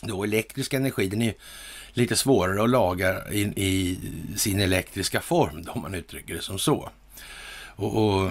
Då 0.00 0.24
elektrisk 0.24 0.74
energi, 0.74 1.08
den 1.08 1.22
är 1.22 1.26
ju 1.26 1.34
lite 1.92 2.16
svårare 2.16 2.62
att 2.62 2.70
laga 2.70 3.28
i, 3.30 3.40
i 3.40 3.98
sin 4.36 4.60
elektriska 4.60 5.20
form, 5.20 5.62
då, 5.62 5.72
om 5.72 5.82
man 5.82 5.94
uttrycker 5.94 6.34
det 6.34 6.42
som 6.42 6.58
så. 6.58 6.90
Och, 7.76 8.04
och, 8.04 8.30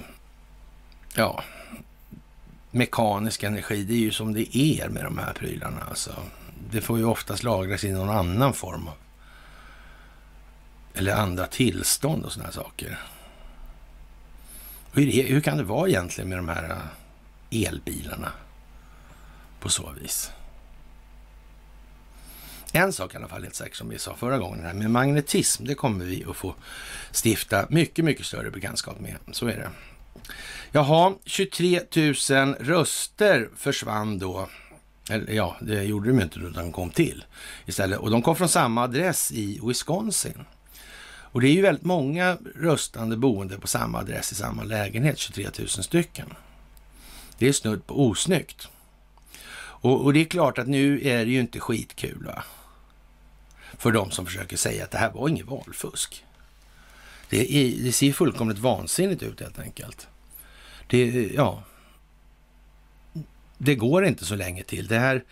ja, 1.14 1.44
mekanisk 2.74 3.42
energi, 3.42 3.84
det 3.84 3.94
är 3.94 3.98
ju 3.98 4.12
som 4.12 4.32
det 4.32 4.56
är 4.56 4.88
med 4.88 5.04
de 5.04 5.18
här 5.18 5.32
prylarna. 5.32 5.80
Alltså. 5.88 6.14
Det 6.70 6.80
får 6.80 6.98
ju 6.98 7.04
oftast 7.04 7.42
lagras 7.42 7.84
i 7.84 7.92
någon 7.92 8.10
annan 8.10 8.52
form 8.52 8.88
av 8.88 8.94
eller 10.94 11.14
andra 11.14 11.46
tillstånd 11.46 12.24
och 12.24 12.32
sådana 12.32 12.52
saker. 12.52 13.00
Hur, 14.92 15.22
hur 15.22 15.40
kan 15.40 15.56
det 15.56 15.64
vara 15.64 15.88
egentligen 15.88 16.28
med 16.28 16.38
de 16.38 16.48
här 16.48 16.70
äh, 17.50 17.62
elbilarna 17.68 18.32
på 19.60 19.68
så 19.68 19.92
vis? 20.00 20.30
En 22.72 22.92
sak 22.92 23.14
i 23.14 23.16
alla 23.16 23.28
fall 23.28 23.42
helt 23.42 23.54
säkert 23.54 23.76
som 23.76 23.88
vi 23.88 23.98
sa 23.98 24.16
förra 24.16 24.38
gången, 24.38 24.64
här 24.64 24.74
med 24.74 24.90
magnetism, 24.90 25.64
det 25.64 25.74
kommer 25.74 26.04
vi 26.04 26.24
att 26.28 26.36
få 26.36 26.54
stifta 27.24 27.66
mycket, 27.70 28.04
mycket 28.04 28.26
större 28.26 28.50
bekantskap 28.50 29.00
med. 29.00 29.16
Så 29.32 29.46
är 29.46 29.56
det. 29.56 29.70
Jaha, 30.76 31.14
23 31.24 31.80
000 31.96 32.14
röster 32.54 33.48
försvann 33.56 34.18
då. 34.18 34.48
Eller, 35.10 35.32
ja, 35.32 35.56
det 35.60 35.82
gjorde 35.82 36.10
de 36.10 36.20
inte 36.20 36.38
då 36.38 36.48
de 36.48 36.72
kom 36.72 36.90
till 36.90 37.24
istället. 37.66 37.98
Och 37.98 38.10
de 38.10 38.22
kom 38.22 38.36
från 38.36 38.48
samma 38.48 38.82
adress 38.82 39.32
i 39.32 39.60
Wisconsin. 39.62 40.44
Och 41.04 41.40
det 41.40 41.48
är 41.48 41.52
ju 41.52 41.62
väldigt 41.62 41.84
många 41.84 42.38
röstande 42.56 43.16
boende 43.16 43.58
på 43.58 43.66
samma 43.66 43.98
adress 43.98 44.32
i 44.32 44.34
samma 44.34 44.64
lägenhet, 44.64 45.18
23 45.18 45.48
000 45.58 45.68
stycken. 45.68 46.32
Det 47.38 47.48
är 47.48 47.52
snudd 47.52 47.86
på 47.86 48.06
osnyggt. 48.06 48.68
Och, 49.56 50.04
och 50.04 50.12
det 50.12 50.20
är 50.20 50.24
klart 50.24 50.58
att 50.58 50.68
nu 50.68 51.08
är 51.08 51.24
det 51.24 51.30
ju 51.30 51.40
inte 51.40 51.60
skitkul 51.60 52.24
va? 52.24 52.44
För 53.78 53.92
de 53.92 54.10
som 54.10 54.26
försöker 54.26 54.56
säga 54.56 54.84
att 54.84 54.90
det 54.90 54.98
här 54.98 55.10
var 55.10 55.28
inget 55.28 55.46
valfusk. 55.46 56.24
Det, 57.28 57.56
är, 57.56 57.84
det 57.84 57.92
ser 57.92 58.12
fullkomligt 58.12 58.58
vansinnigt 58.58 59.22
ut 59.22 59.40
helt 59.40 59.58
enkelt. 59.58 60.08
Det, 60.94 61.30
ja, 61.34 61.62
det 63.58 63.74
går 63.74 64.04
inte 64.04 64.24
så 64.24 64.34
länge 64.34 64.62
till. 64.62 64.86
Det 64.86 64.98
här, 64.98 65.24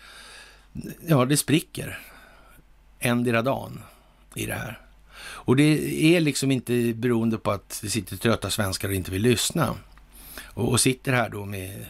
ja, 1.07 1.25
det 1.25 1.37
spricker 1.37 1.99
endera 2.99 3.41
dagen 3.41 3.81
i 4.35 4.45
det 4.45 4.53
här. 4.53 4.79
Och 5.17 5.55
det 5.55 6.03
är 6.15 6.19
liksom 6.19 6.51
inte 6.51 6.93
beroende 6.93 7.37
på 7.37 7.51
att 7.51 7.79
det 7.81 7.89
sitter 7.89 8.17
trötta 8.17 8.49
svenskar 8.49 8.89
och 8.89 8.95
inte 8.95 9.11
vill 9.11 9.21
lyssna. 9.21 9.75
Och, 10.43 10.69
och 10.69 10.79
sitter 10.79 11.13
här 11.13 11.29
då 11.29 11.45
med 11.45 11.85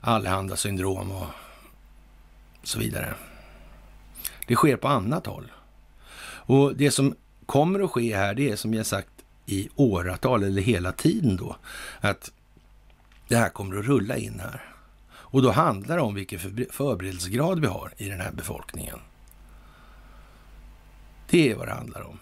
allehanda 0.00 0.56
syndrom 0.56 1.10
och 1.10 1.28
så 2.62 2.78
vidare. 2.78 3.14
Det 4.46 4.54
sker 4.54 4.76
på 4.76 4.88
annat 4.88 5.26
håll. 5.26 5.52
Och 6.22 6.76
det 6.76 6.90
som 6.90 7.14
kommer 7.46 7.80
att 7.80 7.90
ske 7.90 8.16
här, 8.16 8.34
det 8.34 8.50
är 8.50 8.56
som 8.56 8.74
jag 8.74 8.86
sagt 8.86 9.10
i 9.46 9.68
åratal 9.74 10.42
eller 10.42 10.62
hela 10.62 10.92
tiden 10.92 11.36
då, 11.36 11.56
att 12.00 12.32
det 13.30 13.36
här 13.36 13.48
kommer 13.48 13.76
att 13.76 13.84
rulla 13.84 14.16
in 14.16 14.40
här. 14.40 14.74
Och 15.12 15.42
då 15.42 15.50
handlar 15.50 15.96
det 15.96 16.02
om 16.02 16.14
vilken 16.14 16.38
förberedelsegrad 16.70 17.60
vi 17.60 17.66
har 17.66 17.92
i 17.96 18.08
den 18.08 18.20
här 18.20 18.32
befolkningen. 18.32 18.98
Det 21.30 21.50
är 21.50 21.54
vad 21.54 21.68
det 21.68 21.74
handlar 21.74 22.02
om 22.02 22.18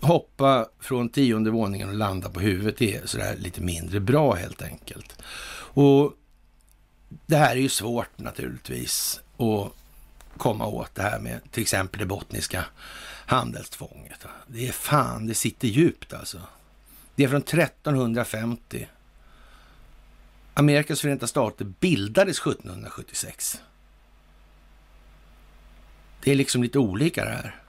hoppa 0.00 0.68
från 0.80 1.08
tionde 1.08 1.50
våningen 1.50 1.88
och 1.88 1.94
landa 1.94 2.30
på 2.30 2.40
huvudet 2.40 2.76
det 2.78 2.96
är 2.96 3.06
sådär 3.06 3.36
lite 3.36 3.60
mindre 3.60 4.00
bra 4.00 4.34
helt 4.34 4.62
enkelt. 4.62 5.22
Och 5.74 6.12
det 7.26 7.36
här 7.36 7.50
är 7.56 7.60
ju 7.60 7.68
svårt 7.68 8.18
naturligtvis 8.18 9.20
att 9.36 9.72
komma 10.36 10.66
åt 10.66 10.94
det 10.94 11.02
här 11.02 11.18
med 11.18 11.40
till 11.50 11.62
exempel 11.62 12.00
det 12.00 12.06
bottniska 12.06 12.64
handelstvånget. 13.26 14.26
Det 14.46 14.68
är 14.68 14.72
fan, 14.72 15.26
det 15.26 15.34
sitter 15.34 15.68
djupt 15.68 16.12
alltså. 16.12 16.40
Det 17.14 17.24
är 17.24 17.28
från 17.28 17.42
1350. 17.42 18.88
Amerikas 20.54 21.00
förenta 21.00 21.26
stater 21.26 21.64
bildades 21.64 22.38
1776. 22.38 23.60
Det 26.24 26.30
är 26.30 26.34
liksom 26.34 26.62
lite 26.62 26.78
olika 26.78 27.24
det 27.24 27.30
här 27.30 27.64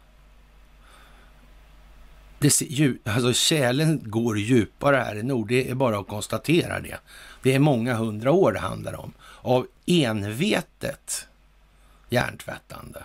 det, 2.40 3.08
alltså 3.08 3.34
kärlen 3.34 4.02
går 4.04 4.40
djupare 4.40 4.96
här 4.96 5.16
i 5.16 5.24
nord, 5.24 5.48
det 5.48 5.70
är 5.70 5.76
bara 5.76 6.00
att 6.00 6.08
konstatera 6.08 6.80
det. 6.80 6.98
Det 7.44 7.54
är 7.54 7.60
många 7.60 7.94
hundra 7.94 8.32
år 8.32 8.52
det 8.52 8.60
handlar 8.60 9.00
om 9.00 9.14
av 9.42 9.68
envetet 9.86 11.28
hjärntvättande 12.10 13.04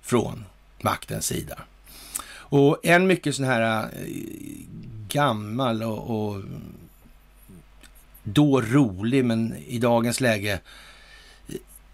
från 0.00 0.44
maktens 0.80 1.26
sida. 1.26 1.58
Och 2.30 2.78
en 2.82 3.06
mycket 3.06 3.34
sån 3.34 3.44
här 3.44 3.82
eh, 3.82 3.88
gammal 5.08 5.82
och, 5.82 6.10
och 6.10 6.42
då 8.22 8.60
rolig, 8.60 9.24
men 9.24 9.56
i 9.56 9.78
dagens 9.78 10.20
läge 10.20 10.60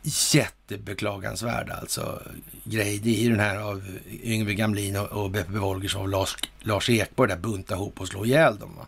jättebeklagansvärd 0.03 1.71
alltså 1.71 2.23
grej. 2.65 2.99
Det 2.99 3.11
är 3.11 3.23
ju 3.23 3.31
den 3.31 3.41
här 3.41 3.57
av 3.57 3.83
Yngve 4.23 4.55
Gamlin 4.55 4.97
och, 4.97 5.07
och 5.07 5.31
Beppe 5.31 5.53
Wolgersson 5.53 6.03
och 6.03 6.09
Lars, 6.09 6.37
Lars 6.61 6.91
Ekborg, 6.91 7.29
där 7.29 7.37
bunta 7.37 7.75
ihop 7.75 8.01
och 8.01 8.09
slå 8.09 8.25
ihjäl 8.25 8.59
dem. 8.59 8.77
Va? 8.77 8.87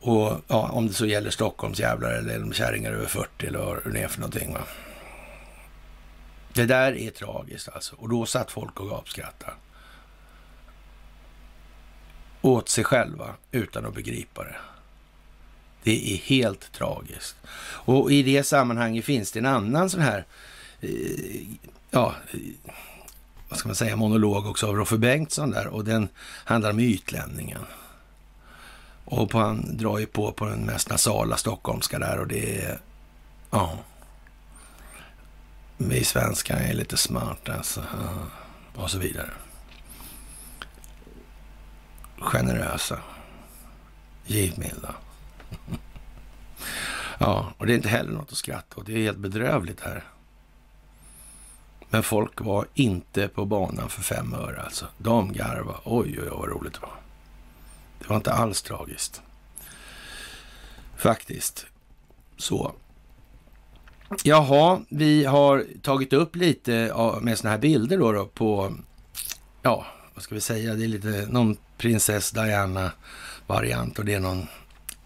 Och 0.00 0.40
ja, 0.48 0.68
om 0.68 0.86
det 0.86 0.92
så 0.92 1.06
gäller 1.06 1.30
Stockholms 1.30 1.80
jävlar 1.80 2.10
eller 2.10 2.38
de 2.38 2.52
kärringar 2.52 2.92
över 2.92 3.06
40 3.06 3.46
eller 3.46 3.58
vad 3.58 3.92
det 3.92 4.00
är 4.00 4.08
för 4.08 4.20
någonting. 4.20 4.54
Va? 4.54 4.60
Det 6.52 6.64
där 6.64 6.92
är 6.92 7.10
tragiskt 7.10 7.68
alltså. 7.68 7.96
Och 7.96 8.08
då 8.08 8.26
satt 8.26 8.50
folk 8.50 8.80
och 8.80 8.88
gapskrattade. 8.88 9.52
Åt 12.42 12.68
sig 12.68 12.84
själva 12.84 13.34
utan 13.52 13.86
att 13.86 13.94
begripa 13.94 14.44
det. 14.44 14.56
Det 15.88 16.14
är 16.14 16.16
helt 16.16 16.72
tragiskt. 16.72 17.36
Och 17.60 18.12
i 18.12 18.22
det 18.22 18.44
sammanhanget 18.44 19.04
finns 19.04 19.32
det 19.32 19.38
en 19.38 19.46
annan 19.46 19.90
sån 19.90 20.00
här, 20.00 20.24
eh, 20.80 20.90
ja, 21.90 22.14
vad 23.48 23.58
ska 23.58 23.68
man 23.68 23.76
säga, 23.76 23.96
monolog 23.96 24.46
också 24.46 24.66
av 24.66 24.76
Roffe 24.76 24.98
Bengtsson 24.98 25.50
där 25.50 25.66
och 25.66 25.84
den 25.84 26.08
handlar 26.44 26.70
om 26.70 26.80
ytlänningen. 26.80 27.60
Och 29.04 29.30
på, 29.30 29.38
han 29.38 29.76
drar 29.76 29.98
ju 29.98 30.06
på 30.06 30.32
på 30.32 30.44
den 30.44 30.60
mest 30.60 30.90
nasala 30.90 31.36
stockholmska 31.36 31.98
där 31.98 32.18
och 32.18 32.28
det 32.28 32.64
är, 32.64 32.78
ja. 33.50 33.78
vi 35.76 36.04
svenskar 36.04 36.56
är 36.56 36.74
lite 36.74 36.96
smarta 36.96 37.54
alltså. 37.54 37.82
Och 38.74 38.90
så 38.90 38.98
vidare. 38.98 39.30
Generösa. 42.18 42.98
Givmilda. 44.26 44.94
Ja, 47.20 47.52
och 47.58 47.66
det 47.66 47.72
är 47.72 47.76
inte 47.76 47.88
heller 47.88 48.12
något 48.12 48.32
att 48.32 48.38
skratta 48.38 48.80
åt. 48.80 48.86
Det 48.86 48.92
är 48.92 49.02
helt 49.02 49.18
bedrövligt 49.18 49.80
här. 49.80 50.04
Men 51.90 52.02
folk 52.02 52.40
var 52.40 52.66
inte 52.74 53.28
på 53.28 53.44
banan 53.44 53.88
för 53.88 54.02
fem 54.02 54.34
öre 54.34 54.62
alltså. 54.62 54.86
De 54.98 55.32
garva. 55.32 55.80
Oj, 55.84 56.18
oj, 56.20 56.22
oj 56.22 56.28
vad 56.30 56.48
roligt 56.48 56.74
det 56.74 56.80
var. 56.80 57.00
Det 57.98 58.08
var 58.08 58.16
inte 58.16 58.32
alls 58.32 58.62
tragiskt. 58.62 59.22
Faktiskt. 60.96 61.66
Så. 62.36 62.72
Jaha, 64.24 64.80
vi 64.88 65.24
har 65.24 65.64
tagit 65.82 66.12
upp 66.12 66.36
lite 66.36 66.92
med 67.20 67.38
sådana 67.38 67.50
här 67.50 67.58
bilder 67.58 67.98
då, 67.98 68.12
då 68.12 68.26
på, 68.26 68.74
ja, 69.62 69.86
vad 70.14 70.22
ska 70.22 70.34
vi 70.34 70.40
säga, 70.40 70.74
det 70.74 70.84
är 70.84 70.88
lite 70.88 71.26
någon 71.30 71.56
prinsess 71.76 72.30
Diana-variant 72.30 73.98
och 73.98 74.04
det 74.04 74.14
är 74.14 74.20
någon 74.20 74.46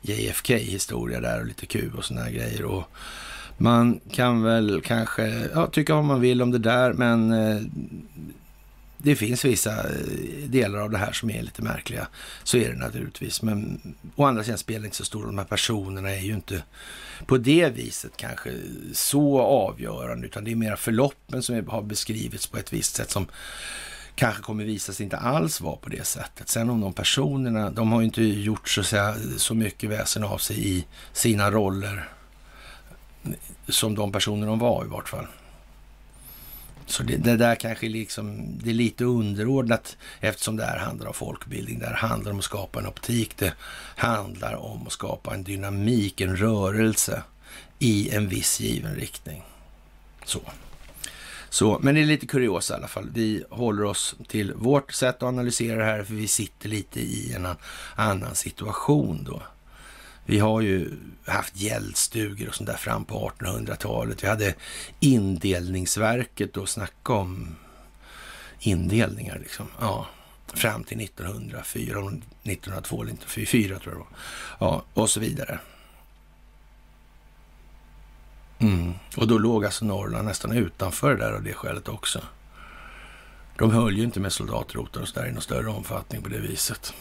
JFK-historia 0.03 1.21
där 1.21 1.41
och 1.41 1.47
lite 1.47 1.67
Q 1.67 1.91
och 1.97 2.05
sådana 2.05 2.31
grejer. 2.31 2.65
Och 2.65 2.85
man 3.59 4.01
kan 4.13 4.43
väl 4.43 4.83
kanske 4.85 5.49
ja, 5.55 5.67
tycka 5.67 5.95
vad 5.95 6.05
man 6.05 6.21
vill 6.21 6.43
om 6.43 6.51
det 6.51 6.59
där, 6.59 6.93
men 6.93 7.33
eh, 7.33 7.63
det 8.99 9.17
finns 9.17 9.45
vissa 9.45 9.71
eh, 9.71 10.49
delar 10.49 10.79
av 10.79 10.91
det 10.91 10.99
här 10.99 11.13
som 11.13 11.31
är 11.31 11.43
lite 11.43 11.63
märkliga. 11.63 12.07
Så 12.45 12.57
är 12.57 12.69
det 12.69 12.79
naturligtvis. 12.79 13.43
Men 13.43 13.81
å 14.17 14.25
andra 14.25 14.45
sidan 14.45 14.59
spelar 14.59 14.81
det 14.81 14.87
inte 14.87 14.97
så 14.97 15.05
stor 15.05 15.21
roll. 15.21 15.29
De 15.29 15.39
här 15.39 15.45
personerna 15.45 16.11
är 16.11 16.21
ju 16.21 16.35
inte 16.35 16.63
på 17.27 17.39
det 17.39 17.69
viset 17.69 18.13
kanske 18.17 18.53
så 18.93 19.41
avgörande, 19.41 20.27
utan 20.27 20.45
det 20.45 20.53
är 20.53 20.57
mera 20.57 20.77
förloppen 20.77 21.43
som 21.43 21.69
har 21.69 21.83
beskrivits 21.83 22.47
på 22.47 22.59
ett 22.59 22.73
visst 22.73 22.95
sätt 22.95 23.11
som 23.11 23.27
kanske 24.23 24.43
kommer 24.43 24.65
visa 24.65 24.93
sig 24.93 25.05
inte 25.05 25.17
alls 25.17 25.61
vara 25.61 25.77
på 25.77 25.89
det 25.89 26.07
sättet. 26.07 26.49
Sen 26.49 26.71
om 26.71 26.81
de 26.81 26.93
personerna, 26.93 27.71
de 27.71 27.93
har 27.93 28.01
ju 28.01 28.05
inte 28.05 28.23
gjort 28.23 28.69
så, 28.69 28.85
säga, 28.85 29.15
så 29.37 29.55
mycket 29.55 29.91
väsen 29.91 30.25
av 30.25 30.39
sig 30.39 30.69
i 30.69 30.87
sina 31.13 31.51
roller 31.51 32.09
som 33.69 33.95
de 33.95 34.13
personer 34.13 34.47
de 34.47 34.59
var 34.59 34.85
i 34.85 34.89
vart 34.89 35.09
fall. 35.09 35.27
Så 36.87 37.03
det, 37.03 37.17
det, 37.17 37.37
där 37.37 37.55
kanske 37.55 37.89
liksom, 37.89 38.59
det 38.63 38.71
är 38.71 38.75
lite 38.75 39.05
underordnat 39.05 39.97
eftersom 40.21 40.57
det 40.57 40.65
här 40.65 40.79
handlar 40.79 41.07
om 41.07 41.15
folkbildning. 41.15 41.79
Det 41.79 41.87
här 41.87 42.09
handlar 42.09 42.33
om 42.33 42.39
att 42.39 42.45
skapa 42.45 42.81
en 42.81 42.87
optik. 42.87 43.37
Det 43.37 43.53
handlar 43.97 44.55
om 44.55 44.87
att 44.87 44.93
skapa 44.93 45.35
en 45.35 45.45
dynamik, 45.45 46.21
en 46.21 46.37
rörelse 46.37 47.23
i 47.79 48.11
en 48.11 48.29
viss 48.29 48.61
given 48.61 48.95
riktning. 48.95 49.43
Så. 50.25 50.41
Så, 51.53 51.79
men 51.83 51.95
det 51.95 52.01
är 52.01 52.05
lite 52.05 52.27
kuriosa 52.27 52.75
i 52.75 52.77
alla 52.77 52.89
fall. 52.89 53.11
Vi 53.15 53.45
håller 53.51 53.85
oss 53.85 54.17
till 54.29 54.55
vårt 54.55 54.93
sätt 54.93 55.17
att 55.17 55.23
analysera 55.23 55.79
det 55.79 55.85
här, 55.85 56.05
för 56.05 56.15
vi 56.15 56.29
sitter 56.29 56.69
lite 56.69 57.01
i 57.01 57.33
en 57.33 57.49
annan 57.95 58.35
situation 58.35 59.25
då. 59.25 59.43
Vi 60.25 60.39
har 60.39 60.61
ju 60.61 60.91
haft 61.27 61.57
gäldstugor 61.57 62.49
och 62.49 62.55
sånt 62.55 62.69
där 62.71 62.77
fram 62.77 63.05
på 63.05 63.33
1800-talet. 63.39 64.25
Vi 64.25 64.29
hade 64.29 64.55
indelningsverket 65.01 66.57
och 66.57 66.69
snacka 66.69 67.13
om 67.13 67.57
indelningar 68.61 69.39
liksom. 69.39 69.67
Ja, 69.81 70.07
fram 70.55 70.85
till 70.85 71.01
1904, 71.01 71.85
1902 72.43 73.03
eller 73.03 73.13
1904 73.13 73.79
tror 73.79 73.95
jag 73.95 73.95
det 73.95 73.99
var. 73.99 74.07
Ja, 74.69 74.85
och 74.95 75.11
så 75.11 75.21
vidare. 75.21 75.59
Mm. 78.63 78.93
Och 79.17 79.29
då 79.29 79.39
låg 79.39 79.65
alltså 79.65 79.85
Norrland 79.85 80.29
nästan 80.29 80.53
utanför 80.53 81.11
det 81.15 81.25
där 81.25 81.33
av 81.33 81.43
det 81.43 81.53
skälet 81.53 81.89
också. 81.89 82.21
De 83.59 83.71
höll 83.71 83.97
ju 83.97 84.05
inte 84.05 84.21
med 84.21 84.33
soldatrotar 84.33 85.01
och 85.01 85.09
sådär 85.09 85.29
i 85.29 85.33
någon 85.33 85.43
större 85.43 85.69
omfattning 85.69 86.23
på 86.23 86.29
det 86.29 86.39
viset. 86.39 86.95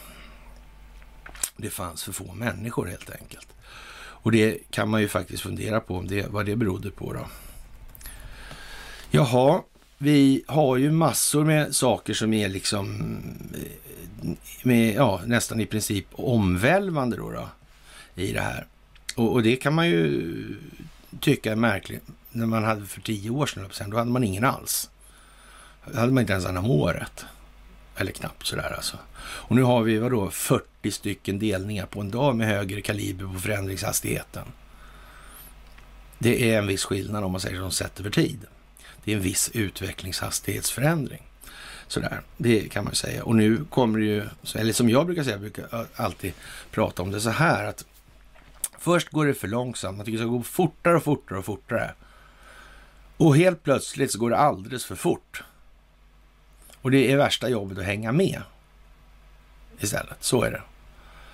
Det 1.56 1.70
fanns 1.70 2.02
för 2.02 2.12
få 2.12 2.34
människor 2.34 2.86
helt 2.86 3.10
enkelt. 3.10 3.48
Och 3.94 4.32
det 4.32 4.58
kan 4.70 4.88
man 4.88 5.00
ju 5.00 5.08
faktiskt 5.08 5.42
fundera 5.42 5.80
på 5.80 5.96
om 5.96 6.08
det, 6.08 6.26
vad 6.30 6.46
det 6.46 6.56
berodde 6.56 6.90
på 6.90 7.12
då. 7.12 7.26
Jaha, 9.10 9.62
vi 9.98 10.44
har 10.46 10.76
ju 10.76 10.90
massor 10.90 11.44
med 11.44 11.74
saker 11.74 12.14
som 12.14 12.32
är 12.32 12.48
liksom 12.48 13.00
eh, 13.54 14.30
med, 14.62 14.94
ja, 14.94 15.20
nästan 15.26 15.60
i 15.60 15.66
princip 15.66 16.06
omvälvande 16.12 17.16
då, 17.16 17.30
då 17.30 17.48
i 18.14 18.32
det 18.32 18.40
här. 18.40 18.66
Och, 19.16 19.32
och, 19.32 19.42
det 19.42 19.56
kan 19.56 19.74
man 19.74 19.88
ju 19.88 20.56
tycka 21.20 21.52
är 21.52 21.56
märkligt. 21.56 22.02
När 22.30 22.46
man 22.46 22.64
hade 22.64 22.86
för 22.86 23.00
tio 23.00 23.30
år 23.30 23.46
sedan, 23.46 23.90
då 23.90 23.96
hade 23.96 24.10
man 24.10 24.24
ingen 24.24 24.44
alls. 24.44 24.90
Då 25.86 25.98
hade 25.98 26.12
man 26.12 26.20
inte 26.20 26.32
ens 26.32 26.46
en 26.46 26.56
om 26.56 26.70
året. 26.70 27.24
Eller 27.96 28.12
knappt 28.12 28.46
sådär 28.46 28.72
alltså. 28.76 28.96
Och 29.20 29.56
nu 29.56 29.62
har 29.62 29.82
vi 29.82 29.98
vadå 29.98 30.30
40 30.30 30.90
stycken 30.90 31.38
delningar 31.38 31.86
på 31.86 32.00
en 32.00 32.10
dag 32.10 32.36
med 32.36 32.46
högre 32.46 32.80
kaliber 32.80 33.26
på 33.34 33.38
förändringshastigheten. 33.38 34.44
Det 36.18 36.50
är 36.50 36.58
en 36.58 36.66
viss 36.66 36.84
skillnad 36.84 37.24
om 37.24 37.32
man 37.32 37.40
säger 37.40 37.58
som 37.58 37.70
sett 37.70 38.00
över 38.00 38.10
tid. 38.10 38.40
Det 39.04 39.12
är 39.12 39.16
en 39.16 39.22
viss 39.22 39.50
utvecklingshastighetsförändring. 39.54 41.22
Sådär, 41.88 42.20
det 42.36 42.68
kan 42.68 42.84
man 42.84 42.92
ju 42.92 42.96
säga. 42.96 43.24
Och 43.24 43.36
nu 43.36 43.64
kommer 43.70 43.98
det 43.98 44.04
ju, 44.04 44.24
eller 44.54 44.72
som 44.72 44.90
jag 44.90 45.06
brukar 45.06 45.22
säga, 45.22 45.34
jag 45.34 45.40
brukar 45.40 45.86
alltid 45.94 46.32
prata 46.70 47.02
om 47.02 47.10
det 47.10 47.20
så 47.20 47.30
här 47.30 47.64
att 47.64 47.84
först 48.82 49.08
går 49.08 49.26
det 49.26 49.34
för 49.34 49.48
långsamt, 49.48 49.96
man 49.96 50.06
tycker 50.06 50.18
det 50.18 50.24
ska 50.24 50.30
gå 50.30 50.42
fortare 50.42 50.96
och 50.96 51.02
fortare 51.02 51.38
och 51.38 51.44
fortare. 51.44 51.94
Och 53.16 53.36
helt 53.36 53.62
plötsligt 53.62 54.12
så 54.12 54.18
går 54.18 54.30
det 54.30 54.36
alldeles 54.36 54.84
för 54.84 54.96
fort. 54.96 55.42
Och 56.82 56.90
det 56.90 57.12
är 57.12 57.16
värsta 57.16 57.48
jobbet 57.48 57.78
att 57.78 57.84
hänga 57.84 58.12
med 58.12 58.42
istället. 59.80 60.16
Så 60.20 60.42
är 60.42 60.50
det. 60.50 60.62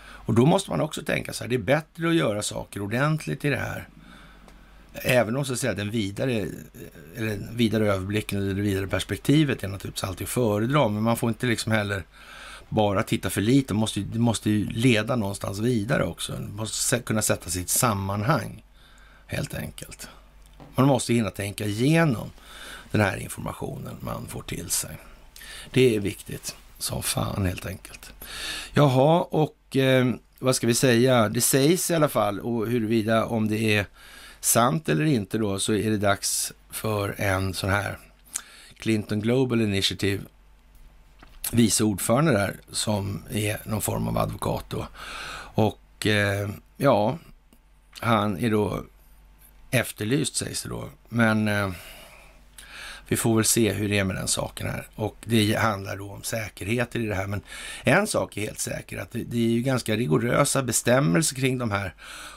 Och 0.01 0.35
då 0.35 0.47
måste 0.47 0.71
man 0.71 0.81
också 0.81 1.03
tänka 1.03 1.33
så 1.33 1.45
här, 1.45 1.49
det 1.49 1.55
är 1.55 1.59
bättre 1.59 2.09
att 2.09 2.15
göra 2.15 2.43
saker 2.43 2.83
ordentligt 2.83 3.45
i 3.45 3.49
det 3.49 3.57
här. 3.57 3.89
Även 4.93 5.37
om 5.37 5.45
så 5.45 5.53
att 5.53 5.59
säga, 5.59 5.75
den 5.75 5.91
vidare, 5.91 6.47
eller 7.17 7.39
vidare 7.53 7.93
överblicken 7.93 8.39
eller 8.39 8.55
det 8.55 8.63
vidare 8.63 8.87
perspektivet 8.87 9.65
är 9.65 9.69
naturligtvis 9.69 10.05
alltid 10.05 10.25
att 10.25 10.31
föredra, 10.31 10.89
men 10.89 11.03
man 11.03 11.17
får 11.17 11.29
inte 11.29 11.47
liksom 11.47 11.73
heller 11.73 12.05
bara 12.69 13.03
titta 13.03 13.31
för 13.31 13.41
lite. 13.41 13.75
Det 13.75 13.79
måste, 13.79 14.01
det 14.01 14.19
måste 14.19 14.51
ju 14.51 14.65
leda 14.65 15.17
någonstans 15.17 15.59
vidare 15.59 16.05
också. 16.05 16.33
Det 16.33 16.53
måste 16.53 16.99
kunna 16.99 17.23
sätta 17.23 17.51
sitt 17.51 17.69
sammanhang, 17.69 18.65
helt 19.27 19.55
enkelt. 19.55 20.09
Man 20.75 20.87
måste 20.87 21.15
hinna 21.15 21.31
tänka 21.31 21.65
igenom 21.65 22.31
den 22.91 23.01
här 23.01 23.17
informationen 23.17 23.97
man 24.01 24.27
får 24.27 24.43
till 24.43 24.71
sig. 24.71 24.99
Det 25.71 25.97
är 25.97 26.01
viktigt 26.01 26.57
som 26.79 27.03
fan 27.03 27.47
helt 27.47 27.67
enkelt. 27.67 28.13
Jaha, 28.73 29.23
och 29.23 29.77
eh, 29.77 30.07
vad 30.39 30.57
ska 30.57 30.67
vi 30.67 30.75
säga? 30.75 31.29
Det 31.29 31.41
sägs 31.41 31.91
i 31.91 31.95
alla 31.95 32.09
fall 32.09 32.41
och 32.41 32.67
huruvida 32.67 33.25
om 33.25 33.49
det 33.49 33.77
är 33.77 33.87
sant 34.41 34.89
eller 34.89 35.05
inte 35.05 35.39
då 35.39 35.59
så 35.59 35.75
är 35.75 35.91
det 35.91 35.97
dags 35.97 36.53
för 36.71 37.15
en 37.19 37.55
sån 37.55 37.71
här 37.71 37.99
Clinton 38.79 39.21
Global 39.21 39.61
Initiative 39.61 40.23
vice 41.53 41.85
ordförande 41.85 42.33
där 42.33 42.57
som 42.73 43.23
är 43.31 43.61
någon 43.65 43.81
form 43.81 44.09
av 44.09 44.19
advokat 44.19 44.65
då. 44.69 44.87
Och 45.55 46.07
eh, 46.07 46.49
ja, 46.77 47.19
han 48.01 48.39
är 48.39 48.51
då 48.51 48.83
efterlyst 49.71 50.37
sägs 50.37 50.63
det 50.63 50.69
då. 50.69 50.89
Men 51.09 51.49
eh, 51.49 51.71
vi 53.09 53.17
får 53.17 53.37
väl 53.37 53.45
se 53.45 53.73
hur 53.73 53.89
det 53.89 53.99
är 53.99 54.05
med 54.05 54.17
den 54.17 54.29
saken 54.29 54.67
här. 54.67 54.87
Och 54.95 55.17
det 55.25 55.55
handlar 55.55 55.97
då 55.97 56.11
om 56.11 56.23
säkerheter 56.23 57.01
i 57.01 57.07
det 57.07 57.15
här. 57.15 57.27
Men 57.27 57.43
en 57.85 58.07
sak 58.07 58.37
är 58.37 58.41
helt 58.41 58.59
säker, 58.59 58.99
att 58.99 59.13
det, 59.13 59.37
är 59.37 59.51
ju 59.51 59.61
ganska 59.61 59.97
rigorösa 59.97 60.63
bestämmelser 60.63 61.37
kring 61.37 61.59
de 61.59 61.71
här 61.71 61.95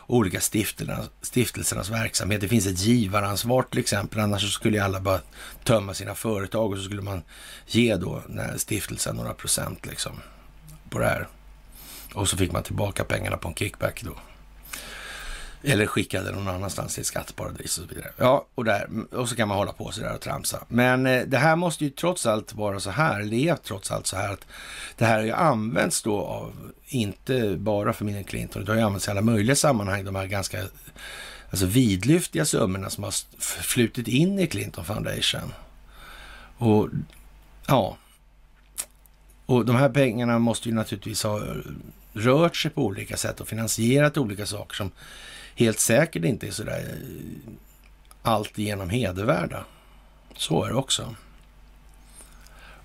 olika 0.07 0.39
stiftelsernas, 0.39 1.09
stiftelsernas 1.21 1.89
verksamhet. 1.89 2.41
Det 2.41 2.47
finns 2.47 2.67
ett 2.67 2.79
givaransvar 2.79 3.63
till 3.63 3.79
exempel, 3.79 4.19
annars 4.19 4.53
skulle 4.53 4.83
alla 4.83 4.99
bara 4.99 5.19
tömma 5.63 5.93
sina 5.93 6.15
företag 6.15 6.71
och 6.71 6.77
så 6.77 6.83
skulle 6.83 7.01
man 7.01 7.21
ge 7.67 7.95
då 7.95 8.23
stiftelsen 8.57 9.15
några 9.15 9.33
procent 9.33 9.85
liksom 9.85 10.21
på 10.89 10.99
det 10.99 11.05
här. 11.05 11.27
Och 12.13 12.29
så 12.29 12.37
fick 12.37 12.51
man 12.51 12.63
tillbaka 12.63 13.03
pengarna 13.03 13.37
på 13.37 13.47
en 13.47 13.55
kickback 13.55 14.03
då. 14.03 14.15
Eller 15.63 15.85
skickade 15.85 16.31
någon 16.31 16.47
annanstans 16.47 16.93
till 16.93 17.01
ett 17.01 17.07
skatteparadis 17.07 17.77
och 17.77 17.83
så 17.83 17.95
vidare. 17.95 18.11
Ja, 18.17 18.45
och, 18.55 18.65
där, 18.65 18.87
och 19.11 19.29
så 19.29 19.35
kan 19.35 19.47
man 19.47 19.57
hålla 19.57 19.73
på 19.73 19.91
sådär 19.91 20.13
och 20.15 20.21
tramsa. 20.21 20.65
Men 20.67 21.05
eh, 21.05 21.23
det 21.27 21.37
här 21.37 21.55
måste 21.55 21.83
ju 21.83 21.89
trots 21.89 22.25
allt 22.25 22.53
vara 22.53 22.79
så 22.79 22.89
här, 22.89 23.19
eller 23.19 23.37
är 23.37 23.55
trots 23.55 23.91
allt 23.91 24.07
så 24.07 24.15
här 24.15 24.33
att 24.33 24.45
det 24.97 25.05
här 25.05 25.17
har 25.17 25.25
ju 25.25 25.31
använts 25.31 26.01
då 26.01 26.21
av, 26.21 26.71
inte 26.87 27.55
bara 27.57 27.93
för 27.93 27.97
familjen 27.97 28.23
Clinton, 28.23 28.65
det 28.65 28.71
har 28.71 28.77
ju 28.77 28.85
använts 28.85 29.07
i 29.07 29.11
alla 29.11 29.21
möjliga 29.21 29.55
sammanhang, 29.55 30.05
de 30.05 30.15
här 30.15 30.27
ganska 30.27 30.63
alltså 31.49 31.65
vidlyftiga 31.65 32.45
summorna 32.45 32.89
som 32.89 33.03
har 33.03 33.13
flutit 33.61 34.07
in 34.07 34.39
i 34.39 34.47
Clinton 34.47 34.85
Foundation. 34.85 35.53
Och 36.57 36.89
ja, 37.67 37.97
och 39.45 39.65
de 39.65 39.75
här 39.75 39.89
pengarna 39.89 40.39
måste 40.39 40.69
ju 40.69 40.75
naturligtvis 40.75 41.23
ha 41.23 41.37
eh, 41.37 41.55
rört 42.13 42.55
sig 42.55 42.71
på 42.71 42.85
olika 42.85 43.17
sätt 43.17 43.41
och 43.41 43.47
finansierat 43.47 44.17
olika 44.17 44.45
saker 44.45 44.75
som 44.75 44.91
helt 45.61 45.79
säkert 45.79 46.25
inte 46.25 46.47
är 46.47 46.51
sådär 46.51 46.97
alltigenom 48.21 48.89
hedervärda. 48.89 49.65
Så 50.35 50.63
är 50.63 50.69
det 50.69 50.75
också. 50.75 51.15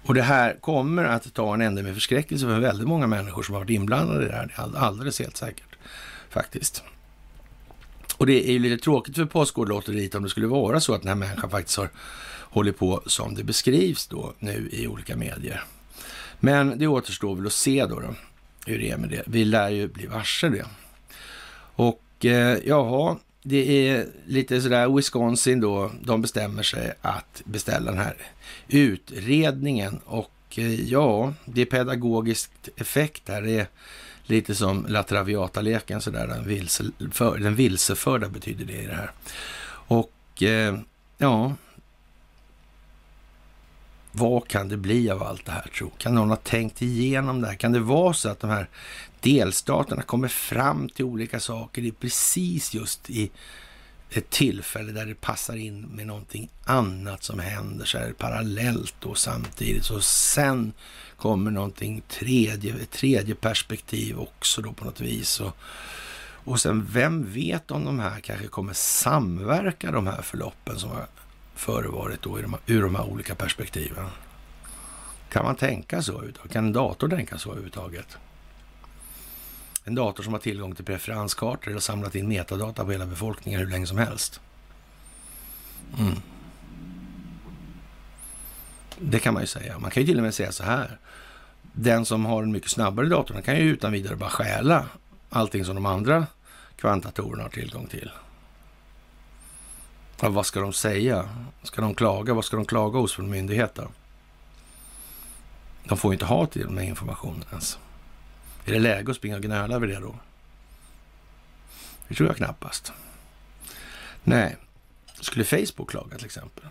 Och 0.06 0.14
det 0.14 0.22
här 0.22 0.56
kommer 0.60 1.04
att 1.04 1.34
ta 1.34 1.54
en 1.54 1.60
ände 1.60 1.82
med 1.82 1.94
förskräckelse 1.94 2.46
för 2.46 2.60
väldigt 2.60 2.88
många 2.88 3.06
människor 3.06 3.42
som 3.42 3.54
har 3.54 3.60
varit 3.60 3.70
inblandade 3.70 4.24
i 4.24 4.28
det 4.28 4.34
här. 4.34 4.46
Det 4.46 4.78
är 4.78 4.82
alldeles 4.82 5.18
helt 5.18 5.36
säkert 5.36 5.76
faktiskt. 6.30 6.82
Och 8.16 8.26
det 8.26 8.48
är 8.48 8.52
ju 8.52 8.58
lite 8.58 8.84
tråkigt 8.84 9.14
för 9.14 9.24
Postkodlotteriet 9.24 10.14
om 10.14 10.22
det 10.22 10.28
skulle 10.28 10.46
vara 10.46 10.80
så 10.80 10.94
att 10.94 11.02
den 11.02 11.08
här 11.08 11.14
människan 11.14 11.50
faktiskt 11.50 11.78
har 11.78 11.90
hållit 12.40 12.78
på 12.78 13.02
som 13.06 13.34
det 13.34 13.44
beskrivs 13.44 14.06
då 14.06 14.34
nu 14.38 14.68
i 14.72 14.86
olika 14.86 15.16
medier. 15.16 15.64
Men 16.40 16.78
det 16.78 16.86
återstår 16.86 17.34
väl 17.34 17.46
att 17.46 17.52
se 17.52 17.86
då, 17.86 18.00
då 18.00 18.14
hur 18.66 18.78
det 18.78 18.90
är 18.90 18.96
med 18.96 19.10
det. 19.10 19.22
Vi 19.26 19.44
lär 19.44 19.68
ju 19.68 19.88
bli 19.88 20.06
varse 20.06 20.48
det. 20.48 20.66
Och 21.76 22.02
eh, 22.28 22.58
jaha, 22.64 23.16
det 23.42 23.88
är 23.88 24.06
lite 24.26 24.60
sådär 24.60 24.96
Wisconsin 24.96 25.60
då, 25.60 25.90
de 26.02 26.22
bestämmer 26.22 26.62
sig 26.62 26.92
att 27.00 27.42
beställa 27.44 27.90
den 27.90 28.00
här 28.00 28.16
utredningen 28.68 30.00
och 30.04 30.32
eh, 30.56 30.80
ja, 30.80 31.34
det 31.44 31.60
är 31.60 31.66
pedagogiskt 31.66 32.68
effekt 32.76 33.28
här. 33.28 33.42
Det 33.42 33.58
är 33.58 33.66
lite 34.22 34.54
som 34.54 34.86
La 34.88 35.02
Traviata-leken 35.02 36.00
sådär, 36.00 36.26
den, 36.26 36.48
vilseför, 36.48 37.38
den 37.38 37.54
vilseförda 37.54 38.28
betyder 38.28 38.64
det 38.64 38.82
i 38.82 38.86
det 38.86 38.94
här. 38.94 39.10
Och 39.88 40.42
eh, 40.42 40.78
ja, 41.18 41.54
vad 44.12 44.48
kan 44.48 44.68
det 44.68 44.76
bli 44.76 45.10
av 45.10 45.22
allt 45.22 45.46
det 45.46 45.52
här 45.52 45.70
tro? 45.78 45.90
Kan 45.98 46.14
någon 46.14 46.28
ha 46.28 46.36
tänkt 46.36 46.82
igenom 46.82 47.40
det 47.40 47.46
här? 47.46 47.54
Kan 47.54 47.72
det 47.72 47.80
vara 47.80 48.12
så 48.12 48.28
att 48.28 48.40
de 48.40 48.50
här 48.50 48.68
delstaterna 49.26 50.02
kommer 50.02 50.28
fram 50.28 50.88
till 50.88 51.04
olika 51.04 51.40
saker 51.40 51.82
i 51.82 51.92
precis 51.92 52.74
just 52.74 53.10
i 53.10 53.30
ett 54.10 54.30
tillfälle 54.30 54.92
där 54.92 55.06
det 55.06 55.14
passar 55.14 55.56
in 55.56 55.80
med 55.80 56.06
någonting 56.06 56.48
annat 56.64 57.22
som 57.22 57.38
händer 57.38 57.84
så 57.84 57.98
här 57.98 58.12
parallellt 58.12 59.04
och 59.04 59.18
samtidigt. 59.18 59.84
Så 59.84 60.00
sen 60.00 60.72
kommer 61.16 61.50
någonting 61.50 62.02
tredje, 62.08 62.74
tredje 62.86 63.34
perspektiv 63.34 64.18
också 64.18 64.62
då 64.62 64.72
på 64.72 64.84
något 64.84 65.00
vis. 65.00 65.40
Och, 65.40 65.56
och 66.44 66.60
sen 66.60 66.88
vem 66.92 67.32
vet 67.32 67.70
om 67.70 67.84
de 67.84 67.98
här 67.98 68.20
kanske 68.20 68.46
kommer 68.46 68.72
samverka 68.72 69.90
de 69.90 70.06
här 70.06 70.22
förloppen 70.22 70.78
som 70.78 70.90
har 70.90 71.06
förevarit 71.54 72.22
då 72.22 72.36
de, 72.36 72.56
ur 72.66 72.82
de 72.82 72.94
här 72.94 73.04
olika 73.04 73.34
perspektiven. 73.34 74.06
Kan 75.32 75.44
man 75.44 75.56
tänka 75.56 76.02
så? 76.02 76.22
Kan 76.52 76.66
en 76.66 76.72
dator 76.72 77.08
tänka 77.08 77.38
så 77.38 77.50
överhuvudtaget? 77.50 78.18
En 79.88 79.94
dator 79.94 80.22
som 80.22 80.32
har 80.32 80.40
tillgång 80.40 80.74
till 80.74 80.84
preferenskartor 80.84 81.76
och 81.76 81.82
samlat 81.82 82.14
in 82.14 82.28
metadata 82.28 82.84
på 82.84 82.92
hela 82.92 83.06
befolkningen 83.06 83.60
hur 83.60 83.66
länge 83.66 83.86
som 83.86 83.98
helst. 83.98 84.40
Mm. 85.98 86.14
Det 88.98 89.18
kan 89.18 89.34
man 89.34 89.42
ju 89.42 89.46
säga. 89.46 89.78
Man 89.78 89.90
kan 89.90 90.02
ju 90.02 90.06
till 90.06 90.16
och 90.16 90.22
med 90.22 90.34
säga 90.34 90.52
så 90.52 90.64
här. 90.64 90.98
Den 91.72 92.04
som 92.04 92.26
har 92.26 92.42
en 92.42 92.52
mycket 92.52 92.70
snabbare 92.70 93.06
dator 93.06 93.40
kan 93.40 93.56
ju 93.56 93.62
utan 93.62 93.92
vidare 93.92 94.16
bara 94.16 94.30
stjäla 94.30 94.86
allting 95.30 95.64
som 95.64 95.74
de 95.74 95.86
andra 95.86 96.26
kvantdatorerna 96.76 97.42
har 97.42 97.50
tillgång 97.50 97.86
till. 97.86 98.10
Ja, 100.20 100.28
vad 100.28 100.46
ska 100.46 100.60
de 100.60 100.72
säga? 100.72 101.28
Ska 101.62 101.82
de 101.82 101.94
klaga? 101.94 102.34
Vad 102.34 102.44
ska 102.44 102.56
de 102.56 102.66
klaga 102.66 102.98
hos 102.98 103.14
för 103.14 103.22
myndigheter? 103.22 103.82
myndighet 103.82 103.94
då? 105.84 105.88
De 105.88 105.98
får 105.98 106.10
ju 106.10 106.14
inte 106.14 106.24
ha 106.24 106.46
till 106.46 106.66
den 106.66 106.78
här 106.78 106.84
informationen 106.84 107.44
ens. 107.50 107.78
Är 108.66 108.72
det 108.72 108.78
läge 108.78 109.10
att 109.10 109.16
springa 109.16 109.36
och 109.36 109.42
gnöla 109.42 109.74
över 109.74 109.86
det 109.86 110.00
då? 110.00 110.14
Det 112.08 112.14
tror 112.14 112.28
jag 112.28 112.36
knappast. 112.36 112.92
Nej, 114.24 114.56
skulle 115.20 115.44
Facebook 115.44 115.90
klaga 115.90 116.16
till 116.16 116.26
exempel? 116.26 116.64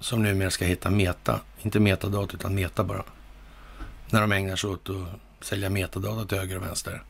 Som 0.00 0.22
numera 0.22 0.50
ska 0.50 0.64
hitta 0.64 0.90
meta, 0.90 1.40
inte 1.62 1.80
metadata 1.80 2.36
utan 2.36 2.54
meta 2.54 2.84
bara. 2.84 3.04
När 4.10 4.20
de 4.20 4.32
ägnar 4.32 4.56
sig 4.56 4.70
åt 4.70 4.90
att 4.90 5.44
sälja 5.44 5.70
metadata 5.70 6.26
till 6.26 6.38
höger 6.38 6.56
och 6.56 6.62
vänster. 6.62 7.02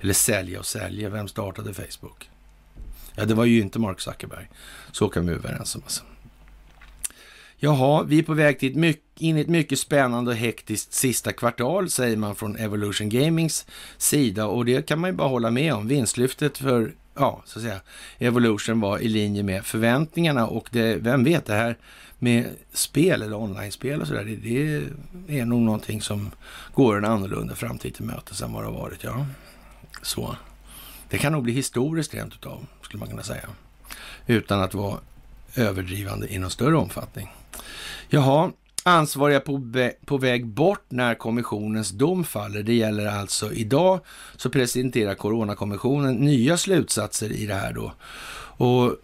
Eller 0.00 0.14
sälja 0.14 0.58
och 0.58 0.66
sälja. 0.66 1.08
Vem 1.08 1.28
startade 1.28 1.74
Facebook? 1.74 2.30
Ja, 3.14 3.24
det 3.24 3.34
var 3.34 3.44
ju 3.44 3.60
inte 3.60 3.78
Mark 3.78 4.00
Zuckerberg. 4.00 4.48
Så 4.92 5.08
kan 5.08 5.26
vi 5.26 5.34
vara 5.34 5.38
överens 5.38 5.74
om. 5.74 5.82
Alltså. 5.82 6.04
Jaha, 7.60 8.02
vi 8.02 8.18
är 8.18 8.22
på 8.22 8.34
väg 8.34 8.58
till 8.58 8.70
ett 8.70 8.76
mycket, 8.76 9.20
in 9.20 9.36
i 9.36 9.40
ett 9.40 9.48
mycket 9.48 9.78
spännande 9.78 10.30
och 10.30 10.36
hektiskt 10.36 10.92
sista 10.92 11.32
kvartal, 11.32 11.90
säger 11.90 12.16
man 12.16 12.34
från 12.36 12.56
Evolution 12.56 13.08
Gamings 13.08 13.66
sida. 13.96 14.46
Och 14.46 14.64
det 14.64 14.86
kan 14.86 15.00
man 15.00 15.10
ju 15.10 15.16
bara 15.16 15.28
hålla 15.28 15.50
med 15.50 15.74
om. 15.74 15.88
Vinstlyftet 15.88 16.58
för, 16.58 16.92
ja, 17.14 17.42
så 17.46 17.58
att 17.58 17.62
säga, 17.62 17.80
Evolution 18.18 18.80
var 18.80 18.98
i 18.98 19.08
linje 19.08 19.42
med 19.42 19.64
förväntningarna. 19.64 20.46
Och 20.46 20.68
det, 20.72 20.96
vem 20.96 21.24
vet, 21.24 21.46
det 21.46 21.54
här 21.54 21.76
med 22.18 22.46
spel 22.72 23.22
eller 23.22 23.36
online-spel 23.36 24.00
och 24.00 24.06
sådär, 24.06 24.24
det, 24.24 24.82
det 25.26 25.40
är 25.40 25.44
nog 25.44 25.60
någonting 25.60 26.02
som 26.02 26.30
går 26.74 26.98
en 26.98 27.04
annorlunda 27.04 27.54
framtid 27.54 27.94
till 27.94 28.04
mötes 28.04 28.42
än 28.42 28.52
vad 28.52 28.62
det 28.62 28.66
har 28.66 28.78
varit, 28.78 29.04
ja. 29.04 29.26
Så. 30.02 30.36
Det 31.08 31.18
kan 31.18 31.32
nog 31.32 31.42
bli 31.42 31.52
historiskt 31.52 32.14
rent 32.14 32.34
utav, 32.34 32.66
skulle 32.82 33.00
man 33.00 33.08
kunna 33.08 33.22
säga. 33.22 33.48
Utan 34.26 34.60
att 34.60 34.74
vara 34.74 34.98
överdrivande 35.54 36.34
i 36.34 36.38
någon 36.38 36.50
större 36.50 36.76
omfattning. 36.76 37.28
Jaha, 38.08 38.50
ansvariga 38.82 39.40
på, 39.40 39.62
på 40.04 40.18
väg 40.18 40.46
bort 40.46 40.84
när 40.88 41.14
kommissionens 41.14 41.90
dom 41.90 42.24
faller. 42.24 42.62
Det 42.62 42.74
gäller 42.74 43.06
alltså 43.06 43.52
idag 43.52 44.00
så 44.36 44.50
presenterar 44.50 45.14
Coronakommissionen 45.14 46.14
nya 46.14 46.56
slutsatser 46.56 47.32
i 47.32 47.46
det 47.46 47.54
här 47.54 47.72
då. 47.72 47.92
Och 48.60 48.96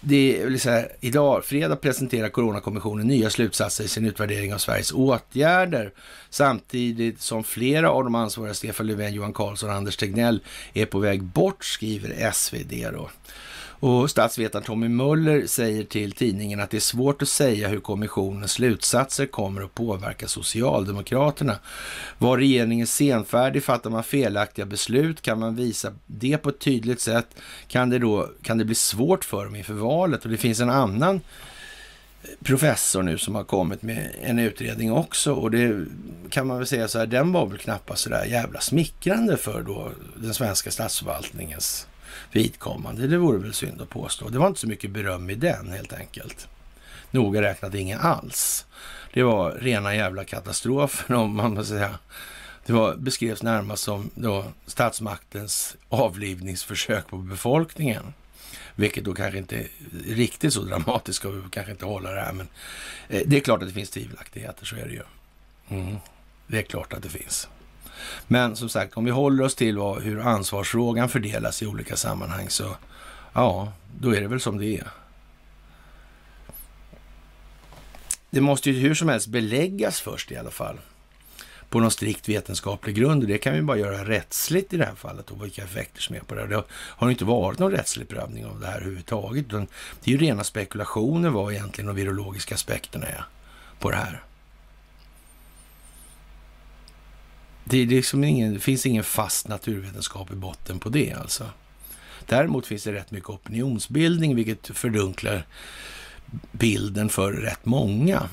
det 0.00 0.42
är 0.42 0.58
så 0.58 0.70
här, 0.70 0.92
idag, 1.00 1.44
fredag, 1.44 1.76
presenterar 1.76 2.28
Coronakommissionen 2.28 3.06
nya 3.06 3.30
slutsatser 3.30 3.84
i 3.84 3.88
sin 3.88 4.06
utvärdering 4.06 4.54
av 4.54 4.58
Sveriges 4.58 4.92
åtgärder. 4.92 5.92
Samtidigt 6.30 7.20
som 7.20 7.44
flera 7.44 7.90
av 7.90 8.04
de 8.04 8.14
ansvariga, 8.14 8.54
Stefan 8.54 8.86
Löfven, 8.86 9.14
Johan 9.14 9.32
Carlsson 9.32 9.70
och 9.70 9.76
Anders 9.76 9.96
Tegnell, 9.96 10.40
är 10.74 10.86
på 10.86 10.98
väg 10.98 11.22
bort, 11.22 11.64
skriver 11.64 12.30
SvD 12.32 12.86
då. 12.92 13.10
Och 13.80 14.10
statsvetaren 14.10 14.64
Tommy 14.64 14.88
Möller 14.88 15.46
säger 15.46 15.84
till 15.84 16.12
tidningen 16.12 16.60
att 16.60 16.70
det 16.70 16.76
är 16.76 16.80
svårt 16.80 17.22
att 17.22 17.28
säga 17.28 17.68
hur 17.68 17.80
kommissionens 17.80 18.52
slutsatser 18.52 19.26
kommer 19.26 19.62
att 19.62 19.74
påverka 19.74 20.28
Socialdemokraterna. 20.28 21.58
Var 22.18 22.38
regeringen 22.38 22.86
senfärdig? 22.86 23.64
Fattar 23.64 23.90
man 23.90 24.04
felaktiga 24.04 24.66
beslut? 24.66 25.22
Kan 25.22 25.40
man 25.40 25.56
visa 25.56 25.92
det 26.06 26.38
på 26.38 26.48
ett 26.48 26.58
tydligt 26.58 27.00
sätt? 27.00 27.26
Kan 27.68 27.90
det 27.90 27.98
då 27.98 28.30
kan 28.42 28.58
det 28.58 28.64
bli 28.64 28.74
svårt 28.74 29.24
för 29.24 29.44
dem 29.44 29.56
inför 29.56 29.74
valet? 29.74 30.24
Och 30.24 30.30
det 30.30 30.36
finns 30.36 30.60
en 30.60 30.70
annan 30.70 31.20
professor 32.44 33.02
nu 33.02 33.18
som 33.18 33.34
har 33.34 33.44
kommit 33.44 33.82
med 33.82 34.16
en 34.22 34.38
utredning 34.38 34.92
också 34.92 35.32
och 35.32 35.50
det 35.50 35.86
kan 36.30 36.46
man 36.46 36.58
väl 36.58 36.66
säga 36.66 36.88
så 36.88 36.98
här, 36.98 37.06
den 37.06 37.32
var 37.32 37.46
väl 37.46 37.58
knappast 37.58 38.02
så 38.02 38.10
där 38.10 38.24
jävla 38.24 38.60
smickrande 38.60 39.36
för 39.36 39.62
då 39.62 39.90
den 40.16 40.34
svenska 40.34 40.70
statsförvaltningens 40.70 41.86
vidkommande. 42.32 43.06
Det 43.06 43.18
vore 43.18 43.38
väl 43.38 43.54
synd 43.54 43.80
att 43.80 43.90
påstå. 43.90 44.28
Det 44.28 44.38
var 44.38 44.46
inte 44.46 44.60
så 44.60 44.68
mycket 44.68 44.90
beröm 44.90 45.30
i 45.30 45.34
den 45.34 45.72
helt 45.72 45.92
enkelt. 45.92 46.48
Noga 47.10 47.42
räknat 47.42 47.74
inget 47.74 48.00
alls. 48.00 48.66
Det 49.12 49.22
var 49.22 49.52
rena 49.52 49.94
jävla 49.94 50.24
katastrofen 50.24 51.16
om 51.16 51.36
man 51.36 51.54
måste 51.54 51.72
säga. 51.74 51.98
Det 52.66 52.72
var, 52.72 52.94
beskrevs 52.94 53.42
närmast 53.42 53.82
som 53.82 54.10
då 54.14 54.44
statsmaktens 54.66 55.76
avlivningsförsök 55.88 57.08
på 57.08 57.16
befolkningen. 57.16 58.14
Vilket 58.74 59.04
då 59.04 59.14
kanske 59.14 59.38
inte 59.38 59.56
är 59.56 59.68
riktigt 60.06 60.52
så 60.52 60.62
dramatiskt, 60.62 61.24
och 61.24 61.36
vi 61.36 61.42
kanske 61.50 61.72
inte 61.72 61.84
hålla 61.84 62.10
det 62.10 62.20
här. 62.20 62.32
Men 62.32 62.48
eh, 63.08 63.22
det 63.26 63.36
är 63.36 63.40
klart 63.40 63.62
att 63.62 63.68
det 63.68 63.74
finns 63.74 63.90
tvivelaktigheter, 63.90 64.66
så 64.66 64.76
är 64.76 64.86
det 64.86 64.92
ju. 64.92 65.02
Mm. 65.68 65.96
Det 66.46 66.58
är 66.58 66.62
klart 66.62 66.92
att 66.92 67.02
det 67.02 67.08
finns. 67.08 67.48
Men 68.26 68.56
som 68.56 68.68
sagt, 68.68 68.96
om 68.96 69.04
vi 69.04 69.10
håller 69.10 69.44
oss 69.44 69.54
till 69.54 69.78
vad, 69.78 70.02
hur 70.02 70.20
ansvarsfrågan 70.20 71.08
fördelas 71.08 71.62
i 71.62 71.66
olika 71.66 71.96
sammanhang 71.96 72.50
så 72.50 72.76
ja, 73.32 73.72
då 74.00 74.14
är 74.14 74.20
det 74.20 74.28
väl 74.28 74.40
som 74.40 74.58
det 74.58 74.66
är. 74.66 74.88
Det 78.30 78.40
måste 78.40 78.70
ju 78.70 78.80
hur 78.80 78.94
som 78.94 79.08
helst 79.08 79.26
beläggas 79.26 80.00
först 80.00 80.32
i 80.32 80.36
alla 80.36 80.50
fall 80.50 80.78
på 81.70 81.80
någon 81.80 81.90
strikt 81.90 82.28
vetenskaplig 82.28 82.96
grund. 82.96 83.22
Och 83.22 83.28
det 83.28 83.38
kan 83.38 83.54
vi 83.54 83.62
bara 83.62 83.78
göra 83.78 84.04
rättsligt 84.04 84.72
i 84.72 84.76
det 84.76 84.84
här 84.84 84.94
fallet 84.94 85.30
och 85.30 85.44
vilka 85.44 85.64
effekter 85.64 86.02
som 86.02 86.16
är 86.16 86.20
på 86.20 86.34
det. 86.34 86.46
Det 86.46 86.64
har 86.70 87.10
inte 87.10 87.24
varit 87.24 87.58
någon 87.58 87.72
rättslig 87.72 88.08
prövning 88.08 88.46
av 88.46 88.60
det 88.60 88.66
här 88.66 88.76
överhuvudtaget. 88.76 89.50
Det 89.50 89.56
är 90.04 90.12
ju 90.12 90.18
rena 90.18 90.44
spekulationer 90.44 91.28
vad 91.28 91.52
egentligen 91.52 91.86
de 91.86 91.96
virologiska 91.96 92.54
aspekterna 92.54 93.06
är 93.06 93.24
på 93.78 93.90
det 93.90 93.96
här. 93.96 94.22
Det, 97.68 97.78
är 97.78 97.86
liksom 97.86 98.24
ingen, 98.24 98.54
det 98.54 98.60
finns 98.60 98.86
ingen 98.86 99.04
fast 99.04 99.48
naturvetenskap 99.48 100.30
i 100.30 100.34
botten 100.34 100.78
på 100.78 100.88
det 100.88 101.12
alltså. 101.12 101.50
Däremot 102.26 102.66
finns 102.66 102.84
det 102.84 102.92
rätt 102.92 103.10
mycket 103.10 103.30
opinionsbildning, 103.30 104.36
vilket 104.36 104.66
fördunklar 104.66 105.46
bilden 106.52 107.08
för 107.08 107.32
rätt 107.32 107.64
många 107.64 108.28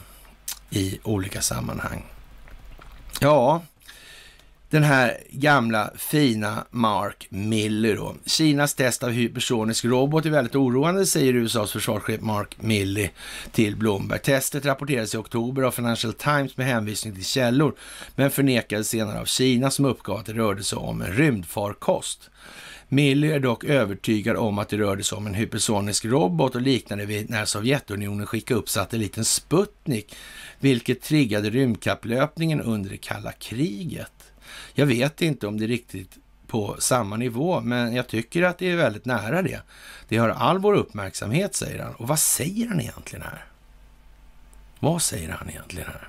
i 0.69 0.99
olika 1.03 1.41
sammanhang. 1.41 2.05
Ja, 3.19 3.61
den 4.74 4.84
här 4.84 5.17
gamla 5.30 5.91
fina 5.95 6.65
Mark 6.71 7.28
Milley 7.30 7.95
då. 7.95 8.15
Kinas 8.26 8.76
test 8.76 9.03
av 9.03 9.09
hypersonisk 9.09 9.86
robot 9.86 10.26
är 10.26 10.30
väldigt 10.30 10.55
oroande, 10.55 11.05
säger 11.05 11.34
USAs 11.34 11.71
försvarschef 11.71 12.21
Mark 12.21 12.61
Milley 12.61 13.09
till 13.51 13.76
Bloomberg. 13.76 14.19
Testet 14.19 14.65
rapporterades 14.65 15.13
i 15.13 15.17
oktober 15.17 15.63
av 15.63 15.71
Financial 15.71 16.13
Times 16.13 16.57
med 16.57 16.65
hänvisning 16.65 17.13
till 17.13 17.26
källor, 17.26 17.76
men 18.15 18.32
förnekades 18.32 18.89
senare 18.89 19.19
av 19.19 19.26
Kina 19.26 19.71
som 19.71 19.86
uppgav 19.86 20.17
att 20.17 20.26
det 20.26 20.34
rörde 20.34 20.63
sig 20.63 20.78
om 20.78 21.01
en 21.01 21.11
rymdfarkost. 21.13 22.30
Milley 22.89 23.32
är 23.32 23.39
dock 23.39 23.63
övertygad 23.63 24.38
om 24.38 24.59
att 24.59 24.69
det 24.69 24.78
rörde 24.78 25.03
sig 25.03 25.15
om 25.15 25.28
en 25.28 25.34
hypersonisk 25.34 26.05
robot 26.05 26.55
och 26.55 26.61
liknande 26.61 27.05
vid 27.05 27.30
när 27.30 27.45
Sovjetunionen 27.45 28.28
skickade 28.28 28.59
upp 28.59 28.69
satelliten 28.69 29.26
Sputnik, 29.26 30.15
vilket 30.59 31.01
triggade 31.01 31.49
rymdkapplöpningen 31.49 32.61
under 32.61 32.89
det 32.89 32.97
kalla 32.97 33.32
kriget. 33.32 34.22
Jag 34.74 34.86
vet 34.86 35.21
inte 35.21 35.47
om 35.47 35.59
det 35.59 35.65
är 35.65 35.67
riktigt 35.67 36.17
på 36.47 36.76
samma 36.80 37.15
nivå, 37.15 37.61
men 37.61 37.95
jag 37.95 38.07
tycker 38.07 38.43
att 38.43 38.57
det 38.57 38.71
är 38.71 38.76
väldigt 38.76 39.05
nära 39.05 39.41
det. 39.41 39.61
Det 40.07 40.17
har 40.17 40.30
all 40.30 40.59
vår 40.59 40.74
uppmärksamhet, 40.74 41.55
säger 41.55 41.84
han. 41.84 41.95
Och 41.95 42.07
vad 42.07 42.19
säger 42.19 42.67
han 42.67 42.82
egentligen 42.82 43.26
här? 43.26 43.45
Vad 44.80 45.01
säger 45.01 45.30
han 45.30 45.49
egentligen 45.49 45.88
här? 45.88 46.07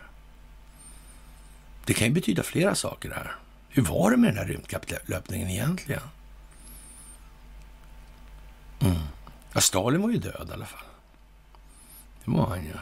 Det 1.84 1.94
kan 1.94 2.08
ju 2.08 2.14
betyda 2.14 2.42
flera 2.42 2.74
saker 2.74 3.10
här. 3.10 3.36
Hur 3.68 3.82
var 3.82 4.10
det 4.10 4.16
med 4.16 4.30
den 4.30 4.38
här 4.38 4.46
rymdkapplöpningen 4.46 5.48
egentligen? 5.48 6.02
Mm. 8.80 8.96
Ja, 9.52 9.60
Stalin 9.60 10.02
var 10.02 10.10
ju 10.10 10.18
död 10.18 10.46
i 10.50 10.52
alla 10.52 10.66
fall. 10.66 10.86
Det 12.24 12.30
var 12.30 12.46
han 12.46 12.64
ju. 12.64 12.72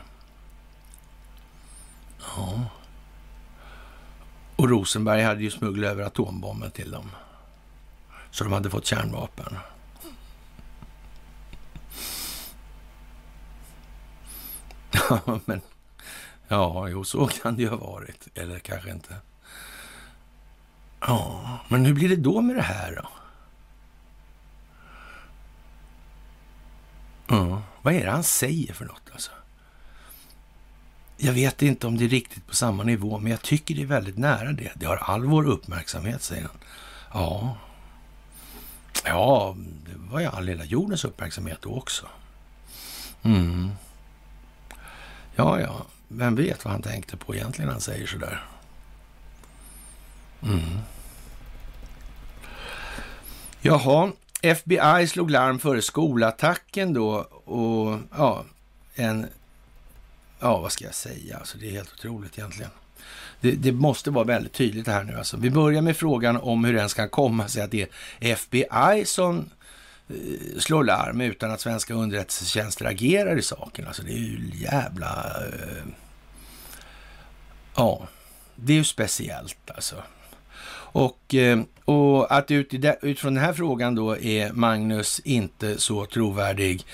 Ja. 2.18 2.70
Och 4.56 4.68
Rosenberg 4.68 5.22
hade 5.22 5.42
ju 5.42 5.50
smugglat 5.50 5.90
över 5.90 6.04
atombomben 6.04 6.70
till 6.70 6.90
dem. 6.90 7.10
Så 8.30 8.44
de 8.44 8.52
hade 8.52 8.70
fått 8.70 8.86
kärnvapen. 8.86 9.58
Ja, 14.92 15.40
men... 15.44 15.60
Ja, 16.48 16.88
jo, 16.88 17.04
så 17.04 17.26
kan 17.26 17.56
det 17.56 17.62
ju 17.62 17.68
ha 17.68 17.76
varit. 17.76 18.28
Eller 18.34 18.58
kanske 18.58 18.90
inte. 18.90 19.16
Ja, 21.00 21.58
men 21.68 21.84
hur 21.84 21.94
blir 21.94 22.08
det 22.08 22.16
då 22.16 22.40
med 22.40 22.56
det 22.56 22.62
här 22.62 22.94
då? 23.02 23.08
Ja, 27.26 27.62
vad 27.82 27.94
är 27.94 28.04
det 28.04 28.10
han 28.10 28.24
säger 28.24 28.72
för 28.72 28.84
något 28.84 29.10
alltså? 29.12 29.30
Jag 31.24 31.32
vet 31.32 31.62
inte 31.62 31.86
om 31.86 31.98
det 31.98 32.04
är 32.04 32.08
riktigt 32.08 32.46
på 32.46 32.54
samma 32.54 32.82
nivå, 32.82 33.18
men 33.18 33.30
jag 33.30 33.42
tycker 33.42 33.74
det 33.74 33.82
är 33.82 33.86
väldigt 33.86 34.18
nära 34.18 34.52
det. 34.52 34.72
Det 34.74 34.86
har 34.86 34.96
all 34.96 35.24
vår 35.24 35.48
uppmärksamhet, 35.48 36.22
säger 36.22 36.42
han. 36.42 36.58
Ja, 37.12 37.56
ja 39.04 39.56
det 39.56 40.12
var 40.12 40.20
ju 40.20 40.26
all 40.26 40.48
hela 40.48 40.64
jordens 40.64 41.04
uppmärksamhet 41.04 41.58
då 41.60 41.74
också. 41.74 42.06
Mm. 43.22 43.70
Ja, 45.36 45.60
ja, 45.60 45.86
vem 46.08 46.34
vet 46.34 46.64
vad 46.64 46.72
han 46.72 46.82
tänkte 46.82 47.16
på 47.16 47.34
egentligen 47.34 47.66
när 47.66 47.72
han 47.72 47.80
säger 47.80 48.06
sådär. 48.06 48.44
Mm. 50.42 50.78
Jaha, 53.60 54.12
FBI 54.42 55.06
slog 55.06 55.30
larm 55.30 55.58
före 55.58 55.82
skolattacken 55.82 56.92
då 56.92 57.14
och 57.44 57.98
ja, 58.16 58.44
en 58.94 59.26
ja, 60.42 60.58
vad 60.60 60.72
ska 60.72 60.84
jag 60.84 60.94
säga? 60.94 61.38
Alltså, 61.38 61.58
det 61.58 61.68
är 61.68 61.70
helt 61.70 61.92
otroligt 61.92 62.38
egentligen. 62.38 62.70
Det, 63.40 63.50
det, 63.50 63.72
måste 63.72 64.10
vara 64.10 64.24
väldigt 64.24 64.52
tydligt 64.52 64.84
det 64.84 64.92
här 64.92 65.04
nu. 65.04 65.14
Alltså. 65.14 65.36
Vi 65.36 65.50
börjar 65.50 65.82
med 65.82 65.96
frågan 65.96 66.36
om 66.36 66.64
hur 66.64 66.72
det 66.72 66.78
ens 66.78 66.94
kan 66.94 67.08
komma 67.08 67.48
sig 67.48 67.62
att 67.62 67.70
det 67.70 67.88
är 68.20 68.32
FBI 68.32 69.04
som 69.04 69.50
eh, 70.08 70.58
slår 70.58 70.84
larm 70.84 71.20
utan 71.20 71.50
att 71.50 71.60
svenska 71.60 71.94
underrättelsetjänster 71.94 72.84
agerar 72.84 73.38
i 73.38 73.42
saken. 73.42 73.86
Alltså 73.86 74.02
det 74.02 74.12
är 74.12 74.16
ju 74.16 74.50
jävla... 74.54 75.32
Eh, 75.40 75.84
ja, 77.76 78.08
det 78.56 78.72
är 78.72 78.76
ju 78.76 78.84
speciellt 78.84 79.70
alltså. 79.74 79.96
Och, 80.92 81.34
eh, 81.34 81.60
och 81.84 82.36
att 82.36 82.50
utifrån 82.50 83.34
den 83.34 83.44
här 83.44 83.52
frågan 83.52 83.94
då 83.94 84.18
är 84.18 84.52
Magnus 84.52 85.20
inte 85.24 85.78
så 85.78 86.06
trovärdig 86.06 86.86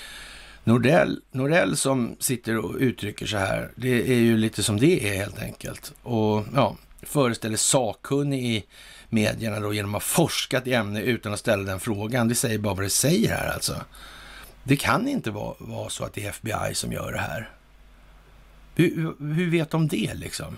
Nordell, 0.69 1.21
Nordell 1.31 1.77
som 1.77 2.15
sitter 2.19 2.57
och 2.57 2.75
uttrycker 2.79 3.25
så 3.25 3.37
här, 3.37 3.71
det 3.75 4.11
är 4.11 4.19
ju 4.19 4.37
lite 4.37 4.63
som 4.63 4.79
det 4.79 5.09
är 5.09 5.17
helt 5.17 5.39
enkelt. 5.41 5.93
Och 6.03 6.45
ja, 6.55 6.75
föreställer 7.01 7.57
sakkunnig 7.57 8.45
i 8.45 8.65
medierna 9.09 9.59
då 9.59 9.73
genom 9.73 9.95
att 9.95 10.03
ha 10.03 10.07
forskat 10.25 10.67
i 10.67 10.73
ämnet 10.73 11.03
utan 11.03 11.33
att 11.33 11.39
ställa 11.39 11.63
den 11.63 11.79
frågan. 11.79 12.27
Det 12.27 12.35
säger 12.35 12.57
bara 12.57 12.73
vad 12.73 12.85
det 12.85 12.89
säger 12.89 13.29
här 13.29 13.53
alltså. 13.53 13.75
Det 14.63 14.75
kan 14.75 15.07
inte 15.07 15.31
vara, 15.31 15.55
vara 15.59 15.89
så 15.89 16.03
att 16.03 16.13
det 16.13 16.25
är 16.25 16.29
FBI 16.29 16.73
som 16.75 16.91
gör 16.91 17.11
det 17.11 17.19
här. 17.19 17.49
Hur, 18.75 19.15
hur 19.33 19.51
vet 19.51 19.69
de 19.69 19.87
det 19.87 20.13
liksom? 20.13 20.57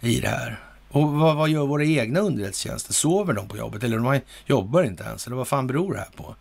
I 0.00 0.20
det 0.20 0.28
här. 0.28 0.60
Och 0.88 1.12
vad, 1.12 1.36
vad 1.36 1.48
gör 1.48 1.66
våra 1.66 1.84
egna 1.84 2.20
underrättelsetjänster? 2.20 2.92
Sover 2.92 3.32
de 3.32 3.48
på 3.48 3.56
jobbet 3.56 3.82
eller 3.82 3.98
de 3.98 4.20
jobbar 4.46 4.82
inte 4.82 5.04
ens? 5.04 5.26
Eller 5.26 5.36
vad 5.36 5.48
fan 5.48 5.66
beror 5.66 5.92
det 5.92 5.98
här 5.98 6.10
på? 6.16 6.36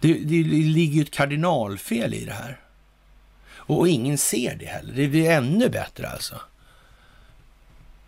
Det, 0.00 0.14
det 0.14 0.42
ligger 0.44 0.94
ju 0.94 1.02
ett 1.02 1.10
kardinalfel 1.10 2.14
i 2.14 2.24
det 2.24 2.32
här. 2.32 2.60
Och, 3.54 3.78
och 3.78 3.88
ingen 3.88 4.18
ser 4.18 4.56
det 4.56 4.66
heller. 4.66 4.92
Det 4.94 5.08
blir 5.08 5.30
ännu 5.30 5.68
bättre 5.68 6.08
alltså. 6.08 6.40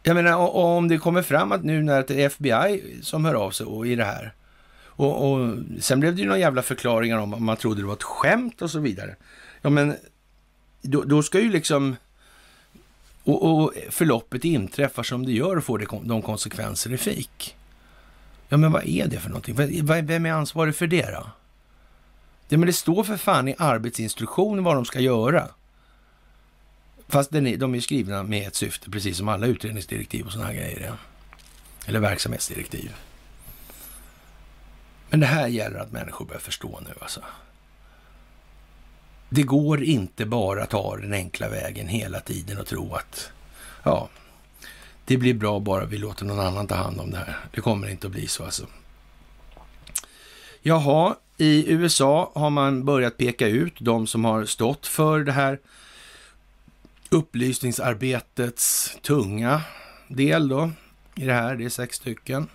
Jag 0.03 0.15
menar, 0.15 0.37
och, 0.37 0.57
och 0.57 0.65
om 0.65 0.89
det 0.89 0.99
kommer 0.99 1.23
fram 1.23 1.53
att 1.53 1.65
nu 1.65 1.83
när 1.83 2.05
det 2.09 2.23
är 2.23 2.27
FBI 2.27 2.83
som 3.03 3.25
hör 3.25 3.35
av 3.35 3.51
sig 3.51 3.67
och 3.67 3.87
i 3.87 3.95
det 3.95 4.05
här. 4.05 4.35
Och, 4.85 5.33
och 5.33 5.57
sen 5.81 6.01
blev 6.01 6.15
det 6.15 6.21
ju 6.21 6.27
några 6.27 6.41
jävla 6.41 6.63
förklaringar 6.63 7.19
om 7.19 7.35
att 7.35 7.43
man 7.43 7.57
trodde 7.57 7.81
det 7.81 7.87
var 7.87 7.95
ett 7.95 8.03
skämt 8.03 8.63
och 8.63 8.71
så 8.71 8.79
vidare. 8.79 9.17
Ja, 9.63 9.71
men 9.71 9.97
då, 10.83 11.03
då 11.03 11.23
ska 11.23 11.41
ju 11.41 11.51
liksom... 11.51 11.97
Och, 13.25 13.53
och 13.53 13.73
förloppet 13.91 14.45
inträffar 14.45 15.03
som 15.03 15.27
det 15.27 15.33
gör 15.33 15.57
och 15.57 15.65
får 15.65 15.79
det, 15.79 15.87
de 16.03 16.23
konsekvenser 16.23 16.91
det 16.91 16.99
fick. 16.99 17.57
Ja, 18.49 18.57
men 18.57 18.73
vad 18.73 18.87
är 18.87 19.07
det 19.07 19.19
för 19.19 19.29
någonting? 19.29 19.85
Vem 20.07 20.27
är 20.27 20.33
ansvarig 20.33 20.77
för 20.77 20.87
det 20.87 21.11
då? 21.11 21.27
Ja, 22.53 22.59
men 22.59 22.67
det 22.67 22.73
står 22.73 23.05
för 23.05 23.17
fan 23.17 23.49
i 23.49 23.55
arbetsinstruktionen 23.59 24.65
vad 24.65 24.75
de 24.75 24.85
ska 24.85 25.01
göra. 25.01 25.49
Fast 27.09 27.31
den 27.31 27.47
är, 27.47 27.57
de 27.57 27.75
är 27.75 27.81
skrivna 27.81 28.23
med 28.23 28.49
ett 28.49 28.55
syfte, 28.55 28.91
precis 28.91 29.17
som 29.17 29.29
alla 29.29 29.47
utredningsdirektiv 29.47 30.27
och 30.27 30.33
sådana 30.33 30.49
här 30.49 30.57
grejer. 30.57 30.87
Ja. 30.87 30.95
Eller 31.87 32.01
verksamhetsdirektiv. 32.01 32.95
Men 35.11 35.21
det 35.21 35.27
här 35.27 35.49
gäller 35.49 35.79
att 35.79 35.93
människor 35.93 36.25
börjar 36.25 36.41
förstå 36.41 36.81
nu 36.81 36.95
alltså. 37.01 37.21
Det 39.29 39.43
går 39.43 39.83
inte 39.83 40.27
bara 40.27 40.63
att 40.63 40.71
ta 40.71 40.97
den 40.97 41.13
enkla 41.13 41.49
vägen 41.49 41.89
hela 41.89 42.21
tiden 42.21 42.59
och 42.59 42.67
tro 42.67 42.95
att 42.95 43.31
ja, 43.83 44.09
det 45.05 45.17
blir 45.17 45.35
bra 45.35 45.61
bara 45.61 45.85
vi 45.85 45.99
låter 45.99 46.25
någon 46.25 46.41
annan 46.41 46.67
ta 46.67 46.75
hand 46.75 47.01
om 47.01 47.11
det 47.11 47.19
här. 47.19 47.37
Det 47.55 47.61
kommer 47.61 47.89
inte 47.89 48.07
att 48.07 48.13
bli 48.13 48.27
så 48.27 48.45
alltså. 48.45 48.67
Jaha, 50.63 51.17
i 51.43 51.73
USA 51.73 52.33
har 52.35 52.51
man 52.51 52.85
börjat 52.85 53.17
peka 53.17 53.47
ut 53.47 53.75
de 53.79 54.07
som 54.07 54.25
har 54.25 54.45
stått 54.45 54.87
för 54.87 55.21
det 55.21 55.33
här 55.33 55.59
upplysningsarbetets 57.11 58.97
tunga 59.03 59.63
del 60.09 60.49
då 60.49 60.71
i 61.15 61.25
det 61.25 61.33
här. 61.33 61.57
Det 61.57 61.65
är 61.65 61.69
sex 61.69 61.97
stycken. 61.97 62.49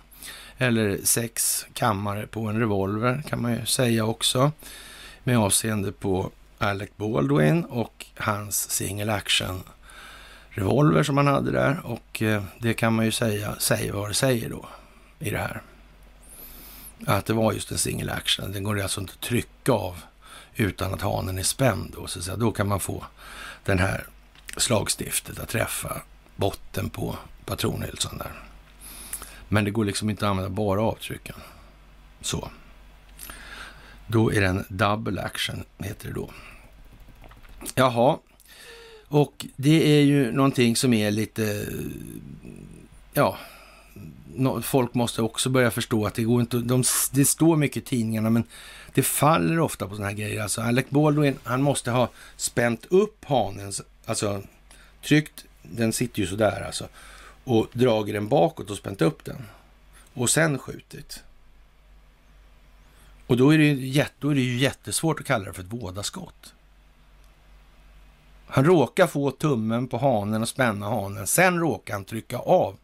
Eller 0.58 0.98
sex 1.02 1.66
kammare 1.72 2.26
på 2.26 2.40
en 2.46 2.60
revolver 2.60 3.22
kan 3.28 3.42
man 3.42 3.52
ju 3.52 3.66
säga 3.66 4.04
också. 4.04 4.52
Med 5.24 5.38
avseende 5.38 5.92
på 5.92 6.30
Alec 6.58 6.90
Baldwin 6.96 7.64
och 7.64 8.06
hans 8.16 8.70
single 8.70 9.12
action 9.12 9.62
revolver 10.50 11.02
som 11.02 11.16
han 11.16 11.26
hade 11.26 11.50
där. 11.50 11.80
Och 11.84 12.22
eh, 12.22 12.42
det 12.58 12.74
kan 12.74 12.92
man 12.92 13.04
ju 13.04 13.12
säga, 13.12 13.54
säger 13.58 13.92
vad 13.92 14.10
det 14.10 14.14
säger 14.14 14.50
då 14.50 14.68
i 15.18 15.30
det 15.30 15.38
här 15.38 15.62
att 17.06 17.26
det 17.26 17.32
var 17.32 17.52
just 17.52 17.70
en 17.70 17.78
single 17.78 18.12
action. 18.12 18.52
Den 18.52 18.62
går 18.62 18.80
alltså 18.80 19.00
inte 19.00 19.12
att 19.12 19.20
trycka 19.20 19.72
av 19.72 20.02
utan 20.56 20.94
att 20.94 21.02
hanen 21.02 21.38
är 21.38 21.42
spänd. 21.42 21.94
Då, 21.96 22.06
så 22.06 22.18
att 22.18 22.24
säga. 22.24 22.36
då 22.36 22.52
kan 22.52 22.68
man 22.68 22.80
få 22.80 23.04
den 23.64 23.78
här 23.78 24.06
slagstiftet 24.56 25.38
att 25.38 25.48
träffa 25.48 26.02
botten 26.36 26.90
på 26.90 27.16
patronhylsan 27.44 28.18
där. 28.18 28.32
Men 29.48 29.64
det 29.64 29.70
går 29.70 29.84
liksom 29.84 30.10
inte 30.10 30.26
att 30.26 30.30
använda 30.30 30.50
bara 30.50 30.82
avtrycken. 30.82 31.36
Så. 32.20 32.50
Då 34.06 34.32
är 34.32 34.40
det 34.40 34.46
en 34.46 34.64
double 34.68 35.22
action, 35.22 35.64
heter 35.78 36.08
det 36.08 36.14
då. 36.14 36.30
Jaha, 37.74 38.18
och 39.08 39.46
det 39.56 39.98
är 39.98 40.02
ju 40.02 40.32
någonting 40.32 40.76
som 40.76 40.92
är 40.92 41.10
lite, 41.10 41.68
ja, 43.12 43.38
folk 44.62 44.94
måste 44.94 45.22
också 45.22 45.50
börja 45.50 45.70
förstå 45.70 46.06
att 46.06 46.14
det 46.14 46.22
går 46.22 46.40
inte, 46.40 46.56
de, 46.56 46.84
det 47.12 47.24
står 47.24 47.56
mycket 47.56 47.76
i 47.76 47.86
tidningarna 47.86 48.30
men 48.30 48.44
det 48.94 49.02
faller 49.02 49.60
ofta 49.60 49.88
på 49.88 49.94
sådana 49.94 50.08
här 50.08 50.16
grejer. 50.16 50.42
Alltså 50.42 50.60
Alec 50.60 50.86
Baldwin, 50.88 51.38
han 51.44 51.62
måste 51.62 51.90
ha 51.90 52.08
spänt 52.36 52.86
upp 52.90 53.24
hanen, 53.24 53.72
alltså 54.06 54.42
tryckt, 55.04 55.44
den 55.62 55.92
sitter 55.92 56.20
ju 56.20 56.26
sådär 56.26 56.62
alltså, 56.66 56.88
och 57.44 57.66
dragit 57.72 58.14
den 58.14 58.28
bakåt 58.28 58.70
och 58.70 58.76
spänt 58.76 59.02
upp 59.02 59.24
den 59.24 59.42
och 60.14 60.30
sen 60.30 60.58
skjutit. 60.58 61.22
Och 63.26 63.36
då 63.36 63.54
är, 63.54 63.58
det 63.58 63.64
ju, 63.64 64.04
då 64.18 64.30
är 64.30 64.34
det 64.34 64.40
ju 64.40 64.58
jättesvårt 64.58 65.20
att 65.20 65.26
kalla 65.26 65.44
det 65.44 65.52
för 65.52 65.62
ett 65.62 65.72
vådaskott. 65.72 66.54
Han 68.46 68.64
råkar 68.64 69.06
få 69.06 69.30
tummen 69.30 69.88
på 69.88 69.98
hanen 69.98 70.42
och 70.42 70.48
spänna 70.48 70.86
hanen. 70.86 71.26
Sen 71.26 71.60
råkar 71.60 71.94
han 71.94 72.04
trycka 72.04 72.38
av. 72.38 72.76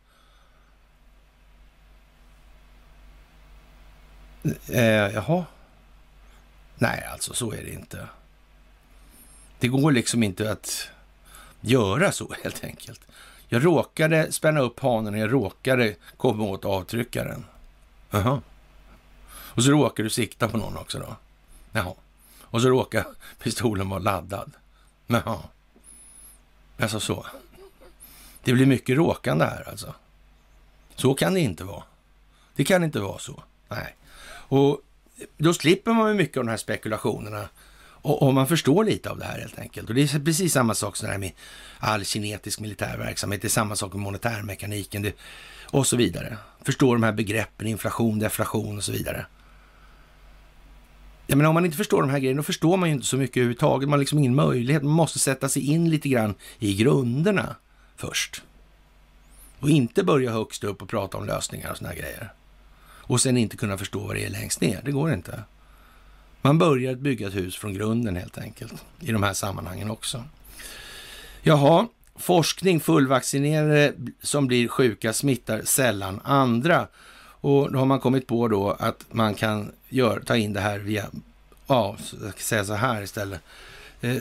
Eh, 4.68 4.84
jaha. 5.14 5.44
Nej, 6.74 7.04
alltså 7.12 7.34
så 7.34 7.52
är 7.52 7.64
det 7.64 7.72
inte. 7.72 8.08
Det 9.58 9.68
går 9.68 9.92
liksom 9.92 10.22
inte 10.22 10.52
att 10.52 10.88
göra 11.60 12.12
så 12.12 12.34
helt 12.42 12.64
enkelt. 12.64 13.00
Jag 13.48 13.64
råkade 13.64 14.32
spänna 14.32 14.60
upp 14.60 14.80
hanen 14.80 15.14
och 15.14 15.20
jag 15.20 15.32
råkade 15.32 15.94
komma 16.16 16.44
åt 16.44 16.64
avtryckaren. 16.64 17.44
Jaha. 18.10 18.40
Och 19.28 19.64
så 19.64 19.70
råkar 19.70 20.04
du 20.04 20.10
sikta 20.10 20.48
på 20.48 20.56
någon 20.56 20.76
också 20.76 20.98
då. 20.98 21.16
Jaha. 21.72 21.94
Och 22.40 22.62
så 22.62 22.68
råkar 22.68 23.06
pistolen 23.38 23.88
vara 23.88 24.00
laddad. 24.00 24.52
Jaha. 25.06 25.38
Alltså 26.78 27.00
så. 27.00 27.26
Det 28.44 28.52
blir 28.52 28.66
mycket 28.66 28.96
råkande 28.96 29.44
här 29.44 29.68
alltså. 29.68 29.94
Så 30.94 31.14
kan 31.14 31.34
det 31.34 31.40
inte 31.40 31.64
vara. 31.64 31.82
Det 32.56 32.64
kan 32.64 32.84
inte 32.84 33.00
vara 33.00 33.18
så. 33.18 33.42
Nej. 33.68 33.96
Och 34.54 34.80
då 35.38 35.54
slipper 35.54 35.92
man 35.92 36.08
ju 36.08 36.14
mycket 36.14 36.36
av 36.36 36.44
de 36.44 36.50
här 36.50 36.56
spekulationerna 36.56 37.48
och, 37.84 38.22
och, 38.22 38.34
man 38.34 38.46
förstår 38.46 38.84
lite 38.84 39.10
av 39.10 39.18
det 39.18 39.24
här 39.24 39.38
helt 39.38 39.58
enkelt. 39.58 39.88
Och 39.88 39.94
det 39.94 40.14
är 40.14 40.24
precis 40.24 40.52
samma 40.52 40.74
sak 40.74 40.96
som 40.96 41.06
det 41.06 41.12
här 41.12 41.18
med 41.18 41.32
all 41.78 42.04
kinetisk 42.04 42.60
militär 42.60 42.98
verksamhet. 42.98 43.42
Det 43.42 43.46
är 43.46 43.50
samma 43.50 43.76
sak 43.76 43.92
med 43.92 44.02
monetärmekaniken 44.02 45.02
det, 45.02 45.16
och 45.70 45.86
så 45.86 45.96
vidare. 45.96 46.36
Förstår 46.62 46.94
de 46.94 47.02
här 47.02 47.12
begreppen, 47.12 47.66
inflation, 47.66 48.18
deflation 48.18 48.76
och 48.76 48.84
så 48.84 48.92
vidare. 48.92 49.26
Jag 51.26 51.36
menar, 51.36 51.48
om 51.48 51.54
man 51.54 51.64
inte 51.64 51.76
förstår 51.76 52.00
de 52.00 52.10
här 52.10 52.18
grejerna, 52.18 52.38
då 52.38 52.42
förstår 52.42 52.76
man 52.76 52.88
ju 52.88 52.94
inte 52.94 53.06
så 53.06 53.16
mycket 53.16 53.36
överhuvudtaget. 53.36 53.88
Man 53.88 53.92
har 53.92 53.98
liksom 53.98 54.18
ingen 54.18 54.34
möjlighet. 54.34 54.82
Man 54.82 54.92
måste 54.92 55.18
sätta 55.18 55.48
sig 55.48 55.70
in 55.70 55.90
lite 55.90 56.08
grann 56.08 56.34
i 56.58 56.74
grunderna 56.74 57.56
först. 57.96 58.42
Och 59.60 59.70
inte 59.70 60.04
börja 60.04 60.30
högst 60.30 60.64
upp 60.64 60.82
och 60.82 60.88
prata 60.88 61.18
om 61.18 61.26
lösningar 61.26 61.70
och 61.70 61.76
såna 61.76 61.90
här 61.90 61.96
grejer. 61.96 62.32
Och 63.06 63.20
sen 63.20 63.36
inte 63.36 63.56
kunna 63.56 63.78
förstå 63.78 63.98
vad 63.98 64.16
det 64.16 64.24
är 64.24 64.30
längst 64.30 64.60
ner. 64.60 64.80
Det 64.84 64.92
går 64.92 65.12
inte. 65.12 65.44
Man 66.42 66.58
börjar 66.58 66.94
bygga 66.94 67.28
ett 67.28 67.34
hus 67.34 67.56
från 67.56 67.74
grunden 67.74 68.16
helt 68.16 68.38
enkelt 68.38 68.84
i 69.00 69.12
de 69.12 69.22
här 69.22 69.32
sammanhangen 69.32 69.90
också. 69.90 70.24
Jaha, 71.42 71.86
forskning, 72.16 72.80
fullvaccinerade 72.80 73.92
som 74.22 74.46
blir 74.46 74.68
sjuka 74.68 75.12
smittar 75.12 75.62
sällan 75.64 76.20
andra. 76.24 76.88
Och 77.40 77.72
då 77.72 77.78
har 77.78 77.86
man 77.86 78.00
kommit 78.00 78.26
på 78.26 78.48
då 78.48 78.70
att 78.70 79.04
man 79.10 79.34
kan 79.34 79.72
gör, 79.88 80.20
ta 80.20 80.36
in 80.36 80.52
det 80.52 80.60
här 80.60 80.78
via, 80.78 81.06
ja, 81.66 81.96
jag 82.22 82.32
ska 82.32 82.40
säga 82.40 82.64
så 82.64 82.74
här 82.74 83.02
istället. 83.02 83.40
Eh, 84.00 84.16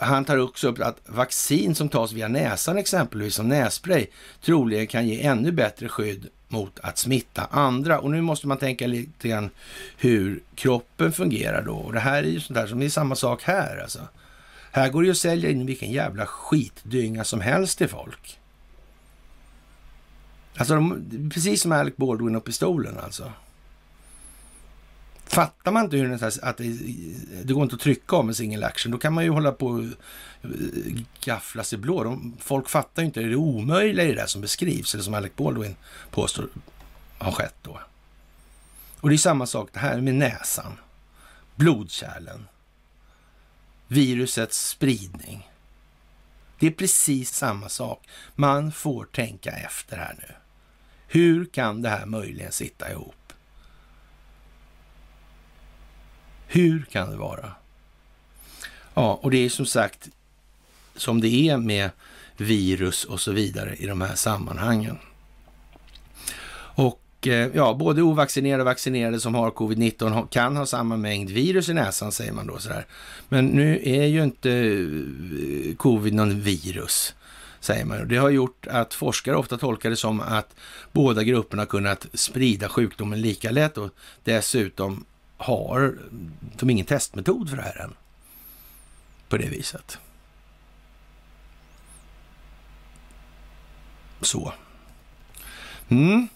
han 0.00 0.24
tar 0.24 0.38
också 0.38 0.68
upp 0.68 0.80
att 0.80 1.00
vaccin 1.06 1.74
som 1.74 1.88
tas 1.88 2.12
via 2.12 2.28
näsan 2.28 2.78
exempelvis 2.78 3.34
som 3.34 3.48
nässpray 3.48 4.06
troligen 4.44 4.86
kan 4.86 5.08
ge 5.08 5.22
ännu 5.22 5.52
bättre 5.52 5.88
skydd 5.88 6.28
mot 6.54 6.80
att 6.82 6.98
smitta 6.98 7.48
andra. 7.50 7.98
Och 7.98 8.10
nu 8.10 8.20
måste 8.20 8.46
man 8.46 8.58
tänka 8.58 8.86
lite 8.86 9.28
grann 9.28 9.50
hur 9.96 10.42
kroppen 10.54 11.12
fungerar 11.12 11.62
då. 11.62 11.74
Och 11.74 11.92
det 11.92 12.00
här 12.00 12.22
är 12.22 12.28
ju 12.28 12.40
sånt 12.40 12.54
där 12.54 12.66
som 12.66 12.82
är 12.82 12.88
samma 12.88 13.14
sak 13.14 13.42
här 13.42 13.78
alltså. 13.82 14.00
Här 14.72 14.88
går 14.88 15.02
det 15.02 15.06
ju 15.06 15.12
att 15.12 15.18
sälja 15.18 15.50
in 15.50 15.66
vilken 15.66 15.92
jävla 15.92 16.26
skitdynga 16.26 17.24
som 17.24 17.40
helst 17.40 17.78
till 17.78 17.88
folk. 17.88 18.38
Alltså, 20.56 20.74
de, 20.74 21.30
precis 21.34 21.62
som 21.62 21.72
Alec 21.72 21.96
Baldwin 21.96 22.36
och 22.36 22.44
pistolen 22.44 22.98
alltså. 22.98 23.32
Fattar 25.26 25.72
man 25.72 25.84
inte 25.84 25.96
hur 25.96 26.08
det, 26.08 26.38
att 26.42 26.56
det, 26.56 26.68
det 27.44 27.52
går 27.52 27.62
inte 27.62 27.74
att 27.74 27.80
trycka 27.80 28.16
av 28.16 28.26
med 28.26 28.36
single 28.36 28.66
action, 28.66 28.92
då 28.92 28.98
kan 28.98 29.12
man 29.12 29.24
ju 29.24 29.30
hålla 29.30 29.52
på 29.52 29.66
och 29.66 29.82
eh, 29.82 29.90
gaffla 31.24 31.64
sig 31.64 31.78
blå. 31.78 32.04
De, 32.04 32.36
folk 32.40 32.68
fattar 32.68 33.02
ju 33.02 33.06
inte 33.06 33.20
det 33.20 33.36
omöjliga 33.36 34.06
i 34.06 34.08
det 34.08 34.20
där 34.20 34.26
som 34.26 34.40
beskrivs, 34.40 34.94
eller 34.94 35.04
som 35.04 35.14
Alec 35.14 35.32
Baldwin 35.36 35.76
påstår 36.10 36.48
har 37.18 37.32
skett 37.32 37.54
då. 37.62 37.80
Och 39.00 39.08
det 39.08 39.14
är 39.14 39.18
samma 39.18 39.46
sak 39.46 39.68
det 39.72 39.78
här 39.78 40.00
med 40.00 40.14
näsan, 40.14 40.72
blodkärlen, 41.56 42.48
virusets 43.88 44.68
spridning. 44.68 45.50
Det 46.58 46.66
är 46.66 46.70
precis 46.70 47.34
samma 47.34 47.68
sak. 47.68 48.08
Man 48.34 48.72
får 48.72 49.04
tänka 49.04 49.50
efter 49.50 49.96
här 49.96 50.14
nu. 50.18 50.34
Hur 51.06 51.44
kan 51.44 51.82
det 51.82 51.88
här 51.88 52.06
möjligen 52.06 52.52
sitta 52.52 52.90
ihop? 52.90 53.23
Hur 56.46 56.84
kan 56.90 57.10
det 57.10 57.16
vara? 57.16 57.52
Ja, 58.94 59.18
och 59.22 59.30
det 59.30 59.44
är 59.44 59.48
som 59.48 59.66
sagt 59.66 60.08
som 60.96 61.20
det 61.20 61.48
är 61.48 61.56
med 61.56 61.90
virus 62.36 63.04
och 63.04 63.20
så 63.20 63.32
vidare 63.32 63.74
i 63.74 63.86
de 63.86 64.00
här 64.00 64.14
sammanhangen. 64.14 64.98
Och 66.74 67.00
eh, 67.26 67.50
ja, 67.54 67.74
både 67.74 68.02
ovaccinerade 68.02 68.62
och 68.62 68.66
vaccinerade 68.66 69.20
som 69.20 69.34
har 69.34 69.50
covid-19 69.50 70.28
kan 70.28 70.56
ha 70.56 70.66
samma 70.66 70.96
mängd 70.96 71.30
virus 71.30 71.68
i 71.68 71.74
näsan, 71.74 72.12
säger 72.12 72.32
man 72.32 72.46
då 72.46 72.58
sådär. 72.58 72.86
Men 73.28 73.46
nu 73.46 73.80
är 73.84 74.04
ju 74.04 74.22
inte 74.22 74.50
eh, 74.50 75.76
covid 75.76 76.14
någon 76.14 76.40
virus, 76.40 77.14
säger 77.60 77.84
man. 77.84 78.08
Det 78.08 78.16
har 78.16 78.30
gjort 78.30 78.66
att 78.66 78.94
forskare 78.94 79.36
ofta 79.36 79.58
tolkar 79.58 79.90
det 79.90 79.96
som 79.96 80.20
att 80.20 80.54
båda 80.92 81.22
grupperna 81.22 81.66
kunnat 81.66 82.06
sprida 82.14 82.68
sjukdomen 82.68 83.20
lika 83.20 83.50
lätt 83.50 83.78
och 83.78 83.90
dessutom 84.24 85.04
har 85.36 85.98
de 86.58 86.70
ingen 86.70 86.86
testmetod 86.86 87.50
för 87.50 87.56
det 87.56 87.62
här 87.62 87.80
än. 87.80 87.94
På 89.28 89.36
det 89.36 89.48
viset. 89.48 89.98
Så. 94.20 94.52
Mm. 95.88 96.28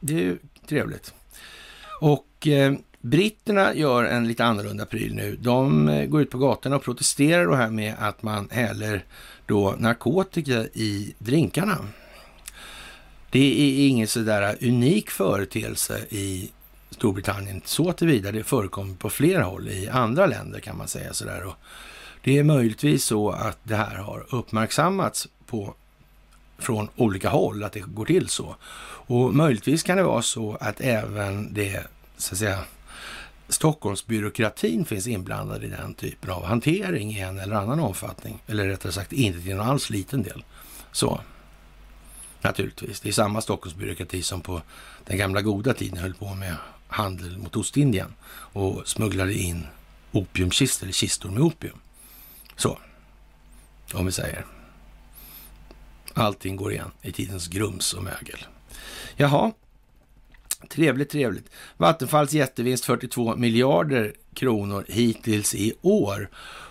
Det 0.00 0.14
är 0.14 0.20
ju 0.20 0.38
trevligt. 0.66 1.14
Och 2.00 2.46
eh, 2.46 2.74
britterna 3.00 3.74
gör 3.74 4.04
en 4.04 4.28
lite 4.28 4.44
annorlunda 4.44 4.86
pryl 4.86 5.14
nu. 5.14 5.36
De 5.36 5.88
eh, 5.88 6.06
går 6.06 6.22
ut 6.22 6.30
på 6.30 6.38
gatorna 6.38 6.76
och 6.76 6.82
protesterar 6.82 7.46
då 7.46 7.54
här 7.54 7.70
med 7.70 7.94
att 7.98 8.22
man 8.22 8.48
häller 8.50 9.04
då 9.46 9.74
narkotika 9.78 10.64
i 10.64 11.14
drinkarna. 11.18 11.88
Det 13.30 13.38
är 13.38 13.88
ingen 13.88 14.06
sådär 14.06 14.56
unik 14.60 15.10
företeelse 15.10 16.06
i 16.08 16.50
Storbritannien 16.98 17.62
så 17.64 17.92
tillvida. 17.92 18.32
Det 18.32 18.44
förekommer 18.44 18.94
på 18.94 19.10
flera 19.10 19.44
håll 19.44 19.68
i 19.68 19.88
andra 19.88 20.26
länder 20.26 20.60
kan 20.60 20.76
man 20.76 20.88
säga 20.88 21.12
sådär. 21.12 21.44
Och 21.44 21.54
det 22.22 22.38
är 22.38 22.44
möjligtvis 22.44 23.04
så 23.04 23.30
att 23.30 23.58
det 23.62 23.76
här 23.76 23.96
har 23.96 24.26
uppmärksammats 24.34 25.28
på 25.46 25.74
från 26.58 26.88
olika 26.96 27.28
håll, 27.28 27.64
att 27.64 27.72
det 27.72 27.80
går 27.80 28.04
till 28.04 28.28
så. 28.28 28.56
Och 29.06 29.34
möjligtvis 29.34 29.82
kan 29.82 29.96
det 29.96 30.02
vara 30.02 30.22
så 30.22 30.56
att 30.60 30.80
även 30.80 31.54
det, 31.54 31.86
så 32.16 32.34
att 32.34 32.38
säga, 32.38 32.58
Stockholmsbyråkratin 33.48 34.84
finns 34.84 35.06
inblandad 35.06 35.64
i 35.64 35.68
den 35.68 35.94
typen 35.94 36.30
av 36.30 36.44
hantering 36.44 37.10
i 37.10 37.20
en 37.20 37.38
eller 37.38 37.56
annan 37.56 37.80
omfattning. 37.80 38.42
Eller 38.46 38.66
rättare 38.66 38.92
sagt 38.92 39.12
inte 39.12 39.40
till 39.40 39.56
någon 39.56 39.68
alls 39.68 39.90
liten 39.90 40.22
del. 40.22 40.44
Så, 40.92 41.20
naturligtvis. 42.40 43.00
Det 43.00 43.08
är 43.08 43.12
samma 43.12 43.40
Stockholmsbyråkrati 43.40 44.22
som 44.22 44.40
på 44.40 44.62
den 45.06 45.18
gamla 45.18 45.42
goda 45.42 45.74
tiden 45.74 45.98
höll 45.98 46.14
på 46.14 46.34
med 46.34 46.56
handel 46.88 47.38
mot 47.38 47.56
Ostindien 47.56 48.14
och 48.30 48.88
smugglade 48.88 49.34
in 49.34 49.66
opiumkistor, 50.12 50.84
eller 50.84 50.92
kistor 50.92 51.30
med 51.30 51.42
opium. 51.42 51.78
Så, 52.56 52.78
om 53.94 54.06
vi 54.06 54.12
säger. 54.12 54.46
Allting 56.14 56.56
går 56.56 56.72
igen 56.72 56.90
i 57.02 57.12
tidens 57.12 57.48
grums 57.48 57.92
och 57.92 58.02
mögel. 58.02 58.38
Jaha, 59.16 59.52
trevligt, 60.68 61.10
trevligt. 61.10 61.50
Vattenfalls 61.76 62.32
jättevinst 62.32 62.84
42 62.84 63.36
miljarder 63.36 64.14
kronor 64.34 64.84
hittills 64.88 65.54
i 65.54 65.72
år. 65.82 66.30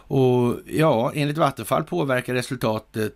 Och 0.10 0.60
ja, 0.66 1.12
enligt 1.16 1.38
Vattenfall 1.38 1.84
påverkar 1.84 2.34
resultatet 2.34 3.16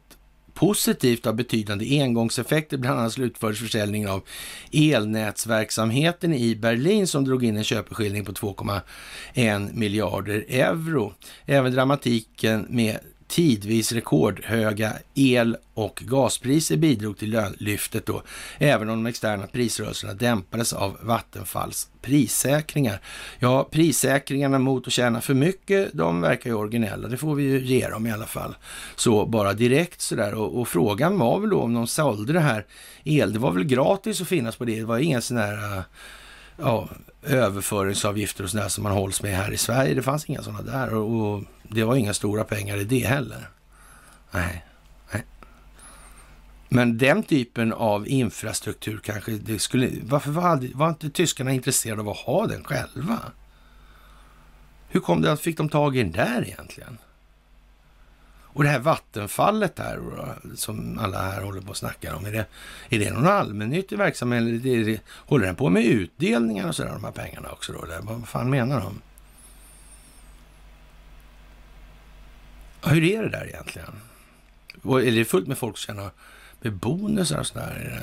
positivt 0.53 1.27
av 1.27 1.35
betydande 1.35 2.01
engångseffekter. 2.01 2.77
Bland 2.77 2.99
annat 2.99 3.13
slutfördes 3.13 3.59
försäljningen 3.59 4.09
av 4.09 4.23
elnätsverksamheten 4.71 6.33
i 6.33 6.55
Berlin 6.55 7.07
som 7.07 7.25
drog 7.25 7.43
in 7.43 7.57
en 7.57 7.63
köpeskilling 7.63 8.25
på 8.25 8.31
2,1 8.31 9.73
miljarder 9.73 10.45
euro. 10.49 11.13
Även 11.45 11.71
dramatiken 11.71 12.65
med 12.69 12.99
tidvis 13.31 13.91
rekordhöga 13.91 14.93
el 15.13 15.57
och 15.73 16.03
gaspriser 16.05 16.77
bidrog 16.77 17.17
till 17.17 17.41
lyftet 17.57 18.05
då, 18.05 18.23
även 18.57 18.89
om 18.89 19.03
de 19.03 19.09
externa 19.09 19.47
prisrörelserna 19.47 20.13
dämpades 20.13 20.73
av 20.73 20.97
Vattenfalls 21.01 21.89
prissäkringar. 22.01 23.01
Ja, 23.39 23.67
prissäkringarna 23.71 24.59
mot 24.59 24.87
att 24.87 24.93
tjäna 24.93 25.21
för 25.21 25.33
mycket, 25.33 25.93
de 25.93 26.21
verkar 26.21 26.49
ju 26.49 26.55
originella. 26.55 27.07
Det 27.07 27.17
får 27.17 27.35
vi 27.35 27.43
ju 27.43 27.65
ge 27.65 27.89
dem 27.89 28.07
i 28.07 28.11
alla 28.11 28.25
fall. 28.25 28.55
Så 28.95 29.25
bara 29.25 29.53
direkt 29.53 30.01
sådär. 30.01 30.33
Och, 30.33 30.59
och 30.59 30.67
frågan 30.67 31.19
var 31.19 31.39
väl 31.39 31.49
då 31.49 31.61
om 31.61 31.73
de 31.73 31.87
sålde 31.87 32.33
det 32.33 32.39
här 32.39 32.65
el. 33.03 33.33
Det 33.33 33.39
var 33.39 33.51
väl 33.51 33.63
gratis 33.63 34.21
att 34.21 34.27
finnas 34.27 34.55
på 34.55 34.65
det. 34.65 34.79
Det 34.79 34.85
var 34.85 34.99
inga 34.99 35.21
sådana 35.21 35.45
här 35.45 35.83
ja, 36.61 36.89
överföringsavgifter 37.23 38.43
och 38.43 38.49
sådär 38.49 38.67
som 38.67 38.83
man 38.83 38.91
hålls 38.91 39.23
med 39.23 39.35
här 39.35 39.51
i 39.51 39.57
Sverige. 39.57 39.93
Det 39.93 40.01
fanns 40.01 40.25
inga 40.25 40.41
sådana 40.41 40.61
där 40.61 40.93
och, 40.93 41.33
och 41.33 41.43
det 41.63 41.83
var 41.83 41.95
inga 41.95 42.13
stora 42.13 42.43
pengar 42.43 42.77
i 42.77 42.83
det 42.83 43.05
heller. 43.05 43.49
Nej, 44.31 44.65
nej. 45.13 45.25
Men 46.69 46.97
den 46.97 47.23
typen 47.23 47.73
av 47.73 48.07
infrastruktur 48.07 48.99
kanske 49.03 49.31
det 49.31 49.59
skulle... 49.59 49.89
Varför 50.03 50.31
var, 50.31 50.77
var 50.77 50.89
inte 50.89 51.09
tyskarna 51.09 51.51
intresserade 51.51 52.01
av 52.01 52.09
att 52.09 52.17
ha 52.17 52.47
den 52.47 52.63
själva? 52.63 53.19
Hur 54.87 54.99
kom 54.99 55.21
det 55.21 55.31
att 55.31 55.41
fick 55.41 55.57
de 55.57 55.69
tag 55.69 55.97
i 55.97 56.03
den 56.03 56.11
där 56.11 56.43
egentligen? 56.47 56.97
Och 58.53 58.63
det 58.63 58.69
här 58.69 58.79
vattenfallet 58.79 59.75
där 59.75 59.99
som 60.55 60.99
alla 60.99 61.21
här 61.21 61.41
håller 61.41 61.61
på 61.61 61.69
och 61.69 61.77
snackar 61.77 62.13
om, 62.13 62.25
är 62.25 62.31
det, 62.31 62.45
är 62.89 62.99
det 62.99 63.11
någon 63.11 63.27
allmännyttig 63.27 63.97
verksamhet 63.97 64.41
eller 64.41 64.51
det, 64.51 64.83
det, 64.83 65.01
håller 65.07 65.45
den 65.45 65.55
på 65.55 65.69
med 65.69 65.85
utdelningar 65.85 66.67
och 66.67 66.75
sådär, 66.75 66.91
de 66.91 67.03
här 67.03 67.11
pengarna 67.11 67.51
också 67.51 67.73
då? 67.73 67.85
Där, 67.85 67.99
vad 68.01 68.27
fan 68.27 68.49
menar 68.49 68.81
de? 68.81 69.01
Hur 72.83 73.03
är 73.03 73.23
det 73.23 73.29
där 73.29 73.47
egentligen? 73.47 74.01
Och 74.83 75.01
är 75.01 75.11
det 75.11 75.25
fullt 75.25 75.47
med 75.47 75.57
folk 75.57 75.77
som 75.77 75.95
tjänar 75.95 76.11
med 76.61 76.73
bonusar 76.73 77.39
och 77.39 77.47
sådär? 77.47 78.01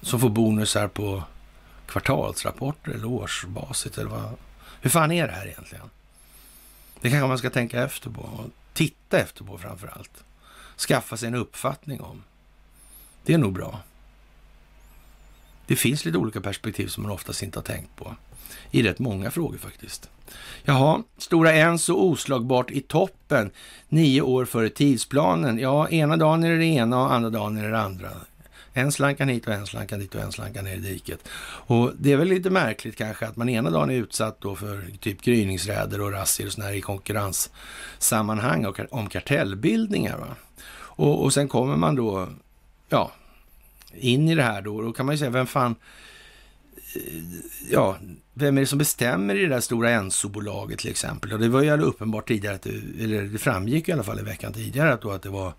Som 0.00 0.20
får 0.20 0.28
bonusar 0.30 0.88
på 0.88 1.22
kvartalsrapporter 1.86 2.90
eller 2.90 3.06
årsbasis 3.06 3.98
eller 3.98 4.10
vad? 4.10 4.34
Hur 4.80 4.90
fan 4.90 5.12
är 5.12 5.26
det 5.26 5.32
här 5.32 5.46
egentligen? 5.46 5.90
Det 7.00 7.10
kanske 7.10 7.28
man 7.28 7.38
ska 7.38 7.50
tänka 7.50 7.82
efter 7.82 8.10
på 8.10 8.44
titta 8.74 9.18
efter 9.18 9.44
på 9.44 9.58
framför 9.58 9.86
allt. 9.86 10.24
Skaffa 10.76 11.16
sig 11.16 11.28
en 11.28 11.34
uppfattning 11.34 12.00
om. 12.00 12.22
Det 13.24 13.34
är 13.34 13.38
nog 13.38 13.52
bra. 13.52 13.80
Det 15.66 15.76
finns 15.76 16.04
lite 16.04 16.18
olika 16.18 16.40
perspektiv 16.40 16.86
som 16.86 17.02
man 17.02 17.12
oftast 17.12 17.42
inte 17.42 17.58
har 17.58 17.64
tänkt 17.64 17.96
på. 17.96 18.16
I 18.70 18.82
rätt 18.82 18.98
många 18.98 19.30
frågor 19.30 19.58
faktiskt. 19.58 20.10
Jaha, 20.64 21.02
Stora 21.18 21.52
Enso 21.52 21.94
oslagbart 21.94 22.70
i 22.70 22.80
toppen. 22.80 23.50
Nio 23.88 24.22
år 24.22 24.44
före 24.44 24.68
tidsplanen. 24.68 25.58
Ja, 25.58 25.88
ena 25.88 26.16
dagen 26.16 26.44
är 26.44 26.50
det 26.50 26.58
det 26.58 26.64
ena 26.64 27.02
och 27.02 27.12
andra 27.12 27.30
dagen 27.30 27.56
är 27.56 27.62
det 27.62 27.70
det 27.70 27.80
andra. 27.80 28.10
En 28.76 28.92
slankan 28.92 29.28
hit 29.28 29.46
och 29.46 29.52
en 29.52 29.66
slankan 29.66 29.98
dit 29.98 30.14
och 30.14 30.20
en 30.20 30.32
slankan 30.32 30.64
ner 30.64 30.74
i 30.76 30.78
diket. 30.78 31.28
Och 31.66 31.92
det 31.98 32.12
är 32.12 32.16
väl 32.16 32.28
lite 32.28 32.50
märkligt 32.50 32.96
kanske 32.96 33.26
att 33.26 33.36
man 33.36 33.48
ena 33.48 33.70
dagen 33.70 33.90
är 33.90 33.94
utsatt 33.94 34.40
då 34.40 34.56
för 34.56 34.84
typ 35.00 35.22
gryningsräder 35.22 36.00
och 36.00 36.12
razzior 36.12 36.46
och 36.46 36.52
sådana 36.52 36.70
här 36.70 36.76
i 36.76 36.80
konkurrenssammanhang 36.80 38.66
och 38.66 38.80
om 38.90 39.08
kartellbildningar. 39.08 40.18
Va? 40.18 40.36
Och, 40.96 41.22
och 41.24 41.34
sen 41.34 41.48
kommer 41.48 41.76
man 41.76 41.94
då, 41.94 42.28
ja, 42.88 43.12
in 43.94 44.28
i 44.28 44.34
det 44.34 44.42
här 44.42 44.62
då. 44.62 44.82
Då 44.82 44.92
kan 44.92 45.06
man 45.06 45.14
ju 45.14 45.18
säga, 45.18 45.30
vem 45.30 45.46
fan, 45.46 45.74
ja, 47.70 47.96
vem 48.34 48.56
är 48.56 48.60
det 48.60 48.66
som 48.66 48.78
bestämmer 48.78 49.34
i 49.34 49.42
det 49.42 49.48
där 49.48 49.60
stora 49.60 49.90
Enso-bolaget 49.90 50.78
till 50.78 50.90
exempel? 50.90 51.32
Och 51.32 51.38
det 51.38 51.48
var 51.48 51.62
ju 51.62 51.70
uppenbart 51.70 52.28
tidigare, 52.28 52.54
att 52.54 52.62
det, 52.62 52.70
eller 53.00 53.22
det 53.22 53.38
framgick 53.38 53.88
i 53.88 53.92
alla 53.92 54.02
fall 54.02 54.20
i 54.20 54.22
veckan 54.22 54.52
tidigare, 54.52 54.92
att, 54.92 55.02
då 55.02 55.10
att 55.10 55.22
det 55.22 55.28
var 55.30 55.52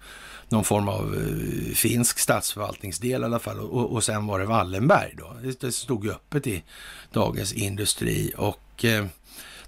någon 0.50 0.64
form 0.64 0.90
av 0.90 1.16
eh, 1.16 1.74
finsk 1.74 2.20
statsförvaltningsdel 2.20 3.22
i 3.22 3.26
alla 3.26 3.40
fall. 3.40 3.60
Och, 3.60 3.92
och 3.92 4.04
sen 4.04 4.28
var 4.28 4.40
det 4.40 4.46
Wallenberg 4.46 5.16
då. 5.18 5.36
Det, 5.60 5.72
stod 5.72 6.06
ju 6.06 6.12
öppet 6.12 6.48
i 6.48 6.64
Dagens 7.12 7.54
Industri. 7.54 8.34
Och 8.38 8.86
eh, 8.86 9.06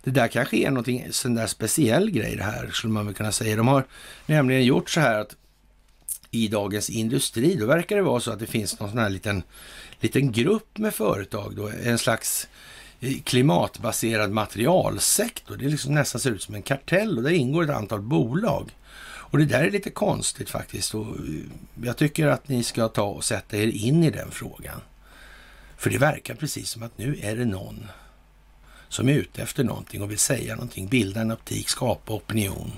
det 0.04 0.12
där 0.12 0.28
kanske 0.28 0.58
är 0.58 0.70
någonting, 0.70 1.08
sån 1.12 1.36
där 1.36 1.48
speciell 1.48 2.12
grej 2.12 2.36
det 2.36 2.44
här, 2.44 2.70
skulle 2.74 2.94
man 2.94 3.06
väl 3.06 3.16
kunna 3.16 3.32
säga. 3.32 3.56
De 3.56 3.68
har 3.68 3.86
nämligen 4.26 4.66
gjort 4.66 4.90
så 4.90 5.00
här 5.00 5.20
att 5.20 5.36
i 6.32 6.48
Dagens 6.48 6.90
Industri, 6.90 7.56
då 7.56 7.66
verkar 7.66 7.96
det 7.96 8.02
vara 8.02 8.20
så 8.20 8.32
att 8.32 8.40
det 8.40 8.46
finns 8.46 8.80
någon 8.80 8.90
sån 8.90 9.00
här 9.00 9.10
liten, 9.10 9.44
liten 10.00 10.32
grupp 10.32 10.78
med 10.78 10.94
företag 10.94 11.56
då, 11.56 11.70
en 11.84 11.98
slags 11.98 12.48
eh, 13.00 13.14
klimatbaserad 13.24 14.32
materialsektor. 14.32 15.58
Det 15.58 15.70
liksom 15.70 15.94
nästan 15.94 16.22
ser 16.22 16.32
ut 16.32 16.42
som 16.42 16.56
en 16.56 16.62
kartell 16.62 17.18
och 17.18 17.24
där 17.24 17.32
ingår 17.32 17.64
ett 17.64 17.70
antal 17.70 18.02
bolag. 18.02 18.72
Och 19.30 19.38
det 19.38 19.46
där 19.46 19.64
är 19.64 19.72
lite 19.72 19.90
konstigt 19.90 20.50
faktiskt. 20.50 20.96
Och 20.96 21.08
eh, 21.08 21.84
jag 21.84 21.98
tycker 21.98 22.28
att 22.28 22.48
ni 22.48 22.64
ska 22.64 22.88
ta 22.88 23.04
och 23.04 23.24
sätta 23.24 23.58
er 23.58 23.68
in 23.68 24.04
i 24.04 24.10
den 24.10 24.32
frågan. 24.32 24.82
För 25.78 25.90
det 25.90 25.98
verkar 25.98 26.36
precis 26.36 26.70
som 26.70 26.84
att 26.84 26.98
nu 26.98 27.20
är 27.22 27.36
det 27.36 27.46
någon 27.46 27.88
som 28.90 29.10
är 29.10 29.14
ute 29.14 29.42
efter 29.42 29.64
någonting 29.64 30.02
och 30.02 30.12
vill 30.12 30.18
säga 30.18 30.56
någonting, 30.56 30.88
bilda 30.88 31.22
en 31.22 31.32
optik, 31.32 31.70
skapa 31.70 32.14
opinion 32.14 32.72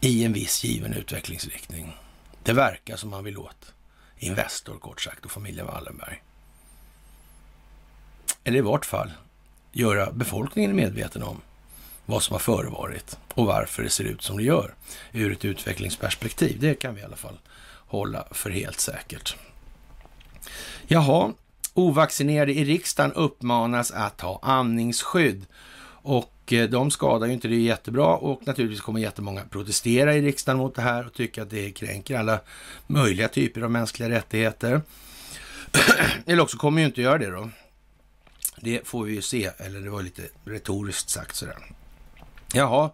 i 0.00 0.24
en 0.24 0.32
viss 0.32 0.64
given 0.64 0.94
utvecklingsriktning. 0.94 1.96
Det 2.42 2.52
verkar 2.52 2.96
som 2.96 3.10
man 3.10 3.24
vill 3.24 3.38
åt 3.38 3.72
Investor 4.18 4.78
kort 4.78 5.00
sagt 5.00 5.24
och 5.24 5.30
familjen 5.30 5.66
Wallenberg. 5.66 6.22
Eller 8.44 8.58
i 8.58 8.62
vart 8.62 8.86
fall 8.86 9.12
göra 9.72 10.12
befolkningen 10.12 10.76
medveten 10.76 11.22
om 11.22 11.40
vad 12.06 12.22
som 12.22 12.32
har 12.34 12.40
förevarit 12.40 13.18
och 13.34 13.46
varför 13.46 13.82
det 13.82 13.90
ser 13.90 14.04
ut 14.04 14.22
som 14.22 14.36
det 14.36 14.42
gör 14.42 14.74
ur 15.12 15.32
ett 15.32 15.44
utvecklingsperspektiv. 15.44 16.56
Det 16.60 16.74
kan 16.74 16.94
vi 16.94 17.00
i 17.00 17.04
alla 17.04 17.16
fall 17.16 17.38
hålla 17.86 18.24
för 18.30 18.50
helt 18.50 18.80
säkert. 18.80 19.36
Jaha, 20.86 21.32
ovaccinerade 21.74 22.52
i 22.52 22.64
riksdagen 22.64 23.12
uppmanas 23.12 23.90
att 23.90 24.20
ha 24.20 24.40
andningsskydd. 24.42 25.46
Och 26.06 26.52
eh, 26.52 26.68
de 26.68 26.90
skadar 26.90 27.26
ju 27.26 27.32
inte 27.32 27.48
det 27.48 27.56
jättebra 27.56 28.16
och 28.16 28.46
naturligtvis 28.46 28.80
kommer 28.80 29.00
jättemånga 29.00 29.42
protestera 29.50 30.14
i 30.14 30.22
riksdagen 30.22 30.58
mot 30.58 30.74
det 30.74 30.82
här 30.82 31.06
och 31.06 31.12
tycka 31.12 31.42
att 31.42 31.50
det 31.50 31.70
kränker 31.70 32.18
alla 32.18 32.40
möjliga 32.86 33.28
typer 33.28 33.60
av 33.60 33.70
mänskliga 33.70 34.08
rättigheter. 34.08 34.82
Eller 36.26 36.42
också 36.42 36.56
kommer 36.56 36.80
ju 36.80 36.86
inte 36.86 37.02
göra 37.02 37.18
det 37.18 37.30
då. 37.30 37.50
Det 38.56 38.86
får 38.86 39.04
vi 39.04 39.14
ju 39.14 39.22
se, 39.22 39.50
eller 39.58 39.80
det 39.80 39.90
var 39.90 40.02
lite 40.02 40.22
retoriskt 40.44 41.10
sagt 41.10 41.36
sådär. 41.36 41.56
Jaha, 42.54 42.90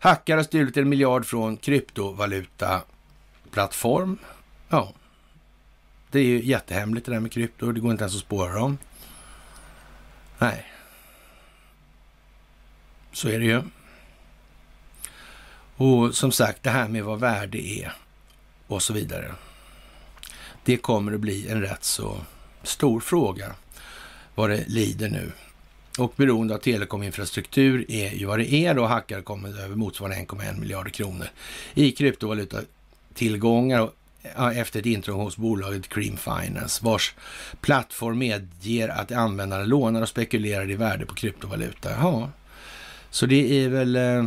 hackare 0.00 0.36
har 0.36 0.44
stulit 0.44 0.76
en 0.76 0.88
miljard 0.88 1.26
från 1.26 1.56
kryptovalutaplattform. 1.56 4.18
Ja, 4.68 4.92
det 6.10 6.18
är 6.18 6.24
ju 6.24 6.44
jättehemligt 6.44 7.06
det 7.06 7.12
där 7.12 7.20
med 7.20 7.32
krypto. 7.32 7.72
Det 7.72 7.80
går 7.80 7.90
inte 7.90 8.04
ens 8.04 8.14
att 8.14 8.20
spåra 8.20 8.54
dem. 8.54 8.78
Nej, 10.38 10.72
så 13.12 13.28
är 13.28 13.38
det 13.38 13.44
ju. 13.44 13.62
Och 15.76 16.14
som 16.14 16.32
sagt, 16.32 16.62
det 16.62 16.70
här 16.70 16.88
med 16.88 17.04
vad 17.04 17.20
värde 17.20 17.58
är 17.58 17.92
och 18.66 18.82
så 18.82 18.92
vidare. 18.92 19.34
Det 20.64 20.76
kommer 20.76 21.12
att 21.12 21.20
bli 21.20 21.48
en 21.48 21.60
rätt 21.60 21.84
så 21.84 22.20
stor 22.62 23.00
fråga 23.00 23.54
vad 24.34 24.50
det 24.50 24.68
lider 24.68 25.08
nu. 25.08 25.32
Och 25.98 26.12
beroende 26.16 26.54
av 26.54 26.58
telekominfrastruktur 26.58 27.90
är 27.90 28.10
ju 28.10 28.26
vad 28.26 28.38
det 28.38 28.52
är 28.52 28.74
då. 28.74 28.86
Hackare 28.86 29.22
kommer 29.22 29.60
över 29.60 29.76
motsvarande 29.76 30.16
1,1 30.16 30.60
miljarder 30.60 30.90
kronor 30.90 31.26
i 31.74 31.92
kryptovalutatillgångar 31.92 33.90
efter 34.54 34.80
ett 34.80 34.86
intrång 34.86 35.20
hos 35.20 35.36
bolaget 35.36 35.88
Cream 35.88 36.16
Finance 36.16 36.84
vars 36.84 37.14
plattform 37.60 38.18
medger 38.18 38.88
att 38.88 39.12
användare 39.12 39.66
lånar 39.66 40.02
och 40.02 40.08
spekulerar 40.08 40.70
i 40.70 40.74
värde 40.74 41.06
på 41.06 41.14
kryptovaluta. 41.14 41.90
Ja, 41.90 42.30
så 43.10 43.26
det 43.26 43.64
är 43.64 43.68
väl... 43.68 43.96
Eh, 43.96 44.24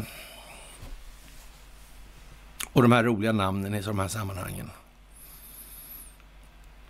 och 2.74 2.82
de 2.82 2.92
här 2.92 3.04
roliga 3.04 3.32
namnen 3.32 3.76
i 3.76 3.82
de 3.82 4.00
här 4.00 4.08
sammanhangen. 4.08 4.70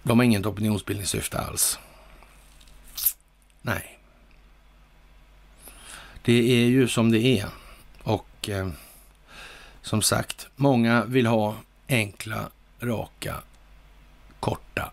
De 0.04 0.20
har 0.20 0.24
inget 0.26 0.46
opinionsbildningssyfte 0.46 1.40
alls. 1.40 1.80
Nej. 3.62 3.95
Det 6.26 6.64
är 6.64 6.68
ju 6.68 6.88
som 6.88 7.12
det 7.12 7.40
är. 7.40 7.48
Och 8.04 8.50
eh, 8.50 8.70
som 9.82 10.02
sagt, 10.02 10.48
många 10.56 11.06
vill 11.06 11.26
ha 11.26 11.56
enkla, 11.88 12.50
raka, 12.80 13.36
korta 14.40 14.92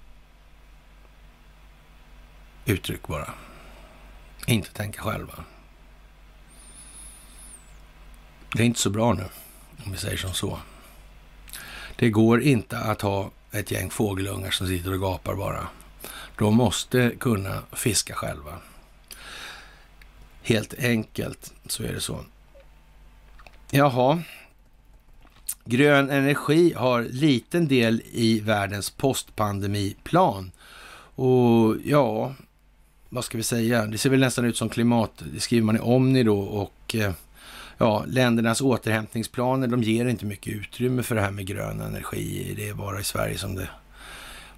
uttryck 2.65 3.09
bara. 3.09 3.35
Inte 4.47 4.73
tänka 4.73 5.03
själva. 5.03 5.45
Det 8.55 8.63
är 8.63 8.67
inte 8.67 8.81
så 8.81 8.91
bra 8.91 9.13
nu, 9.13 9.25
om 9.85 9.93
vi 9.93 9.99
säger 9.99 10.17
som 10.17 10.33
så. 10.33 10.59
Det 11.97 12.11
går 12.11 12.43
inte 12.43 12.79
att 12.79 13.03
ha 13.03 13.31
ett 13.51 13.71
gäng 13.71 13.91
fågelungar 13.91 14.51
som 14.51 14.67
sitter 14.67 14.93
och 14.93 15.01
gapar 15.01 15.35
bara. 15.35 15.69
De 16.39 16.57
måste 16.57 17.13
kunna 17.21 17.63
fiska 17.73 18.15
själva. 18.15 18.59
Helt 20.43 20.75
enkelt 20.79 21.55
så 21.67 21.83
är 21.83 21.93
det 21.93 22.01
så. 22.01 22.21
Jaha. 23.71 24.23
Grön 25.65 26.11
energi 26.11 26.73
har 26.77 27.03
liten 27.03 27.69
del 27.69 28.03
i 28.13 28.41
världens 28.41 28.91
postpandemiplan. 28.91 30.51
Och 31.15 31.77
ja, 31.85 32.35
vad 33.09 33.25
ska 33.25 33.39
vi 33.39 33.45
säga? 33.45 33.87
Det 33.87 33.99
ser 33.99 34.11
väl 34.11 34.21
nästan 34.21 34.45
ut 34.45 34.57
som 34.57 34.69
klimat, 34.69 35.23
det 35.33 35.41
skriver 35.41 35.65
man 35.65 35.77
i 35.77 35.81
Omni 35.81 36.23
då 36.23 36.41
och 36.41 36.95
eh, 36.95 37.13
ja, 37.79 38.05
ländernas 38.07 38.61
återhämtningsplaner, 38.61 39.67
de 39.67 39.83
ger 39.83 40.07
inte 40.07 40.27
mycket 40.27 40.53
utrymme 40.53 41.03
för 41.03 41.15
det 41.15 41.21
här 41.21 41.31
med 41.31 41.47
grön 41.47 41.81
energi. 41.81 42.55
Det 42.57 42.69
är 42.69 42.75
bara 42.75 43.01
i 43.01 43.05
Sverige 43.05 43.39
som 43.39 43.55
det 43.55 43.69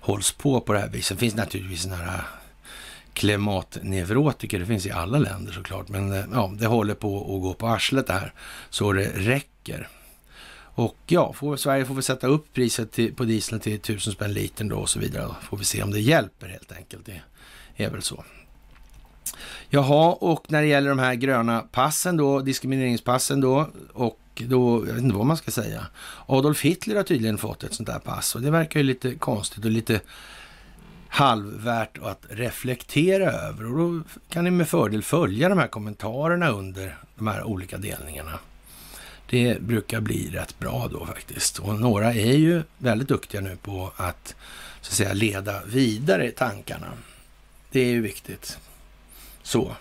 hålls 0.00 0.32
på 0.32 0.60
på 0.60 0.72
det 0.72 0.78
här 0.78 0.88
viset. 0.88 1.16
Det 1.16 1.20
finns 1.20 1.34
naturligtvis 1.34 1.82
sådana 1.82 2.04
här 2.04 2.24
klimatneurotiker, 3.14 4.58
det 4.58 4.66
finns 4.66 4.86
i 4.86 4.90
alla 4.90 5.18
länder 5.18 5.52
såklart, 5.52 5.88
men 5.88 6.12
eh, 6.12 6.24
ja, 6.32 6.52
det 6.58 6.66
håller 6.66 6.94
på 6.94 7.18
att 7.18 7.42
gå 7.42 7.54
på 7.54 7.66
arslet 7.66 8.06
det 8.06 8.12
här 8.12 8.32
så 8.70 8.92
det 8.92 9.12
räcker. 9.14 9.88
Och 10.76 10.96
ja, 11.06 11.32
får, 11.32 11.56
Sverige 11.56 11.84
får 11.84 11.94
väl 11.94 12.02
sätta 12.02 12.26
upp 12.26 12.52
priset 12.52 12.92
till, 12.92 13.14
på 13.14 13.24
dieseln 13.24 13.60
till 13.60 13.74
1000 13.74 14.12
spänn 14.12 14.32
litern 14.32 14.68
då 14.68 14.76
och 14.76 14.90
så 14.90 14.98
vidare. 14.98 15.34
Får 15.42 15.56
vi 15.56 15.64
se 15.64 15.82
om 15.82 15.90
det 15.90 16.00
hjälper 16.00 16.48
helt 16.48 16.72
enkelt. 16.72 17.06
Det 17.06 17.22
är 17.84 17.90
väl 17.90 18.02
så. 18.02 18.24
Jaha, 19.70 20.12
och 20.12 20.44
när 20.48 20.62
det 20.62 20.68
gäller 20.68 20.88
de 20.88 20.98
här 20.98 21.14
gröna 21.14 21.60
passen 21.60 22.16
då, 22.16 22.40
diskrimineringspassen 22.40 23.40
då, 23.40 23.68
och 23.92 24.42
då, 24.46 24.86
jag 24.86 24.94
vet 24.94 25.04
inte 25.04 25.16
vad 25.16 25.26
man 25.26 25.36
ska 25.36 25.50
säga. 25.50 25.86
Adolf 26.26 26.62
Hitler 26.62 26.96
har 26.96 27.02
tydligen 27.02 27.38
fått 27.38 27.64
ett 27.64 27.74
sånt 27.74 27.86
där 27.86 27.98
pass 27.98 28.34
och 28.34 28.42
det 28.42 28.50
verkar 28.50 28.80
ju 28.80 28.86
lite 28.86 29.14
konstigt 29.14 29.64
och 29.64 29.70
lite 29.70 30.00
halvvärt 31.14 31.98
att 32.02 32.26
reflektera 32.28 33.32
över. 33.32 33.64
Och 33.66 33.78
då 33.78 34.02
kan 34.28 34.44
ni 34.44 34.50
med 34.50 34.68
fördel 34.68 35.02
följa 35.02 35.48
de 35.48 35.58
här 35.58 35.66
kommentarerna 35.66 36.48
under 36.48 36.96
de 37.16 37.26
här 37.26 37.42
olika 37.42 37.78
delningarna. 37.78 38.38
Det 39.30 39.62
brukar 39.62 40.00
bli 40.00 40.30
rätt 40.30 40.58
bra 40.58 40.88
då 40.88 41.06
faktiskt. 41.06 41.58
Och 41.58 41.80
några 41.80 42.12
är 42.14 42.36
ju 42.36 42.62
väldigt 42.78 43.08
duktiga 43.08 43.40
nu 43.40 43.56
på 43.56 43.92
att, 43.96 44.34
så 44.80 44.88
att 44.88 44.94
säga, 44.94 45.12
leda 45.12 45.64
vidare 45.64 46.30
tankarna. 46.30 46.92
Det 47.70 47.80
är 47.80 47.90
ju 47.90 48.00
viktigt. 48.00 48.58
Så. 49.42 49.76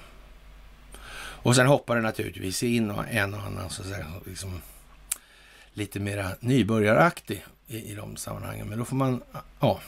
Och 1.15 1.55
sen 1.55 1.67
hoppar 1.67 1.95
det 1.95 2.01
naturligtvis 2.01 2.63
in 2.63 2.89
en 2.89 3.33
och 3.33 3.41
annan 3.41 3.69
så 3.69 3.81
att 3.81 3.87
säga, 3.87 4.07
liksom, 4.25 4.61
lite 5.73 5.99
mera 5.99 6.29
nybörjaraktig 6.39 7.45
i, 7.67 7.91
i 7.91 7.95
de 7.95 8.15
sammanhangen. 8.15 8.67
Men 8.67 8.79
då 8.79 8.85
får 8.85 8.95
man 8.95 9.21
ja, 9.59 9.79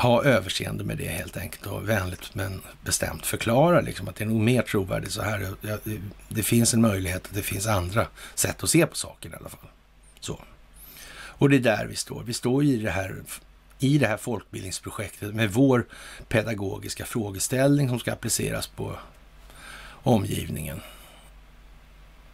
ha 0.00 0.24
överseende 0.24 0.84
med 0.84 0.98
det 0.98 1.08
helt 1.08 1.36
enkelt 1.36 1.66
och 1.66 1.88
vänligt 1.88 2.34
men 2.34 2.62
bestämt 2.84 3.26
förklara 3.26 3.80
liksom, 3.80 4.08
att 4.08 4.16
det 4.16 4.24
är 4.24 4.28
nog 4.28 4.40
mer 4.40 4.62
trovärdigt 4.62 5.12
så 5.12 5.22
här. 5.22 5.54
Det, 6.28 6.42
finns 6.42 6.74
en 6.74 6.80
möjlighet 6.80 7.26
att 7.26 7.34
det 7.34 7.42
finns 7.42 7.66
andra 7.66 8.06
sätt 8.34 8.62
att 8.62 8.70
se 8.70 8.86
på 8.86 8.96
saker 8.96 9.30
i 9.30 9.34
alla 9.34 9.48
fall. 9.48 9.70
Så. 10.20 10.40
Och 11.12 11.50
det 11.50 11.56
är 11.56 11.60
där 11.60 11.86
vi 11.86 11.96
står. 11.96 12.22
Vi 12.22 12.32
står 12.32 12.64
i 12.64 12.76
det 12.76 12.90
här 12.90 13.22
i 13.78 13.98
det 13.98 14.06
här 14.06 14.16
folkbildningsprojektet 14.16 15.34
med 15.34 15.52
vår 15.52 15.86
pedagogiska 16.28 17.04
frågeställning 17.04 17.88
som 17.88 17.98
ska 17.98 18.12
appliceras 18.12 18.66
på 18.66 18.98
omgivningen 20.02 20.80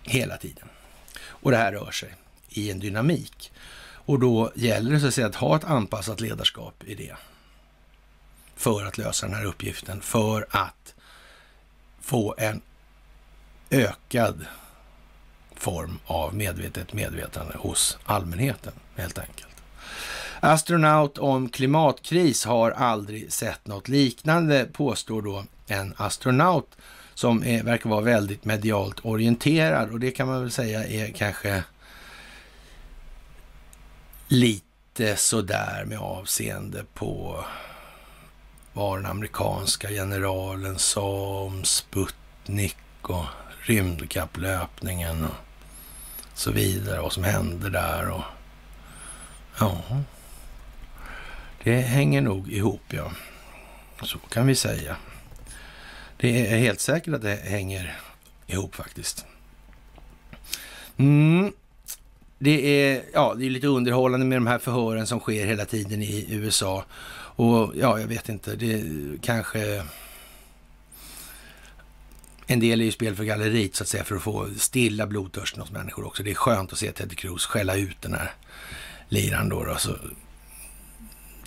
hela 0.03 0.37
tiden. 0.37 0.69
Och 1.25 1.51
det 1.51 1.57
här 1.57 1.73
rör 1.73 1.91
sig 1.91 2.15
i 2.49 2.71
en 2.71 2.79
dynamik. 2.79 3.53
Och 4.07 4.21
då 4.21 4.53
gäller 4.55 4.93
det 4.93 5.01
så 5.01 5.07
att, 5.07 5.15
säga, 5.15 5.27
att 5.27 5.35
ha 5.35 5.57
ett 5.57 5.65
anpassat 5.65 6.21
ledarskap 6.21 6.85
i 6.87 6.95
det. 6.95 7.17
För 8.57 8.85
att 8.85 8.99
lösa 8.99 9.27
den 9.27 9.35
här 9.35 9.45
uppgiften, 9.45 10.01
för 10.01 10.47
att 10.51 10.95
få 12.01 12.35
en 12.39 12.61
ökad 13.71 14.47
form 15.55 15.99
av 16.07 16.35
medvetet 16.35 16.93
medvetande 16.93 17.55
hos 17.57 17.99
allmänheten 18.05 18.73
helt 18.97 19.19
enkelt. 19.19 19.49
Astronaut 20.41 21.19
om 21.19 21.49
klimatkris 21.49 22.45
har 22.45 22.71
aldrig 22.71 23.33
sett 23.33 23.67
något 23.67 23.89
liknande, 23.89 24.69
påstår 24.73 25.23
då 25.23 25.45
en 25.67 25.95
astronaut 25.97 26.77
som 27.15 27.45
är, 27.45 27.63
verkar 27.63 27.91
vara 27.91 28.01
väldigt 28.01 28.45
medialt 28.45 29.05
orienterad 29.05 29.91
och 29.91 30.01
det 30.01 30.11
kan 30.11 30.29
man 30.29 30.41
väl 30.41 30.51
säga 30.51 30.87
är 30.87 31.13
kanske 31.13 31.65
lite 34.29 35.17
sådär 35.17 35.85
med 35.87 35.99
avseende 35.99 36.85
på 36.95 37.45
vad 38.77 38.99
den 38.99 39.07
amerikanska 39.07 39.89
generalen 39.89 40.79
sa 40.79 41.41
om 41.41 41.65
Sputnik 41.65 42.77
och 43.03 43.25
rymdkapplöpningen 43.61 45.25
och 45.25 45.35
så 46.35 46.53
vidare, 46.53 47.01
vad 47.01 47.13
som 47.13 47.25
hände 47.25 47.71
där 47.71 48.11
och 48.11 48.23
ja, 49.61 49.83
det 51.63 51.81
hänger 51.81 52.21
nog 52.21 52.53
ihop, 52.53 52.83
ja. 52.89 53.13
Så 54.03 54.19
kan 54.19 54.47
vi 54.47 54.55
säga. 54.55 54.97
Det 56.17 56.53
är 56.53 56.59
helt 56.59 56.81
säkert 56.81 57.15
att 57.15 57.23
det 57.23 57.37
hänger 57.37 58.01
ihop 58.47 58.75
faktiskt. 58.75 59.25
Mm. 60.97 61.53
Det 62.39 62.83
är, 62.83 63.03
ja, 63.13 63.35
det 63.35 63.47
är 63.47 63.51
lite 63.51 63.67
underhållande 63.67 64.27
med 64.27 64.37
de 64.37 64.47
här 64.47 64.59
förhören 64.59 65.07
som 65.07 65.21
sker 65.21 65.47
hela 65.47 65.65
tiden 65.65 66.03
i 66.03 66.27
USA. 66.31 66.85
Och 67.37 67.73
ja, 67.77 68.01
jag 68.01 68.07
vet 68.07 68.29
inte, 68.29 68.57
det 68.57 68.85
kanske... 69.23 69.85
En 72.47 72.61
del 72.61 72.81
är 72.81 72.85
ju 72.85 72.93
spel 72.93 73.17
för 73.17 73.25
galleriet 73.25 73.75
så 73.75 73.83
att 73.83 73.89
säga 73.89 74.05
för 74.05 74.17
att 74.17 74.23
få 74.23 74.49
stilla 74.59 75.07
blodtörsten 75.07 75.61
hos 75.61 75.71
människor 75.71 76.07
också. 76.07 76.23
Det 76.23 76.31
är 76.31 76.35
skönt 76.35 76.73
att 76.73 76.79
se 76.79 76.93
Teddy 76.93 77.15
Cruz 77.15 77.47
skälla 77.47 77.77
ut 77.77 78.03
den 78.03 78.15
här 78.15 78.33
liran 79.09 79.49
då. 79.49 79.65
då. 79.65 79.77
Så 79.77 79.97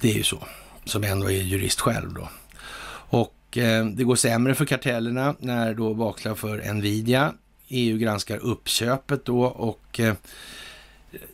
det 0.02 0.12
är 0.12 0.16
ju 0.16 0.24
så, 0.24 0.44
som 0.86 1.04
ändå 1.04 1.32
är 1.32 1.42
jurist 1.42 1.80
själv 1.80 2.14
då. 2.14 2.30
Och 3.12 3.58
eh, 3.58 3.86
det 3.86 4.04
går 4.04 4.16
sämre 4.16 4.56
för 4.56 4.66
kartellerna 4.66 5.36
när 5.40 5.74
då 5.74 5.94
vaklar 5.94 6.36
för 6.36 6.74
Nvidia. 6.74 7.34
EU 7.68 7.98
granskar 7.98 8.38
uppköpet 8.38 9.26
då 9.26 9.44
och 9.44 10.00
eh, 10.00 10.14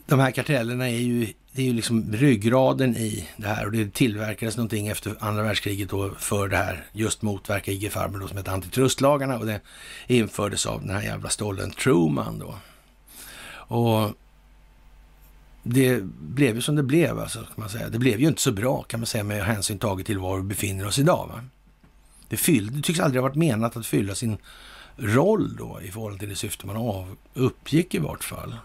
de 0.06 0.20
här 0.20 0.30
kartellerna 0.30 0.88
är 0.88 0.98
ju, 0.98 1.32
det 1.56 1.62
är 1.62 1.66
ju 1.66 1.72
liksom 1.72 2.12
ryggraden 2.12 2.96
i 2.96 3.28
det 3.36 3.48
här 3.48 3.66
och 3.66 3.72
det 3.72 3.92
tillverkades 3.94 4.56
någonting 4.56 4.88
efter 4.88 5.14
andra 5.20 5.42
världskriget 5.42 5.90
då 5.90 6.10
för 6.18 6.48
det 6.48 6.56
här, 6.56 6.84
just 6.92 7.22
motverka 7.22 7.72
IG 7.72 7.92
Farmer 7.92 8.18
då 8.18 8.28
som 8.28 8.36
heter 8.36 8.52
antitrustlagarna 8.52 9.38
och 9.38 9.46
det 9.46 9.60
infördes 10.06 10.66
av 10.66 10.80
den 10.80 10.90
här 10.90 11.02
jävla 11.02 11.28
stollen 11.28 11.70
Truman 11.70 12.38
då. 12.38 12.54
Och 13.76 14.10
det 15.62 16.02
blev 16.04 16.54
ju 16.54 16.62
som 16.62 16.76
det 16.76 16.82
blev, 16.82 17.18
alltså, 17.18 17.38
kan 17.38 17.54
man 17.56 17.68
säga. 17.68 17.88
Det 17.88 17.98
blev 17.98 18.20
ju 18.20 18.28
inte 18.28 18.42
så 18.42 18.52
bra, 18.52 18.82
kan 18.82 19.00
man 19.00 19.06
säga, 19.06 19.24
med 19.24 19.44
hänsyn 19.44 19.78
taget 19.78 20.06
till 20.06 20.18
var 20.18 20.36
vi 20.36 20.42
befinner 20.42 20.86
oss 20.86 20.98
idag. 20.98 21.26
Va? 21.28 21.44
Det, 22.28 22.36
fyll, 22.36 22.76
det 22.76 22.82
tycks 22.82 23.00
aldrig 23.00 23.22
ha 23.22 23.28
varit 23.28 23.36
menat 23.36 23.76
att 23.76 23.86
fylla 23.86 24.14
sin 24.14 24.38
roll 24.96 25.56
då 25.56 25.80
i 25.82 25.90
förhållande 25.90 26.18
till 26.18 26.28
det 26.28 26.36
syfte 26.36 26.66
man 26.66 26.76
av, 26.76 27.16
uppgick 27.34 27.94
i 27.94 27.98
vart 27.98 28.24
fall. 28.24 28.56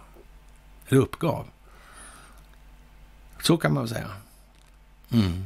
Eller 0.88 1.02
uppgav. 1.02 1.46
Så 3.42 3.58
kan 3.58 3.74
man 3.74 3.84
väl 3.84 3.90
säga. 3.90 4.08
Mm. 5.12 5.46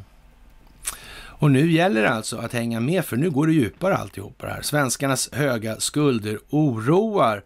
Och 1.38 1.52
nu 1.52 1.72
gäller 1.72 2.02
det 2.02 2.10
alltså 2.10 2.38
att 2.38 2.54
hänga 2.54 2.80
med, 2.80 3.06
för 3.06 3.18
nu 3.18 3.30
går 3.30 3.48
det 3.48 3.54
djupare 3.54 3.98
alltihop 3.98 4.42
det 4.42 4.48
här. 4.48 4.62
Svenskarnas 4.62 5.30
höga 5.32 5.80
skulder 5.80 6.40
oroar 6.50 7.44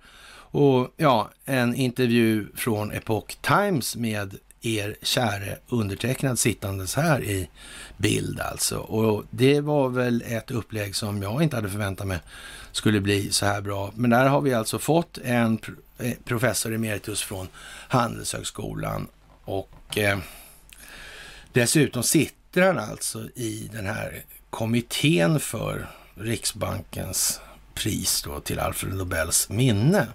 och 0.52 0.94
ja, 0.98 1.30
en 1.46 1.76
intervju 1.76 2.48
från 2.56 2.92
Epoch 2.92 3.38
Times 3.42 3.96
med 3.96 4.38
er 4.62 4.96
käre 5.02 5.58
undertecknad 5.70 6.40
sittandes 6.40 6.96
här 6.96 7.24
i 7.24 7.50
bild 7.98 8.40
alltså. 8.40 8.78
Och 8.78 9.24
det 9.30 9.62
var 9.62 9.90
väl 9.90 10.24
ett 10.28 10.52
upplägg 10.52 10.96
som 10.96 11.22
jag 11.22 11.44
inte 11.44 11.56
hade 11.56 11.70
förväntat 11.70 12.08
mig 12.08 12.20
skulle 12.72 13.02
bli 13.02 13.32
så 13.32 13.46
här 13.46 13.62
bra. 13.62 13.92
Men 13.96 14.10
där 14.10 14.28
har 14.28 14.42
vi 14.42 14.54
alltså 14.54 14.80
fått 14.80 15.18
en 15.24 15.60
eh, 15.98 16.14
professor 16.24 16.74
emeritus 16.74 17.22
från 17.22 17.48
Handelshögskolan 17.88 19.08
och 19.44 19.98
eh, 19.98 20.18
dessutom 21.54 22.04
sitter 22.04 22.62
han 22.62 22.80
alltså 22.80 23.30
i 23.36 23.70
den 23.74 23.86
här 23.86 24.24
kommittén 24.50 25.40
för 25.40 25.90
Riksbankens 26.16 27.42
pris 27.74 28.22
då 28.22 28.40
till 28.40 28.60
Alfred 28.60 28.94
Nobels 28.94 29.50
minne. 29.50 30.08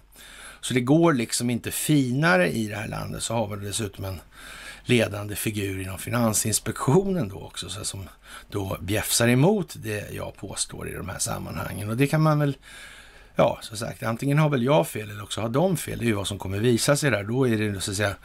Så 0.61 0.75
det 0.75 0.81
går 0.81 1.13
liksom 1.13 1.51
inte 1.51 1.71
finare 1.71 2.51
i 2.51 2.67
det 2.67 2.77
här 2.77 2.89
landet. 2.89 3.23
Så 3.23 3.35
har 3.35 3.57
vi 3.57 3.67
dessutom 3.67 4.05
en 4.05 4.21
ledande 4.85 5.37
figur 5.37 5.81
inom 5.81 5.99
Finansinspektionen 5.99 7.29
då 7.29 7.41
också, 7.41 7.69
så 7.69 7.85
som 7.85 8.09
då 8.51 8.79
bjäfsar 8.81 9.29
emot 9.29 9.75
det 9.77 10.11
jag 10.13 10.37
påstår 10.37 10.89
i 10.89 10.93
de 10.93 11.09
här 11.09 11.19
sammanhangen. 11.19 11.91
Och 11.91 11.97
det 11.97 12.07
kan 12.07 12.23
man 12.23 12.39
väl, 12.39 12.57
ja, 13.37 13.59
som 13.63 13.77
sagt, 13.77 14.03
antingen 14.03 14.39
har 14.39 14.49
väl 14.49 14.63
jag 14.63 14.89
fel 14.89 15.11
eller 15.11 15.23
också 15.23 15.41
har 15.41 15.49
de 15.49 15.77
fel. 15.77 15.99
Det 15.99 16.05
är 16.05 16.07
ju 16.07 16.13
vad 16.13 16.29
som 16.29 16.39
kommer 16.39 16.59
visa 16.59 16.97
sig 16.97 17.11
där. 17.11 17.25
Då 17.25 17.49
är 17.49 17.57
det 17.57 17.81
så 17.81 17.91
att 17.91 17.97
säga, 17.97 18.17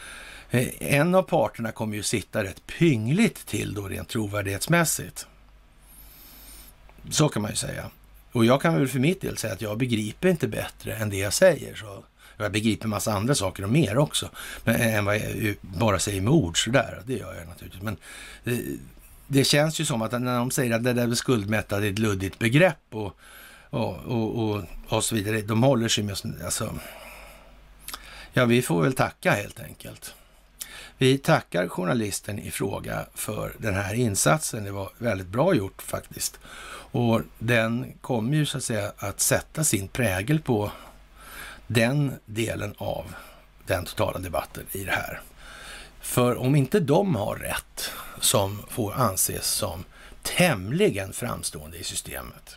Eh, 0.51 0.67
en 0.79 1.15
av 1.15 1.23
parterna 1.23 1.71
kommer 1.71 1.95
ju 1.95 2.03
sitta 2.03 2.43
rätt 2.43 2.67
pyngligt 2.67 3.47
till 3.47 3.73
då 3.73 3.87
rent 3.87 4.09
trovärdighetsmässigt. 4.09 5.27
Så 7.09 7.29
kan 7.29 7.41
man 7.41 7.51
ju 7.51 7.57
säga. 7.57 7.89
Och 8.31 8.45
jag 8.45 8.61
kan 8.61 8.75
väl 8.75 8.87
för 8.87 8.99
mitt 8.99 9.21
del 9.21 9.37
säga 9.37 9.53
att 9.53 9.61
jag 9.61 9.77
begriper 9.77 10.27
inte 10.27 10.47
bättre 10.47 10.95
än 10.95 11.09
det 11.09 11.17
jag 11.17 11.33
säger. 11.33 11.75
Så 11.75 12.03
Jag 12.37 12.51
begriper 12.51 12.87
massa 12.87 13.13
andra 13.13 13.35
saker 13.35 13.63
och 13.63 13.69
mer 13.69 13.97
också. 13.97 14.29
Men, 14.63 14.75
eh, 14.75 14.95
än 14.95 15.05
vad 15.05 15.17
jag 15.17 15.55
bara 15.61 15.99
säger 15.99 16.21
med 16.21 16.33
ord 16.33 16.63
sådär. 16.63 17.01
Det 17.05 17.13
gör 17.13 17.35
jag 17.35 17.47
naturligtvis. 17.47 17.83
Men 17.83 17.97
det, 18.43 18.61
det 19.27 19.43
känns 19.43 19.79
ju 19.79 19.85
som 19.85 20.01
att 20.01 20.11
när 20.11 20.37
de 20.37 20.51
säger 20.51 20.75
att 20.75 20.83
det 20.83 20.93
där 20.93 21.07
med 21.07 21.17
skuldmättad 21.17 21.83
är 21.83 21.89
ett 21.89 21.99
luddigt 21.99 22.39
begrepp 22.39 22.85
och, 22.89 23.17
och, 23.69 23.97
och, 23.97 24.49
och, 24.49 24.63
och 24.87 25.03
så 25.03 25.15
vidare. 25.15 25.41
De 25.41 25.63
håller 25.63 25.87
sig 25.87 26.03
med, 26.03 26.17
alltså, 26.45 26.75
ja 28.33 28.45
vi 28.45 28.61
får 28.61 28.81
väl 28.81 28.93
tacka 28.93 29.31
helt 29.31 29.59
enkelt. 29.59 30.15
Vi 31.01 31.17
tackar 31.17 31.67
journalisten 31.67 32.39
i 32.39 32.51
fråga 32.51 33.05
för 33.13 33.53
den 33.57 33.75
här 33.75 33.93
insatsen. 33.93 34.63
Det 34.63 34.71
var 34.71 34.91
väldigt 34.97 35.27
bra 35.27 35.53
gjort 35.53 35.81
faktiskt. 35.81 36.39
Och 36.91 37.21
den 37.37 37.93
kommer 38.01 38.37
ju 38.37 38.45
så 38.45 38.57
att 38.57 38.63
säga 38.63 38.91
att 38.97 39.19
sätta 39.19 39.63
sin 39.63 39.87
prägel 39.87 40.39
på 40.39 40.71
den 41.67 42.13
delen 42.25 42.73
av 42.77 43.15
den 43.65 43.85
totala 43.85 44.19
debatten 44.19 44.65
i 44.71 44.83
det 44.83 44.91
här. 44.91 45.21
För 46.01 46.37
om 46.37 46.55
inte 46.55 46.79
de 46.79 47.15
har 47.15 47.35
rätt, 47.35 47.91
som 48.19 48.61
får 48.69 48.93
anses 48.93 49.47
som 49.47 49.83
tämligen 50.23 51.13
framstående 51.13 51.77
i 51.77 51.83
systemet, 51.83 52.55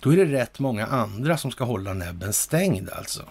då 0.00 0.12
är 0.12 0.16
det 0.16 0.24
rätt 0.24 0.58
många 0.58 0.86
andra 0.86 1.36
som 1.36 1.50
ska 1.50 1.64
hålla 1.64 1.94
näbben 1.94 2.32
stängd 2.32 2.90
alltså. 2.90 3.22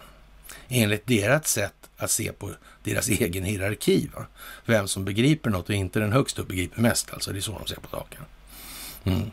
Enligt 0.68 1.08
deras 1.08 1.48
sätt 1.48 1.90
att 1.98 2.12
se 2.12 2.32
på 2.32 2.52
deras 2.84 3.10
egen 3.10 3.44
hierarki. 3.44 4.10
Va? 4.16 4.26
Vem 4.66 4.88
som 4.88 5.06
begriper 5.06 5.50
något 5.50 5.70
och 5.70 5.76
inte 5.76 6.00
den 6.00 6.14
högst 6.14 6.40
upp 6.40 6.48
begriper 6.48 6.82
mest. 6.82 7.14
Alltså 7.14 7.32
det 7.32 7.40
är 7.40 7.42
så 7.42 7.60
de 7.60 7.68
ser 7.68 7.76
på 7.76 7.90
saken. 7.90 8.22
Mm. 9.04 9.32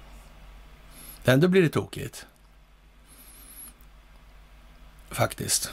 Ändå 1.25 1.49
blir 1.49 1.63
det 1.63 1.69
tokigt. 1.69 2.27
Faktiskt. 5.11 5.71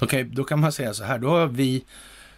Okay, 0.00 0.22
då 0.22 0.44
kan 0.44 0.60
man 0.60 0.72
säga 0.72 0.94
så 0.94 1.04
här, 1.04 1.18
då 1.18 1.28
har 1.28 1.46
vi 1.46 1.84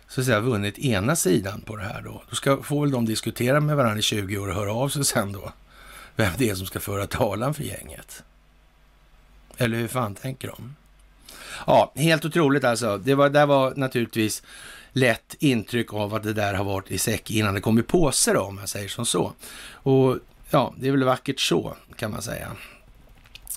så 0.08 0.20
att 0.20 0.26
säga 0.26 0.40
vunnit 0.40 0.78
ena 0.78 1.16
sidan 1.16 1.60
på 1.60 1.76
det 1.76 1.84
här 1.84 2.02
då. 2.02 2.22
Då 2.30 2.36
ska, 2.36 2.62
får 2.62 2.80
väl 2.80 2.90
de 2.90 3.04
diskutera 3.04 3.60
med 3.60 3.76
varandra 3.76 3.98
i 3.98 4.02
20 4.02 4.38
år 4.38 4.48
och 4.48 4.54
höra 4.54 4.72
av 4.72 4.88
sig 4.88 5.04
sen 5.04 5.32
då. 5.32 5.52
Vem 6.16 6.32
det 6.38 6.50
är 6.50 6.54
som 6.54 6.66
ska 6.66 6.80
föra 6.80 7.06
talan 7.06 7.54
för 7.54 7.62
gänget. 7.62 8.22
Eller 9.56 9.78
hur 9.78 9.88
fan 9.88 10.14
tänker 10.14 10.48
de? 10.48 10.74
Ja, 11.66 11.92
helt 11.96 12.24
otroligt 12.24 12.64
alltså. 12.64 12.98
Det 12.98 13.14
var, 13.14 13.28
där 13.28 13.46
var 13.46 13.72
naturligtvis 13.76 14.42
lätt 14.92 15.34
intryck 15.38 15.94
av 15.94 16.14
att 16.14 16.22
det 16.22 16.32
där 16.32 16.54
har 16.54 16.64
varit 16.64 16.90
i 16.90 16.98
säck 16.98 17.30
innan 17.30 17.54
det 17.54 17.60
kom 17.60 17.78
i 17.78 17.82
påse 17.82 18.32
då, 18.32 18.40
om 18.40 18.54
man 18.54 18.68
säger 18.68 18.88
som 18.88 19.06
så. 19.06 19.32
Och 19.72 20.18
ja, 20.50 20.74
det 20.76 20.88
är 20.88 20.92
väl 20.92 21.04
vackert 21.04 21.40
så, 21.40 21.76
kan 21.96 22.10
man 22.10 22.22
säga. 22.22 22.48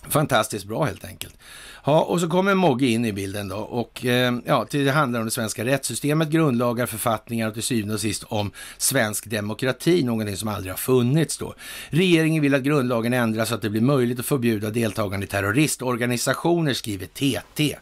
Fantastiskt 0.10 0.66
bra 0.66 0.84
helt 0.84 1.06
enkelt. 1.06 1.38
Ja, 1.86 2.02
och 2.02 2.22
så 2.22 2.30
kommer 2.30 2.56
Mogge 2.56 2.88
in 2.88 3.06
i 3.06 3.14
bilden 3.14 3.48
då 3.48 3.58
och 3.58 4.06
eh, 4.06 4.34
ja, 4.46 4.68
det 4.72 4.90
handlar 4.90 5.20
om 5.20 5.26
det 5.26 5.32
svenska 5.32 5.66
rättssystemet, 5.66 6.30
grundlagar, 6.30 6.86
författningar 6.86 7.48
och 7.48 7.54
till 7.54 7.64
syvende 7.64 7.94
och 7.94 8.00
sist 8.00 8.24
om 8.24 8.52
svensk 8.78 9.26
demokrati, 9.26 10.04
någonting 10.04 10.38
som 10.38 10.48
aldrig 10.48 10.74
har 10.74 10.78
funnits 10.78 11.38
då. 11.38 11.54
Regeringen 11.90 12.42
vill 12.42 12.56
att 12.56 12.62
grundlagen 12.62 13.14
ändras 13.14 13.50
så 13.50 13.56
att 13.56 13.62
det 13.62 13.70
blir 13.70 13.82
möjligt 13.82 14.20
att 14.20 14.26
förbjuda 14.26 14.70
deltagande 14.70 15.26
i 15.26 15.30
terroristorganisationer, 15.30 16.74
skriver 16.74 17.06
TT. 17.06 17.78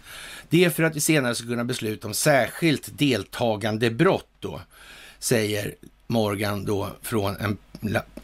Det 0.49 0.65
är 0.65 0.69
för 0.69 0.83
att 0.83 0.95
vi 0.95 0.99
senare 0.99 1.35
ska 1.35 1.47
kunna 1.47 1.63
besluta 1.63 2.07
om 2.07 2.13
särskilt 2.13 2.97
deltagande 2.97 3.89
brott 3.89 4.29
då, 4.39 4.61
säger 5.19 5.75
Morgan 6.07 6.65
då 6.65 6.89
från 7.01 7.35
en 7.35 7.57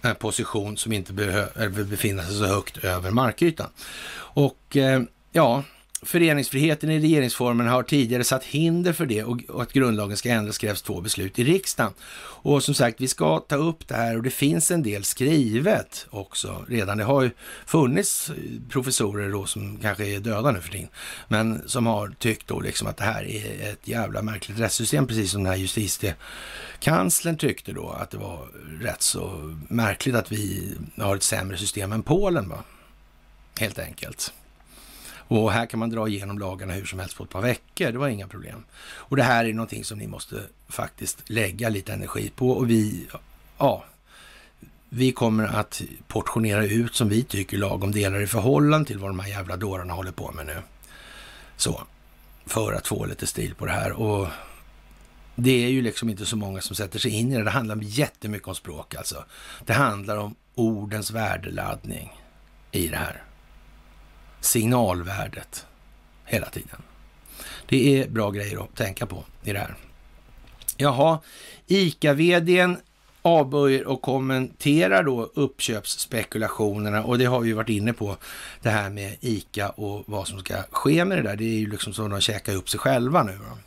Eh, 0.02 0.14
position 0.14 0.78
som 0.78 0.94
inte 0.94 1.14
behöver 1.14 1.64
eh, 1.64 1.70
befinna 1.70 2.24
sig 2.24 2.36
så 2.36 2.46
högt 2.46 2.78
över 2.78 3.12
markytan. 3.12 3.70
Och 4.16 4.78
eh, 4.78 5.02
ja, 5.32 5.64
föreningsfriheten 6.02 6.92
i 6.92 7.00
regeringsformen 7.00 7.68
har 7.68 7.84
tidigare 7.84 8.24
satt 8.24 8.44
hinder 8.44 8.94
för 8.94 9.06
det 9.06 9.24
och, 9.24 9.62
att 9.62 9.74
grundlagen 9.74 10.18
ska 10.18 10.30
ändras 10.30 10.58
krävs 10.58 10.82
två 10.82 11.02
beslut 11.02 11.40
i 11.40 11.44
riksdagen. 11.44 11.94
Och 12.42 12.64
som 12.64 12.74
sagt, 12.74 13.02
vi 13.02 13.08
ska 13.08 13.40
ta 13.40 13.56
upp 13.56 13.88
det 13.88 13.96
här 13.96 14.18
och 14.18 14.24
det 14.24 14.30
finns 14.30 14.72
en 14.72 14.84
del 14.84 15.04
skrivet 15.04 16.08
också 16.10 16.66
redan. 16.68 16.98
Det 16.98 17.04
har 17.04 17.22
ju 17.22 17.32
funnits 17.66 18.30
eh, 18.30 18.36
professorer 18.70 19.32
då 19.32 19.46
som 19.46 19.78
kanske 19.78 20.06
är 20.06 20.20
döda 20.20 20.52
nu 20.52 20.62
för 20.62 20.72
tiden, 20.72 20.90
men 21.28 21.70
som 21.70 21.86
har 21.86 22.14
tyckt 22.20 22.48
då 22.48 22.60
liksom 22.60 22.88
att 22.88 22.98
det 22.98 23.04
här 23.04 23.24
är 23.24 23.72
ett 23.72 23.88
jävla 23.88 24.22
märkligt 24.22 24.60
rättssystem, 24.60 25.08
precis 25.08 25.32
som 25.32 25.44
den 25.44 25.54
här 25.54 25.60
justitiekanslern 25.60 27.38
tyckte 27.38 27.72
då 27.72 27.90
att 27.90 28.12
det 28.12 28.18
var 28.18 28.48
rätt 28.82 29.02
så 29.02 29.56
märkligt 29.68 30.16
att 30.16 30.32
vi 30.32 30.74
har 30.98 31.16
ett 31.16 31.24
sämre 31.24 31.58
system 31.58 31.92
än 31.92 32.04
Polen, 32.04 32.50
va? 32.50 32.64
Helt 33.60 33.80
enkelt. 33.80 34.34
Och 35.30 35.52
här 35.52 35.66
kan 35.66 35.80
man 35.80 35.90
dra 35.90 36.08
igenom 36.08 36.40
lagarna 36.40 36.74
hur 36.74 36.86
som 36.86 37.00
helst 37.00 37.18
på 37.18 37.24
ett 37.24 37.30
par 37.30 37.42
veckor. 37.42 37.92
Det 37.92 37.98
var 37.98 38.08
inga 38.08 38.28
problem. 38.28 38.64
Och 38.82 39.16
det 39.16 39.24
här 39.24 39.46
är 39.46 39.54
någonting 39.54 39.84
som 39.84 39.98
ni 39.98 40.08
måste 40.08 40.36
faktiskt 40.70 41.30
lägga 41.30 41.70
lite 41.70 41.94
energi 41.94 42.32
på. 42.36 42.52
Och 42.52 42.70
vi, 42.70 43.08
ja, 43.58 43.84
vi 44.90 45.12
kommer 45.12 45.44
att 45.44 45.82
portionera 46.08 46.66
ut 46.66 46.96
som 46.96 47.10
vi 47.10 47.24
tycker 47.24 47.58
lagom 47.58 47.92
delar 47.92 48.22
i 48.22 48.28
förhållande 48.28 48.88
till 48.88 49.00
vad 49.00 49.10
de 49.10 49.20
här 49.20 49.30
jävla 49.30 49.58
dårarna 49.58 49.94
håller 49.94 50.12
på 50.12 50.32
med 50.32 50.46
nu. 50.46 50.58
Så, 51.58 51.82
för 52.46 52.74
att 52.74 52.88
få 52.88 53.06
lite 53.06 53.28
stil 53.28 53.56
på 53.56 53.66
det 53.66 53.72
här. 53.72 53.92
Och 53.92 54.28
det 55.36 55.66
är 55.66 55.70
ju 55.70 55.82
liksom 55.82 56.10
inte 56.10 56.26
så 56.26 56.36
många 56.36 56.62
som 56.62 56.76
sätter 56.76 57.00
sig 57.00 57.12
in 57.12 57.32
i 57.32 57.36
det. 57.38 57.44
Det 57.44 57.50
handlar 57.50 57.78
jättemycket 57.82 58.48
om 58.48 58.56
språk 58.56 58.96
alltså. 58.96 59.26
Det 59.66 59.74
handlar 59.74 60.18
om 60.18 60.36
ordens 60.56 61.12
värdeladdning 61.12 62.12
i 62.72 62.88
det 62.88 62.98
här 62.98 63.24
signalvärdet 64.42 65.66
hela 66.26 66.50
tiden. 66.50 66.82
Det 67.66 68.02
är 68.02 68.10
bra 68.10 68.32
grejer 68.32 68.64
att 68.64 68.76
tänka 68.76 69.06
på 69.06 69.24
i 69.44 69.54
det 69.54 69.60
här. 69.60 69.76
Jaha, 70.78 71.20
ICA-vdn 71.68 72.78
avböjer 73.22 73.88
och 73.88 74.02
kommenterar 74.02 75.04
då 75.04 75.32
uppköpsspekulationerna 75.34 77.04
och 77.04 77.18
det 77.18 77.26
har 77.26 77.40
vi 77.40 77.48
ju 77.48 77.54
varit 77.54 77.70
inne 77.70 77.94
på 77.94 78.18
det 78.62 78.70
här 78.70 78.90
med 78.90 79.18
ICA 79.22 79.70
och 79.70 80.04
vad 80.08 80.28
som 80.28 80.40
ska 80.40 80.64
ske 80.72 81.06
med 81.06 81.18
det 81.18 81.24
där. 81.24 81.36
Det 81.36 81.44
är 81.44 81.60
ju 81.60 81.70
liksom 81.70 81.94
så 81.94 82.06
att 82.06 82.12
de 82.12 82.22
käkar 82.22 82.56
upp 82.56 82.70
sig 82.70 82.80
själva 82.80 83.24
nu. 83.24 83.32
Då. 83.32 83.58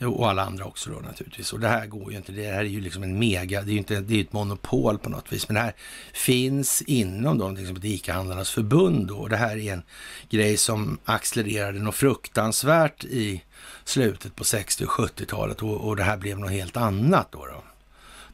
Och 0.00 0.30
alla 0.30 0.44
andra 0.44 0.64
också 0.64 0.90
då 0.90 1.00
naturligtvis. 1.00 1.52
Och 1.52 1.60
det 1.60 1.68
här 1.68 1.86
går 1.86 2.10
ju 2.10 2.16
inte. 2.16 2.32
Det 2.32 2.46
här 2.46 2.58
är 2.58 2.64
ju 2.64 2.80
liksom 2.80 3.02
en 3.02 3.18
mega, 3.18 3.62
det 3.62 3.70
är 3.70 3.72
ju 3.72 3.78
inte, 3.78 4.00
det 4.00 4.16
är 4.16 4.20
ett 4.20 4.32
monopol 4.32 4.98
på 4.98 5.10
något 5.10 5.32
vis. 5.32 5.48
Men 5.48 5.54
det 5.54 5.60
här 5.60 5.74
finns 6.12 6.82
inom 6.82 7.38
då 7.38 7.44
någonting 7.44 7.66
som 7.66 7.76
heter 7.76 7.88
ICA-handlarnas 7.88 8.50
förbund 8.50 9.06
då. 9.06 9.16
Och 9.16 9.28
det 9.28 9.36
här 9.36 9.56
är 9.56 9.72
en 9.72 9.82
grej 10.30 10.56
som 10.56 10.98
accelererade 11.04 11.78
något 11.78 11.94
fruktansvärt 11.94 13.04
i 13.04 13.42
slutet 13.84 14.36
på 14.36 14.44
60 14.44 14.84
och 14.84 14.90
70-talet 14.90 15.62
och, 15.62 15.88
och 15.88 15.96
det 15.96 16.02
här 16.02 16.16
blev 16.16 16.38
något 16.38 16.50
helt 16.50 16.76
annat 16.76 17.32
då. 17.32 17.46
då. 17.46 17.62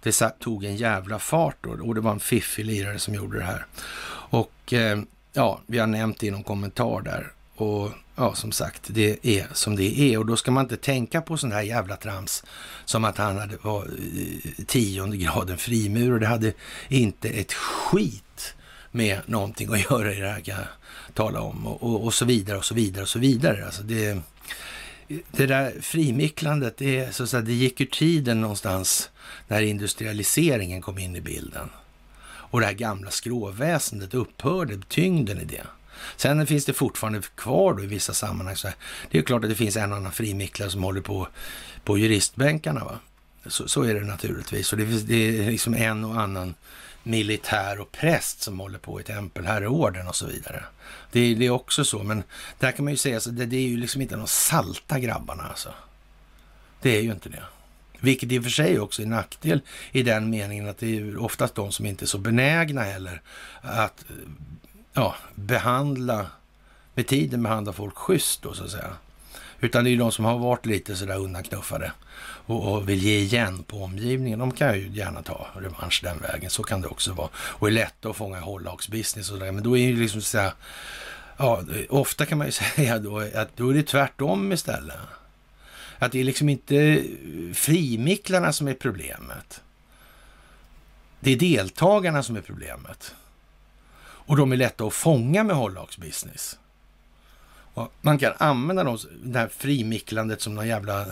Det 0.02 0.38
tog 0.40 0.64
en 0.64 0.76
jävla 0.76 1.18
fart 1.18 1.56
då 1.60 1.70
och 1.70 1.94
det 1.94 2.00
var 2.00 2.12
en 2.12 2.20
fiffig 2.20 2.64
lirare 2.64 2.98
som 2.98 3.14
gjorde 3.14 3.38
det 3.38 3.44
här. 3.44 3.66
Och 4.30 4.72
eh, 4.72 4.98
ja, 5.32 5.60
vi 5.66 5.78
har 5.78 5.86
nämnt 5.86 6.18
det 6.18 6.26
i 6.26 6.30
någon 6.30 6.42
kommentar 6.42 7.00
där. 7.00 7.32
Och 7.54 7.90
ja, 8.16 8.34
som 8.34 8.52
sagt, 8.52 8.82
det 8.86 9.26
är 9.26 9.46
som 9.52 9.76
det 9.76 10.00
är. 10.00 10.18
Och 10.18 10.26
då 10.26 10.36
ska 10.36 10.50
man 10.50 10.64
inte 10.64 10.76
tänka 10.76 11.22
på 11.22 11.36
sån 11.36 11.52
här 11.52 11.62
jävla 11.62 11.96
trams 11.96 12.44
som 12.84 13.04
att 13.04 13.18
han 13.18 13.38
hade, 13.38 13.56
var 13.62 13.84
eh, 13.84 14.64
tionde 14.66 15.16
graden 15.16 15.58
frimur 15.58 16.12
och 16.12 16.20
det 16.20 16.26
hade 16.26 16.52
inte 16.88 17.28
ett 17.28 17.52
skit 17.52 18.54
med 18.90 19.20
någonting 19.26 19.74
att 19.74 19.90
göra 19.90 20.14
i 20.14 20.20
det 20.20 20.28
här 20.28 20.40
kan 20.40 20.56
jag 20.56 20.66
tala 21.14 21.40
om. 21.40 21.66
Och, 21.66 21.82
och, 21.82 22.04
och 22.04 22.14
så 22.14 22.24
vidare 22.24 22.58
och 22.58 22.64
så 22.64 22.74
vidare 22.74 23.02
och 23.02 23.08
så 23.08 23.18
vidare. 23.18 23.64
Alltså 23.64 23.82
det, 23.82 24.18
det 25.08 25.46
där 25.46 25.72
frimicklandet, 25.80 26.76
det, 26.76 27.14
så 27.14 27.22
att 27.22 27.30
säga, 27.30 27.42
det 27.42 27.52
gick 27.52 27.80
ur 27.80 27.86
tiden 27.86 28.40
någonstans 28.40 29.10
när 29.48 29.62
industrialiseringen 29.62 30.82
kom 30.82 30.98
in 30.98 31.16
i 31.16 31.20
bilden. 31.20 31.70
Och 32.26 32.60
det 32.60 32.66
här 32.66 32.72
gamla 32.72 33.10
skråväsendet 33.10 34.14
upphörde, 34.14 34.80
tyngden 34.88 35.40
i 35.40 35.44
det. 35.44 35.66
Sen 36.16 36.46
finns 36.46 36.64
det 36.64 36.72
fortfarande 36.72 37.22
kvar 37.34 37.74
då 37.74 37.82
i 37.82 37.86
vissa 37.86 38.14
sammanhang. 38.14 38.56
Så 38.56 38.68
det 39.10 39.18
är 39.18 39.22
klart 39.22 39.44
att 39.44 39.50
det 39.50 39.56
finns 39.56 39.76
en 39.76 39.92
annan 39.92 40.12
frimicklare 40.12 40.70
som 40.70 40.82
håller 40.82 41.00
på 41.00 41.28
på 41.84 41.98
juristbänkarna. 41.98 42.84
Va? 42.84 42.98
Så, 43.46 43.68
så 43.68 43.82
är 43.82 43.94
det 43.94 44.00
naturligtvis. 44.00 44.72
Och 44.72 44.78
det, 44.78 44.84
det 44.84 45.46
är 45.46 45.50
liksom 45.50 45.74
en 45.74 46.04
och 46.04 46.20
annan 46.20 46.54
militär 47.02 47.80
och 47.80 47.92
präst 47.92 48.42
som 48.42 48.60
håller 48.60 48.78
på 48.78 49.00
i 49.00 49.04
tempelherreorden 49.04 50.08
och 50.08 50.16
så 50.16 50.26
vidare. 50.26 50.64
Det, 51.12 51.34
det, 51.34 51.46
är 51.46 51.50
också 51.50 51.84
så, 51.84 52.02
men 52.02 52.22
där 52.58 52.72
kan 52.72 52.84
man 52.84 52.92
ju 52.92 52.96
säga, 52.96 53.20
så 53.20 53.30
det, 53.30 53.46
det 53.46 53.56
är 53.56 53.68
ju 53.68 53.76
liksom 53.76 54.02
inte 54.02 54.16
de 54.16 54.26
salta 54.26 54.98
grabbarna 54.98 55.42
alltså. 55.42 55.68
Det 56.82 56.96
är 56.96 57.02
ju 57.02 57.12
inte 57.12 57.28
det. 57.28 57.42
Vilket 58.00 58.32
i 58.32 58.38
och 58.38 58.42
för 58.42 58.50
sig 58.50 58.80
också 58.80 59.02
är 59.02 59.06
nackdel 59.06 59.60
i 59.92 60.02
den 60.02 60.30
meningen 60.30 60.68
att 60.68 60.78
det 60.78 60.98
är 60.98 61.18
oftast 61.18 61.54
de 61.54 61.72
som 61.72 61.86
inte 61.86 62.04
är 62.04 62.06
så 62.06 62.18
benägna 62.18 62.82
heller 62.82 63.22
att 63.60 64.04
ja, 64.94 65.14
behandla, 65.34 66.26
med 66.94 67.06
tiden 67.06 67.42
behandla 67.42 67.72
folk 67.72 67.94
schysst 67.94 68.42
då 68.42 68.52
så 68.52 68.64
att 68.64 68.70
säga. 68.70 68.90
Utan 69.60 69.84
det 69.84 69.90
är 69.90 69.92
ju 69.92 69.98
de 69.98 70.12
som 70.12 70.24
har 70.24 70.38
varit 70.38 70.66
lite 70.66 70.96
sådär 70.96 71.18
undanknuffade 71.18 71.92
och, 72.46 72.72
och 72.72 72.88
vill 72.88 73.02
ge 73.02 73.18
igen 73.18 73.62
på 73.62 73.82
omgivningen. 73.82 74.38
De 74.38 74.52
kan 74.52 74.78
ju 74.78 74.88
gärna 74.88 75.22
ta 75.22 75.46
revansch 75.54 76.00
den 76.02 76.18
vägen. 76.18 76.50
Så 76.50 76.62
kan 76.62 76.80
det 76.80 76.88
också 76.88 77.12
vara. 77.12 77.28
Och 77.34 77.68
är 77.68 77.72
lätta 77.72 78.08
att 78.08 78.16
fånga 78.16 78.40
hållagsbusiness 78.40 79.30
och 79.30 79.38
sådär. 79.38 79.52
Men 79.52 79.64
då 79.64 79.78
är 79.78 79.82
ju 79.82 79.96
liksom 79.96 80.22
så 80.22 80.50
ja, 81.36 81.62
ofta 81.88 82.26
kan 82.26 82.38
man 82.38 82.46
ju 82.46 82.52
säga 82.74 82.98
då 82.98 83.18
att 83.18 83.56
då 83.56 83.70
är 83.70 83.74
det 83.74 83.82
tvärtom 83.82 84.52
istället. 84.52 84.96
Att 85.98 86.12
det 86.12 86.20
är 86.20 86.24
liksom 86.24 86.48
inte 86.48 87.04
frimicklarna 87.54 88.52
som 88.52 88.68
är 88.68 88.74
problemet. 88.74 89.62
Det 91.20 91.32
är 91.32 91.36
deltagarna 91.36 92.22
som 92.22 92.36
är 92.36 92.40
problemet. 92.40 93.14
Och 94.26 94.36
de 94.36 94.52
är 94.52 94.56
lätta 94.56 94.84
att 94.84 94.94
fånga 94.94 95.44
med 95.44 95.56
hållagsbusiness. 95.56 96.58
Och 97.74 97.92
man 98.00 98.18
kan 98.18 98.32
använda 98.38 98.84
dem, 98.84 98.98
det 99.24 99.38
här 99.38 99.48
frimicklandet 99.48 100.40
som 100.40 100.54
någon 100.54 100.68
jävla 100.68 101.00
eh, 101.00 101.08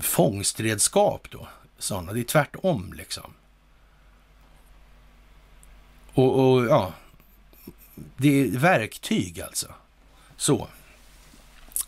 fångstredskap 0.00 1.26
då. 1.30 1.48
Sådana. 1.78 2.12
Det 2.12 2.20
är 2.20 2.24
tvärtom 2.24 2.92
liksom. 2.92 3.34
Och, 6.14 6.52
och 6.52 6.64
ja, 6.64 6.92
det 8.16 8.40
är 8.40 8.58
verktyg 8.58 9.40
alltså. 9.40 9.74
Så. 10.36 10.68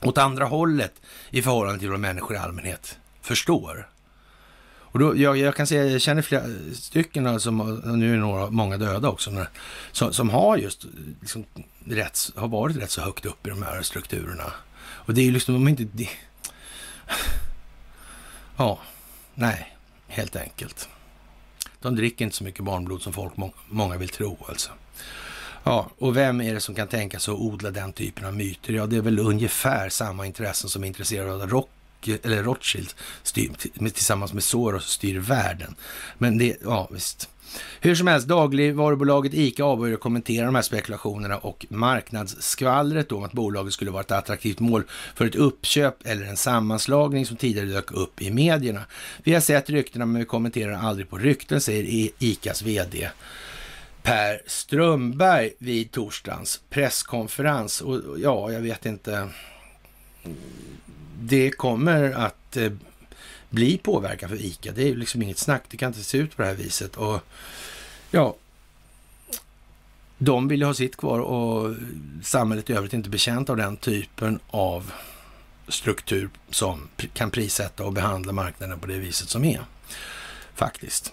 Åt 0.00 0.18
andra 0.18 0.44
hållet 0.44 0.92
i 1.30 1.42
förhållande 1.42 1.78
till 1.80 1.90
vad 1.90 2.00
människor 2.00 2.36
i 2.36 2.38
allmänhet 2.38 2.98
förstår. 3.20 3.88
Och 4.92 4.98
då, 4.98 5.16
jag, 5.16 5.36
jag 5.36 5.56
kan 5.56 5.66
säga, 5.66 5.86
jag 5.86 6.00
känner 6.00 6.22
flera 6.22 6.42
stycken, 6.74 7.40
som, 7.40 7.82
nu 7.84 8.08
är 8.08 8.14
det 8.14 8.20
några, 8.20 8.50
många 8.50 8.76
döda 8.76 9.08
också, 9.08 9.46
som, 9.92 10.12
som 10.12 10.30
har 10.30 10.56
just 10.56 10.86
liksom, 11.20 11.44
rätt, 11.84 12.18
har 12.36 12.48
varit 12.48 12.76
rätt 12.76 12.90
så 12.90 13.00
högt 13.00 13.26
upp 13.26 13.46
i 13.46 13.50
de 13.50 13.62
här 13.62 13.82
strukturerna. 13.82 14.52
Och 14.82 15.14
det 15.14 15.20
är 15.20 15.24
ju 15.24 15.30
liksom, 15.30 15.54
de 15.54 15.68
inte... 15.68 15.84
Det, 15.92 16.08
ja, 18.56 18.78
nej, 19.34 19.76
helt 20.08 20.36
enkelt. 20.36 20.88
De 21.80 21.96
dricker 21.96 22.24
inte 22.24 22.36
så 22.36 22.44
mycket 22.44 22.64
barnblod 22.64 23.02
som 23.02 23.12
folk, 23.12 23.32
många 23.68 23.96
vill 23.96 24.08
tro 24.08 24.38
alltså. 24.48 24.70
Ja, 25.64 25.90
och 25.98 26.16
vem 26.16 26.40
är 26.40 26.54
det 26.54 26.60
som 26.60 26.74
kan 26.74 26.88
tänka 26.88 27.18
sig 27.18 27.32
att 27.32 27.40
odla 27.40 27.70
den 27.70 27.92
typen 27.92 28.24
av 28.24 28.36
myter? 28.36 28.72
Ja, 28.72 28.86
det 28.86 28.96
är 28.96 29.00
väl 29.00 29.18
ungefär 29.18 29.88
samma 29.88 30.26
intressen 30.26 30.70
som 30.70 30.82
är 30.82 30.86
intresserade 30.86 31.32
av 31.32 31.50
rock 31.50 31.70
eller 32.08 32.42
Rothschild 32.42 32.94
styr, 33.22 33.50
tillsammans 33.78 34.32
med 34.32 34.42
Soros 34.42 34.90
styr 34.90 35.18
världen. 35.18 35.74
Men 36.18 36.38
det, 36.38 36.56
ja 36.64 36.88
visst. 36.90 37.28
Hur 37.80 37.94
som 37.94 38.06
helst, 38.06 38.28
dagligvarubolaget 38.28 39.34
ICA 39.34 39.64
avböjer 39.64 39.94
att 39.94 40.00
kommentera 40.00 40.46
de 40.46 40.54
här 40.54 40.62
spekulationerna 40.62 41.38
och 41.38 41.66
marknadsskvallret 41.68 43.12
om 43.12 43.24
att 43.24 43.32
bolaget 43.32 43.72
skulle 43.72 43.90
vara 43.90 44.00
ett 44.00 44.10
attraktivt 44.10 44.60
mål 44.60 44.82
för 45.14 45.26
ett 45.26 45.34
uppköp 45.34 46.06
eller 46.06 46.26
en 46.26 46.36
sammanslagning 46.36 47.26
som 47.26 47.36
tidigare 47.36 47.66
dök 47.66 47.92
upp 47.92 48.22
i 48.22 48.30
medierna. 48.30 48.84
Vi 49.22 49.34
har 49.34 49.40
sett 49.40 49.70
ryktena 49.70 50.06
men 50.06 50.18
vi 50.18 50.26
kommenterar 50.26 50.72
aldrig 50.72 51.10
på 51.10 51.18
rykten, 51.18 51.60
säger 51.60 52.10
ICAs 52.18 52.62
vd 52.62 53.10
Per 54.02 54.42
Strömberg 54.46 55.50
vid 55.58 55.90
torsdagens 55.90 56.60
presskonferens. 56.70 57.80
Och 57.80 58.18
ja, 58.18 58.52
jag 58.52 58.60
vet 58.60 58.86
inte. 58.86 59.28
Det 61.22 61.50
kommer 61.50 62.10
att 62.10 62.56
eh, 62.56 62.72
bli 63.50 63.78
påverkan 63.78 64.28
för 64.28 64.42
ICA. 64.44 64.72
Det 64.72 64.82
är 64.82 64.86
ju 64.86 64.96
liksom 64.96 65.22
inget 65.22 65.38
snack. 65.38 65.62
Det 65.68 65.76
kan 65.76 65.86
inte 65.86 66.04
se 66.04 66.18
ut 66.18 66.36
på 66.36 66.42
det 66.42 66.48
här 66.48 66.54
viset. 66.54 66.96
Och 66.96 67.20
ja, 68.10 68.36
de 70.18 70.48
vill 70.48 70.60
ju 70.60 70.66
ha 70.66 70.74
sitt 70.74 70.96
kvar 70.96 71.18
och 71.18 71.74
samhället 72.22 72.70
i 72.70 72.72
övrigt 72.72 72.92
är 72.92 72.96
inte 72.96 73.10
bekänt 73.10 73.50
av 73.50 73.56
den 73.56 73.76
typen 73.76 74.40
av 74.50 74.92
struktur 75.68 76.30
som 76.50 76.88
kan 77.14 77.30
prissätta 77.30 77.84
och 77.84 77.92
behandla 77.92 78.32
marknaden 78.32 78.78
på 78.80 78.86
det 78.86 78.98
viset 78.98 79.28
som 79.28 79.44
är. 79.44 79.60
Faktiskt. 80.54 81.12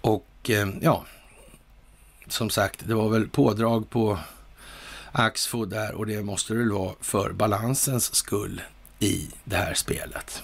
Och 0.00 0.50
eh, 0.50 0.68
ja, 0.80 1.04
som 2.28 2.50
sagt, 2.50 2.82
det 2.86 2.94
var 2.94 3.08
väl 3.08 3.28
pådrag 3.28 3.90
på 3.90 4.18
Axfood 5.18 5.70
där 5.70 5.94
och 5.94 6.06
det 6.06 6.22
måste 6.22 6.52
det 6.52 6.58
väl 6.58 6.72
vara 6.72 6.94
för 7.00 7.32
balansens 7.32 8.14
skull 8.14 8.62
i 8.98 9.28
det 9.44 9.56
här 9.56 9.74
spelet. 9.74 10.42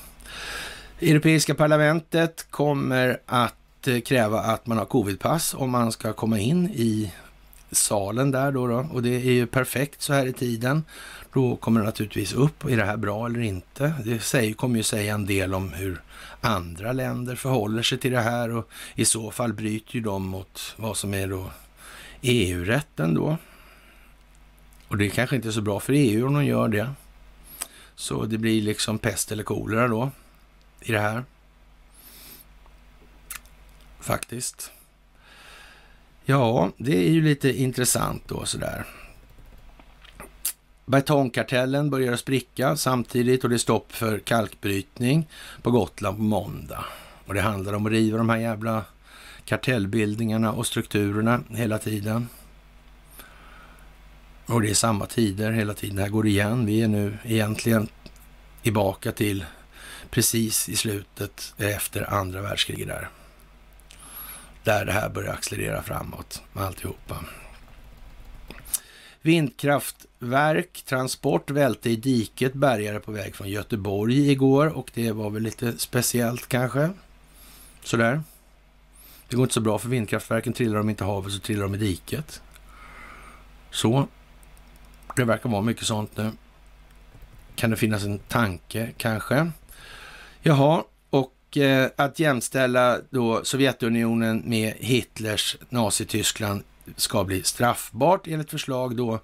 Europeiska 1.01 1.55
parlamentet 1.55 2.47
kommer 2.51 3.19
att 3.27 3.89
eh, 3.89 4.01
kräva 4.01 4.41
att 4.41 4.67
man 4.67 4.79
har 4.79 4.85
covidpass 4.85 5.55
om 5.55 5.71
man 5.71 5.93
ska 5.93 6.13
komma 6.13 6.39
in 6.39 6.71
i 6.71 7.13
salen 7.71 8.31
där 8.31 8.53
då, 8.53 8.67
då, 8.67 8.89
och 8.93 9.03
det 9.03 9.17
är 9.17 9.33
ju 9.33 9.47
perfekt 9.47 10.03
så 10.03 10.13
här 10.13 10.27
i 10.27 10.33
tiden. 10.33 10.85
Då 11.33 11.57
kommer 11.57 11.81
det 11.81 11.87
naturligtvis 11.87 12.33
upp, 12.33 12.65
är 12.65 12.77
det 12.77 12.85
här 12.85 12.97
bra 12.97 13.27
eller 13.27 13.41
inte? 13.41 13.95
Det 14.05 14.21
säger, 14.21 14.55
kommer 14.55 14.77
ju 14.77 14.83
säga 14.83 15.15
en 15.15 15.27
del 15.27 15.55
om 15.55 15.73
hur 15.73 16.03
andra 16.41 16.93
länder 16.93 17.37
förhåller 17.37 17.83
sig 17.83 17.99
till 17.99 18.13
det 18.13 18.21
här 18.21 18.57
och 18.57 18.71
i 18.95 19.05
så 19.05 19.31
fall 19.31 19.53
bryter 19.53 19.95
ju 19.95 20.01
de 20.01 20.27
mot 20.27 20.75
vad 20.77 20.97
som 20.97 21.15
är 21.15 21.29
då 21.29 21.51
EU-rätten 22.23 23.15
då. 23.15 23.37
Och 24.95 24.99
det 24.99 25.07
är 25.07 25.11
kanske 25.11 25.37
inte 25.37 25.49
är 25.49 25.53
så 25.53 25.61
bra 25.61 25.81
för 25.81 25.93
EU 25.93 26.27
om 26.27 26.35
de 26.35 26.45
gör 26.45 26.69
det. 26.69 26.91
Så 27.95 28.25
det 28.25 28.39
blir 28.39 28.63
liksom 28.63 28.99
pest 28.99 29.33
eller 29.33 29.43
kolera 29.43 29.89
då 29.89 30.11
i 30.81 30.93
det 30.93 31.01
här. 31.01 31.25
Faktiskt. 34.01 34.73
Ja, 36.25 36.71
det 36.77 37.07
är 37.07 37.11
ju 37.11 37.23
lite 37.23 37.61
intressant 37.61 38.23
då 38.27 38.45
sådär. 38.45 38.85
Betongkartellen 40.87 41.91
börjar 41.91 42.17
spricka 42.17 42.77
samtidigt 42.77 43.45
och 43.45 43.51
det 43.51 43.57
är 43.57 43.59
stopp 43.59 43.93
för 43.93 44.19
kalkbrytning 44.19 45.29
på 45.63 45.71
Gotland 45.71 46.17
på 46.17 46.23
måndag. 46.23 46.85
Och 47.27 47.35
det 47.35 47.41
handlar 47.41 47.73
om 47.73 47.87
att 47.87 47.93
riva 47.93 48.19
de 48.19 48.29
här 48.29 48.39
jävla 48.39 48.85
kartellbildningarna 49.45 50.53
och 50.53 50.67
strukturerna 50.67 51.41
hela 51.49 51.79
tiden. 51.79 52.29
Och 54.47 54.63
det 54.63 54.71
är 54.71 54.75
samma 54.75 55.07
tider 55.07 55.53
hela 55.53 55.75
tiden. 55.75 55.97
Det 55.97 56.03
här 56.03 56.09
går 56.09 56.27
igen. 56.27 56.67
Vi 56.67 56.83
är 56.83 56.89
nu 56.89 57.19
egentligen 57.25 57.89
tillbaka 58.63 59.13
till 59.13 59.45
precis 60.11 60.69
i 60.69 60.77
slutet 60.77 61.55
efter 61.59 62.15
andra 62.15 62.43
världskriget 62.43 62.89
där. 62.89 63.09
Där 64.65 64.85
det 64.85 64.93
här 64.93 65.09
börjar 65.09 65.33
accelerera 65.33 65.83
framåt 65.83 66.43
med 66.53 66.65
alltihopa. 66.65 67.25
Vindkraftverk, 69.23 70.83
transport 70.87 71.51
välte 71.51 71.91
i 71.91 71.97
diket, 71.97 72.53
bärgare 72.55 73.01
på 73.01 73.13
väg 73.13 73.35
från 73.35 73.49
Göteborg 73.49 74.31
igår 74.31 74.67
och 74.67 74.91
det 74.95 75.13
var 75.13 75.31
väl 75.31 75.43
lite 75.43 75.79
speciellt 75.79 76.49
kanske. 76.49 76.91
Sådär. 77.83 78.23
Det 79.29 79.37
går 79.37 79.43
inte 79.43 79.55
så 79.55 79.61
bra 79.61 79.79
för 79.79 79.89
vindkraftverken. 79.89 80.53
Trillar 80.53 80.77
de 80.77 80.91
inte 80.91 81.05
i 81.05 81.07
havet 81.07 81.33
så 81.33 81.39
trillar 81.39 81.63
de 81.63 81.75
i 81.75 81.79
diket. 81.79 82.43
Så. 83.71 84.09
Det 85.17 85.25
verkar 85.25 85.51
vara 85.51 85.63
mycket 85.63 85.87
sånt 85.87 86.17
nu. 86.17 86.31
Kan 87.55 87.71
det 87.71 87.77
finnas 87.77 88.05
en 88.05 88.19
tanke 88.19 88.91
kanske? 88.97 89.51
Jaha, 90.43 90.85
och 91.11 91.57
eh, 91.57 91.91
att 91.97 92.19
jämställa 92.19 92.99
då 93.11 93.45
Sovjetunionen 93.45 94.43
med 94.47 94.75
Hitlers 94.79 95.57
Nazityskland 95.69 96.63
ska 96.97 97.25
bli 97.25 97.43
straffbart 97.43 98.27
enligt 98.27 98.51
förslag 98.51 98.97
då 98.97 99.21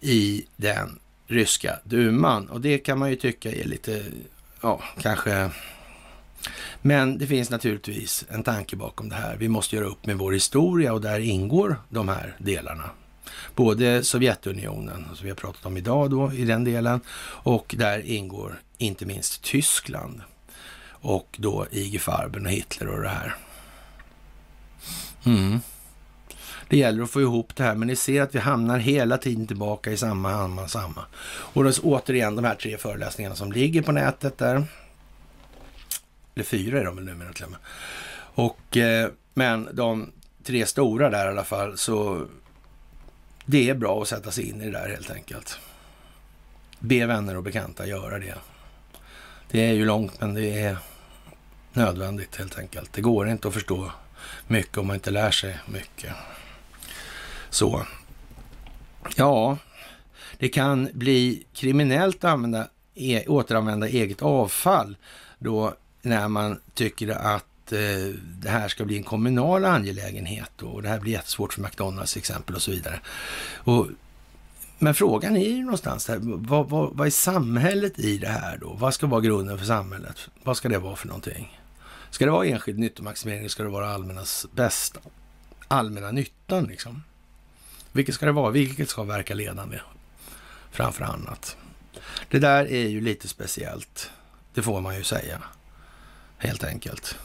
i 0.00 0.46
den 0.56 0.98
ryska 1.26 1.78
duman. 1.84 2.48
Och 2.48 2.60
det 2.60 2.78
kan 2.78 2.98
man 2.98 3.10
ju 3.10 3.16
tycka 3.16 3.52
är 3.52 3.64
lite, 3.64 4.04
ja, 4.60 4.80
kanske 5.00 5.50
men 6.82 7.18
det 7.18 7.26
finns 7.26 7.50
naturligtvis 7.50 8.24
en 8.28 8.42
tanke 8.42 8.76
bakom 8.76 9.08
det 9.08 9.14
här. 9.14 9.36
Vi 9.36 9.48
måste 9.48 9.76
göra 9.76 9.86
upp 9.86 10.06
med 10.06 10.18
vår 10.18 10.32
historia 10.32 10.92
och 10.92 11.00
där 11.00 11.18
ingår 11.18 11.76
de 11.88 12.08
här 12.08 12.36
delarna. 12.38 12.90
Både 13.54 14.04
Sovjetunionen, 14.04 15.04
som 15.14 15.24
vi 15.24 15.28
har 15.28 15.36
pratat 15.36 15.66
om 15.66 15.76
idag 15.76 16.10
då 16.10 16.32
i 16.32 16.44
den 16.44 16.64
delen, 16.64 17.00
och 17.42 17.74
där 17.78 18.06
ingår 18.06 18.60
inte 18.78 19.06
minst 19.06 19.42
Tyskland 19.42 20.20
och 21.00 21.36
då 21.38 21.66
IG 21.70 22.00
Farben 22.00 22.46
och 22.46 22.52
Hitler 22.52 22.88
och 22.88 23.02
det 23.02 23.08
här. 23.08 23.36
Mm. 25.26 25.60
Det 26.68 26.76
gäller 26.76 27.02
att 27.02 27.10
få 27.10 27.20
ihop 27.20 27.56
det 27.56 27.64
här, 27.64 27.74
men 27.74 27.88
ni 27.88 27.96
ser 27.96 28.22
att 28.22 28.34
vi 28.34 28.38
hamnar 28.38 28.78
hela 28.78 29.18
tiden 29.18 29.46
tillbaka 29.46 29.92
i 29.92 29.96
samma, 29.96 30.32
samma, 30.32 30.68
samma. 30.68 31.04
Och 31.26 31.64
då 31.64 31.70
återigen 31.82 32.36
de 32.36 32.44
här 32.44 32.54
tre 32.54 32.78
föreläsningarna 32.78 33.36
som 33.36 33.52
ligger 33.52 33.82
på 33.82 33.92
nätet 33.92 34.38
där. 34.38 34.64
Eller 36.34 36.44
fyra 36.44 36.80
är 36.80 36.84
de 36.84 36.96
väl 36.96 37.04
numera 37.04 37.32
till 37.32 37.44
och 37.44 37.50
med. 37.50 37.60
Och, 38.34 38.76
eh, 38.76 39.10
men 39.34 39.68
de 39.72 40.12
tre 40.44 40.66
stora 40.66 41.10
där 41.10 41.26
i 41.26 41.28
alla 41.28 41.44
fall, 41.44 41.78
så 41.78 42.26
det 43.50 43.68
är 43.68 43.74
bra 43.74 44.02
att 44.02 44.08
sätta 44.08 44.30
sig 44.30 44.48
in 44.48 44.62
i 44.62 44.64
det 44.64 44.70
där 44.70 44.88
helt 44.88 45.10
enkelt. 45.10 45.58
Be 46.78 47.06
vänner 47.06 47.36
och 47.36 47.42
bekanta 47.42 47.86
göra 47.86 48.18
det. 48.18 48.34
Det 49.50 49.60
är 49.60 49.72
ju 49.72 49.84
långt, 49.84 50.20
men 50.20 50.34
det 50.34 50.60
är 50.60 50.76
nödvändigt 51.72 52.36
helt 52.36 52.58
enkelt. 52.58 52.92
Det 52.92 53.00
går 53.00 53.28
inte 53.28 53.48
att 53.48 53.54
förstå 53.54 53.92
mycket 54.46 54.78
om 54.78 54.86
man 54.86 54.96
inte 54.96 55.10
lär 55.10 55.30
sig 55.30 55.58
mycket. 55.68 56.12
Så. 57.50 57.86
Ja, 59.16 59.58
det 60.38 60.48
kan 60.48 60.88
bli 60.92 61.46
kriminellt 61.52 62.24
att 62.24 62.30
använda, 62.30 62.68
e-, 62.94 63.24
återanvända 63.28 63.88
eget 63.88 64.22
avfall 64.22 64.96
då 65.38 65.74
när 66.02 66.28
man 66.28 66.60
tycker 66.74 67.08
att 67.08 67.49
eh, 67.72 68.14
det 68.40 68.48
här 68.48 68.68
ska 68.68 68.84
bli 68.84 68.96
en 68.96 69.04
kommunal 69.04 69.64
angelägenhet 69.64 70.62
och 70.62 70.82
det 70.82 70.88
här 70.88 71.00
blir 71.00 71.12
jättesvårt 71.12 71.52
för 71.52 71.62
McDonalds 71.62 72.12
till 72.12 72.20
exempel 72.20 72.54
och 72.54 72.62
så 72.62 72.70
vidare. 72.70 73.00
Och 73.54 73.88
Men 74.78 74.94
frågan 74.94 75.36
är 75.36 75.48
ju 75.48 75.62
någonstans 75.62 76.06
där, 76.06 76.18
vad, 76.22 76.68
vad, 76.68 76.96
vad 76.96 77.06
är 77.06 77.10
samhället 77.10 77.98
i 77.98 78.18
det 78.18 78.28
här 78.28 78.58
då? 78.58 78.72
Vad 78.72 78.94
ska 78.94 79.06
vara 79.06 79.20
grunden 79.20 79.58
för 79.58 79.66
samhället? 79.66 80.16
Vad 80.42 80.56
ska 80.56 80.68
det 80.68 80.78
vara 80.78 80.96
för 80.96 81.06
någonting? 81.08 81.60
Ska 82.10 82.24
det 82.24 82.30
vara 82.30 82.46
enskild 82.46 82.78
nyttomaximering? 82.78 83.38
eller 83.38 83.48
Ska 83.48 83.62
det 83.62 83.68
vara 83.68 83.90
allmännas 83.94 84.46
bästa? 84.54 85.00
Allmänna 85.68 86.10
nyttan 86.10 86.64
liksom? 86.64 87.02
Vilket 87.92 88.14
ska 88.14 88.26
det 88.26 88.32
vara? 88.32 88.50
Vilket 88.50 88.88
ska 88.88 89.02
verka 89.02 89.34
ledande 89.34 89.80
framför 90.70 91.04
annat? 91.04 91.56
Det 92.28 92.38
där 92.38 92.66
är 92.66 92.88
ju 92.88 93.00
lite 93.00 93.28
speciellt. 93.28 94.10
Det 94.54 94.62
får 94.62 94.80
man 94.80 94.96
ju 94.96 95.04
säga. 95.04 95.42
Helt 96.38 96.64
enkelt. 96.64 97.16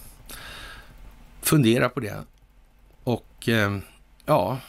Fundera 1.45 1.89
på 1.89 1.99
det. 1.99 2.23
Och 3.03 3.49
eh, 3.49 3.77
ja, 4.25 4.59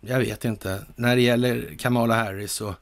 jag 0.00 0.18
vet 0.18 0.44
inte. 0.44 0.84
När 0.96 1.16
det 1.16 1.22
gäller 1.22 1.74
Kamala 1.78 2.14
Harris 2.14 2.52
så 2.52 2.74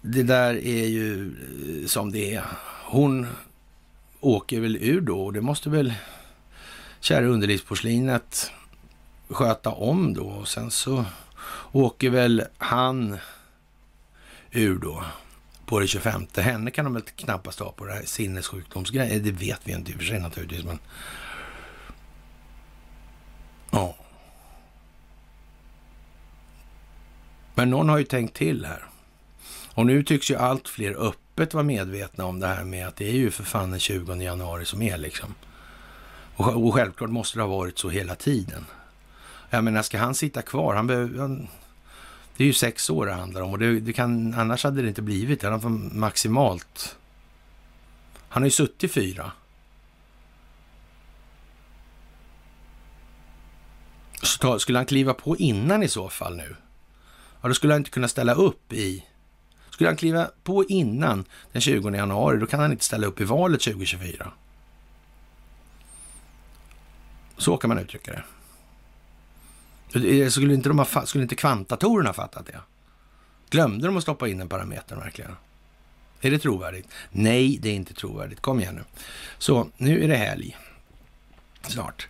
det 0.00 0.22
där 0.22 0.54
är 0.54 0.86
ju 0.86 1.26
eh, 1.26 1.86
som 1.86 2.12
det 2.12 2.34
är. 2.34 2.44
Hon 2.84 3.26
åker 4.20 4.60
väl 4.60 4.76
ur 4.76 5.00
då 5.00 5.24
och 5.24 5.32
det 5.32 5.40
måste 5.40 5.70
väl 5.70 5.94
kära 7.00 7.26
underlivsporslinet 7.26 8.50
sköta 9.28 9.70
om 9.70 10.14
då. 10.14 10.24
Och 10.24 10.48
sen 10.48 10.70
så 10.70 11.04
åker 11.72 12.10
väl 12.10 12.44
han 12.58 13.18
ur 14.50 14.78
då 14.78 15.04
på 15.66 15.80
det 15.80 15.86
25. 15.86 16.26
Henne 16.36 16.70
kan 16.70 16.84
de 16.84 16.94
väl 16.94 17.02
knappast 17.02 17.60
ha 17.60 17.72
på 17.72 17.84
det 17.84 17.92
här 17.92 18.02
sinnessjukdomsgrejen. 18.04 19.24
Det 19.24 19.32
vet 19.32 19.60
vi 19.64 19.72
inte 19.72 19.90
i 19.90 19.94
och 19.94 19.98
för 19.98 20.04
sig 20.04 20.20
naturligtvis. 20.20 20.64
Men... 20.64 20.78
Ja. 23.70 23.96
Men 27.54 27.70
någon 27.70 27.88
har 27.88 27.98
ju 27.98 28.04
tänkt 28.04 28.36
till 28.36 28.64
här. 28.64 28.84
Och 29.74 29.86
nu 29.86 30.02
tycks 30.02 30.30
ju 30.30 30.36
allt 30.36 30.68
fler 30.68 31.08
öppet 31.08 31.54
vara 31.54 31.64
medvetna 31.64 32.24
om 32.24 32.40
det 32.40 32.46
här 32.46 32.64
med 32.64 32.88
att 32.88 32.96
det 32.96 33.08
är 33.08 33.12
ju 33.12 33.30
för 33.30 33.44
fan 33.44 33.70
den 33.70 33.80
20 33.80 34.14
januari 34.14 34.64
som 34.64 34.82
är 34.82 34.98
liksom. 34.98 35.34
Och, 36.36 36.66
och 36.66 36.74
självklart 36.74 37.10
måste 37.10 37.38
det 37.38 37.42
ha 37.42 37.56
varit 37.56 37.78
så 37.78 37.88
hela 37.88 38.14
tiden. 38.14 38.66
Jag 39.50 39.64
menar, 39.64 39.82
ska 39.82 39.98
han 39.98 40.14
sitta 40.14 40.42
kvar? 40.42 40.74
Han 40.74 40.86
behöver, 40.86 41.18
han, 41.18 41.48
det 42.36 42.44
är 42.44 42.46
ju 42.46 42.52
sex 42.52 42.90
år 42.90 43.06
det 43.06 43.12
handlar 43.12 43.40
om 43.40 43.50
och 43.50 43.58
det, 43.58 43.80
det 43.80 43.92
kan, 43.92 44.34
annars 44.34 44.64
hade 44.64 44.82
det 44.82 44.88
inte 44.88 45.02
blivit 45.02 45.40
det. 45.40 45.48
Han 45.48 45.90
maximalt... 45.94 46.96
Han 48.28 48.42
har 48.42 48.46
ju 48.46 48.50
suttit 48.50 48.92
fyra. 48.92 49.32
Så 54.22 54.38
ta, 54.38 54.58
skulle 54.58 54.78
han 54.78 54.86
kliva 54.86 55.14
på 55.14 55.36
innan 55.36 55.82
i 55.82 55.88
så 55.88 56.08
fall 56.08 56.36
nu? 56.36 56.56
Ja, 57.42 57.48
då 57.48 57.54
skulle 57.54 57.72
han 57.72 57.80
inte 57.80 57.90
kunna 57.90 58.08
ställa 58.08 58.34
upp 58.34 58.72
i... 58.72 59.04
Skulle 59.70 59.88
han 59.88 59.96
kliva 59.96 60.30
på 60.42 60.64
innan 60.64 61.24
den 61.52 61.62
20 61.62 61.90
januari, 61.90 62.38
då 62.38 62.46
kan 62.46 62.60
han 62.60 62.72
inte 62.72 62.84
ställa 62.84 63.06
upp 63.06 63.20
i 63.20 63.24
valet 63.24 63.60
2024. 63.60 64.32
Så 67.36 67.56
kan 67.56 67.68
man 67.68 67.78
uttrycka 67.78 68.12
det. 68.12 68.22
Eh, 69.94 70.28
skulle 70.28 70.54
inte, 70.54 70.68
de 70.68 70.78
ha, 70.78 71.06
skulle 71.06 71.22
inte 71.22 71.34
kvantdatorerna 71.34 72.08
ha 72.08 72.14
fattat 72.14 72.46
det? 72.46 72.60
Glömde 73.50 73.86
de 73.86 73.96
att 73.96 74.02
stoppa 74.02 74.28
in 74.28 74.38
den 74.38 74.48
parametern 74.48 74.98
verkligen? 74.98 75.36
Är 76.20 76.30
det 76.30 76.38
trovärdigt? 76.38 76.88
Nej, 77.10 77.58
det 77.62 77.68
är 77.68 77.74
inte 77.74 77.94
trovärdigt. 77.94 78.40
Kom 78.40 78.60
igen 78.60 78.74
nu. 78.74 78.82
Så, 79.38 79.68
nu 79.76 80.04
är 80.04 80.08
det 80.08 80.16
helg. 80.16 80.56
Snart. 81.68 82.08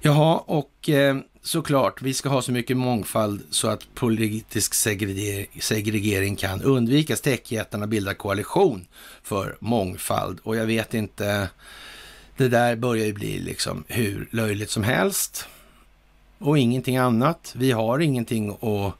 Jaha, 0.00 0.36
och 0.36 0.88
eh, 0.88 1.16
såklart, 1.42 2.02
vi 2.02 2.14
ska 2.14 2.28
ha 2.28 2.42
så 2.42 2.52
mycket 2.52 2.76
mångfald 2.76 3.42
så 3.50 3.68
att 3.68 3.94
politisk 3.94 4.74
segregering 4.74 6.36
kan 6.36 6.62
undvikas. 6.62 7.20
Techjättarna 7.20 7.86
bildar 7.86 8.14
koalition 8.14 8.86
för 9.22 9.56
mångfald 9.60 10.38
och 10.42 10.56
jag 10.56 10.66
vet 10.66 10.94
inte, 10.94 11.48
det 12.36 12.48
där 12.48 12.76
börjar 12.76 13.06
ju 13.06 13.12
bli 13.12 13.38
liksom 13.38 13.84
hur 13.88 14.28
löjligt 14.32 14.70
som 14.70 14.82
helst 14.82 15.48
och 16.38 16.58
ingenting 16.58 16.96
annat. 16.96 17.54
Vi 17.56 17.72
har 17.72 17.98
ingenting 17.98 18.50
att 18.50 18.94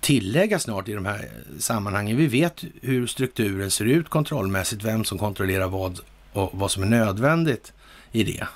tillägga 0.00 0.58
snart 0.58 0.88
i 0.88 0.92
de 0.92 1.06
här 1.06 1.28
sammanhangen. 1.58 2.16
Vi 2.16 2.26
vet 2.26 2.64
hur 2.82 3.06
strukturen 3.06 3.70
ser 3.70 3.84
ut 3.84 4.08
kontrollmässigt, 4.08 4.84
vem 4.84 5.04
som 5.04 5.18
kontrollerar 5.18 5.68
vad 5.68 6.00
och 6.32 6.50
vad 6.52 6.70
som 6.70 6.82
är 6.82 6.86
nödvändigt 6.86 7.72
i 8.12 8.24
det. 8.24 8.46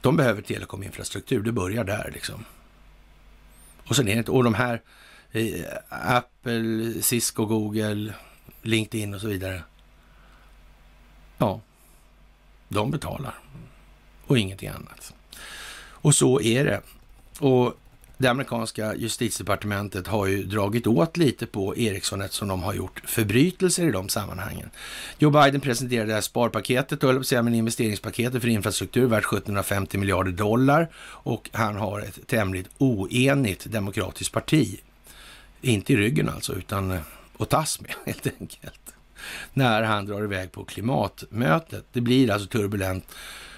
De 0.00 0.16
behöver 0.16 0.42
telekominfrastruktur, 0.42 1.42
det 1.42 1.52
börjar 1.52 1.84
där 1.84 2.10
liksom. 2.14 2.44
Och 3.88 3.96
sen 3.96 4.08
är 4.08 4.16
det 4.16 4.28
och 4.28 4.44
de 4.44 4.54
här 4.54 4.82
eh, 5.32 5.64
Apple, 5.88 6.92
Cisco, 7.02 7.46
Google, 7.46 8.14
LinkedIn 8.62 9.14
och 9.14 9.20
så 9.20 9.26
vidare. 9.26 9.62
Ja, 11.38 11.60
de 12.68 12.90
betalar 12.90 13.34
och 14.26 14.38
ingenting 14.38 14.68
annat. 14.68 15.15
Och 16.06 16.14
så 16.14 16.40
är 16.40 16.64
det. 16.64 16.80
Och 17.38 17.78
det 18.18 18.28
amerikanska 18.28 18.94
justitiedepartementet 18.94 20.06
har 20.06 20.26
ju 20.26 20.42
dragit 20.42 20.86
åt 20.86 21.16
lite 21.16 21.46
på 21.46 21.76
Ericsson 21.76 22.22
eftersom 22.22 22.48
de 22.48 22.62
har 22.62 22.74
gjort 22.74 23.02
förbrytelser 23.04 23.88
i 23.88 23.90
de 23.90 24.08
sammanhangen. 24.08 24.70
Joe 25.18 25.30
Biden 25.30 25.60
presenterade 25.60 26.06
det 26.06 26.14
här 26.14 26.20
sparpaketet, 26.20 27.04
och 27.04 27.26
säga, 27.26 27.42
men 27.42 27.54
investeringspaketet 27.54 28.42
för 28.42 28.48
infrastruktur 28.48 29.06
värt 29.06 29.24
1750 29.24 29.98
miljarder 29.98 30.32
dollar 30.32 30.88
och 30.98 31.50
han 31.52 31.76
har 31.76 32.00
ett 32.00 32.26
tämligt 32.26 32.68
oenigt 32.78 33.64
demokratiskt 33.64 34.32
parti. 34.32 34.80
Inte 35.60 35.92
i 35.92 35.96
ryggen 35.96 36.28
alltså, 36.28 36.54
utan 36.54 36.90
eh, 36.90 37.00
att 37.38 37.48
tas 37.48 37.80
med 37.80 37.94
helt 38.06 38.26
enkelt. 38.40 38.94
När 39.52 39.82
han 39.82 40.06
drar 40.06 40.24
iväg 40.24 40.52
på 40.52 40.64
klimatmötet. 40.64 41.84
Det 41.92 42.00
blir 42.00 42.30
alltså 42.30 42.48
turbulent 42.48 43.04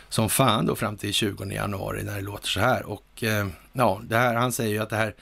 som 0.09 0.30
fan 0.30 0.66
då 0.66 0.76
fram 0.76 0.97
till 0.97 1.12
20 1.12 1.44
januari 1.44 2.02
när 2.02 2.14
det 2.14 2.20
låter 2.20 2.48
så 2.48 2.60
här. 2.60 2.86
Och 2.86 3.22
eh, 3.22 3.47
ja, 3.72 4.01
det 4.05 4.16
här, 4.16 4.35
han 4.35 4.52
säger 4.52 4.70
ju 4.70 4.78
att 4.78 4.90
det 4.90 4.97
här 4.97 5.14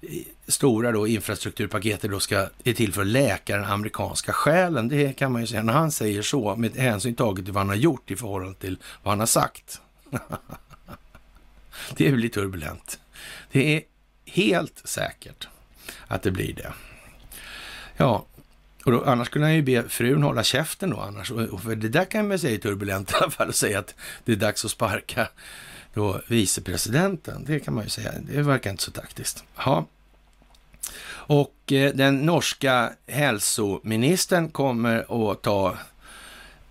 eh, 0.00 0.08
stora 0.46 0.92
då 0.92 1.06
infrastrukturpaketet 1.06 2.10
då 2.10 2.20
ska, 2.20 2.48
är 2.64 2.72
till 2.72 2.92
för 2.92 3.00
att 3.00 3.06
läka 3.06 3.56
den 3.56 3.64
amerikanska 3.64 4.32
själen. 4.32 4.88
Det 4.88 5.12
kan 5.16 5.32
man 5.32 5.40
ju 5.40 5.46
säga 5.46 5.62
när 5.62 5.72
han 5.72 5.90
säger 5.90 6.22
så 6.22 6.56
med 6.56 6.76
hänsyn 6.76 7.14
taget 7.14 7.44
till 7.44 7.54
vad 7.54 7.60
han 7.60 7.68
har 7.68 7.76
gjort 7.76 8.10
i 8.10 8.16
förhållande 8.16 8.58
till 8.58 8.78
vad 9.02 9.12
han 9.12 9.20
har 9.20 9.26
sagt. 9.26 9.80
det 11.96 12.12
blir 12.12 12.28
turbulent. 12.28 13.00
Det 13.52 13.76
är 13.76 13.82
helt 14.24 14.82
säkert 14.84 15.48
att 16.06 16.22
det 16.22 16.30
blir 16.30 16.54
det. 16.54 16.72
Ja, 17.96 18.26
och 18.88 18.94
då, 18.94 19.04
annars 19.04 19.28
kunde 19.28 19.48
han 19.48 19.54
ju 19.54 19.62
be 19.62 19.88
frun 19.88 20.22
hålla 20.22 20.44
käften 20.44 20.90
då 20.90 21.00
annars. 21.00 21.30
Och 21.30 21.62
för 21.62 21.76
det 21.76 21.88
där 21.88 22.04
kan 22.04 22.28
man 22.28 22.38
säga 22.38 22.54
är 22.54 22.58
turbulent 22.58 23.10
i 23.10 23.14
alla 23.14 23.30
fall, 23.30 23.48
att 23.48 23.56
säga 23.56 23.78
att 23.78 23.94
det 24.24 24.32
är 24.32 24.36
dags 24.36 24.64
att 24.64 24.70
sparka 24.70 25.28
då 25.94 26.20
vicepresidenten. 26.26 27.44
Det 27.46 27.60
kan 27.60 27.74
man 27.74 27.84
ju 27.84 27.90
säga. 27.90 28.12
Det 28.20 28.42
verkar 28.42 28.70
inte 28.70 28.82
så 28.82 28.90
taktiskt. 28.90 29.44
Ja. 29.56 29.86
Och 31.10 31.72
eh, 31.72 31.94
den 31.94 32.26
norska 32.26 32.92
hälsoministern 33.06 34.48
kommer 34.48 35.30
att 35.30 35.42
ta 35.42 35.76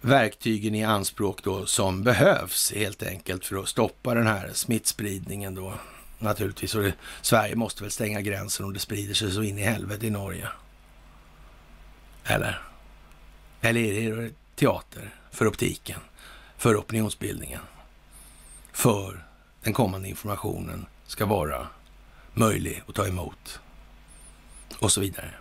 verktygen 0.01 0.75
i 0.75 0.83
anspråk 0.83 1.43
då 1.43 1.65
som 1.65 2.03
behövs 2.03 2.73
helt 2.75 3.03
enkelt 3.03 3.45
för 3.45 3.55
att 3.55 3.67
stoppa 3.67 4.13
den 4.13 4.27
här 4.27 4.49
smittspridningen 4.53 5.55
då 5.55 5.73
naturligtvis. 6.19 6.75
Och 6.75 6.83
det, 6.83 6.93
Sverige 7.21 7.55
måste 7.55 7.83
väl 7.83 7.91
stänga 7.91 8.21
gränsen 8.21 8.65
om 8.65 8.73
det 8.73 8.79
sprider 8.79 9.13
sig 9.13 9.31
så 9.31 9.43
in 9.43 9.57
i 9.57 9.61
helvete 9.61 10.07
i 10.07 10.09
Norge. 10.09 10.47
Eller? 12.27 12.61
Eller 13.61 13.81
är 13.81 14.15
det 14.15 14.31
teater 14.55 15.09
för 15.31 15.47
optiken, 15.47 15.99
för 16.57 16.79
opinionsbildningen, 16.79 17.61
för 18.71 19.25
den 19.63 19.73
kommande 19.73 20.09
informationen 20.09 20.85
ska 21.05 21.25
vara 21.25 21.67
möjlig 22.33 22.83
att 22.87 22.95
ta 22.95 23.07
emot 23.07 23.59
och 24.79 24.91
så 24.91 25.01
vidare. 25.01 25.33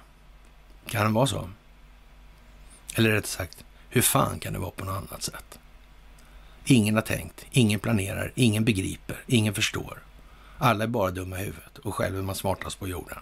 Kan 0.86 1.06
det 1.06 1.12
vara 1.12 1.26
så? 1.26 1.50
Eller 2.94 3.10
rätt 3.10 3.26
sagt, 3.26 3.64
hur 3.88 4.02
fan 4.02 4.38
kan 4.38 4.52
det 4.52 4.58
vara 4.58 4.70
på 4.70 4.84
något 4.84 4.96
annat 4.96 5.22
sätt? 5.22 5.58
Ingen 6.64 6.94
har 6.94 7.02
tänkt, 7.02 7.46
ingen 7.50 7.80
planerar, 7.80 8.32
ingen 8.34 8.64
begriper, 8.64 9.24
ingen 9.26 9.54
förstår. 9.54 10.02
Alla 10.58 10.84
är 10.84 10.88
bara 10.88 11.10
dumma 11.10 11.40
i 11.40 11.44
huvudet 11.44 11.78
och 11.78 11.94
själv 11.94 12.18
är 12.18 12.22
man 12.22 12.34
smartast 12.34 12.78
på 12.78 12.88
jorden. 12.88 13.18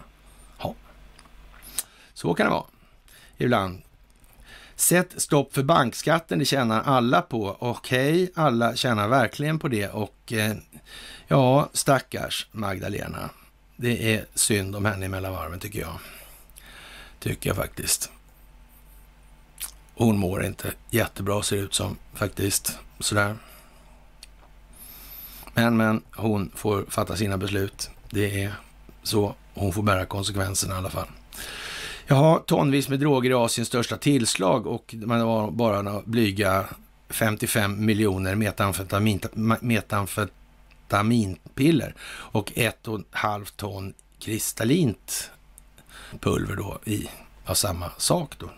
Ja, 0.59 0.75
så 2.15 2.35
kan 2.35 2.47
det 2.47 2.51
vara 2.51 2.65
ibland. 3.39 3.83
Sätt 4.77 5.09
stopp 5.17 5.55
för 5.55 5.63
bankskatten, 5.63 6.39
det 6.39 6.45
tjänar 6.45 6.83
alla 6.83 7.23
på. 7.23 7.57
Okej, 7.61 8.23
okay, 8.23 8.45
alla 8.45 8.77
tjänar 8.77 9.09
verkligen 9.09 9.59
på 9.59 9.69
det 9.69 9.89
och 9.89 10.33
eh, 10.33 10.57
ja, 11.29 11.69
stackars 11.73 12.47
Magdalena. 12.53 13.31
Det 13.77 14.15
är 14.15 14.27
synd 14.35 14.77
om 14.77 14.85
henne 14.85 15.09
mellan 15.09 15.33
varven 15.33 15.61
tycker 15.61 15.81
jag. 15.81 15.99
Tycker 17.19 17.51
jag 17.51 17.57
faktiskt. 17.57 18.11
Hon 19.95 20.19
mår 20.19 20.45
inte 20.45 20.73
jättebra 20.91 21.43
ser 21.43 21.57
ut 21.57 21.75
som 21.75 21.99
faktiskt. 22.15 22.79
Sådär. 23.01 23.37
Men, 25.55 25.77
men 25.77 26.03
hon 26.17 26.51
får 26.55 26.85
fatta 26.89 27.17
sina 27.17 27.39
beslut. 27.39 27.91
Det 28.11 28.43
är 28.43 28.55
Så 29.03 29.35
hon 29.55 29.73
får 29.73 29.83
bära 29.83 30.07
konsekvenserna 30.07 30.75
i 30.75 30.79
alla 30.79 30.91
fall. 30.91 31.09
Jaha, 32.07 32.39
tonvis 32.39 32.89
med 32.89 33.01
droger 33.01 33.31
i 33.31 33.35
Asiens 33.35 33.69
största 33.69 33.97
tillslag 33.97 34.67
och 34.67 34.95
man 34.99 35.21
har 35.21 35.51
bara 35.51 35.83
några 35.83 36.03
blyga 36.05 36.65
55 37.09 37.85
miljoner 37.85 38.35
metamfetamin, 38.35 39.21
metamfetaminpiller 39.61 41.95
och 42.09 42.53
ett 42.55 42.89
och 42.89 43.01
ett 43.01 43.07
halvt 43.11 43.57
ton 43.57 43.95
kristallint 44.19 45.31
pulver 46.21 46.57
då 46.57 46.79
i 46.85 47.09
av 47.45 47.55
samma 47.55 47.91
sak 47.99 48.35
då. 48.39 48.51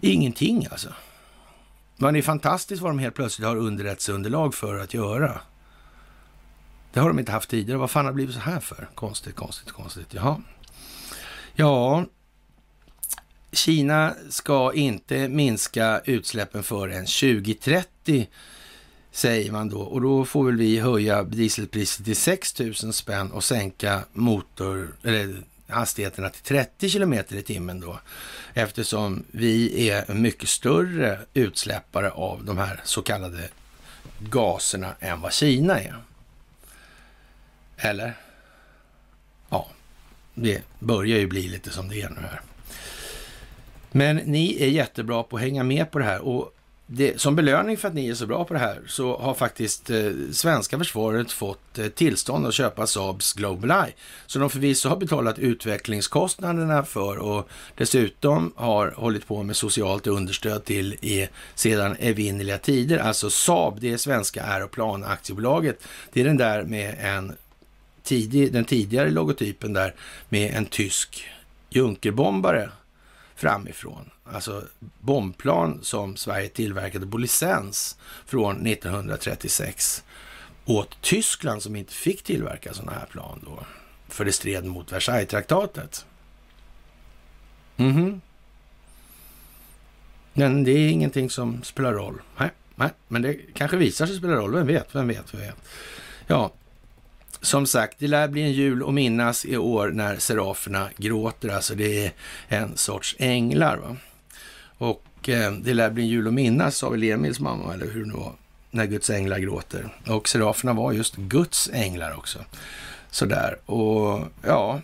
Ingenting 0.00 0.66
alltså. 0.70 0.88
Men 1.96 2.14
det 2.14 2.20
är 2.20 2.22
fantastiskt 2.22 2.82
vad 2.82 2.90
de 2.90 2.98
helt 2.98 3.14
plötsligt 3.14 3.48
har 3.48 3.56
underrättelseunderlag 3.56 4.54
för 4.54 4.78
att 4.78 4.94
göra. 4.94 5.40
Det 6.92 7.00
har 7.00 7.08
de 7.08 7.18
inte 7.18 7.32
haft 7.32 7.50
tidigare. 7.50 7.78
Vad 7.78 7.90
fan 7.90 8.04
har 8.04 8.12
det 8.12 8.14
blivit 8.14 8.34
så 8.34 8.40
här 8.40 8.60
för? 8.60 8.88
Konstigt, 8.94 9.36
konstigt, 9.36 9.72
konstigt. 9.72 10.14
Jaha. 10.14 10.42
Ja, 11.54 12.04
Kina 13.52 14.14
ska 14.30 14.72
inte 14.74 15.28
minska 15.28 16.00
utsläppen 16.04 16.62
förrän 16.62 17.06
2030 17.06 18.28
säger 19.10 19.52
man 19.52 19.68
då. 19.68 19.80
Och 19.80 20.00
då 20.00 20.24
får 20.24 20.44
väl 20.44 20.56
vi 20.56 20.78
höja 20.78 21.22
dieselpriset 21.22 22.04
till 22.04 22.16
6 22.16 22.58
000 22.58 22.74
spänn 22.74 23.32
och 23.32 23.44
sänka 23.44 24.04
motor, 24.12 24.96
eller 25.02 25.42
hastigheterna 25.68 26.28
till 26.28 26.42
30 26.42 26.88
kilometer 26.88 27.36
i 27.36 27.42
timmen 27.42 27.80
då. 27.80 28.00
Eftersom 28.54 29.24
vi 29.30 29.88
är 29.88 30.14
mycket 30.14 30.48
större 30.48 31.20
utsläppare 31.34 32.10
av 32.10 32.44
de 32.44 32.58
här 32.58 32.80
så 32.84 33.02
kallade 33.02 33.48
gaserna 34.18 34.94
än 35.00 35.20
vad 35.20 35.32
Kina 35.32 35.80
är. 35.80 35.96
Eller? 37.76 38.16
Ja, 39.50 39.68
det 40.34 40.62
börjar 40.78 41.18
ju 41.18 41.26
bli 41.26 41.48
lite 41.48 41.70
som 41.70 41.88
det 41.88 42.02
är 42.02 42.08
nu 42.08 42.20
här. 42.20 42.40
Men 43.98 44.16
ni 44.16 44.62
är 44.62 44.68
jättebra 44.68 45.22
på 45.22 45.36
att 45.36 45.42
hänga 45.42 45.64
med 45.64 45.90
på 45.90 45.98
det 45.98 46.04
här 46.04 46.20
och 46.20 46.54
det, 46.86 47.20
som 47.20 47.36
belöning 47.36 47.76
för 47.76 47.88
att 47.88 47.94
ni 47.94 48.08
är 48.08 48.14
så 48.14 48.26
bra 48.26 48.44
på 48.44 48.54
det 48.54 48.60
här 48.60 48.80
så 48.86 49.18
har 49.18 49.34
faktiskt 49.34 49.90
eh, 49.90 50.10
svenska 50.32 50.78
försvaret 50.78 51.32
fått 51.32 51.78
eh, 51.78 51.86
tillstånd 51.86 52.46
att 52.46 52.54
köpa 52.54 52.86
Saabs 52.86 53.32
Global 53.32 53.70
Eye. 53.70 53.94
Så 54.26 54.38
de 54.38 54.50
förvisso 54.50 54.88
har 54.88 54.96
betalat 54.96 55.38
utvecklingskostnaderna 55.38 56.84
för 56.84 57.16
och 57.18 57.48
dessutom 57.74 58.52
har 58.56 58.94
hållit 58.96 59.26
på 59.26 59.42
med 59.42 59.56
socialt 59.56 60.06
understöd 60.06 60.64
till 60.64 60.92
i, 60.92 61.28
sedan 61.54 61.96
evinnerliga 62.00 62.58
tider. 62.58 62.98
Alltså 62.98 63.30
Saab, 63.30 63.80
det 63.80 63.92
är 63.92 63.96
svenska 63.96 64.42
Aeroplanaktiebolaget. 64.44 65.78
Det 66.12 66.20
är 66.20 66.24
den 66.24 66.36
där 66.36 66.62
med 66.62 66.96
en 67.00 67.32
tidig, 68.02 68.52
den 68.52 68.64
tidigare 68.64 69.10
logotypen 69.10 69.72
där 69.72 69.94
med 70.28 70.54
en 70.54 70.66
tysk 70.66 71.24
Junkerbombare 71.70 72.70
framifrån. 73.38 74.10
Alltså 74.24 74.64
bombplan 75.00 75.78
som 75.82 76.16
Sverige 76.16 76.48
tillverkade 76.48 77.06
på 77.06 77.18
licens 77.18 77.96
från 78.26 78.66
1936 78.66 80.04
åt 80.64 81.02
Tyskland 81.02 81.62
som 81.62 81.76
inte 81.76 81.94
fick 81.94 82.22
tillverka 82.22 82.74
sådana 82.74 82.92
här 82.92 83.06
plan 83.06 83.40
då. 83.44 83.64
För 84.08 84.24
det 84.24 84.32
stred 84.32 84.64
mot 84.64 84.92
Versailles-traktatet. 84.92 86.06
Mhm. 87.76 88.20
Men 90.32 90.64
det 90.64 90.70
är 90.70 90.88
ingenting 90.88 91.30
som 91.30 91.62
spelar 91.62 91.92
roll. 91.92 92.22
Nej, 92.36 92.50
nej, 92.74 92.90
men 93.08 93.22
det 93.22 93.34
kanske 93.54 93.76
visar 93.76 94.06
sig 94.06 94.16
spela 94.16 94.34
roll. 94.34 94.54
Vem 94.54 94.66
vet, 94.66 94.94
vem 94.94 95.08
vet, 95.08 95.34
vem 95.34 95.40
vet. 95.40 95.56
Ja, 96.26 96.52
som 97.40 97.66
sagt, 97.66 97.96
det 97.98 98.08
lär 98.08 98.28
bli 98.28 98.42
en 98.42 98.52
jul 98.52 98.82
att 98.88 98.94
minnas 98.94 99.44
i 99.44 99.56
år 99.56 99.88
när 99.88 100.16
seraferna 100.16 100.90
gråter. 100.96 101.48
Alltså 101.48 101.74
det 101.74 102.06
är 102.06 102.12
en 102.48 102.76
sorts 102.76 103.16
änglar. 103.18 103.76
Va? 103.76 103.96
Och 104.78 105.28
eh, 105.28 105.52
det 105.52 105.74
lär 105.74 105.90
bli 105.90 106.02
en 106.02 106.08
jul 106.08 106.26
att 106.26 106.34
minnas, 106.34 106.76
sa 106.76 106.90
väl 106.90 107.02
Emils 107.02 107.40
mamma, 107.40 107.74
eller 107.74 107.86
hur 107.86 108.00
det 108.00 108.08
nu 108.08 108.14
var, 108.14 108.32
när 108.70 108.86
Guds 108.86 109.10
änglar 109.10 109.38
gråter. 109.38 109.88
Och 110.06 110.28
seraferna 110.28 110.72
var 110.72 110.92
just 110.92 111.16
Guds 111.16 111.70
änglar 111.72 112.16
också. 112.18 112.38
Sådär, 113.10 113.58
och 113.70 114.28
ja, 114.42 114.80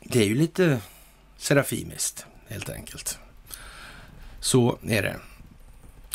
det 0.00 0.20
är 0.20 0.26
ju 0.26 0.34
lite 0.34 0.80
serafimiskt 1.36 2.26
helt 2.48 2.70
enkelt. 2.70 3.18
Så 4.40 4.78
är 4.82 5.02
det. 5.02 5.16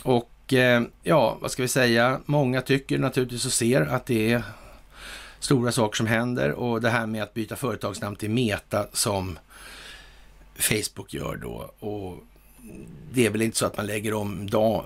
Och 0.04 0.54
eh, 0.54 0.84
ja, 1.04 1.38
vad 1.42 1.52
ska 1.52 1.62
vi 1.62 1.68
säga? 1.68 2.20
Många 2.26 2.62
tycker 2.62 2.98
naturligtvis 2.98 3.46
och 3.46 3.54
ser 3.54 3.82
att 3.82 4.06
det 4.06 4.32
är 4.32 4.44
stora 5.44 5.72
saker 5.72 5.98
som 5.98 6.08
händer 6.08 6.52
och 6.52 6.82
det 6.82 6.90
här 6.90 7.06
med 7.06 7.24
att 7.24 7.34
byta 7.34 7.56
företagsnamn 7.56 8.16
till 8.16 8.30
Meta 8.30 8.88
som 8.94 9.40
Facebook 10.56 11.14
gör 11.14 11.36
då. 11.36 11.72
Och 11.80 12.24
det 13.12 13.26
är 13.26 13.30
väl 13.30 13.42
inte 13.42 13.58
så 13.58 13.66
att 13.66 13.78
man 13.78 13.86
lägger 13.86 14.14
om 14.14 14.50
dag, 14.50 14.86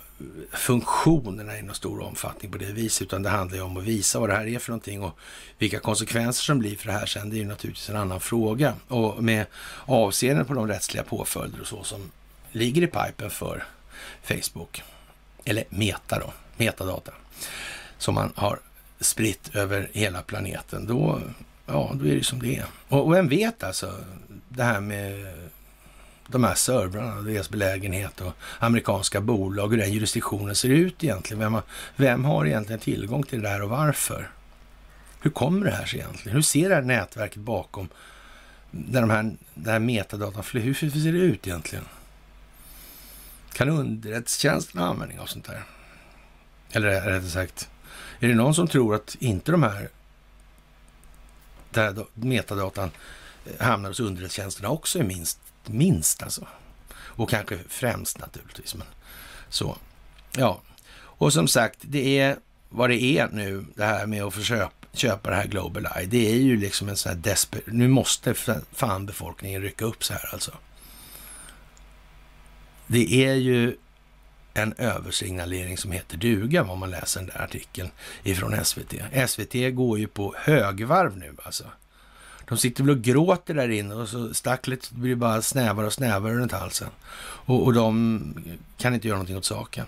funktionerna 0.52 1.58
i 1.58 1.62
någon 1.62 1.76
stor 1.76 2.02
omfattning 2.02 2.52
på 2.52 2.58
det 2.58 2.66
viset, 2.66 3.02
utan 3.02 3.24
det 3.24 3.30
handlar 3.30 3.58
ju 3.58 3.64
om 3.64 3.78
att 3.78 3.84
visa 3.84 4.20
vad 4.20 4.30
det 4.30 4.36
här 4.36 4.48
är 4.48 4.60
för 4.60 4.72
någonting 4.72 5.04
och 5.04 5.18
vilka 5.58 5.80
konsekvenser 5.80 6.44
som 6.44 6.60
blir 6.60 6.76
för 6.76 6.88
det 6.88 6.94
här 6.94 7.06
sen. 7.06 7.30
Det 7.30 7.36
är 7.36 7.40
ju 7.40 7.46
naturligtvis 7.46 7.90
en 7.90 7.96
annan 7.96 8.20
fråga. 8.20 8.74
Och 8.88 9.24
med 9.24 9.46
avseende 9.86 10.44
på 10.44 10.54
de 10.54 10.68
rättsliga 10.68 11.04
påföljder 11.04 11.62
och 11.62 11.68
så 11.68 11.84
som 11.84 12.12
ligger 12.52 12.82
i 12.82 12.88
pipen 12.88 13.30
för 13.30 13.64
Facebook, 14.24 14.84
eller 15.46 15.64
Meta 15.70 16.20
då, 16.20 16.34
metadata, 16.58 17.12
som 17.98 18.16
man 18.16 18.32
har 18.36 18.60
spritt 19.00 19.56
över 19.56 19.90
hela 19.94 20.22
planeten, 20.22 20.86
då, 20.86 21.22
ja, 21.66 21.92
då 21.94 22.08
är 22.08 22.16
det 22.16 22.24
som 22.24 22.40
det 22.40 22.56
är. 22.56 22.66
Och, 22.88 23.06
och 23.06 23.14
vem 23.14 23.28
vet 23.28 23.64
alltså, 23.64 23.94
det 24.50 24.64
här 24.64 24.82
med 24.82 25.34
de 26.28 26.44
här 26.44 26.56
servrarna, 26.56 27.22
deras 27.22 27.50
belägenhet 27.50 28.22
och 28.22 28.34
amerikanska 28.60 29.22
bolag, 29.22 29.70
hur 29.70 29.78
den 29.78 29.92
jurisdiktionen 29.92 30.56
ser 30.56 30.70
ut 30.70 31.04
egentligen. 31.04 31.40
Vem 31.40 31.54
har, 31.54 31.64
vem 31.96 32.26
har 32.26 32.46
egentligen 32.46 32.80
tillgång 32.80 33.24
till 33.24 33.42
det 33.42 33.50
där 33.50 33.62
och 33.62 33.70
varför? 33.70 34.30
Hur 35.22 35.32
kommer 35.32 35.66
det 35.66 35.72
här 35.72 35.86
sig 35.86 36.00
egentligen? 36.00 36.36
Hur 36.36 36.42
ser 36.42 36.70
det 36.70 36.76
här 36.76 36.82
nätverket 36.82 37.42
bakom 37.42 37.90
där 38.72 39.02
de 39.02 39.10
här, 39.10 39.36
den 39.54 39.74
här 39.74 39.80
metadatan 39.80 40.44
hur 40.52 40.74
ser 40.74 41.12
det 41.12 41.20
ut 41.20 41.48
egentligen? 41.48 41.86
Kan 43.54 43.70
underrättelsetjänsten 43.70 44.82
ha 44.82 44.88
användning 44.88 45.20
av 45.20 45.26
sånt 45.26 45.46
där? 45.46 45.64
Eller 46.72 46.90
rättare 46.90 47.30
sagt, 47.30 47.70
är 48.20 48.28
det 48.28 48.36
någon 48.36 48.56
som 48.56 48.68
tror 48.68 48.96
att 48.96 49.16
inte 49.20 49.52
de 49.52 49.64
här, 49.64 49.90
där 51.70 52.06
metadatan 52.14 52.92
eh, 53.46 53.66
hamnar 53.66 53.90
hos 53.90 54.00
underrättelsetjänsterna 54.00 54.70
också 54.70 55.00
är 55.00 55.04
minst, 55.04 55.40
minst 55.66 56.24
alltså. 56.24 56.48
Och 56.98 57.30
kanske 57.30 57.60
främst 57.68 58.20
naturligtvis. 58.20 58.76
Men 58.76 58.88
så, 59.50 59.78
ja. 60.32 60.62
Och 60.96 61.34
som 61.34 61.48
sagt, 61.48 61.80
det 61.82 62.20
är 62.20 62.38
vad 62.70 62.90
det 62.90 63.04
är 63.04 63.28
nu, 63.28 63.66
det 63.76 63.86
här 63.86 64.06
med 64.06 64.24
att 64.24 64.34
försöka 64.34 64.70
köpa 64.94 65.30
det 65.30 65.36
här 65.36 65.48
Global 65.48 65.88
Eye. 65.96 66.06
Det 66.06 66.32
är 66.32 66.36
ju 66.36 66.58
liksom 66.58 66.90
en 66.90 66.98
sån 66.98 67.10
här 67.10 67.20
desper... 67.20 67.62
Nu 67.66 67.88
måste 67.88 68.34
fan 68.72 69.06
befolkningen 69.06 69.62
rycka 69.62 69.86
upp 69.86 70.04
så 70.04 70.14
här 70.14 70.30
alltså. 70.34 70.52
Det 72.88 73.26
är 73.26 73.34
ju 73.34 73.78
en 74.58 74.74
översignalering 74.78 75.78
som 75.78 75.92
heter 75.92 76.18
duga, 76.18 76.64
om 76.64 76.80
man 76.80 76.90
läser 76.90 77.20
den 77.20 77.30
där 77.30 77.42
artikeln 77.42 77.92
ifrån 78.24 78.66
SVT. 78.66 78.94
SVT 79.28 79.76
går 79.76 80.00
ju 80.00 80.08
på 80.08 80.36
högvarv 80.38 81.18
nu 81.18 81.36
alltså. 81.44 81.64
De 82.48 82.58
sitter 82.58 82.84
väl 82.84 82.98
och 82.98 83.02
gråter 83.02 83.54
där 83.54 83.70
inne 83.70 83.96
och 83.96 84.10
så 84.10 84.34
stacklet 84.34 84.92
blir 84.92 85.16
bara 85.16 85.42
snävare 85.42 85.86
och 85.86 85.94
snävare 85.94 86.34
runt 86.34 86.52
halsen. 86.52 86.90
Och, 87.20 87.64
och 87.64 87.74
de 87.74 88.34
kan 88.78 88.94
inte 88.94 89.08
göra 89.08 89.18
någonting 89.18 89.38
åt 89.38 89.46
saken. 89.46 89.86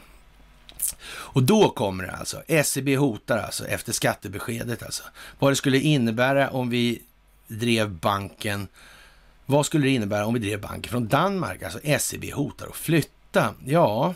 Och 1.08 1.44
då 1.44 1.70
kommer 1.70 2.04
det 2.04 2.12
alltså. 2.12 2.42
SEB 2.64 2.90
hotar 2.90 3.38
alltså 3.38 3.68
efter 3.68 3.94
skattebeskedet 3.94 4.84
alltså. 4.84 5.04
Vad 5.40 5.52
det 5.52 5.56
skulle 5.56 5.80
innebära 5.80 6.50
om 6.50 6.70
vi 6.70 7.02
drev 7.48 7.90
banken. 7.90 8.68
Vad 9.46 9.66
skulle 9.66 9.86
det 9.86 9.92
innebära 9.92 10.26
om 10.26 10.34
vi 10.34 10.40
drev 10.40 10.62
banken 10.62 10.92
från 10.92 11.08
Danmark? 11.08 11.64
Alltså 11.64 11.80
SEB 12.00 12.34
hotar 12.34 12.68
att 12.68 12.76
flytta. 12.76 13.19
Ja, 13.66 14.16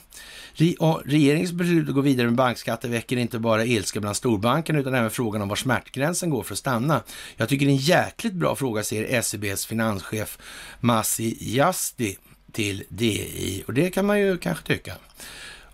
Regeringens 1.06 1.52
beslut 1.52 1.90
att 1.90 1.96
gå 1.96 2.02
vidare 2.02 2.28
med 2.28 2.36
bankskatter 2.36 2.90
väcker 2.90 3.18
inte 3.18 3.40
bara 3.40 3.66
ilska 3.66 4.00
bland 4.00 4.16
storbankerna 4.16 4.80
utan 4.80 4.94
även 4.94 5.12
frågan 5.12 5.42
om 5.42 5.48
var 5.48 5.56
smärtgränsen 5.56 6.30
går 6.30 6.44
för 6.44 6.54
att 6.54 6.60
stanna. 6.60 7.04
Jag 7.36 7.50
tycker 7.50 7.66
det 7.66 7.72
är 7.72 7.74
en 7.74 7.78
jäkligt 7.78 8.34
bra 8.34 8.56
fråga, 8.56 8.84
säger 8.84 9.22
SEBs 9.22 9.66
finanschef 9.66 10.38
Massi 10.80 11.38
Jasti 11.40 12.18
till 12.52 12.84
DI. 12.90 13.64
Och 13.68 13.74
det 13.74 13.90
kan 13.90 14.06
man 14.06 14.20
ju 14.20 14.38
kanske 14.38 14.68
tycka. 14.68 14.96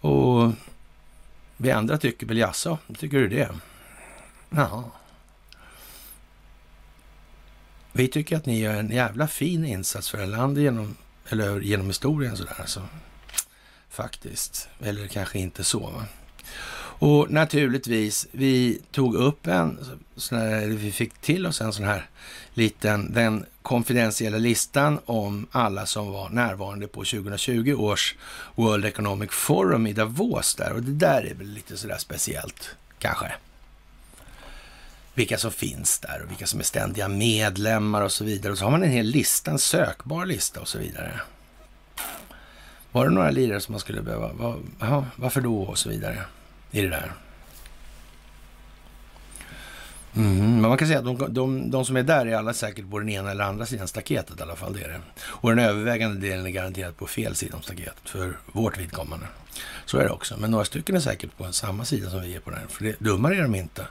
Och 0.02 0.52
vi 1.58 1.72
andra 1.72 1.98
tycker 1.98 2.28
väl 2.28 2.38
jaså, 2.38 2.78
tycker 2.98 3.20
du 3.20 3.28
det? 3.28 3.50
Jaha. 4.50 4.84
Vi 7.92 8.08
tycker 8.08 8.38
att 8.38 8.46
ni 8.46 8.60
gör 8.60 8.76
en 8.76 8.92
jävla 8.92 9.28
fin 9.28 9.66
insats 9.66 10.10
för 10.10 10.18
det 10.18 10.26
landet 10.26 10.64
genom, 10.64 10.96
eller 11.30 11.60
genom 11.60 11.88
historien 11.88 12.38
sådär 12.38 12.56
alltså 12.60 12.82
faktiskt. 14.02 14.68
Eller 14.84 15.08
kanske 15.08 15.40
inte 15.40 15.64
så. 15.64 15.80
Va? 15.80 16.06
Och 17.02 17.32
naturligtvis, 17.32 18.28
vi 18.32 18.82
tog 18.92 19.16
upp 19.16 19.48
en, 19.48 19.80
sån 20.16 20.38
här, 20.38 20.68
vi 20.68 20.92
fick 20.92 21.14
till 21.22 21.46
oss 21.46 21.62
en 21.62 21.74
sån 21.74 21.86
här 21.86 22.10
liten, 22.54 23.14
den 23.14 23.46
konfidentiella 23.62 24.38
listan 24.38 25.00
om 25.06 25.48
alla 25.52 25.86
som 25.86 26.12
var 26.12 26.30
närvarande 26.30 26.88
på 26.88 27.00
2020 27.00 27.74
års 27.74 28.16
World 28.56 28.86
Economic 28.86 29.32
Forum 29.32 29.88
i 29.88 29.94
Davos 29.94 30.56
där. 30.56 30.74
Och 30.74 30.84
det 30.84 30.92
där 30.92 31.24
är 31.32 31.34
väl 31.34 31.48
lite 31.48 31.78
sådär 31.78 31.98
speciellt, 31.98 32.76
kanske. 33.00 33.32
Vilka 35.14 35.38
som 35.38 35.52
finns 35.52 36.00
där 36.00 36.22
och 36.24 36.32
vilka 36.32 36.48
som 36.48 36.60
är 36.60 36.64
ständiga 36.64 37.08
medlemmar 37.08 38.02
och 38.02 38.12
så 38.12 38.24
vidare. 38.24 38.52
Och 38.52 38.58
så 38.58 38.64
har 38.64 38.72
man 38.72 38.84
en 38.84 38.92
hel 38.92 39.06
lista, 39.06 39.52
en 39.52 39.60
sökbar 39.60 40.26
lista 40.26 40.62
och 40.62 40.68
så 40.68 40.78
vidare. 40.78 41.22
Var 42.92 43.06
det 43.06 43.12
några 43.12 43.32
lirare 43.32 43.62
som 43.62 43.74
man 43.74 43.80
skulle 43.80 44.02
behöva? 44.02 44.34
Var, 44.34 44.60
aha, 44.80 45.06
varför 45.16 45.42
då? 45.42 45.62
Och 45.62 45.78
så 45.78 45.90
vidare 45.90 46.18
i 46.72 46.82
det 46.82 46.90
där. 46.90 47.12
Mm, 50.16 50.38
men 50.38 50.62
man 50.62 50.78
kan 50.78 50.88
säga 50.88 51.00
att 51.00 51.06
de, 51.06 51.34
de, 51.34 51.72
de, 51.72 51.86
som 51.86 51.96
är 51.96 52.04
där 52.04 52.26
är 52.26 52.36
alla 52.36 52.54
säkert 52.54 52.90
på 52.90 53.00
den 53.00 53.10
ena 53.10 53.32
eller 53.32 53.44
andra 53.44 53.66
sidan 53.66 53.88
staketet 53.88 54.40
i 54.40 54.42
alla 54.42 54.56
fall. 54.56 54.74
Det 54.74 54.84
är 54.84 54.90
det. 54.90 55.02
Och 55.22 55.50
den 55.50 55.60
övervägande 55.60 56.28
delen 56.28 56.46
är 56.46 56.50
garanterat 56.50 56.98
på 56.98 57.08
fel 57.08 57.36
sida 57.36 57.56
om 57.56 57.62
staketet 57.62 58.10
för 58.10 58.38
vårt 58.52 58.78
vidkommande. 58.78 59.26
Så 59.86 59.98
är 59.98 60.04
det 60.04 60.10
också. 60.10 60.38
Men 60.38 60.52
några 60.52 60.66
stycken 60.66 60.96
är 60.96 61.00
säkert 61.00 61.38
på 61.38 61.52
samma 61.52 61.86
sida 61.86 62.10
som 62.10 62.22
vi 62.22 62.36
är 62.36 62.40
på 62.40 62.50
den. 62.50 62.68
För 62.68 62.84
det, 62.84 63.00
dummare 63.00 63.36
är 63.36 63.42
de 63.42 63.56
inte. 63.56 63.88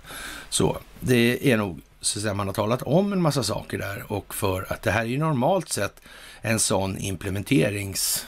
Så 0.49 0.79
det 1.01 1.53
är 1.53 1.57
nog 1.57 1.81
så 2.01 2.19
att 2.19 2.23
säga, 2.23 2.35
man 2.35 2.47
har 2.47 2.55
talat 2.55 2.83
om 2.83 3.13
en 3.13 3.23
massa 3.23 3.43
saker 3.43 3.79
där 3.79 4.13
och 4.13 4.35
för 4.35 4.73
att 4.73 4.83
det 4.83 4.91
här 4.91 5.01
är 5.01 5.07
ju 5.07 5.19
normalt 5.19 5.69
sett 5.69 6.01
en 6.41 6.59
sån 6.59 6.99
implementerings 6.99 8.27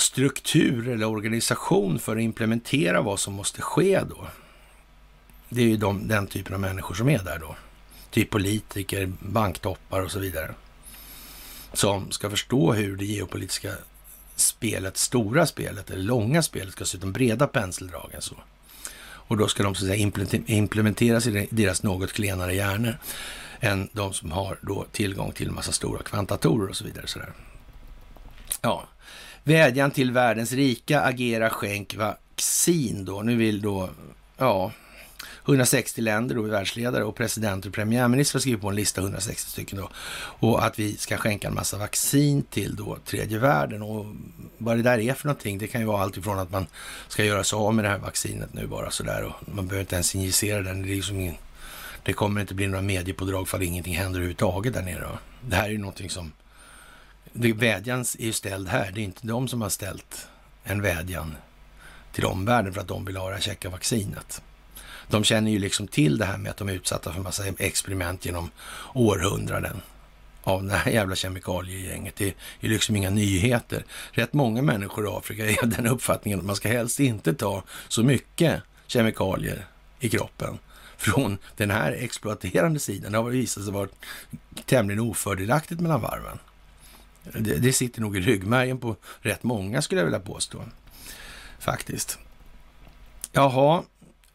struktur 0.00 0.88
eller 0.88 1.06
organisation 1.06 1.98
för 1.98 2.16
att 2.16 2.22
implementera 2.22 3.02
vad 3.02 3.20
som 3.20 3.34
måste 3.34 3.62
ske 3.62 4.00
då. 4.08 4.26
Det 5.48 5.62
är 5.62 5.66
ju 5.66 5.76
de, 5.76 6.08
den 6.08 6.26
typen 6.26 6.54
av 6.54 6.60
människor 6.60 6.94
som 6.94 7.08
är 7.08 7.18
där 7.18 7.38
då. 7.38 7.56
Typ 8.10 8.30
politiker, 8.30 9.12
banktoppar 9.18 10.00
och 10.00 10.10
så 10.10 10.18
vidare. 10.18 10.54
Som 11.72 12.10
ska 12.10 12.30
förstå 12.30 12.72
hur 12.72 12.96
det 12.96 13.04
geopolitiska 13.04 13.72
spelet, 14.36 14.96
stora 14.96 15.46
spelet, 15.46 15.90
eller 15.90 16.02
långa 16.02 16.42
spelet 16.42 16.72
ska 16.72 16.84
se 16.84 16.96
ut, 16.96 17.00
de 17.00 17.12
breda 17.12 17.46
penseldragen 17.46 18.22
så. 18.22 18.36
Och 19.02 19.36
då 19.36 19.48
ska 19.48 19.62
de 19.62 19.74
så 19.74 19.84
att 19.84 19.90
säga 19.90 20.42
implementeras 20.46 21.26
i 21.26 21.48
deras 21.50 21.82
något 21.82 22.12
klenare 22.12 22.54
hjärnor 22.54 22.96
än 23.60 23.88
de 23.92 24.12
som 24.12 24.32
har 24.32 24.58
då 24.62 24.86
tillgång 24.92 25.32
till 25.32 25.48
en 25.48 25.54
massa 25.54 25.72
stora 25.72 26.02
kvantatorer 26.02 26.68
och 26.68 26.76
så 26.76 26.84
vidare. 26.84 27.06
Så 27.06 27.18
där. 27.18 27.32
Ja, 28.62 28.88
Vädjan 29.50 29.90
till 29.90 30.12
världens 30.12 30.52
rika, 30.52 31.00
agera, 31.00 31.50
skänk 31.50 31.96
vaccin 31.96 33.04
då. 33.04 33.22
Nu 33.22 33.36
vill 33.36 33.62
då, 33.62 33.90
ja, 34.36 34.72
160 35.44 36.00
länder 36.00 36.38
och 36.38 36.52
världsledare 36.52 37.04
och 37.04 37.16
presidenter 37.16 37.68
och 37.68 37.74
premiärministrar 37.74 38.38
har 38.38 38.40
skrivit 38.40 38.60
på 38.60 38.68
en 38.68 38.74
lista, 38.74 39.00
160 39.00 39.50
stycken 39.50 39.78
då. 39.78 39.90
Och 40.14 40.64
att 40.64 40.78
vi 40.78 40.96
ska 40.96 41.16
skänka 41.16 41.48
en 41.48 41.54
massa 41.54 41.78
vaccin 41.78 42.42
till 42.42 42.76
då 42.76 42.98
tredje 43.04 43.38
världen. 43.38 43.82
Och 43.82 44.06
vad 44.58 44.76
det 44.76 44.82
där 44.82 44.98
är 44.98 45.14
för 45.14 45.26
någonting, 45.26 45.58
det 45.58 45.66
kan 45.66 45.80
ju 45.80 45.86
vara 45.86 46.02
allt 46.02 46.16
ifrån 46.16 46.38
att 46.38 46.50
man 46.50 46.66
ska 47.08 47.24
göra 47.24 47.44
sig 47.44 47.56
av 47.56 47.74
med 47.74 47.84
det 47.84 47.88
här 47.88 47.98
vaccinet 47.98 48.54
nu 48.54 48.66
bara 48.66 48.90
sådär. 48.90 49.24
Och 49.24 49.48
man 49.54 49.66
behöver 49.66 49.80
inte 49.80 49.94
ens 49.94 50.14
injicera 50.14 50.62
den. 50.62 50.82
Det, 50.82 50.92
är 50.92 50.96
liksom 50.96 51.20
ingen, 51.20 51.36
det 52.02 52.12
kommer 52.12 52.40
inte 52.40 52.54
bli 52.54 52.66
några 52.66 52.82
mediepådrag 52.82 53.48
för 53.48 53.58
att 53.58 53.64
ingenting 53.64 53.96
händer 53.96 54.18
överhuvudtaget 54.18 54.74
där 54.74 54.82
nere. 54.82 55.08
Det 55.48 55.56
här 55.56 55.64
är 55.64 55.70
ju 55.70 55.78
någonting 55.78 56.10
som 56.10 56.32
vädjan 57.32 58.00
är 58.00 58.24
ju 58.24 58.32
ställd 58.32 58.68
här. 58.68 58.90
Det 58.94 59.00
är 59.00 59.04
inte 59.04 59.26
de 59.26 59.48
som 59.48 59.62
har 59.62 59.68
ställt 59.68 60.28
en 60.64 60.82
vädjan 60.82 61.36
till 62.12 62.24
omvärlden 62.24 62.72
för 62.72 62.80
att 62.80 62.88
de 62.88 63.04
vill 63.04 63.16
ha 63.16 63.28
det 63.28 63.34
här 63.34 63.40
käcka 63.40 63.70
vaccinet. 63.70 64.42
De 65.08 65.24
känner 65.24 65.50
ju 65.50 65.58
liksom 65.58 65.88
till 65.88 66.18
det 66.18 66.24
här 66.24 66.38
med 66.38 66.50
att 66.50 66.56
de 66.56 66.68
är 66.68 66.72
utsatta 66.72 67.10
för 67.10 67.18
en 67.18 67.22
massa 67.22 67.46
experiment 67.46 68.24
genom 68.24 68.50
århundraden 68.94 69.80
av 70.42 70.64
det 70.64 70.74
här 70.74 70.92
jävla 70.92 71.16
kemikaliegänget. 71.16 72.16
Det 72.16 72.34
är 72.60 72.68
liksom 72.68 72.96
inga 72.96 73.10
nyheter. 73.10 73.84
Rätt 74.12 74.32
många 74.32 74.62
människor 74.62 75.04
i 75.04 75.08
Afrika 75.08 75.46
är 75.46 75.66
den 75.66 75.86
uppfattningen 75.86 76.38
att 76.38 76.44
man 76.44 76.56
ska 76.56 76.68
helst 76.68 77.00
inte 77.00 77.34
ta 77.34 77.62
så 77.88 78.02
mycket 78.02 78.62
kemikalier 78.86 79.66
i 80.00 80.08
kroppen 80.08 80.58
från 80.96 81.38
den 81.56 81.70
här 81.70 81.92
exploaterande 81.92 82.80
sidan. 82.80 83.12
Det 83.12 83.18
har 83.18 83.30
visat 83.30 83.64
sig 83.64 83.72
vara 83.72 83.88
tämligen 84.66 85.00
ofördelaktigt 85.00 85.80
mellan 85.80 86.00
varven. 86.00 86.38
Det, 87.22 87.58
det 87.58 87.72
sitter 87.72 88.00
nog 88.00 88.16
i 88.16 88.20
ryggmärgen 88.20 88.78
på 88.78 88.96
rätt 89.20 89.42
många 89.42 89.82
skulle 89.82 90.00
jag 90.00 90.06
vilja 90.06 90.20
påstå. 90.20 90.64
Faktiskt. 91.58 92.18
Jaha, 93.32 93.82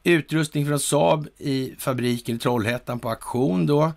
utrustning 0.03 0.66
från 0.68 0.80
Saab 0.80 1.28
i 1.38 1.76
fabriken 1.80 2.36
i 2.36 2.40
Trollhättan 2.40 2.99
på 2.99 3.10
auktion 3.10 3.66
då. 3.66 3.94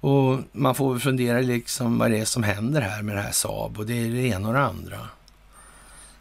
Och 0.00 0.40
man 0.52 0.74
får 0.74 0.92
väl 0.92 1.00
fundera 1.00 1.40
liksom 1.40 1.98
vad 1.98 2.10
det 2.10 2.18
är 2.18 2.24
som 2.24 2.42
händer 2.42 2.80
här 2.80 3.02
med 3.02 3.16
det 3.16 3.22
här 3.22 3.32
Saab 3.32 3.78
och 3.78 3.86
det 3.86 3.94
är 3.94 4.10
det 4.10 4.28
ena 4.28 4.48
och 4.48 4.54
det 4.54 4.60
andra. 4.60 5.08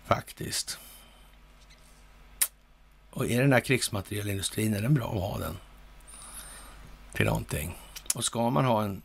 Faktiskt. 0.06 0.80
Och 3.10 3.26
är 3.26 3.41
den 3.41 3.53
här 3.53 3.60
krigsmaterielindustrin, 3.60 4.73
är 4.73 4.81
den 4.81 4.94
bra 4.94 5.06
att 5.06 5.22
ha 5.22 5.38
den? 5.38 5.57
Till 7.14 7.26
någonting. 7.26 7.77
Och 8.15 8.26
ska 8.26 8.49
man 8.49 8.65
ha 8.65 8.84
en 8.84 9.02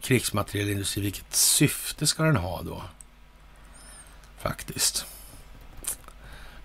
krigsmaterielindustri, 0.00 1.02
vilket 1.02 1.34
syfte 1.34 2.06
ska 2.06 2.22
den 2.22 2.36
ha 2.36 2.62
då? 2.62 2.82
Faktiskt. 4.38 5.06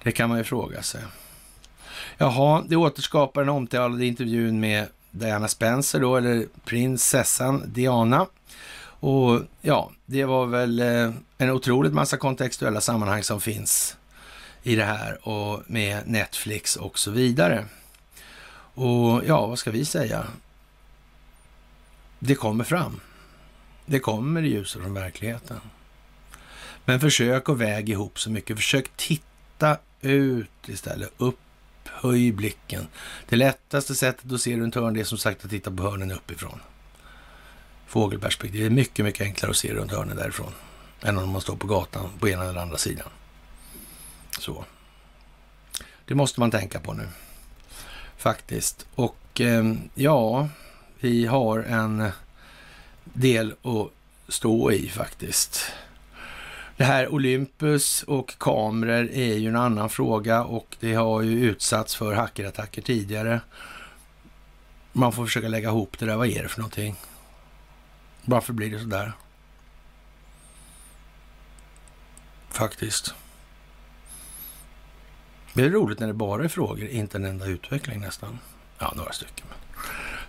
Det 0.03 0.11
kan 0.11 0.29
man 0.29 0.37
ju 0.37 0.43
fråga 0.43 0.83
sig. 0.83 1.01
Jaha, 2.17 2.63
det 2.67 2.75
återskapar 2.75 3.41
den 3.41 3.49
omtalade 3.49 4.05
intervjun 4.05 4.59
med 4.59 4.87
Diana 5.11 5.47
Spencer 5.47 5.99
då, 5.99 6.17
eller 6.17 6.45
prinsessan 6.65 7.63
Diana. 7.65 8.27
Och 8.99 9.41
ja, 9.61 9.91
det 10.05 10.25
var 10.25 10.45
väl 10.45 10.79
eh, 10.79 11.11
en 11.37 11.49
otroligt 11.49 11.93
massa 11.93 12.17
kontextuella 12.17 12.81
sammanhang 12.81 13.23
som 13.23 13.41
finns 13.41 13.97
i 14.63 14.75
det 14.75 14.83
här 14.83 15.27
och 15.27 15.63
med 15.67 16.07
Netflix 16.07 16.75
och 16.75 16.99
så 16.99 17.11
vidare. 17.11 17.65
Och 18.73 19.21
ja, 19.27 19.45
vad 19.47 19.59
ska 19.59 19.71
vi 19.71 19.85
säga? 19.85 20.27
Det 22.19 22.35
kommer 22.35 22.63
fram. 22.63 22.99
Det 23.85 23.99
kommer 23.99 24.41
i 24.41 24.47
ljuset 24.47 24.81
från 24.81 24.93
verkligheten. 24.93 25.59
Men 26.85 26.99
försök 26.99 27.49
att 27.49 27.57
väga 27.57 27.93
ihop 27.93 28.19
så 28.19 28.31
mycket. 28.31 28.57
Försök 28.57 28.91
titta 28.95 29.77
ut 30.01 30.69
istället. 30.69 31.11
Upphöj 31.17 32.31
blicken. 32.31 32.87
Det 33.29 33.35
lättaste 33.35 33.95
sättet 33.95 34.31
att 34.31 34.41
se 34.41 34.57
runt 34.57 34.75
hörnet 34.75 35.01
är 35.01 35.03
som 35.03 35.17
sagt 35.17 35.45
att 35.45 35.51
titta 35.51 35.71
på 35.71 35.83
hörnen 35.83 36.11
uppifrån. 36.11 36.59
Fågelperspektiv. 37.87 38.61
Det 38.61 38.65
är 38.65 38.69
mycket, 38.69 39.05
mycket 39.05 39.21
enklare 39.21 39.49
att 39.49 39.57
se 39.57 39.73
runt 39.73 39.91
hörnen 39.91 40.17
därifrån 40.17 40.51
än 41.01 41.17
om 41.17 41.29
man 41.29 41.41
står 41.41 41.55
på 41.55 41.67
gatan 41.67 42.09
på 42.19 42.29
ena 42.29 42.43
eller 42.43 42.61
andra 42.61 42.77
sidan. 42.77 43.07
Så. 44.39 44.65
Det 46.05 46.15
måste 46.15 46.39
man 46.39 46.51
tänka 46.51 46.79
på 46.79 46.93
nu. 46.93 47.07
Faktiskt. 48.17 48.87
Och 48.95 49.41
eh, 49.41 49.73
ja, 49.95 50.49
vi 50.99 51.25
har 51.25 51.59
en 51.59 52.11
del 53.15 53.51
att 53.51 53.91
stå 54.33 54.71
i 54.71 54.89
faktiskt. 54.89 55.71
Det 56.77 56.83
här 56.83 57.07
Olympus 57.07 58.03
och 58.03 58.37
kameror 58.37 59.09
är 59.09 59.33
ju 59.33 59.47
en 59.49 59.55
annan 59.55 59.89
fråga 59.89 60.43
och 60.43 60.75
det 60.79 60.93
har 60.93 61.21
ju 61.21 61.39
utsatts 61.39 61.95
för 61.95 62.13
hackerattacker 62.13 62.81
tidigare. 62.81 63.41
Man 64.91 65.11
får 65.11 65.25
försöka 65.25 65.47
lägga 65.47 65.69
ihop 65.69 65.99
det 65.99 66.05
där. 66.05 66.15
Vad 66.15 66.27
är 66.27 66.43
det 66.43 66.49
för 66.49 66.59
någonting? 66.59 66.95
Varför 68.25 68.53
blir 68.53 68.71
det 68.71 68.79
så 68.79 68.85
där? 68.85 69.11
Faktiskt. 72.49 73.13
Det 75.53 75.63
är 75.63 75.69
roligt 75.69 75.99
när 75.99 76.07
det 76.07 76.13
bara 76.13 76.43
är 76.43 76.47
frågor, 76.47 76.87
inte 76.87 77.17
en 77.17 77.25
enda 77.25 77.45
utveckling 77.45 77.99
nästan. 77.99 78.39
Ja, 78.79 78.93
några 78.95 79.11
stycken. 79.11 79.45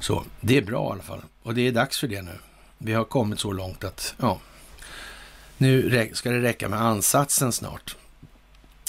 Så 0.00 0.24
det 0.40 0.56
är 0.56 0.62
bra 0.62 0.88
i 0.88 0.92
alla 0.92 1.02
fall. 1.02 1.22
Och 1.42 1.54
det 1.54 1.68
är 1.68 1.72
dags 1.72 1.98
för 1.98 2.08
det 2.08 2.22
nu. 2.22 2.38
Vi 2.78 2.92
har 2.92 3.04
kommit 3.04 3.40
så 3.40 3.52
långt 3.52 3.84
att 3.84 4.14
ja, 4.18 4.40
nu 5.58 6.10
ska 6.12 6.30
det 6.30 6.42
räcka 6.42 6.68
med 6.68 6.80
ansatsen 6.82 7.52
snart. 7.52 7.96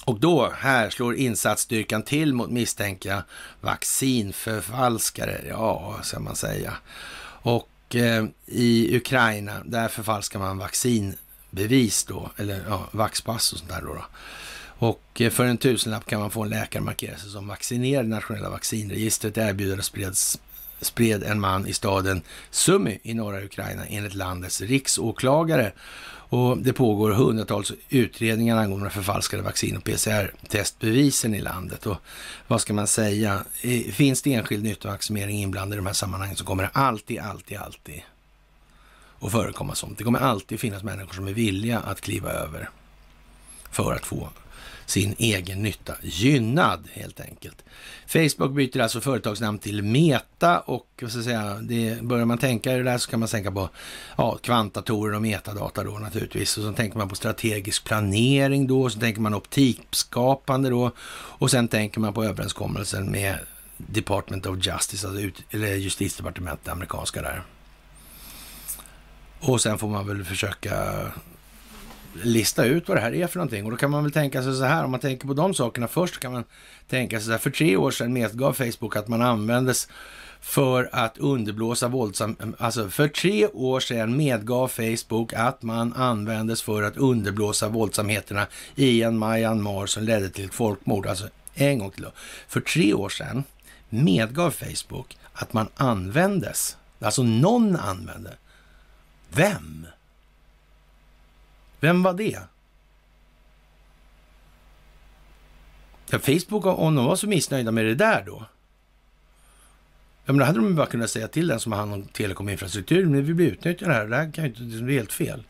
Och 0.05 0.19
då, 0.19 0.51
här 0.57 0.89
slår 0.89 1.15
insatsstyrkan 1.15 2.03
till 2.03 2.33
mot 2.33 2.49
misstänkta 2.49 3.23
vaccinförfalskare. 3.61 5.41
Ja, 5.49 5.99
ska 6.03 6.19
man 6.19 6.35
säga. 6.35 6.73
Och 7.41 7.95
eh, 7.95 8.25
i 8.45 8.97
Ukraina, 8.97 9.63
där 9.65 9.87
förfalskar 9.87 10.39
man 10.39 10.57
vaccinbevis 10.57 12.03
då, 12.03 12.31
eller 12.37 12.63
ja, 12.67 12.87
vaxpass 12.91 13.53
och 13.53 13.59
sånt 13.59 13.71
där 13.71 13.81
då. 13.81 13.93
då. 13.93 14.05
Och 14.79 15.21
eh, 15.21 15.29
för 15.29 15.45
en 15.45 15.57
tusenlapp 15.57 16.05
kan 16.05 16.19
man 16.19 16.31
få 16.31 16.43
en 16.43 16.49
läkare 16.49 16.83
markera 16.83 17.17
sig 17.17 17.29
som 17.29 17.47
vaccinerad 17.47 18.05
i 18.05 18.09
nationella 18.09 18.49
vaccinregistret. 18.49 19.37
Erbjudandet 19.37 19.85
spreds 19.85 20.39
spred 20.81 21.23
en 21.23 21.39
man 21.39 21.67
i 21.67 21.73
staden 21.73 22.21
Sumy 22.51 22.99
i 23.03 23.13
norra 23.13 23.43
Ukraina 23.43 23.85
enligt 23.85 24.13
landets 24.13 24.61
riksåklagare. 24.61 25.71
Och 26.29 26.57
det 26.57 26.73
pågår 26.73 27.11
hundratals 27.11 27.71
utredningar 27.89 28.57
angående 28.57 28.89
förfalskade 28.89 29.43
vaccin 29.43 29.77
och 29.77 29.83
PCR-testbevisen 29.83 31.35
i 31.35 31.41
landet. 31.41 31.85
Och 31.85 31.97
vad 32.47 32.61
ska 32.61 32.73
man 32.73 32.87
säga? 32.87 33.43
Finns 33.91 34.21
det 34.21 34.33
enskild 34.33 34.63
nyttovaccinering 34.63 35.39
inblandad 35.39 35.73
i 35.73 35.77
de 35.77 35.85
här 35.85 35.93
sammanhangen 35.93 36.35
så 36.35 36.45
kommer 36.45 36.63
det 36.63 36.69
alltid, 36.73 37.19
alltid, 37.19 37.57
alltid 37.57 38.01
att 39.19 39.31
förekomma 39.31 39.75
sånt. 39.75 39.97
Det 39.97 40.03
kommer 40.03 40.19
alltid 40.19 40.59
finnas 40.59 40.83
människor 40.83 41.13
som 41.13 41.27
är 41.27 41.33
villiga 41.33 41.79
att 41.79 42.01
kliva 42.01 42.31
över 42.31 42.69
för 43.71 43.93
att 43.93 44.05
få 44.05 44.29
sin 44.87 45.15
egen 45.17 45.61
nytta 45.61 45.93
gynnad 46.01 46.87
helt 46.93 47.19
enkelt. 47.19 47.63
Facebook 48.07 48.51
byter 48.51 48.79
alltså 48.79 49.01
företagsnamn 49.01 49.59
till 49.59 49.83
Meta 49.83 50.59
och 50.59 50.87
vad 51.01 51.09
ska 51.11 51.17
jag 51.17 51.25
säga, 51.25 51.57
det, 51.61 52.01
börjar 52.01 52.25
man 52.25 52.37
tänka 52.37 52.73
i 52.73 52.77
det 52.77 52.83
där 52.83 52.97
så 52.97 53.09
kan 53.09 53.19
man 53.19 53.29
tänka 53.29 53.51
på 53.51 53.69
ja, 54.17 54.37
kvantdatorer 54.41 55.15
och 55.15 55.21
metadata 55.21 55.83
då 55.83 55.91
naturligtvis. 55.91 56.57
Och 56.57 56.63
så 56.63 56.73
tänker 56.73 56.97
man 56.97 57.09
på 57.09 57.15
strategisk 57.15 57.83
planering 57.83 58.67
då, 58.67 58.83
och 58.83 58.91
så 58.91 58.99
tänker 58.99 59.21
man 59.21 59.33
optikskapande 59.33 60.69
då 60.69 60.91
och 61.11 61.51
sen 61.51 61.67
tänker 61.67 61.99
man 61.99 62.13
på 62.13 62.23
överenskommelsen 62.23 63.11
med 63.11 63.39
Department 63.77 64.45
of 64.45 64.65
Justice, 64.65 65.07
alltså 65.07 65.21
ut, 65.21 65.43
eller 65.51 65.75
justitiedepartementet, 65.75 66.65
det 66.65 66.71
amerikanska 66.71 67.21
där. 67.21 67.43
Och 69.39 69.61
sen 69.61 69.77
får 69.77 69.87
man 69.87 70.07
väl 70.07 70.23
försöka 70.23 70.73
lista 72.23 72.65
ut 72.65 72.87
vad 72.87 72.97
det 72.97 73.01
här 73.01 73.13
är 73.13 73.27
för 73.27 73.37
någonting. 73.37 73.65
Och 73.65 73.71
då 73.71 73.77
kan 73.77 73.91
man 73.91 74.03
väl 74.03 74.11
tänka 74.11 74.43
sig 74.43 74.55
så 74.55 74.63
här, 74.63 74.83
om 74.83 74.91
man 74.91 74.99
tänker 74.99 75.27
på 75.27 75.33
de 75.33 75.53
sakerna 75.53 75.87
först, 75.87 76.19
kan 76.19 76.33
man 76.33 76.43
tänka 76.89 77.17
sig 77.19 77.25
så 77.25 77.31
här, 77.31 77.37
för 77.37 77.49
tre 77.49 77.77
år 77.77 77.91
sedan 77.91 78.13
medgav 78.13 78.53
Facebook 78.53 78.95
att 78.95 79.07
man 79.07 79.21
användes 79.21 79.87
för 80.41 80.89
att 80.91 81.17
underblåsa 81.17 81.87
våldsam... 81.87 82.55
Alltså 82.57 82.89
för 82.89 83.07
tre 83.07 83.47
år 83.47 83.79
sedan 83.79 84.17
medgav 84.17 84.67
Facebook 84.67 85.33
att 85.33 85.63
man 85.63 85.93
användes 85.93 86.61
för 86.61 86.83
att 86.83 86.97
underblåsa 86.97 87.69
våldsamheterna 87.69 88.47
i 88.75 89.03
en 89.03 89.19
Myanmar 89.19 89.85
som 89.85 90.03
ledde 90.03 90.29
till 90.29 90.45
ett 90.45 90.53
folkmord. 90.53 91.07
Alltså 91.07 91.29
en 91.53 91.79
gång 91.79 91.91
till 91.91 92.03
då. 92.03 92.11
För 92.47 92.61
tre 92.61 92.93
år 92.93 93.09
sedan 93.09 93.43
medgav 93.89 94.51
Facebook 94.51 95.17
att 95.33 95.53
man 95.53 95.67
användes, 95.75 96.77
alltså 96.99 97.23
någon 97.23 97.75
använde. 97.75 98.33
Vem? 99.29 99.87
Vem 101.79 102.03
var 102.03 102.13
det? 102.13 102.39
Ja, 106.09 106.19
Facebook, 106.19 106.65
om 106.65 106.95
de 106.95 107.05
var 107.05 107.15
så 107.15 107.27
missnöjda 107.27 107.71
med 107.71 107.85
det 107.85 107.95
där 107.95 108.23
då? 108.25 108.45
Ja, 110.25 110.33
men 110.33 110.37
då 110.37 110.45
hade 110.45 110.59
de 110.59 110.75
bara 110.75 110.87
kunnat 110.87 111.09
säga 111.09 111.27
till 111.27 111.47
den 111.47 111.59
som 111.59 111.71
har 111.71 111.79
hand 111.79 111.93
om 111.93 112.03
telekominfrastruktur, 112.03 113.05
men 113.05 113.25
vi 113.25 113.33
blir 113.33 113.47
utnyttjade 113.47 113.93
här, 113.93 114.05
det 114.07 114.15
här 114.15 114.31
kan 114.31 114.43
ju 114.43 114.49
inte, 114.49 114.61
det 114.63 114.93
är 114.93 114.97
helt 114.97 115.13
fel. 115.13 115.43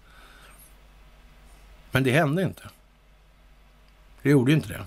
Men 1.91 2.03
det 2.03 2.11
hände 2.11 2.43
inte. 2.43 2.63
Det 4.21 4.29
gjorde 4.29 4.51
ju 4.51 4.57
inte 4.57 4.69
det. 4.69 4.85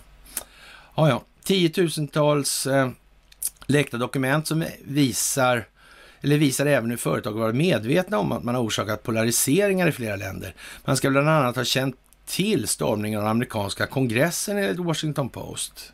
Ja, 0.96 1.08
ja, 1.08 1.24
tiotusentals 1.42 2.66
eh, 2.66 2.90
läckta 3.66 3.96
dokument 3.96 4.46
som 4.46 4.64
visar 4.84 5.66
eller 6.20 6.38
visar 6.38 6.66
även 6.66 6.90
hur 6.90 6.96
företag 6.96 7.32
varit 7.32 7.54
medvetna 7.54 8.18
om 8.18 8.32
att 8.32 8.44
man 8.44 8.54
har 8.54 8.62
orsakat 8.62 9.02
polariseringar 9.02 9.88
i 9.88 9.92
flera 9.92 10.16
länder. 10.16 10.54
Man 10.84 10.96
ska 10.96 11.10
bland 11.10 11.28
annat 11.28 11.56
ha 11.56 11.64
känt 11.64 11.96
till 12.26 12.68
stormningen 12.68 13.18
av 13.18 13.24
den 13.24 13.30
amerikanska 13.30 13.86
kongressen 13.86 14.58
enligt 14.58 14.78
Washington 14.78 15.28
Post. 15.28 15.92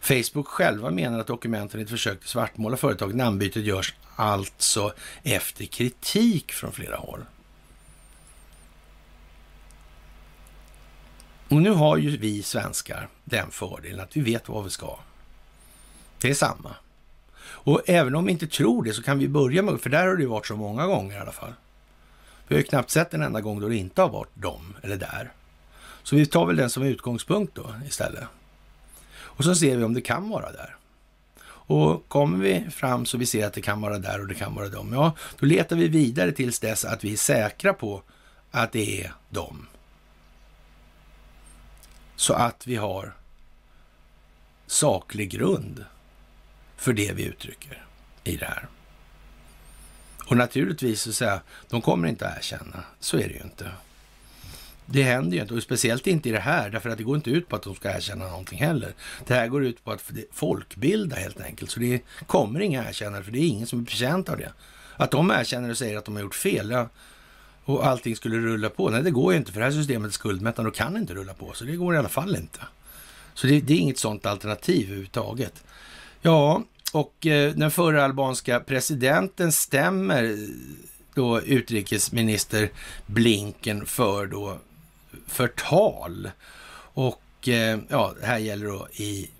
Facebook 0.00 0.46
själva 0.48 0.90
menar 0.90 1.18
att 1.20 1.26
dokumenten 1.26 1.80
i 1.80 1.82
ett 1.82 1.90
försök 1.90 2.20
till 2.20 2.28
svartmåla 2.28 2.76
företaget. 2.76 3.16
Namnbytet 3.16 3.64
görs 3.64 3.94
alltså 4.16 4.92
efter 5.22 5.64
kritik 5.64 6.52
från 6.52 6.72
flera 6.72 6.96
håll. 6.96 7.20
Och 11.48 11.62
nu 11.62 11.70
har 11.70 11.96
ju 11.96 12.16
vi 12.16 12.42
svenskar 12.42 13.08
den 13.24 13.50
fördelen 13.50 14.00
att 14.00 14.16
vi 14.16 14.20
vet 14.20 14.48
vad 14.48 14.64
vi 14.64 14.70
ska. 14.70 14.98
Det 16.20 16.30
är 16.30 16.34
samma. 16.34 16.74
Och 17.68 17.82
även 17.86 18.14
om 18.14 18.24
vi 18.24 18.32
inte 18.32 18.46
tror 18.46 18.84
det 18.84 18.92
så 18.92 19.02
kan 19.02 19.18
vi 19.18 19.28
börja 19.28 19.62
med, 19.62 19.80
för 19.80 19.90
där 19.90 20.06
har 20.06 20.16
det 20.16 20.22
ju 20.22 20.28
varit 20.28 20.46
så 20.46 20.56
många 20.56 20.86
gånger 20.86 21.16
i 21.16 21.18
alla 21.18 21.32
fall. 21.32 21.52
Vi 22.46 22.54
har 22.54 22.60
ju 22.60 22.66
knappt 22.66 22.90
sett 22.90 23.14
en 23.14 23.22
enda 23.22 23.40
gång 23.40 23.60
då 23.60 23.68
det 23.68 23.76
inte 23.76 24.02
har 24.02 24.08
varit 24.08 24.34
dem 24.34 24.74
eller 24.82 24.96
där. 24.96 25.32
Så 26.02 26.16
vi 26.16 26.26
tar 26.26 26.46
väl 26.46 26.56
den 26.56 26.70
som 26.70 26.82
utgångspunkt 26.82 27.54
då 27.54 27.74
istället. 27.86 28.24
Och 29.10 29.44
så 29.44 29.54
ser 29.54 29.76
vi 29.76 29.84
om 29.84 29.94
det 29.94 30.00
kan 30.00 30.28
vara 30.28 30.52
där. 30.52 30.76
Och 31.44 32.08
kommer 32.08 32.38
vi 32.38 32.70
fram 32.70 33.06
så 33.06 33.18
vi 33.18 33.26
ser 33.26 33.46
att 33.46 33.52
det 33.52 33.62
kan 33.62 33.80
vara 33.80 33.98
där 33.98 34.20
och 34.20 34.26
det 34.26 34.34
kan 34.34 34.54
vara 34.54 34.68
dem, 34.68 34.92
ja, 34.92 35.12
då 35.38 35.46
letar 35.46 35.76
vi 35.76 35.88
vidare 35.88 36.32
tills 36.32 36.60
dess 36.60 36.84
att 36.84 37.04
vi 37.04 37.12
är 37.12 37.16
säkra 37.16 37.72
på 37.72 38.02
att 38.50 38.72
det 38.72 39.02
är 39.02 39.12
dem. 39.30 39.66
Så 42.16 42.34
att 42.34 42.66
vi 42.66 42.76
har 42.76 43.14
saklig 44.66 45.30
grund 45.30 45.84
för 46.78 46.92
det 46.92 47.12
vi 47.12 47.24
uttrycker 47.24 47.86
i 48.24 48.36
det 48.36 48.46
här. 48.46 48.68
Och 50.26 50.36
naturligtvis 50.36 51.00
så 51.02 51.12
säga, 51.12 51.40
de 51.68 51.82
kommer 51.82 52.08
inte 52.08 52.28
att 52.28 52.38
erkänna. 52.38 52.84
Så 53.00 53.16
är 53.16 53.28
det 53.28 53.34
ju 53.34 53.40
inte. 53.40 53.70
Det 54.86 55.02
händer 55.02 55.36
ju 55.36 55.42
inte, 55.42 55.54
och 55.54 55.62
speciellt 55.62 56.06
inte 56.06 56.28
i 56.28 56.32
det 56.32 56.40
här, 56.40 56.70
därför 56.70 56.90
att 56.90 56.98
det 56.98 57.04
går 57.04 57.16
inte 57.16 57.30
ut 57.30 57.48
på 57.48 57.56
att 57.56 57.62
de 57.62 57.74
ska 57.74 57.96
erkänna 57.96 58.28
någonting 58.28 58.58
heller. 58.58 58.92
Det 59.26 59.34
här 59.34 59.48
går 59.48 59.64
ut 59.64 59.84
på 59.84 59.92
att 59.92 60.12
folkbilda 60.32 61.16
helt 61.16 61.40
enkelt, 61.40 61.70
så 61.70 61.80
det 61.80 62.02
kommer 62.26 62.60
inga 62.60 62.88
erkännare, 62.88 63.22
för 63.22 63.32
det 63.32 63.38
är 63.38 63.48
ingen 63.48 63.66
som 63.66 63.78
är 63.78 63.82
betjänt 63.82 64.28
av 64.28 64.36
det. 64.36 64.52
Att 64.96 65.10
de 65.10 65.30
erkänner 65.30 65.70
och 65.70 65.78
säger 65.78 65.98
att 65.98 66.04
de 66.04 66.14
har 66.14 66.22
gjort 66.22 66.34
fel, 66.34 66.70
ja, 66.70 66.88
och 67.64 67.86
allting 67.86 68.16
skulle 68.16 68.36
rulla 68.36 68.70
på. 68.70 68.90
Nej, 68.90 69.02
det 69.02 69.10
går 69.10 69.32
ju 69.32 69.38
inte, 69.38 69.52
för 69.52 69.60
det 69.60 69.66
här 69.66 69.72
systemet 69.72 70.08
är 70.08 70.12
skuldmättande 70.12 70.68
och 70.68 70.74
kan 70.74 70.96
inte 70.96 71.14
rulla 71.14 71.34
på, 71.34 71.52
så 71.54 71.64
det 71.64 71.76
går 71.76 71.94
i 71.94 71.98
alla 71.98 72.08
fall 72.08 72.36
inte. 72.36 72.60
Så 73.34 73.46
det, 73.46 73.60
det 73.60 73.72
är 73.72 73.78
inget 73.78 73.98
sådant 73.98 74.26
alternativ 74.26 74.86
överhuvudtaget. 74.86 75.64
Ja, 76.22 76.62
och 76.92 77.26
eh, 77.26 77.52
den 77.52 77.70
förra 77.70 78.04
albanska 78.04 78.60
presidenten 78.60 79.52
stämmer 79.52 80.36
då 81.14 81.40
utrikesminister 81.40 82.70
Blinken 83.06 83.86
för 83.86 84.26
då 84.26 84.58
förtal. 85.26 86.30
Och 86.94 87.48
eh, 87.48 87.78
ja, 87.88 88.14
det 88.20 88.26
här 88.26 88.38
gäller 88.38 88.66
då 88.66 88.88
i 88.92 89.30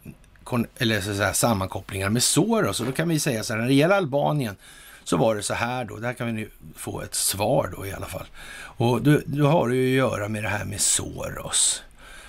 eller 0.78 1.00
så 1.00 1.10
att 1.10 1.16
säga, 1.16 1.34
sammankopplingar 1.34 2.09
med 2.09 2.22
Soros. 2.22 2.80
Och 2.80 2.86
då 2.86 2.92
kan 2.92 3.09
vi 3.09 3.20
säga 3.20 3.42
så 3.42 3.52
här, 3.52 3.60
när 3.60 3.68
det 3.68 3.74
gäller 3.74 3.96
Albanien 3.96 4.56
så 5.05 5.16
var 5.16 5.34
det 5.34 5.42
så 5.42 5.55
här 5.55 5.84
då. 5.84 5.96
Där 5.96 6.12
kan 6.12 6.26
vi 6.26 6.32
nu 6.32 6.50
få 6.76 7.00
ett 7.02 7.14
svar 7.14 7.74
då 7.76 7.86
i 7.86 7.92
alla 7.92 8.06
fall. 8.06 8.26
Och 8.60 9.02
då, 9.02 9.20
då 9.26 9.46
har 9.46 9.68
det 9.68 9.76
ju 9.76 10.02
att 10.02 10.10
göra 10.10 10.28
med 10.28 10.42
det 10.42 10.48
här 10.48 10.64
med 10.64 10.80
Soros 10.80 11.82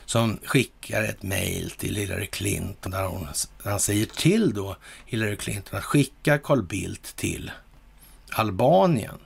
som 0.10 0.40
skickar 0.44 1.03
ett 1.03 1.23
mejl 1.23 1.72
till 1.72 1.95
Hillary 1.95 2.27
Clinton 2.27 2.91
där 2.91 3.06
hon, 3.06 3.27
han 3.64 3.80
säger 3.80 4.06
till 4.06 4.53
då 4.53 4.76
Hillary 5.06 5.36
Clinton 5.36 5.80
att 5.80 5.86
skicka 5.86 6.38
Carl 6.38 6.64
Bildt 6.64 7.15
till 7.15 7.52
Albanien. 8.30 9.19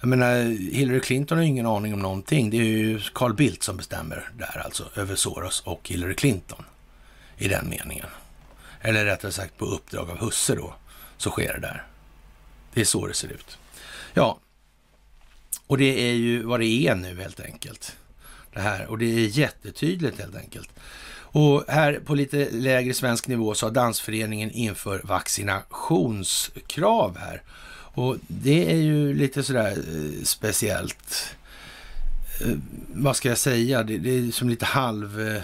Jag 0.00 0.08
menar, 0.08 0.42
Hillary 0.72 1.00
Clinton 1.00 1.38
har 1.38 1.42
ju 1.42 1.50
ingen 1.50 1.66
aning 1.66 1.94
om 1.94 2.00
någonting. 2.00 2.50
Det 2.50 2.56
är 2.56 2.62
ju 2.62 3.00
Carl 3.14 3.34
Bildt 3.34 3.62
som 3.62 3.76
bestämmer 3.76 4.30
där 4.38 4.62
alltså, 4.64 4.90
över 4.94 5.16
Soros 5.16 5.62
och 5.66 5.88
Hillary 5.88 6.14
Clinton 6.14 6.64
i 7.38 7.48
den 7.48 7.68
meningen. 7.68 8.08
Eller 8.80 9.04
rättare 9.04 9.32
sagt 9.32 9.58
på 9.58 9.64
uppdrag 9.64 10.10
av 10.10 10.18
husse 10.18 10.54
då, 10.54 10.74
så 11.16 11.30
sker 11.30 11.54
det 11.54 11.60
där. 11.60 11.86
Det 12.74 12.80
är 12.80 12.84
så 12.84 13.06
det 13.06 13.14
ser 13.14 13.28
ut. 13.28 13.58
Ja, 14.14 14.38
och 15.66 15.78
det 15.78 16.10
är 16.10 16.14
ju 16.14 16.42
vad 16.42 16.60
det 16.60 16.66
är 16.66 16.94
nu 16.94 17.20
helt 17.20 17.40
enkelt 17.40 17.96
det 18.56 18.62
här 18.62 18.86
och 18.86 18.98
det 18.98 19.06
är 19.06 19.38
jättetydligt 19.38 20.18
helt 20.18 20.36
enkelt. 20.36 20.68
Och 21.38 21.64
här 21.68 22.00
på 22.04 22.14
lite 22.14 22.50
lägre 22.50 22.94
svensk 22.94 23.28
nivå 23.28 23.54
så 23.54 23.66
har 23.66 23.70
dansföreningen 23.70 24.50
inför 24.50 25.00
vaccinationskrav 25.04 27.18
här. 27.18 27.42
Och 27.96 28.16
det 28.28 28.72
är 28.72 28.76
ju 28.76 29.14
lite 29.14 29.42
sådär 29.42 29.70
eh, 29.70 30.24
speciellt. 30.24 31.36
Eh, 32.40 32.54
vad 32.88 33.16
ska 33.16 33.28
jag 33.28 33.38
säga? 33.38 33.82
Det, 33.82 33.98
det, 33.98 34.10
är 34.10 34.30
som 34.30 34.48
lite 34.48 34.64
halv... 34.64 35.20
Eh, 35.20 35.42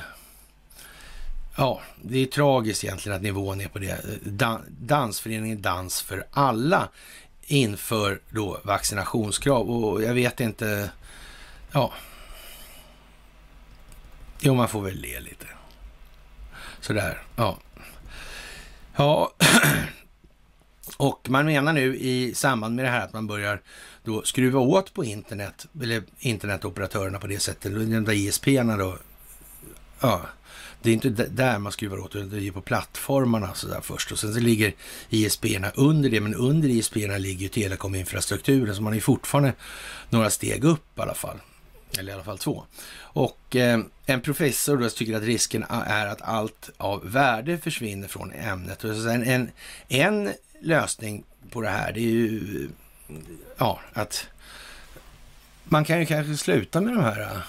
ja, 1.57 1.81
det 2.03 2.19
är 2.19 2.27
tragiskt 2.27 2.85
egentligen 2.85 3.17
att 3.17 3.23
nivån 3.23 3.61
är 3.61 3.69
på 3.69 3.79
det. 3.79 3.99
Dansföreningen 4.69 5.63
Dans 5.63 6.03
för 6.03 6.25
alla 6.31 6.89
inför 7.47 8.21
då 8.31 8.61
vaccinationskrav 8.65 9.71
och 9.71 10.03
jag 10.03 10.15
vet 10.15 10.41
inte. 10.41 10.91
Ja, 11.73 11.93
Jo, 14.44 14.55
man 14.55 14.69
får 14.69 14.82
väl 14.82 15.01
le 15.01 15.20
lite. 15.20 15.47
Sådär, 16.81 17.23
ja. 17.36 17.59
Ja, 18.97 19.32
och 20.97 21.31
man 21.31 21.47
menar 21.47 21.73
nu 21.73 21.97
i 21.97 22.35
samband 22.35 22.74
med 22.74 22.85
det 22.85 22.90
här 22.90 23.05
att 23.05 23.12
man 23.12 23.27
börjar 23.27 23.60
då 24.05 24.23
skruva 24.23 24.60
åt 24.60 24.94
på 24.94 25.05
internet, 25.05 25.66
eller 25.82 26.02
internetoperatörerna 26.19 27.19
på 27.19 27.27
det 27.27 27.39
sättet, 27.39 27.73
de 27.73 28.05
där 28.05 28.12
ISP-erna 28.12 28.77
då, 28.77 28.98
ja, 30.01 30.20
Det 30.82 30.90
är 30.90 30.94
inte 30.94 31.09
där 31.10 31.59
man 31.59 31.73
skruvar 31.73 31.98
åt, 31.98 32.16
utan 32.16 32.31
det 32.31 32.48
är 32.48 32.52
på 32.52 32.60
plattformarna 32.60 33.55
så 33.55 33.69
där 33.69 33.81
först. 33.81 34.12
Och 34.12 34.19
sen 34.19 34.35
så 34.35 34.40
ligger 34.40 34.74
ISP-erna 35.10 35.70
under 35.74 36.10
det, 36.10 36.20
men 36.20 36.35
under 36.35 36.69
ISP-erna 36.69 37.19
ligger 37.19 37.43
ju 37.43 37.48
telekominfrastrukturen, 37.48 38.74
så 38.74 38.82
man 38.82 38.94
är 38.94 39.01
fortfarande 39.01 39.52
några 40.10 40.31
steg 40.31 40.64
upp 40.64 40.98
i 40.98 41.01
alla 41.01 41.14
fall. 41.14 41.39
Eller 41.98 42.12
i 42.12 42.14
alla 42.14 42.24
fall 42.24 42.39
två. 42.39 42.64
Och 42.94 43.56
eh, 43.56 43.81
en 44.06 44.20
professor 44.20 44.77
då 44.77 44.89
tycker 44.89 45.16
att 45.16 45.23
risken 45.23 45.64
är 45.70 46.06
att 46.06 46.23
allt 46.23 46.70
av 46.77 47.10
värde 47.10 47.59
försvinner 47.59 48.09
från 48.09 48.32
ämnet. 48.32 48.85
Och 48.85 48.97
sen 48.97 49.23
en, 49.23 49.51
en 49.89 50.35
lösning 50.60 51.24
på 51.51 51.60
det 51.60 51.69
här, 51.69 51.93
det 51.93 52.01
är 52.01 52.05
ju 52.05 52.69
ja, 53.56 53.81
att 53.93 54.27
man 55.64 55.85
kan 55.85 56.01
ju 56.01 56.06
kanske 56.06 56.36
sluta 56.36 56.81
med 56.81 56.94
de 56.94 57.02
här 57.02 57.20
eh, 57.20 57.40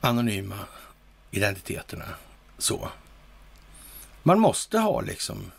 anonyma 0.00 0.58
identiteterna 1.30 2.04
så. 2.58 2.88
Man 4.22 4.40
måste 4.40 4.78
ha 4.78 5.00
liksom 5.00 5.52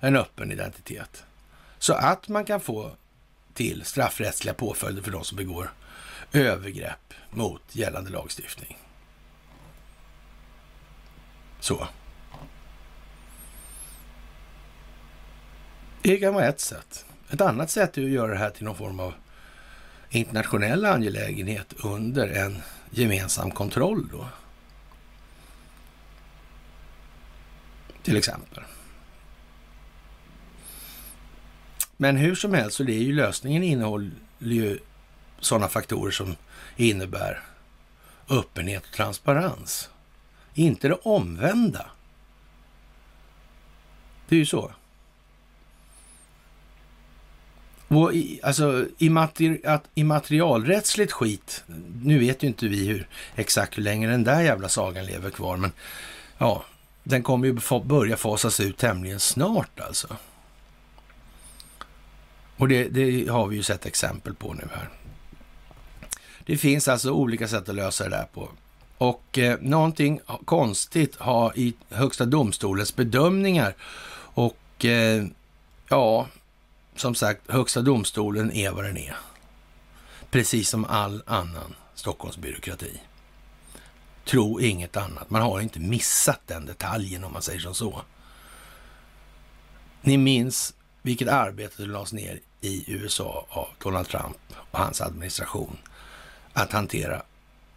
en 0.00 0.16
öppen 0.16 0.52
identitet 0.52 1.24
så 1.78 1.92
att 1.92 2.28
man 2.28 2.44
kan 2.44 2.60
få 2.60 2.90
till 3.58 3.84
straffrättsliga 3.84 4.54
påföljder 4.54 5.02
för 5.02 5.10
de 5.10 5.24
som 5.24 5.36
begår 5.36 5.72
övergrepp 6.32 7.14
mot 7.30 7.62
gällande 7.72 8.10
lagstiftning. 8.10 8.78
Så. 11.60 11.88
Det 16.02 16.16
kan 16.16 16.34
vara 16.34 16.46
ett 16.46 16.60
sätt. 16.60 17.04
Ett 17.30 17.40
annat 17.40 17.70
sätt 17.70 17.98
är 17.98 18.02
att 18.02 18.10
göra 18.10 18.32
det 18.32 18.38
här 18.38 18.50
till 18.50 18.64
någon 18.64 18.76
form 18.76 19.00
av 19.00 19.14
internationell 20.10 20.84
angelägenhet 20.84 21.74
under 21.84 22.28
en 22.28 22.62
gemensam 22.90 23.50
kontroll 23.50 24.08
då. 24.12 24.28
Till 28.02 28.16
exempel. 28.16 28.62
Men 32.00 32.16
hur 32.16 32.34
som 32.34 32.54
helst, 32.54 32.76
så 32.76 32.82
det 32.82 32.92
är 32.92 33.02
ju 33.02 33.12
lösningen 33.12 33.62
innehåller 33.62 34.10
ju 34.38 34.78
sådana 35.40 35.68
faktorer 35.68 36.10
som 36.10 36.36
innebär 36.76 37.42
öppenhet 38.28 38.84
och 38.86 38.92
transparens. 38.92 39.90
Inte 40.54 40.88
det 40.88 40.94
omvända. 40.94 41.90
Det 44.28 44.34
är 44.34 44.38
ju 44.38 44.46
så. 44.46 44.72
Och 47.88 48.14
i, 48.14 48.40
alltså, 48.42 48.86
i, 48.98 49.10
materi 49.10 49.60
att, 49.64 49.84
i 49.94 50.04
materialrättsligt 50.04 51.12
skit, 51.12 51.64
nu 52.02 52.18
vet 52.18 52.42
ju 52.42 52.46
inte 52.46 52.68
vi 52.68 52.86
hur, 52.86 53.08
exakt 53.34 53.78
hur 53.78 53.82
länge 53.82 54.08
den 54.08 54.24
där 54.24 54.40
jävla 54.40 54.68
sagan 54.68 55.06
lever 55.06 55.30
kvar, 55.30 55.56
men 55.56 55.72
ja, 56.38 56.64
den 57.02 57.22
kommer 57.22 57.46
ju 57.46 57.80
börja 57.84 58.16
fasas 58.16 58.60
ut 58.60 58.76
tämligen 58.76 59.20
snart 59.20 59.80
alltså. 59.80 60.16
Och 62.58 62.68
det, 62.68 62.88
det, 62.88 63.28
har 63.28 63.46
vi 63.46 63.56
ju 63.56 63.62
sett 63.62 63.86
exempel 63.86 64.34
på 64.34 64.54
nu 64.54 64.68
här. 64.74 64.88
Det 66.46 66.56
finns 66.56 66.88
alltså 66.88 67.10
olika 67.10 67.48
sätt 67.48 67.68
att 67.68 67.74
lösa 67.74 68.04
det 68.04 68.10
där 68.10 68.26
på. 68.34 68.48
Och 68.98 69.38
eh, 69.38 69.58
någonting 69.60 70.20
konstigt 70.44 71.16
har 71.16 71.58
i 71.58 71.74
Högsta 71.90 72.24
domstolens 72.24 72.96
bedömningar 72.96 73.74
och 74.34 74.84
eh, 74.84 75.24
ja, 75.88 76.26
som 76.96 77.14
sagt, 77.14 77.50
Högsta 77.50 77.82
domstolen 77.82 78.52
är 78.52 78.70
vad 78.70 78.84
den 78.84 78.96
är. 78.96 79.16
Precis 80.30 80.68
som 80.68 80.84
all 80.84 81.22
annan 81.26 81.74
Stockholmsbyråkrati. 81.94 83.00
Tro 84.24 84.60
inget 84.60 84.96
annat. 84.96 85.30
Man 85.30 85.42
har 85.42 85.60
inte 85.60 85.80
missat 85.80 86.40
den 86.46 86.66
detaljen 86.66 87.24
om 87.24 87.32
man 87.32 87.42
säger 87.42 87.60
som 87.60 87.74
så. 87.74 88.02
Ni 90.00 90.16
minns 90.16 90.74
vilket 91.02 91.28
arbete 91.28 91.76
som 91.76 91.90
lades 91.90 92.12
ner 92.12 92.40
i 92.60 92.84
USA 92.86 93.46
av 93.48 93.68
Donald 93.78 94.08
Trump 94.08 94.36
och 94.70 94.78
hans 94.78 95.00
administration 95.00 95.78
att 96.52 96.72
hantera 96.72 97.22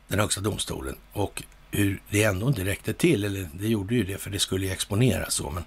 den 0.08 0.20
högsta 0.20 0.42
domstolen 0.42 0.96
och 1.14 1.44
hur 1.72 2.02
det 2.10 2.24
ändå 2.24 2.48
inte 2.48 2.66
räckte 2.66 2.94
till, 2.94 3.24
eller 3.24 3.50
det 3.54 3.68
gjorde 3.68 3.96
ju 3.96 4.04
det 4.04 4.18
för 4.18 4.30
det 4.30 4.40
skulle 4.40 4.66
ju 4.66 4.72
exponeras 4.72 5.34
så, 5.34 5.50
men 5.50 5.64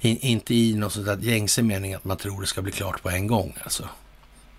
in, 0.00 0.18
inte 0.18 0.54
i 0.54 0.74
någon 0.74 0.90
sån 0.90 1.04
där 1.04 1.16
gängse 1.16 1.62
mening 1.62 1.94
att 1.94 2.04
man 2.04 2.16
tror 2.16 2.40
det 2.40 2.46
ska 2.46 2.62
bli 2.62 2.72
klart 2.72 3.02
på 3.02 3.10
en 3.10 3.26
gång 3.26 3.56
alltså. 3.62 3.88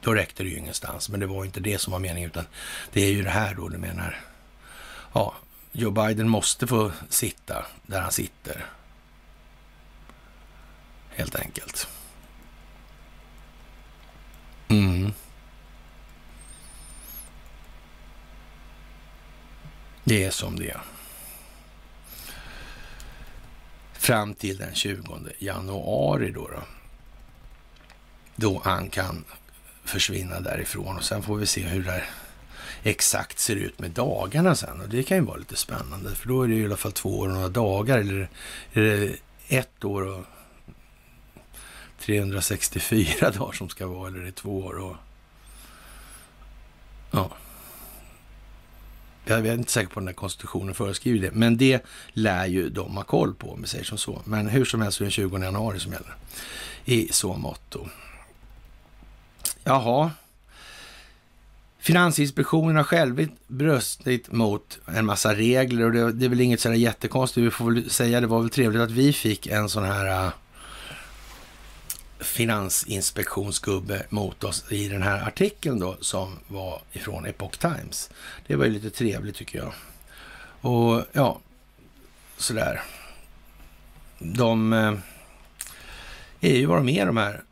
Då 0.02 0.14
räckte 0.14 0.44
det 0.44 0.50
ju 0.50 0.58
ingenstans, 0.58 1.10
men 1.10 1.20
det 1.20 1.28
var 1.28 1.46
inte 1.46 1.60
det 1.60 1.78
som 1.78 1.92
var 1.92 2.00
meningen, 2.00 2.30
utan 2.30 2.46
det 2.92 3.02
är 3.02 3.12
ju 3.12 3.24
det 3.24 3.30
här 3.30 3.56
då 3.56 3.70
du 3.70 3.78
menar. 3.78 4.20
Ja, 5.14 5.34
Joe 5.72 5.92
Biden 5.92 6.30
måste 6.30 6.68
få 6.68 6.92
sitta 7.10 7.66
där 7.86 8.02
han 8.02 8.12
sitter. 8.12 8.66
Helt 11.10 11.36
enkelt. 11.36 11.88
Mm. 14.70 15.14
Det 20.04 20.24
är 20.24 20.32
som 20.32 20.60
det 20.60 20.70
är. 20.70 20.82
Fram 23.94 24.34
till 24.34 24.58
den 24.58 24.76
20 24.76 25.20
januari 25.40 26.32
då. 26.32 26.48
Då, 26.48 26.64
då 28.36 28.62
han 28.64 28.90
kan 28.90 29.24
försvinna 29.84 30.40
därifrån 30.40 30.98
och 30.98 31.04
sen 31.04 31.24
får 31.24 31.36
vi 31.36 31.46
se 31.46 31.62
hur 31.62 31.84
det 31.84 32.04
exakt 32.84 33.40
ser 33.40 33.56
ut 33.56 33.80
med 33.80 33.92
dagarna 33.92 34.56
sen. 34.56 34.82
Och 34.82 34.90
det 34.90 35.04
kan 35.04 35.18
ju 35.18 35.24
vara 35.24 35.38
lite 35.38 35.56
spännande 35.56 36.16
för 36.16 36.28
då 36.28 36.44
är 36.44 36.48
det 36.48 36.56
i 36.56 36.66
alla 36.66 36.78
fall 36.78 36.92
två 36.92 37.20
år 37.20 37.28
och 37.28 37.34
några 37.34 37.50
dagar. 37.50 37.98
Eller 37.98 38.30
är 38.74 38.82
det 38.82 39.16
ett 39.48 39.86
år 39.86 40.08
och 40.08 40.26
364 42.00 43.32
dagar 43.38 43.52
som 43.52 43.70
ska 43.70 43.88
vara 43.88 44.08
eller 44.08 44.26
är 44.26 44.32
två 44.32 44.60
år 44.60 44.74
och... 44.74 44.96
Ja. 47.12 47.32
Jag 49.26 49.48
är 49.48 49.54
inte 49.54 49.72
säker 49.72 49.90
på 49.90 50.00
när 50.00 50.14
konstitutionen 50.14 50.76
föreskriver 50.76 51.20
det, 51.20 51.32
men 51.32 51.58
det 51.58 51.86
lär 52.14 52.46
ju 52.46 52.70
de 52.70 52.98
ha 52.98 53.04
koll 53.04 53.34
på 53.34 53.52
om 53.52 53.62
vi 53.62 53.68
säger 53.68 53.84
som 53.84 53.98
så. 53.98 54.22
Men 54.26 54.48
hur 54.48 54.66
som 54.66 54.82
helst 54.82 55.02
är 55.02 55.06
det 55.06 55.06
den 55.06 55.12
20 55.12 55.38
januari 55.38 55.80
som 55.80 55.92
gäller 55.92 56.16
i 56.86 57.08
så 57.12 57.34
motto. 57.34 57.88
Jaha. 59.64 60.12
Finansinspektionen 61.80 62.76
har 62.76 62.84
själv 62.84 63.30
bröstit 63.48 64.32
mot 64.32 64.80
en 64.86 65.06
massa 65.06 65.36
regler 65.36 65.86
och 65.86 65.92
det, 65.92 66.12
det 66.12 66.26
är 66.26 66.30
väl 66.30 66.42
inget 66.42 66.60
sådär 66.60 66.76
jättekonstigt. 66.76 67.46
Vi 67.46 67.52
får 67.52 67.72
väl 67.72 67.90
säga 67.90 68.22
det 68.22 68.28
var 68.28 68.40
väl 68.40 68.50
trevligt 68.50 68.82
att 68.82 68.92
vi 68.92 69.14
fick 69.14 69.48
en 69.48 69.70
sån 69.70 69.84
här 69.84 70.26
äh, 70.26 70.32
finansinspektionsgubbe 72.20 74.06
mot 74.10 74.44
oss 74.44 74.72
i 74.72 74.88
den 74.88 75.02
här 75.02 75.28
artikeln 75.28 75.80
då 75.80 75.98
som 76.02 76.40
var 76.48 76.82
ifrån 76.92 77.26
Epoch 77.26 77.60
Times. 77.60 78.10
Det 78.48 78.56
var 78.56 78.66
ju 78.66 78.72
lite 78.72 78.90
trevligt 78.90 79.36
tycker 79.36 79.60
jag. 79.60 79.74
Och 80.62 81.06
ja, 81.12 81.40
sådär. 82.38 82.82
De 84.20 84.74
eh, 84.74 84.94
är 86.42 86.56
ju 86.56 86.66
vad 86.66 86.78
de 86.78 86.90
är 86.90 87.06
de 87.06 87.18
här 87.18 87.44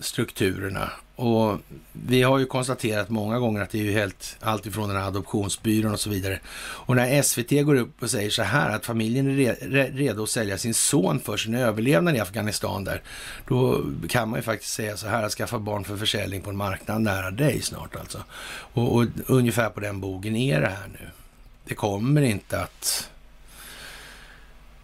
strukturerna 0.00 0.90
och 1.18 1.58
vi 1.92 2.22
har 2.22 2.38
ju 2.38 2.46
konstaterat 2.46 3.10
många 3.10 3.38
gånger 3.38 3.60
att 3.60 3.70
det 3.70 3.78
är 3.78 3.82
ju 3.82 3.92
helt 3.92 4.36
allt 4.40 4.66
ifrån 4.66 4.88
den 4.88 4.98
här 4.98 5.06
adoptionsbyrån 5.08 5.92
och 5.92 6.00
så 6.00 6.10
vidare. 6.10 6.40
Och 6.58 6.96
när 6.96 7.22
SVT 7.22 7.50
går 7.50 7.74
upp 7.74 8.02
och 8.02 8.10
säger 8.10 8.30
så 8.30 8.42
här 8.42 8.76
att 8.76 8.86
familjen 8.86 9.40
är 9.40 9.92
redo 9.92 10.22
att 10.22 10.28
sälja 10.28 10.58
sin 10.58 10.74
son 10.74 11.20
för 11.20 11.36
sin 11.36 11.54
överlevnad 11.54 12.16
i 12.16 12.20
Afghanistan 12.20 12.84
där, 12.84 13.02
då 13.48 13.84
kan 14.08 14.28
man 14.28 14.38
ju 14.38 14.42
faktiskt 14.42 14.72
säga 14.72 14.96
så 14.96 15.08
här 15.08 15.22
att 15.22 15.32
skaffa 15.32 15.58
barn 15.58 15.84
för 15.84 15.96
försäljning 15.96 16.40
på 16.40 16.50
en 16.50 16.56
marknad 16.56 17.02
nära 17.02 17.30
dig 17.30 17.62
snart 17.62 17.96
alltså. 17.96 18.24
Och, 18.72 18.96
och 18.96 19.06
ungefär 19.26 19.70
på 19.70 19.80
den 19.80 20.00
bogen 20.00 20.36
är 20.36 20.60
det 20.60 20.68
här 20.68 20.88
nu. 20.92 21.08
Det 21.64 21.74
kommer 21.74 22.22
inte 22.22 22.60
att 22.60 23.10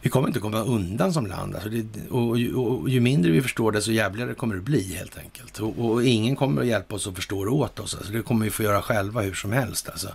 vi 0.05 0.11
kommer 0.11 0.29
inte 0.29 0.41
komma 0.41 0.61
undan 0.61 1.13
som 1.13 1.27
land. 1.27 1.55
Alltså 1.55 1.69
det, 1.69 2.11
och, 2.11 2.31
och, 2.55 2.81
och, 2.81 2.91
ju 2.91 3.01
mindre 3.01 3.33
vi 3.33 3.43
förstår 3.43 3.73
det, 3.73 3.83
så 3.83 3.93
jävligare 3.93 4.35
kommer 4.35 4.55
det 4.55 4.61
bli 4.61 4.95
helt 4.95 5.19
enkelt. 5.19 5.61
Och, 5.61 5.79
och, 5.79 6.05
ingen 6.05 6.37
kommer 6.37 6.63
att 6.63 6.69
hjälpa 6.69 6.95
oss 6.95 7.07
att 7.07 7.15
förstå 7.15 7.45
det 7.45 7.51
åt 7.51 7.81
oss. 7.81 7.95
Alltså 7.95 8.13
det 8.13 8.23
kommer 8.23 8.45
vi 8.45 8.51
få 8.51 8.63
göra 8.63 8.83
själva 8.83 9.21
hur 9.21 9.35
som 9.35 9.53
helst. 9.53 9.89
Alltså. 9.89 10.09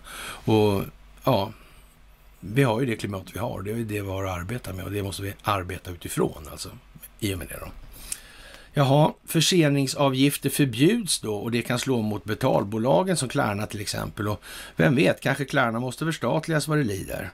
Och 0.46 0.84
ja, 1.24 1.52
vi 2.40 2.64
har 2.64 2.80
ju 2.80 2.86
det 2.86 2.96
klimat 2.96 3.26
vi 3.34 3.40
har. 3.40 3.62
Det 3.62 3.72
är 3.72 3.76
det 3.76 4.02
vi 4.02 4.10
har 4.10 4.24
att 4.24 4.40
arbeta 4.40 4.74
med 4.74 4.86
och 4.86 4.92
det 4.92 5.04
måste 5.04 5.24
vi 5.24 5.34
arbeta 5.42 5.92
utifrån 5.92 6.48
alltså. 6.52 6.70
I 7.20 7.34
och 7.34 7.38
med 7.38 7.48
det 7.48 7.58
då. 7.60 7.72
Jaha, 8.74 9.14
förseningsavgifter 9.26 10.50
förbjuds 10.50 11.20
då 11.20 11.36
och 11.36 11.52
det 11.52 11.62
kan 11.62 11.80
slå 11.80 12.02
mot 12.02 12.24
betalbolagen 12.24 13.18
som 13.18 13.30
Klarna 13.30 13.66
till 13.66 13.82
exempel. 13.82 14.28
Och 14.28 14.42
vem 14.76 14.96
vet, 14.96 15.22
kanske 15.22 15.46
Klarna 15.46 15.80
måste 15.80 16.06
förstatligas 16.06 16.68
vad 16.68 16.78
det 16.78 16.84
lider. 16.84 17.32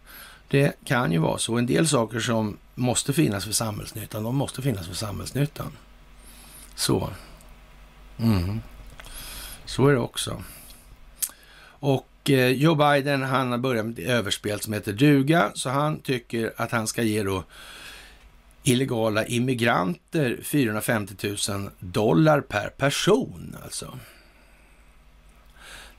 Det 0.47 0.73
kan 0.85 1.11
ju 1.11 1.17
vara 1.17 1.37
så. 1.37 1.57
En 1.57 1.65
del 1.65 1.87
saker 1.87 2.19
som 2.19 2.57
måste 2.75 3.13
finnas 3.13 3.45
för 3.45 3.51
samhällsnyttan, 3.51 4.23
de 4.23 4.35
måste 4.35 4.61
finnas 4.61 4.87
för 4.87 4.95
samhällsnyttan. 4.95 5.71
Så. 6.75 7.09
Mm. 8.17 8.61
Så 9.65 9.87
är 9.87 9.93
det 9.93 9.99
också. 9.99 10.43
Och 11.67 12.29
eh, 12.29 12.49
Joe 12.49 12.75
Biden, 12.75 13.23
han 13.23 13.51
har 13.51 13.57
börjat 13.57 13.85
med 13.85 13.99
ett 13.99 14.05
överspel 14.05 14.59
som 14.59 14.73
heter 14.73 14.93
duga, 14.93 15.51
så 15.55 15.69
han 15.69 15.99
tycker 15.99 16.53
att 16.57 16.71
han 16.71 16.87
ska 16.87 17.03
ge 17.03 17.23
då 17.23 17.43
illegala 18.63 19.25
immigranter 19.25 20.39
450 20.43 21.37
000 21.49 21.69
dollar 21.79 22.41
per 22.41 22.69
person 22.69 23.57
alltså. 23.63 23.99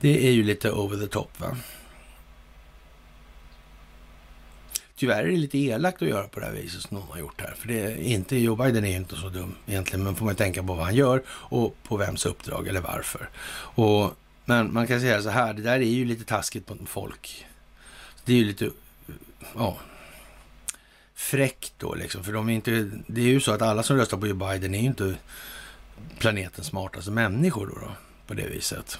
Det 0.00 0.28
är 0.28 0.32
ju 0.32 0.42
lite 0.42 0.70
over 0.70 0.96
the 0.96 1.06
top 1.06 1.40
va. 1.40 1.56
Tyvärr 4.96 5.24
är 5.24 5.30
det 5.30 5.36
lite 5.36 5.58
elakt 5.58 6.02
att 6.02 6.08
göra 6.08 6.28
på 6.28 6.40
det 6.40 6.46
här 6.46 6.52
viset 6.52 6.82
som 6.82 6.96
de 6.96 7.08
har 7.08 7.18
gjort 7.18 7.40
här. 7.40 7.54
För 7.58 7.68
det 7.68 7.80
är 7.80 7.96
inte, 7.96 8.36
Joe 8.36 8.56
Biden 8.56 8.84
är 8.84 8.90
ju 8.90 8.96
inte 8.96 9.16
så 9.16 9.28
dum 9.28 9.54
egentligen, 9.66 10.04
men 10.04 10.16
får 10.16 10.24
man 10.24 10.34
tänka 10.34 10.62
på 10.62 10.74
vad 10.74 10.84
han 10.84 10.94
gör 10.94 11.22
och 11.28 11.76
på 11.82 11.96
vems 11.96 12.26
uppdrag 12.26 12.68
eller 12.68 12.80
varför. 12.80 13.28
Och, 13.52 14.12
men 14.44 14.72
man 14.72 14.86
kan 14.86 15.00
säga 15.00 15.22
så 15.22 15.30
här, 15.30 15.54
det 15.54 15.62
där 15.62 15.72
är 15.72 15.84
ju 15.84 16.04
lite 16.04 16.24
taskigt 16.24 16.68
mot 16.68 16.88
folk. 16.88 17.46
Det 18.24 18.32
är 18.32 18.36
ju 18.36 18.44
lite, 18.44 18.70
ja, 19.56 19.78
fräckt 21.14 21.72
då 21.78 21.94
liksom. 21.94 22.24
För 22.24 22.32
de 22.32 22.48
är 22.48 22.52
inte, 22.52 22.90
det 23.06 23.20
är 23.20 23.26
ju 23.26 23.40
så 23.40 23.52
att 23.52 23.62
alla 23.62 23.82
som 23.82 23.96
röstar 23.96 24.16
på 24.16 24.26
Joe 24.26 24.36
Biden 24.36 24.74
är 24.74 24.80
ju 24.80 24.86
inte 24.86 25.14
planetens 26.18 26.66
smartaste 26.66 27.10
människor 27.10 27.66
då, 27.66 27.74
då 27.86 27.92
på 28.26 28.34
det 28.34 28.46
viset. 28.46 28.98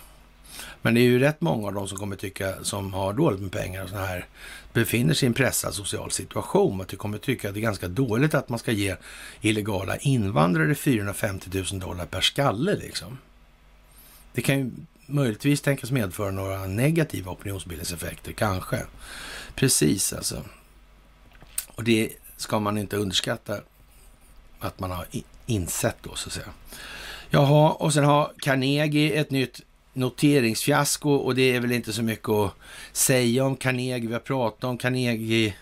Men 0.87 0.95
det 0.95 1.01
är 1.01 1.03
ju 1.03 1.19
rätt 1.19 1.41
många 1.41 1.67
av 1.67 1.75
dem 1.75 1.89
som 1.89 1.99
kommer 1.99 2.17
tycka, 2.17 2.65
som 2.65 2.95
har 2.95 3.13
dåligt 3.13 3.41
med 3.41 3.53
pengar 3.53 3.85
och 3.85 3.91
så 3.91 3.97
här, 3.97 4.27
befinner 4.73 5.15
sig 5.15 5.27
i 5.27 5.29
en 5.29 5.35
pressad 5.35 5.75
social 5.75 6.11
situation, 6.11 6.81
att 6.81 6.89
de 6.89 6.97
kommer 6.97 7.19
tycka 7.19 7.49
att 7.49 7.55
det 7.55 7.61
är 7.61 7.63
ganska 7.63 7.89
dåligt 7.89 8.35
att 8.35 8.49
man 8.49 8.59
ska 8.59 8.73
ge 8.73 8.97
illegala 9.41 9.97
invandrare 9.97 10.75
450 10.75 11.65
000 11.73 11.81
dollar 11.81 12.07
per 12.07 12.21
skalle 12.21 12.77
liksom. 12.77 13.19
Det 14.33 14.43
kan 14.43 14.59
ju 14.59 14.71
möjligtvis 15.07 15.61
tänkas 15.61 15.91
medföra 15.91 16.31
några 16.31 16.67
negativa 16.67 17.33
opinionsbildningseffekter, 17.33 18.33
kanske. 18.33 18.87
Precis 19.55 20.13
alltså. 20.13 20.43
Och 21.67 21.85
det 21.85 22.11
ska 22.37 22.59
man 22.59 22.79
inte 22.79 22.97
underskatta 22.97 23.61
att 24.59 24.81
man 24.81 24.91
har 24.91 25.07
insett 25.47 25.97
då, 26.03 26.15
så 26.15 26.29
att 26.29 26.33
säga. 26.33 26.49
Jaha, 27.31 27.71
och 27.71 27.93
sen 27.93 28.05
har 28.05 28.33
Carnegie 28.39 29.21
ett 29.21 29.31
nytt 29.31 29.61
noteringsfiasko 29.97 31.11
och 31.11 31.35
det 31.35 31.57
är 31.57 31.61
väl 31.61 31.73
inte 31.73 31.93
så 31.93 32.03
mycket 32.03 32.29
att 32.29 32.55
säga 32.93 33.45
om 33.45 33.57
Carnegie. 33.57 34.09
Vi 34.09 34.13
har 34.13 34.21
pratat 34.21 34.65
om 34.65 34.79
Carnegie 34.79 35.55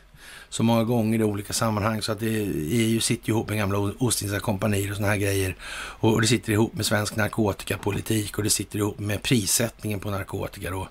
så 0.54 0.62
många 0.62 0.84
gånger 0.84 1.20
i 1.20 1.24
olika 1.24 1.52
sammanhang 1.52 2.02
så 2.02 2.12
att 2.12 2.20
det 2.20 2.26
är 2.26 2.86
ju, 2.86 3.00
sitter 3.00 3.28
ihop 3.28 3.48
med 3.48 3.58
gamla 3.58 3.78
Ostindiska 3.78 4.40
kompanier 4.40 4.90
och 4.90 4.96
sådana 4.96 5.12
här 5.12 5.20
grejer. 5.20 5.56
Och 6.00 6.20
det 6.20 6.26
sitter 6.26 6.52
ihop 6.52 6.74
med 6.74 6.86
svensk 6.86 7.16
narkotikapolitik 7.16 8.38
och 8.38 8.44
det 8.44 8.50
sitter 8.50 8.78
ihop 8.78 8.98
med 8.98 9.22
prissättningen 9.22 10.00
på 10.00 10.10
narkotika 10.10 10.70
då. 10.70 10.88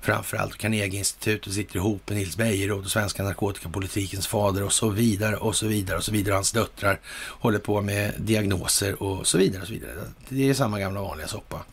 Framförallt 0.00 0.58
Carnegieinstitutet 0.58 1.52
sitter 1.52 1.76
ihop 1.76 2.08
med 2.08 2.18
Nils 2.18 2.36
Bejerot 2.36 2.84
och 2.84 2.90
svenska 2.90 3.22
narkotikapolitikens 3.22 4.26
fader 4.26 4.64
och 4.64 4.72
så 4.72 4.88
vidare 4.88 5.36
och 5.36 5.56
så 5.56 5.66
vidare 5.66 5.96
och 5.96 6.04
så 6.04 6.12
vidare. 6.12 6.34
Hans 6.34 6.52
döttrar 6.52 7.00
håller 7.28 7.58
på 7.58 7.80
med 7.80 8.14
diagnoser 8.18 9.02
och 9.02 9.26
så 9.26 9.38
vidare 9.38 9.62
och 9.62 9.66
så 9.66 9.72
vidare. 9.72 9.92
Det 10.28 10.48
är 10.48 10.54
samma 10.54 10.80
gamla 10.80 11.02
vanliga 11.02 11.28
soppa 11.28 11.64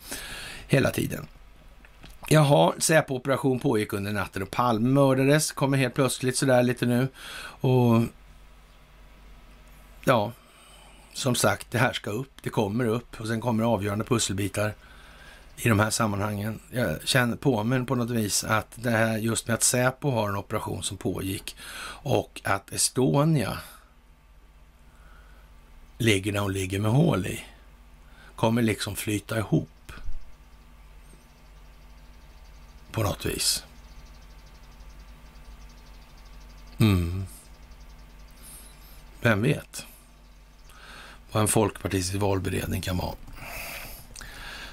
hela 0.70 0.90
tiden. 0.90 1.26
Jaha, 2.28 2.72
Säpo-operation 2.78 3.58
pågick 3.58 3.92
under 3.92 4.12
natten 4.12 4.42
och 4.42 4.50
Palme 4.50 4.88
mördades. 4.88 5.52
Kommer 5.52 5.78
helt 5.78 5.94
plötsligt 5.94 6.36
sådär 6.36 6.62
lite 6.62 6.86
nu. 6.86 7.08
Och 7.60 8.02
ja, 10.04 10.32
som 11.12 11.34
sagt, 11.34 11.70
det 11.70 11.78
här 11.78 11.92
ska 11.92 12.10
upp. 12.10 12.32
Det 12.42 12.50
kommer 12.50 12.86
upp 12.86 13.20
och 13.20 13.26
sen 13.26 13.40
kommer 13.40 13.64
avgörande 13.64 14.04
pusselbitar 14.04 14.74
i 15.56 15.68
de 15.68 15.80
här 15.80 15.90
sammanhangen. 15.90 16.60
Jag 16.70 17.08
känner 17.08 17.36
på 17.36 17.64
mig 17.64 17.86
på 17.86 17.94
något 17.94 18.10
vis 18.10 18.44
att 18.44 18.68
det 18.74 18.90
här 18.90 19.18
just 19.18 19.48
med 19.48 19.54
att 19.54 19.62
Säpo 19.62 20.10
har 20.10 20.28
en 20.28 20.36
operation 20.36 20.82
som 20.82 20.96
pågick 20.96 21.56
och 22.02 22.40
att 22.44 22.72
Estonia 22.72 23.58
ligger 25.98 26.32
där 26.32 26.40
hon 26.40 26.52
ligger 26.52 26.78
med 26.78 26.90
hål 26.90 27.26
i 27.26 27.44
kommer 28.36 28.62
liksom 28.62 28.96
flyta 28.96 29.38
ihop 29.38 29.68
på 32.92 33.02
något 33.02 33.26
vis. 33.26 33.64
Mm. 36.78 37.26
Vem 39.20 39.42
vet 39.42 39.86
vad 41.32 41.42
en 41.42 41.48
folkpartistisk 41.48 42.20
valberedning 42.20 42.80
kan 42.82 42.96
vara. 42.96 43.14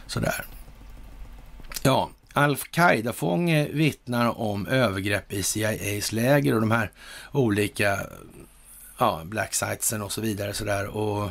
Sådär. 0.08 0.46
Ja, 1.84 2.10
Al-Qaida-fånge 2.34 3.68
vittnar 3.68 4.40
om 4.40 4.68
övergrepp 4.68 5.34
i 5.34 5.44
CIAs 5.44 6.12
läger 6.12 6.54
och 6.54 6.62
de 6.62 6.72
här 6.72 6.92
olika 7.32 8.00
ja, 8.98 9.22
black 9.26 9.54
sitesen 9.54 10.02
och 10.02 10.12
så 10.12 10.22
vidare. 10.22 10.54
Sådär. 10.54 10.88
Och 10.88 11.30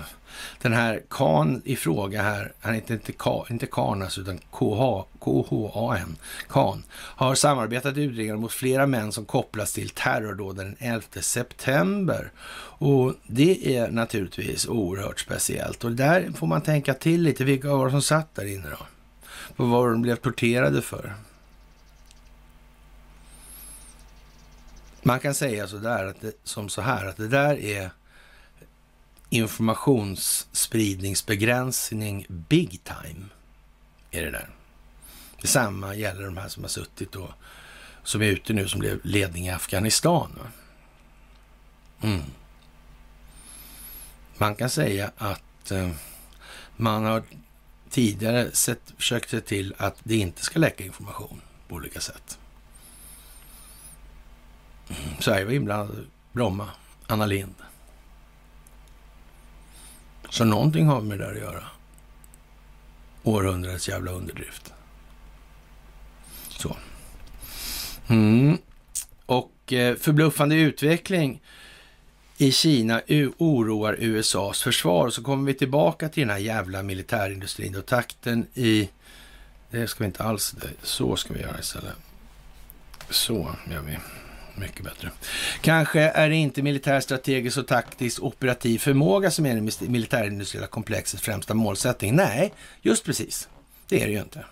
den 0.62 0.72
här 0.72 1.02
Kan 1.10 1.62
i 1.64 1.76
fråga 1.76 2.22
här, 2.22 2.52
han 2.60 2.74
heter 2.74 2.94
inte, 2.94 3.12
Ka, 3.12 3.46
inte 3.50 3.66
Kanas 3.66 4.18
utan 4.18 4.38
KHAN, 4.50 6.16
Khan, 6.48 6.82
har 6.92 7.34
samarbetat 7.34 7.96
i 7.96 8.02
utredningar 8.02 8.36
mot 8.36 8.52
flera 8.52 8.86
män 8.86 9.12
som 9.12 9.24
kopplas 9.24 9.72
till 9.72 9.88
terrordåden 9.88 10.76
den 10.78 10.92
11 10.92 11.02
september. 11.20 12.32
Och 12.78 13.14
det 13.26 13.76
är 13.76 13.90
naturligtvis 13.90 14.66
oerhört 14.68 15.20
speciellt. 15.20 15.84
Och 15.84 15.92
där 15.92 16.32
får 16.36 16.46
man 16.46 16.60
tänka 16.60 16.94
till 16.94 17.22
lite, 17.22 17.44
vilka 17.44 17.68
var 17.68 17.84
det 17.84 17.90
som 17.90 18.02
satt 18.02 18.34
där 18.34 18.54
inne 18.54 18.70
då? 18.70 18.86
Vad 19.56 19.68
var 19.68 19.90
de 19.90 20.02
blev 20.02 20.16
torterade 20.16 20.82
för? 20.82 21.14
Man 25.02 25.20
kan 25.20 25.34
säga 25.34 25.68
så 25.68 25.76
där, 25.76 26.06
att 26.06 26.20
det, 26.20 26.32
som 26.44 26.68
så 26.68 26.80
här, 26.80 27.06
att 27.06 27.16
det 27.16 27.28
där 27.28 27.60
är 27.60 27.90
informationsspridningsbegränsning 29.30 32.26
big 32.28 32.80
time. 32.84 33.26
Är 34.10 34.24
det 34.24 34.30
där. 34.30 34.48
Detsamma 35.40 35.94
gäller 35.94 36.24
de 36.24 36.36
här 36.36 36.48
som 36.48 36.64
har 36.64 36.68
suttit 36.68 37.16
och 37.16 37.30
som 38.02 38.22
är 38.22 38.26
ute 38.26 38.52
nu 38.52 38.68
som 38.68 38.80
blev 38.80 39.00
ledning 39.04 39.46
i 39.46 39.50
Afghanistan. 39.50 40.38
Mm. 42.02 42.22
Man 44.38 44.54
kan 44.54 44.70
säga 44.70 45.10
att 45.16 45.70
eh, 45.70 45.90
man 46.76 47.04
har 47.04 47.22
tidigare 47.90 48.52
sett, 48.52 48.92
försökt 48.96 49.30
se 49.30 49.40
till 49.40 49.74
att 49.78 49.96
det 50.02 50.16
inte 50.16 50.42
ska 50.42 50.58
läcka 50.58 50.84
information 50.84 51.40
på 51.68 51.74
olika 51.74 52.00
sätt. 52.00 52.38
Mm. 54.88 55.02
Sverige 55.20 55.44
var 55.44 55.52
inblandad 55.52 56.06
Bromma, 56.32 56.68
Anna 57.06 57.26
Lind. 57.26 57.54
Så 60.30 60.44
någonting 60.44 60.86
har 60.86 61.00
med 61.00 61.18
det 61.18 61.24
där 61.24 61.32
att 61.32 61.38
göra. 61.38 61.62
Århundradets 63.22 63.88
jävla 63.88 64.10
underdrift. 64.10 64.72
Så. 66.48 66.76
Mm. 68.08 68.58
Och 69.26 69.72
eh, 69.72 69.96
förbluffande 69.96 70.54
utveckling 70.54 71.40
i 72.38 72.52
Kina 72.52 73.02
oroar 73.38 73.96
USAs 73.98 74.62
försvar. 74.62 75.10
Så 75.10 75.22
kommer 75.22 75.46
vi 75.46 75.54
tillbaka 75.54 76.08
till 76.08 76.20
den 76.20 76.30
här 76.30 76.38
jävla 76.38 76.82
militärindustrin 76.82 77.76
och 77.76 77.86
takten 77.86 78.46
i... 78.54 78.88
Det 79.70 79.86
ska 79.86 80.04
vi 80.04 80.06
inte 80.06 80.22
alls... 80.22 80.54
Så 80.82 81.16
ska 81.16 81.34
vi 81.34 81.40
göra 81.40 81.58
istället. 81.58 81.94
Så 83.10 83.54
gör 83.70 83.80
vi. 83.80 83.98
Mycket 84.58 84.84
bättre. 84.84 85.10
Kanske 85.60 86.00
är 86.00 86.28
det 86.28 86.36
inte 86.36 86.62
militär, 86.62 87.00
strategisk 87.00 87.58
och 87.58 87.66
taktisk 87.66 88.22
operativ 88.22 88.78
förmåga 88.78 89.30
som 89.30 89.46
är 89.46 89.54
det 89.54 89.88
militärindustriella 89.88 90.66
komplexets 90.66 91.22
främsta 91.22 91.54
målsättning. 91.54 92.16
Nej, 92.16 92.52
just 92.82 93.04
precis. 93.04 93.48
Det 93.88 94.02
är 94.02 94.06
det 94.06 94.12
ju 94.12 94.20
inte. 94.20 94.44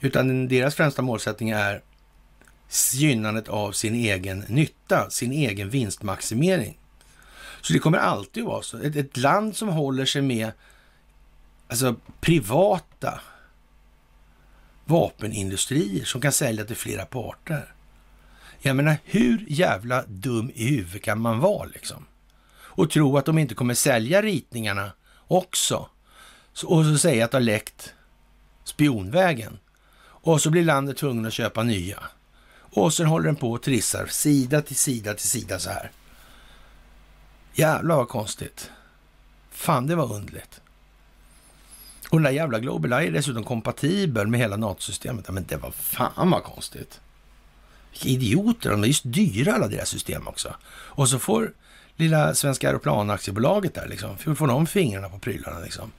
Utan 0.00 0.48
deras 0.48 0.74
främsta 0.74 1.02
målsättning 1.02 1.50
är 1.50 1.82
gynnandet 2.92 3.48
av 3.48 3.72
sin 3.72 3.94
egen 3.94 4.44
nytta, 4.48 5.10
sin 5.10 5.32
egen 5.32 5.70
vinstmaximering. 5.70 6.78
Så 7.60 7.72
det 7.72 7.78
kommer 7.78 7.98
alltid 7.98 8.44
vara 8.44 8.62
så. 8.62 8.78
Ett, 8.78 8.96
ett 8.96 9.16
land 9.16 9.56
som 9.56 9.68
håller 9.68 10.04
sig 10.04 10.22
med 10.22 10.52
alltså, 11.68 11.96
privata 12.20 13.20
vapenindustrier 14.84 16.04
som 16.04 16.20
kan 16.20 16.32
sälja 16.32 16.64
till 16.64 16.76
flera 16.76 17.04
parter 17.04 17.74
jag 18.60 18.76
menar, 18.76 18.96
hur 19.04 19.44
jävla 19.48 20.04
dum 20.06 20.50
i 20.54 20.68
huvudet 20.68 21.02
kan 21.02 21.20
man 21.20 21.40
vara 21.40 21.64
liksom? 21.64 22.06
Och 22.56 22.90
tro 22.90 23.18
att 23.18 23.24
de 23.24 23.38
inte 23.38 23.54
kommer 23.54 23.74
sälja 23.74 24.22
ritningarna 24.22 24.92
också. 25.28 25.88
och 26.64 26.84
så 26.84 26.98
säga 26.98 27.24
att 27.24 27.30
det 27.30 27.36
har 27.36 27.42
läckt 27.42 27.94
spionvägen. 28.64 29.58
Och 30.00 30.40
så 30.40 30.50
blir 30.50 30.64
landet 30.64 30.96
tvungen 30.96 31.26
att 31.26 31.32
köpa 31.32 31.62
nya. 31.62 32.02
Och 32.60 32.94
sen 32.94 33.06
håller 33.06 33.26
den 33.26 33.36
på 33.36 33.52
och 33.52 33.62
trissar 33.62 34.06
sida 34.06 34.62
till 34.62 34.76
sida 34.76 35.14
till 35.14 35.28
sida 35.28 35.58
så 35.58 35.70
här. 35.70 35.90
Jävlar 37.54 37.96
vad 37.96 38.08
konstigt. 38.08 38.70
Fan, 39.50 39.86
det 39.86 39.94
var 39.94 40.14
undligt. 40.14 40.60
Och 42.10 42.16
den 42.16 42.22
där 42.22 42.30
jävla 42.30 42.58
Global 42.58 42.92
Eye 42.92 43.08
är 43.08 43.12
dessutom 43.12 43.44
kompatibel 43.44 44.26
med 44.26 44.40
hela 44.40 44.56
NATO-systemet. 44.56 45.30
men 45.30 45.44
det 45.44 45.56
var 45.56 45.70
fan 45.70 46.30
vad 46.30 46.42
konstigt. 46.42 47.00
Idioter, 48.06 48.70
de 48.70 48.82
är 48.82 48.86
just 48.86 49.02
dyra 49.04 49.54
alla 49.54 49.68
deras 49.68 49.88
system 49.88 50.28
också. 50.28 50.54
Och 50.70 51.08
så 51.08 51.18
får 51.18 51.52
lilla 51.96 52.34
Svenska 52.34 52.68
Aeroplanaktiebolaget 52.68 53.74
där 53.74 53.88
liksom, 53.88 54.18
får 54.18 54.46
de 54.46 54.66
fingrarna 54.66 55.08
på 55.08 55.18
prylarna 55.18 55.60
liksom. 55.60 55.92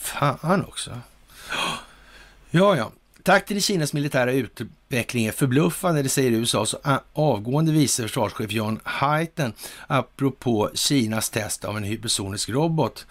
Fan 0.00 0.64
också. 0.64 1.00
Ja, 2.50 2.76
ja. 2.76 2.92
Takten 3.22 3.56
i 3.56 3.60
Kinas 3.60 3.92
militära 3.92 4.32
utveckling 4.32 5.26
är 5.26 5.32
förbluffande, 5.32 6.02
det 6.02 6.08
säger 6.08 6.30
USAs 6.30 6.74
avgående 7.12 7.72
vice 7.72 8.02
försvarschef 8.02 8.52
John 8.52 8.80
Hyten 9.00 9.52
apropå 9.86 10.70
Kinas 10.74 11.30
test 11.30 11.64
av 11.64 11.76
en 11.76 11.84
hypersonisk 11.84 12.48
robot 12.48 13.06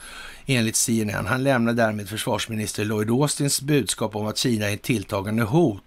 enligt 0.45 0.75
CNN. 0.75 1.25
Han 1.25 1.43
lämnar 1.43 1.73
därmed 1.73 2.09
försvarsminister 2.09 2.85
Lloyd 2.85 3.09
Austins 3.09 3.61
budskap 3.61 4.15
om 4.15 4.27
att 4.27 4.37
Kina 4.37 4.69
är 4.69 4.73
ett 4.73 4.81
tilltagande 4.81 5.43
hot 5.43 5.83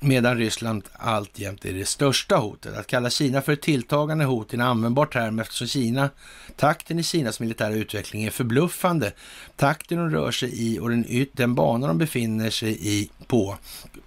medan 0.00 0.38
Ryssland 0.38 0.84
alltjämt 0.92 1.64
är 1.64 1.72
det 1.72 1.88
största 1.88 2.36
hotet. 2.36 2.76
Att 2.76 2.86
kalla 2.86 3.10
Kina 3.10 3.42
för 3.42 3.52
ett 3.52 3.62
tilltagande 3.62 4.24
hot 4.24 4.50
är 4.52 4.54
en 4.54 4.60
användbar 4.60 5.06
term 5.06 5.38
eftersom 5.38 5.66
Kina, 5.66 6.10
takten 6.56 6.98
i 6.98 7.02
Kinas 7.02 7.40
militära 7.40 7.74
utveckling 7.74 8.24
är 8.24 8.30
förbluffande. 8.30 9.12
Takten 9.56 9.98
de 9.98 10.10
rör 10.10 10.30
sig 10.30 10.50
i 10.54 10.78
och 10.78 10.90
den, 10.90 11.26
den 11.32 11.54
bana 11.54 11.86
de 11.86 11.98
befinner 11.98 12.50
sig 12.50 12.78
i 12.80 13.10
på 13.26 13.56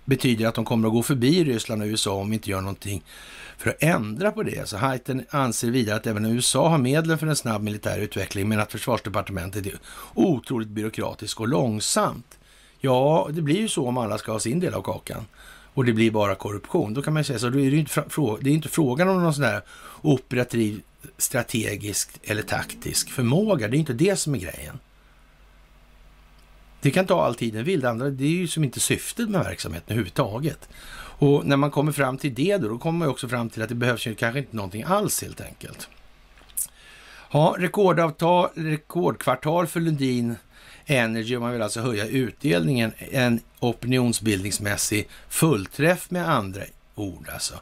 betyder 0.05 0.47
att 0.47 0.55
de 0.55 0.65
kommer 0.65 0.87
att 0.87 0.93
gå 0.93 1.03
förbi 1.03 1.43
Ryssland 1.43 1.81
och 1.81 1.85
USA 1.85 2.13
om 2.13 2.29
vi 2.29 2.33
inte 2.35 2.49
gör 2.49 2.61
någonting 2.61 3.03
för 3.57 3.69
att 3.69 3.83
ändra 3.83 4.31
på 4.31 4.43
det. 4.43 4.69
Så 4.69 4.77
Haiten 4.77 5.25
anser 5.29 5.71
vidare 5.71 5.95
att 5.95 6.07
även 6.07 6.25
USA 6.25 6.69
har 6.69 6.77
medlen 6.77 7.17
för 7.17 7.27
en 7.27 7.35
snabb 7.35 7.61
militär 7.61 7.99
utveckling 7.99 8.49
men 8.49 8.59
att 8.59 8.71
försvarsdepartementet 8.71 9.65
är 9.65 9.79
otroligt 10.13 10.67
byråkratiskt 10.67 11.39
och 11.39 11.47
långsamt. 11.47 12.37
Ja, 12.79 13.29
det 13.31 13.41
blir 13.41 13.59
ju 13.59 13.67
så 13.67 13.87
om 13.87 13.97
alla 13.97 14.17
ska 14.17 14.31
ha 14.31 14.39
sin 14.39 14.59
del 14.59 14.73
av 14.73 14.81
kakan 14.81 15.25
och 15.80 15.85
det 15.85 15.93
blir 15.93 16.11
bara 16.11 16.35
korruption. 16.35 16.93
Då 16.93 17.01
kan 17.01 17.14
man 17.14 17.23
säga 17.23 17.39
så, 17.39 17.49
då 17.49 17.60
är 17.60 17.72
det 17.72 17.77
inte, 17.77 18.03
det 18.41 18.49
är 18.49 18.53
inte 18.53 18.69
frågan 18.69 19.10
om 19.10 19.23
någon 19.23 19.34
sån 19.34 19.43
här 19.43 19.61
operativ, 20.01 20.81
strategisk 21.18 22.10
eller 22.23 22.41
taktisk 22.41 23.10
förmåga. 23.10 23.68
Det 23.68 23.77
är 23.77 23.80
inte 23.80 23.93
det 23.93 24.15
som 24.15 24.35
är 24.35 24.39
grejen. 24.39 24.80
Det 26.81 26.91
kan 26.91 27.06
ta 27.06 27.26
all 27.26 27.35
tid 27.35 27.53
den 27.53 27.64
vill. 27.64 27.80
Det, 27.80 27.89
andra, 27.89 28.10
det 28.10 28.23
är 28.23 28.30
ju 28.30 28.47
som 28.47 28.64
inte 28.64 28.80
syftet 28.80 29.30
med 29.30 29.43
verksamheten 29.43 29.88
överhuvudtaget. 29.88 30.69
Och 31.19 31.45
när 31.45 31.57
man 31.57 31.72
kommer 31.72 31.91
fram 31.91 32.18
till 32.18 32.34
det 32.34 32.57
då, 32.57 32.68
då 32.68 32.77
kommer 32.77 32.99
man 32.99 33.07
också 33.07 33.27
fram 33.27 33.49
till 33.49 33.61
att 33.61 33.69
det 33.69 33.76
behövs 33.76 34.07
ju 34.07 34.15
kanske 34.15 34.39
inte 34.39 34.56
någonting 34.56 34.84
alls 34.84 35.22
helt 35.22 35.41
enkelt. 35.41 35.89
Ja, 37.31 37.56
rekordavtal, 37.60 38.49
rekordkvartal 38.56 39.68
för 39.68 39.80
Lundin 39.80 40.35
Energy 40.89 41.35
och 41.35 41.41
man 41.41 41.51
vill 41.51 41.61
alltså 41.61 41.81
höja 41.81 42.05
utdelningen. 42.05 42.91
En 42.97 43.39
opinionsbildningsmässig 43.59 45.09
fullträff 45.29 46.11
med 46.11 46.29
andra 46.29 46.61
ord 46.95 47.29
alltså. 47.33 47.59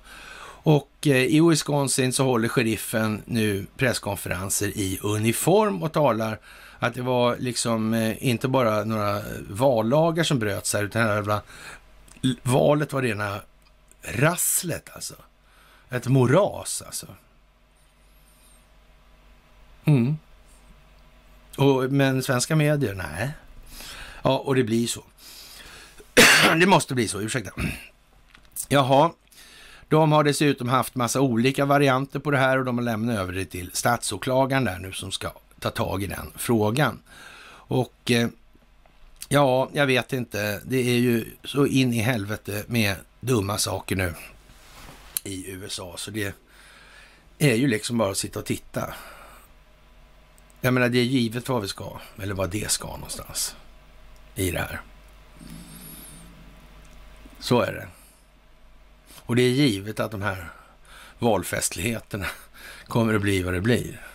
Och 0.64 0.92
eh, 1.06 1.16
i 1.16 1.42
Wisconsin 1.50 2.14
så 2.14 2.24
håller 2.24 2.48
sheriffen 2.48 3.22
nu 3.26 3.66
presskonferenser 3.78 4.68
i 4.68 5.00
uniform 5.04 5.84
och 5.84 5.94
talar 5.94 6.40
att 6.80 6.94
det 6.94 7.02
var 7.02 7.38
liksom 7.38 7.94
eh, 7.94 8.28
inte 8.28 8.48
bara 8.48 8.84
några 8.84 9.22
vallagar 9.50 10.24
som 10.24 10.40
bröts 10.40 10.74
här, 10.74 10.84
utan 10.84 11.02
hela 11.02 11.42
valet 12.44 12.94
var 12.94 13.02
rena 13.02 13.42
rasslet 14.02 14.90
alltså. 14.94 15.16
Ett 15.90 16.08
moras 16.08 16.84
alltså. 16.86 17.08
Mm. 19.86 20.18
Och, 21.58 21.92
men 21.92 22.24
svenska 22.24 22.56
medier, 22.56 22.94
nej. 22.94 23.32
Ja, 24.24 24.38
och 24.38 24.56
det 24.56 24.64
blir 24.64 24.88
så. 24.88 25.04
det 26.60 26.66
måste 26.66 26.96
bli 26.96 27.08
så, 27.08 27.22
ursäkta. 27.22 27.52
Jaha, 28.68 29.12
de 29.90 30.12
har 30.12 30.24
dessutom 30.24 30.70
haft 30.70 30.96
massa 30.96 31.22
olika 31.22 31.66
varianter 31.66 32.20
på 32.20 32.32
det 32.32 32.38
här 32.38 32.58
och 32.58 32.66
de 32.66 32.78
har 32.78 32.86
lämnat 32.86 33.18
över 33.18 33.34
det 33.34 33.46
till 33.46 33.70
statsåklagaren 33.74 34.64
där 34.64 34.80
nu 34.80 34.92
som 34.92 35.12
ska 35.12 35.32
ta 35.60 35.70
tag 35.70 36.04
i 36.04 36.08
den 36.08 36.32
frågan. 36.36 37.00
Och 37.50 38.12
eh, 38.12 38.28
ja, 39.30 39.70
jag 39.74 39.86
vet 39.86 40.14
inte. 40.14 40.62
Det 40.66 40.78
är 40.78 41.00
ju 41.00 41.26
så 41.44 41.66
in 41.66 41.94
i 41.94 42.00
helvete 42.00 42.64
med 42.68 42.96
dumma 43.20 43.58
saker 43.58 43.96
nu 43.96 44.14
i 45.24 45.52
USA, 45.52 45.96
så 45.98 46.12
det 46.12 46.36
är 47.38 47.56
ju 47.56 47.68
liksom 47.68 47.98
bara 47.98 48.12
att 48.12 48.18
sitta 48.18 48.40
och 48.40 48.46
titta. 48.46 48.94
Jag 50.68 50.74
menar, 50.74 50.90
det 50.90 51.00
är 51.00 51.04
givet 51.04 51.50
vad 51.50 51.62
vi 51.62 51.68
ska, 51.68 52.00
eller 52.22 52.34
vad 52.34 52.50
det 52.50 52.72
ska 52.72 52.88
någonstans 52.88 53.56
i 54.36 54.52
det 54.52 54.60
här. 54.60 54.82
Så 57.40 57.62
är 57.62 57.72
det. 57.72 57.88
Och 59.16 59.36
det 59.36 59.42
är 59.42 59.50
givet 59.50 60.00
att 60.00 60.12
de 60.12 60.22
här 60.22 60.52
valfestligheterna 61.20 62.26
kommer 62.88 63.14
att 63.14 63.22
bli 63.22 63.44
vad 63.44 63.54
det 63.54 63.62
blir. 63.62 64.08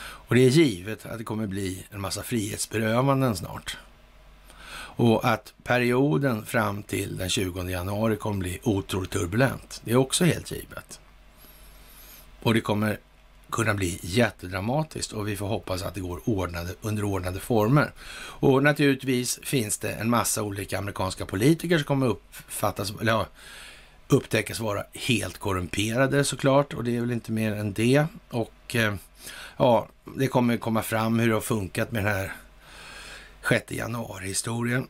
Och 0.00 0.34
det 0.34 0.40
är 0.40 0.50
givet 0.50 1.06
att 1.06 1.18
det 1.18 1.24
kommer 1.24 1.44
att 1.44 1.50
bli 1.50 1.86
en 1.90 2.00
massa 2.00 2.22
frihetsberövanden 2.22 3.36
snart. 3.36 3.78
Och 4.96 5.24
att 5.24 5.54
perioden 5.62 6.46
fram 6.46 6.82
till 6.82 7.16
den 7.16 7.28
20 7.28 7.62
januari 7.62 8.16
kommer 8.16 8.36
att 8.36 8.40
bli 8.40 8.60
otroligt 8.62 9.10
turbulent. 9.10 9.80
Det 9.84 9.92
är 9.92 9.96
också 9.96 10.24
helt 10.24 10.50
givet. 10.50 11.00
Och 12.42 12.54
det 12.54 12.60
kommer 12.60 12.98
kunna 13.50 13.74
bli 13.74 13.98
jättedramatiskt 14.02 15.12
och 15.12 15.28
vi 15.28 15.36
får 15.36 15.46
hoppas 15.46 15.82
att 15.82 15.94
det 15.94 16.00
går 16.00 16.20
ordnade, 16.24 16.74
under 16.80 17.04
ordnade 17.04 17.40
former. 17.40 17.92
Och 18.16 18.62
naturligtvis 18.62 19.40
finns 19.42 19.78
det 19.78 19.92
en 19.92 20.10
massa 20.10 20.42
olika 20.42 20.78
amerikanska 20.78 21.26
politiker 21.26 21.78
som 21.78 21.84
kommer 21.84 22.06
uppfattas, 22.06 22.92
eller 23.00 23.12
ja, 23.12 23.26
upptäckas 24.08 24.60
vara 24.60 24.84
helt 24.92 25.38
korrumperade 25.38 26.24
såklart 26.24 26.74
och 26.74 26.84
det 26.84 26.96
är 26.96 27.00
väl 27.00 27.12
inte 27.12 27.32
mer 27.32 27.52
än 27.52 27.72
det. 27.72 28.06
Och 28.30 28.76
eh, 28.76 28.94
ja, 29.56 29.88
det 30.16 30.26
kommer 30.26 30.56
komma 30.56 30.82
fram 30.82 31.18
hur 31.18 31.28
det 31.28 31.34
har 31.34 31.40
funkat 31.40 31.92
med 31.92 32.04
den 32.04 32.14
här 32.14 32.32
6 33.48 33.72
januari-historien. 33.72 34.88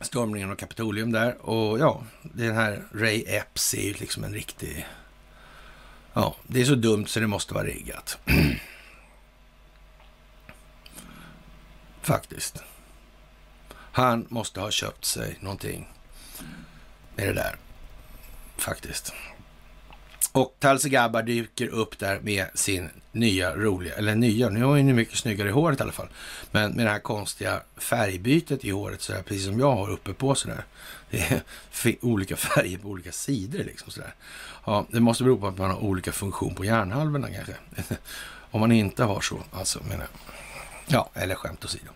Stormningen 0.00 0.50
av 0.50 0.54
Kapitolium 0.54 1.12
där 1.12 1.46
och 1.46 1.78
ja, 1.78 2.02
den 2.22 2.54
här 2.54 2.82
Ray 2.94 3.24
Epps 3.26 3.74
är 3.74 3.82
ju 3.82 3.92
liksom 3.92 4.24
en 4.24 4.34
riktig 4.34 4.86
Ja, 6.12 6.36
det 6.46 6.60
är 6.60 6.64
så 6.64 6.74
dumt 6.74 7.06
så 7.06 7.20
det 7.20 7.26
måste 7.26 7.54
vara 7.54 7.64
riggat. 7.64 8.18
Faktiskt. 12.02 12.62
Han 13.74 14.26
måste 14.30 14.60
ha 14.60 14.70
köpt 14.70 15.04
sig 15.04 15.38
någonting 15.40 15.88
med 17.14 17.26
det 17.26 17.32
där. 17.32 17.56
Faktiskt. 18.56 19.12
Och 20.32 20.56
Talse 20.58 20.88
Gabbar 20.88 21.22
dyker 21.22 21.68
upp 21.68 21.98
där 21.98 22.20
med 22.20 22.46
sin 22.54 22.88
nya 23.12 23.56
roliga, 23.56 23.94
eller 23.94 24.14
nya, 24.14 24.48
nu 24.48 24.60
har 24.60 24.68
hon 24.68 24.88
ju 24.88 24.94
mycket 24.94 25.18
snyggare 25.18 25.48
i 25.48 25.52
håret 25.52 25.80
i 25.80 25.82
alla 25.82 25.92
fall. 25.92 26.08
Men 26.50 26.72
med 26.72 26.86
det 26.86 26.90
här 26.90 26.98
konstiga 26.98 27.62
färgbytet 27.76 28.64
i 28.64 28.70
håret 28.70 29.02
sådär, 29.02 29.22
precis 29.22 29.44
som 29.44 29.60
jag 29.60 29.76
har 29.76 29.90
uppe 29.90 30.12
på 30.12 30.34
sådär. 30.34 30.64
Det 31.10 31.42
är 31.84 31.96
olika 32.00 32.36
färger 32.36 32.78
på 32.78 32.88
olika 32.88 33.12
sidor 33.12 33.58
liksom 33.58 33.90
sådär. 33.90 34.14
Ja, 34.66 34.86
det 34.90 35.00
måste 35.00 35.24
bero 35.24 35.36
på 35.36 35.46
att 35.46 35.58
man 35.58 35.70
har 35.70 35.84
olika 35.84 36.12
funktion 36.12 36.54
på 36.54 36.64
hjärnhalvorna 36.64 37.28
kanske. 37.30 37.54
Om 38.50 38.60
man 38.60 38.72
inte 38.72 39.04
har 39.04 39.20
så, 39.20 39.38
alltså 39.52 39.82
menar 39.88 40.06
Ja, 40.86 41.10
eller 41.14 41.34
skämt 41.34 41.64
åsido. 41.64 41.90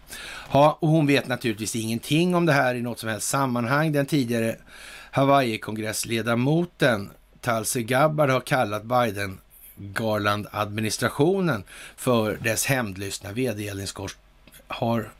Ja, 0.52 0.78
och 0.80 0.88
hon 0.88 1.06
vet 1.06 1.28
naturligtvis 1.28 1.76
ingenting 1.76 2.34
om 2.34 2.46
det 2.46 2.52
här 2.52 2.74
i 2.74 2.82
något 2.82 2.98
som 2.98 3.08
helst 3.08 3.28
sammanhang. 3.28 3.92
Den 3.92 4.06
tidigare 4.06 4.56
Hawaii-kongressledamoten 5.10 7.10
Tulsi 7.46 7.82
Gabbard 7.82 8.30
har 8.30 8.40
kallat 8.40 8.82
Biden 8.82 9.38
Garland-administrationen 9.76 11.64
för 11.96 12.36
dess 12.36 12.66
hämndlystna 12.66 13.32
vedergällningskors 13.32 14.16
har... 14.68 15.10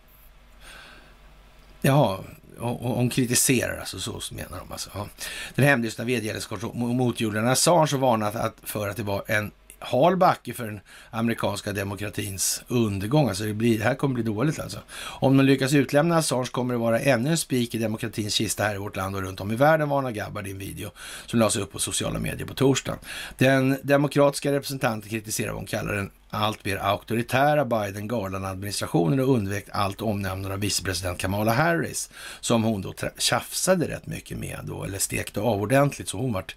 Ja, 1.81 2.25
hon 2.59 3.11
kritiserar 3.11 3.79
alltså 3.79 3.99
så, 3.99 4.21
så 4.21 4.35
menar 4.35 4.59
de 4.59 4.73
alltså. 4.73 4.91
Ja. 4.95 5.09
Den 5.55 5.65
hämndlystna 5.65 6.05
vedergällningskorsen 6.05 6.71
mot 6.75 7.21
Julian 7.21 7.49
Assange 7.49 7.95
och 7.95 8.01
varnat 8.01 8.55
för 8.63 8.89
att 8.89 8.97
det 8.97 9.03
var 9.03 9.23
en 9.27 9.51
hal 9.87 10.17
backe 10.17 10.55
för 10.55 10.67
den 10.67 10.81
amerikanska 11.11 11.73
demokratins 11.73 12.63
undergång. 12.69 13.29
Alltså 13.29 13.45
det, 13.45 13.55
blir, 13.55 13.79
det 13.79 13.85
här 13.85 13.95
kommer 13.95 14.15
bli 14.15 14.23
dåligt 14.23 14.61
alltså. 14.61 14.79
Om 14.99 15.37
de 15.37 15.47
lyckas 15.47 15.73
utlämna 15.73 16.17
Assange 16.17 16.47
kommer 16.47 16.75
det 16.75 16.79
vara 16.79 17.01
ännu 17.01 17.31
en 17.31 17.39
spik 17.39 17.75
i 17.75 17.79
demokratins 17.79 18.35
kista 18.35 18.65
här 18.65 18.75
i 18.75 18.79
vårt 18.79 18.97
land 18.97 19.17
och 19.17 19.23
runt 19.23 19.41
om 19.41 19.53
i 19.53 19.57
världen, 19.57 19.89
varnar 19.89 20.11
Gabbard 20.11 20.47
i 20.47 20.51
en 20.51 20.59
video 20.59 20.91
som 21.27 21.39
lades 21.39 21.57
upp 21.57 21.73
på 21.73 21.79
sociala 21.79 22.19
medier 22.19 22.47
på 22.47 22.55
torsdagen. 22.55 22.99
Den 23.39 23.79
demokratiska 23.83 24.53
representanten 24.53 25.11
kritiserar 25.11 25.49
vad 25.49 25.57
hon 25.57 25.67
kallar 25.67 25.95
den 25.95 26.11
allt 26.31 26.65
mer 26.65 26.77
auktoritära 26.77 27.65
Biden-Garland-administrationen 27.65 29.21
och 29.21 29.35
undvek 29.35 29.65
allt 29.73 30.03
omnämnande 30.03 30.55
av 30.55 30.61
vicepresident 30.61 31.19
Kamala 31.19 31.53
Harris, 31.53 32.11
som 32.41 32.65
hon 32.65 32.83
då 32.83 32.95
tjafsade 33.19 33.89
rätt 33.89 34.07
mycket 34.07 34.39
med 34.39 34.59
då, 34.63 34.85
eller 34.85 34.99
stekte 34.99 35.41
av 35.41 35.61
ordentligt, 35.63 36.09
så 36.09 36.19
hon 36.19 36.33
vart 36.33 36.57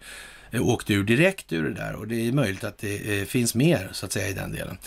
Eh, 0.51 0.67
åkte 0.67 0.93
ur 0.93 1.03
direkt 1.03 1.53
ur 1.53 1.63
det 1.63 1.73
där 1.73 1.95
och 1.95 2.07
det 2.07 2.27
är 2.27 2.31
möjligt 2.31 2.63
att 2.63 2.77
det 2.77 3.19
eh, 3.19 3.25
finns 3.25 3.55
mer 3.55 3.89
så 3.91 4.05
att 4.05 4.11
säga 4.11 4.27
i 4.27 4.33
den 4.33 4.51
delen. 4.51 4.77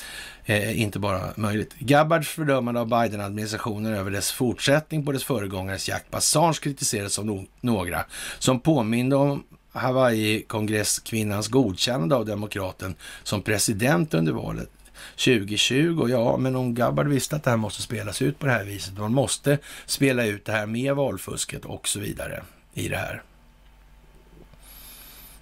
Eh, 0.44 0.80
inte 0.80 0.98
bara 0.98 1.32
möjligt. 1.36 1.74
Gabbards 1.78 2.28
fördömande 2.28 2.80
av 2.80 2.88
Biden-administrationen 2.88 3.94
över 3.94 4.10
dess 4.10 4.32
fortsättning 4.32 5.04
på 5.04 5.12
dess 5.12 5.24
föregångares 5.24 5.88
jakt 5.88 6.10
på 6.10 6.16
Assange 6.16 6.58
kritiserades 6.62 7.18
av 7.18 7.26
no 7.26 7.46
några 7.60 8.04
som 8.38 8.60
påminde 8.60 9.16
om 9.16 9.44
Hawaii-kongresskvinnans 9.72 11.48
godkännande 11.48 12.16
av 12.16 12.26
demokraten 12.26 12.94
som 13.22 13.42
president 13.42 14.14
under 14.14 14.32
valet 14.32 14.70
2020. 15.16 16.06
Ja, 16.10 16.36
men 16.36 16.56
om 16.56 16.74
Gabbard 16.74 17.06
visste 17.06 17.36
att 17.36 17.44
det 17.44 17.50
här 17.50 17.56
måste 17.56 17.82
spelas 17.82 18.22
ut 18.22 18.38
på 18.38 18.46
det 18.46 18.52
här 18.52 18.64
viset, 18.64 18.98
man 18.98 19.14
måste 19.14 19.58
spela 19.86 20.24
ut 20.24 20.44
det 20.44 20.52
här 20.52 20.66
med 20.66 20.94
valfusket 20.94 21.64
och 21.64 21.88
så 21.88 22.00
vidare 22.00 22.42
i 22.74 22.88
det 22.88 22.96
här. 22.96 23.22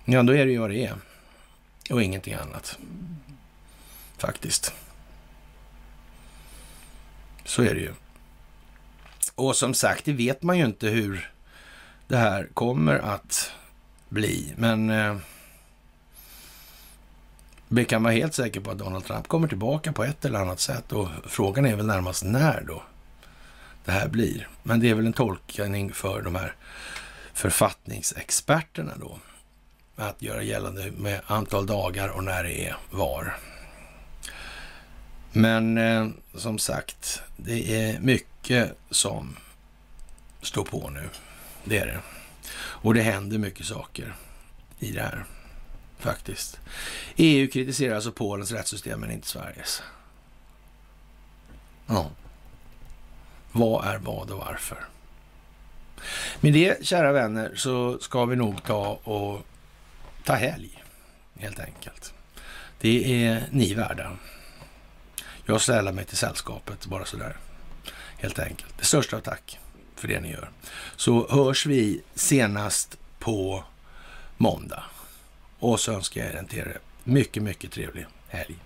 Ja, 0.05 0.23
då 0.23 0.33
är 0.33 0.47
det 0.47 0.53
ju 0.53 0.59
vad 0.59 0.71
det 0.71 0.87
är. 0.87 0.95
Och 1.91 2.03
ingenting 2.03 2.35
annat. 2.35 2.79
Faktiskt. 4.19 4.75
Så 7.45 7.63
är 7.63 7.75
det 7.75 7.81
ju. 7.81 7.93
Och 9.35 9.57
som 9.57 9.75
sagt, 9.75 10.05
det 10.05 10.13
vet 10.13 10.43
man 10.43 10.59
ju 10.59 10.65
inte 10.65 10.89
hur 10.89 11.33
det 12.09 12.17
här 12.17 12.49
kommer 12.55 12.99
att 12.99 13.53
bli. 14.09 14.55
Men 14.57 14.91
eh, 14.91 15.17
vi 17.69 17.85
kan 17.85 18.03
vara 18.03 18.13
helt 18.13 18.35
säkra 18.35 18.63
på 18.63 18.71
att 18.71 18.79
Donald 18.79 19.05
Trump 19.05 19.29
kommer 19.29 19.49
tillbaka 19.49 19.93
på 19.93 20.05
ett 20.05 20.25
eller 20.25 20.39
annat 20.39 20.61
sätt. 20.61 20.93
Och 20.93 21.09
frågan 21.25 21.67
är 21.67 21.77
väl 21.77 21.87
närmast 21.87 22.25
när 22.25 22.65
då 22.67 22.83
det 23.85 23.93
här 23.93 24.09
blir. 24.09 24.49
Men 24.63 24.81
det 24.81 24.91
är 24.91 24.95
väl 24.95 25.07
en 25.07 25.13
tolkning 25.13 25.93
för 25.93 26.23
de 26.23 26.35
här 26.35 26.55
författningsexperterna 27.33 28.93
då. 29.01 29.19
Att 30.01 30.23
göra 30.23 30.43
gällande 30.43 30.91
med 30.91 31.21
antal 31.27 31.67
dagar 31.67 32.09
och 32.09 32.25
när 32.25 32.45
det 32.45 32.67
är 32.67 32.77
var. 32.91 33.37
Men 35.33 35.79
eh, 35.79 36.09
som 36.35 36.59
sagt, 36.59 37.23
det 37.37 37.87
är 37.87 38.01
mycket 38.01 38.79
som 38.91 39.37
står 40.43 40.65
på 40.65 40.91
nu. 40.91 41.09
Det 41.65 41.79
är 41.79 41.87
det. 41.87 42.01
Och 42.57 42.95
det 42.95 43.03
händer 43.03 43.39
mycket 43.39 43.67
saker 43.67 44.15
i 44.79 44.93
det 44.93 45.03
här, 45.03 45.25
faktiskt. 45.99 46.61
EU 47.17 47.51
kritiserar 47.51 47.95
alltså 47.95 48.13
Polens 48.13 48.53
rättssystem, 48.53 49.01
men 49.01 49.11
inte 49.11 49.29
Sveriges. 49.29 49.83
Ja. 51.87 52.11
Vad 53.53 53.87
är 53.87 53.99
vad 53.99 54.31
och 54.31 54.39
varför? 54.39 54.85
Med 56.41 56.53
det, 56.53 56.87
kära 56.87 57.13
vänner, 57.13 57.53
så 57.57 57.99
ska 57.99 58.25
vi 58.25 58.37
nog 58.37 58.63
ta 58.63 59.01
och 59.05 59.47
ta 60.25 60.35
helg, 60.35 60.85
helt 61.39 61.61
enkelt. 61.61 62.15
Det 62.81 63.25
är 63.25 63.45
ni 63.51 63.75
värda. 63.75 64.17
Jag 65.47 65.61
sällar 65.61 65.93
mig 65.93 66.05
till 66.05 66.17
sällskapet, 66.17 66.87
bara 66.87 67.05
sådär. 67.05 67.37
Helt 68.19 68.39
enkelt. 68.39 68.79
Det 68.79 68.85
största 68.85 69.17
av 69.17 69.21
tack 69.21 69.59
för 69.97 70.09
det 70.09 70.21
ni 70.21 70.31
gör. 70.31 70.51
Så 70.97 71.29
hörs 71.31 71.67
vi 71.67 72.03
senast 72.15 72.99
på 73.19 73.65
måndag. 74.37 74.85
Och 75.59 75.81
så 75.81 75.93
önskar 75.93 76.21
jag 76.21 76.35
er 76.53 76.67
en 76.67 76.79
mycket, 77.05 77.43
mycket 77.43 77.73
trevlig 77.73 78.07
helg. 78.29 78.57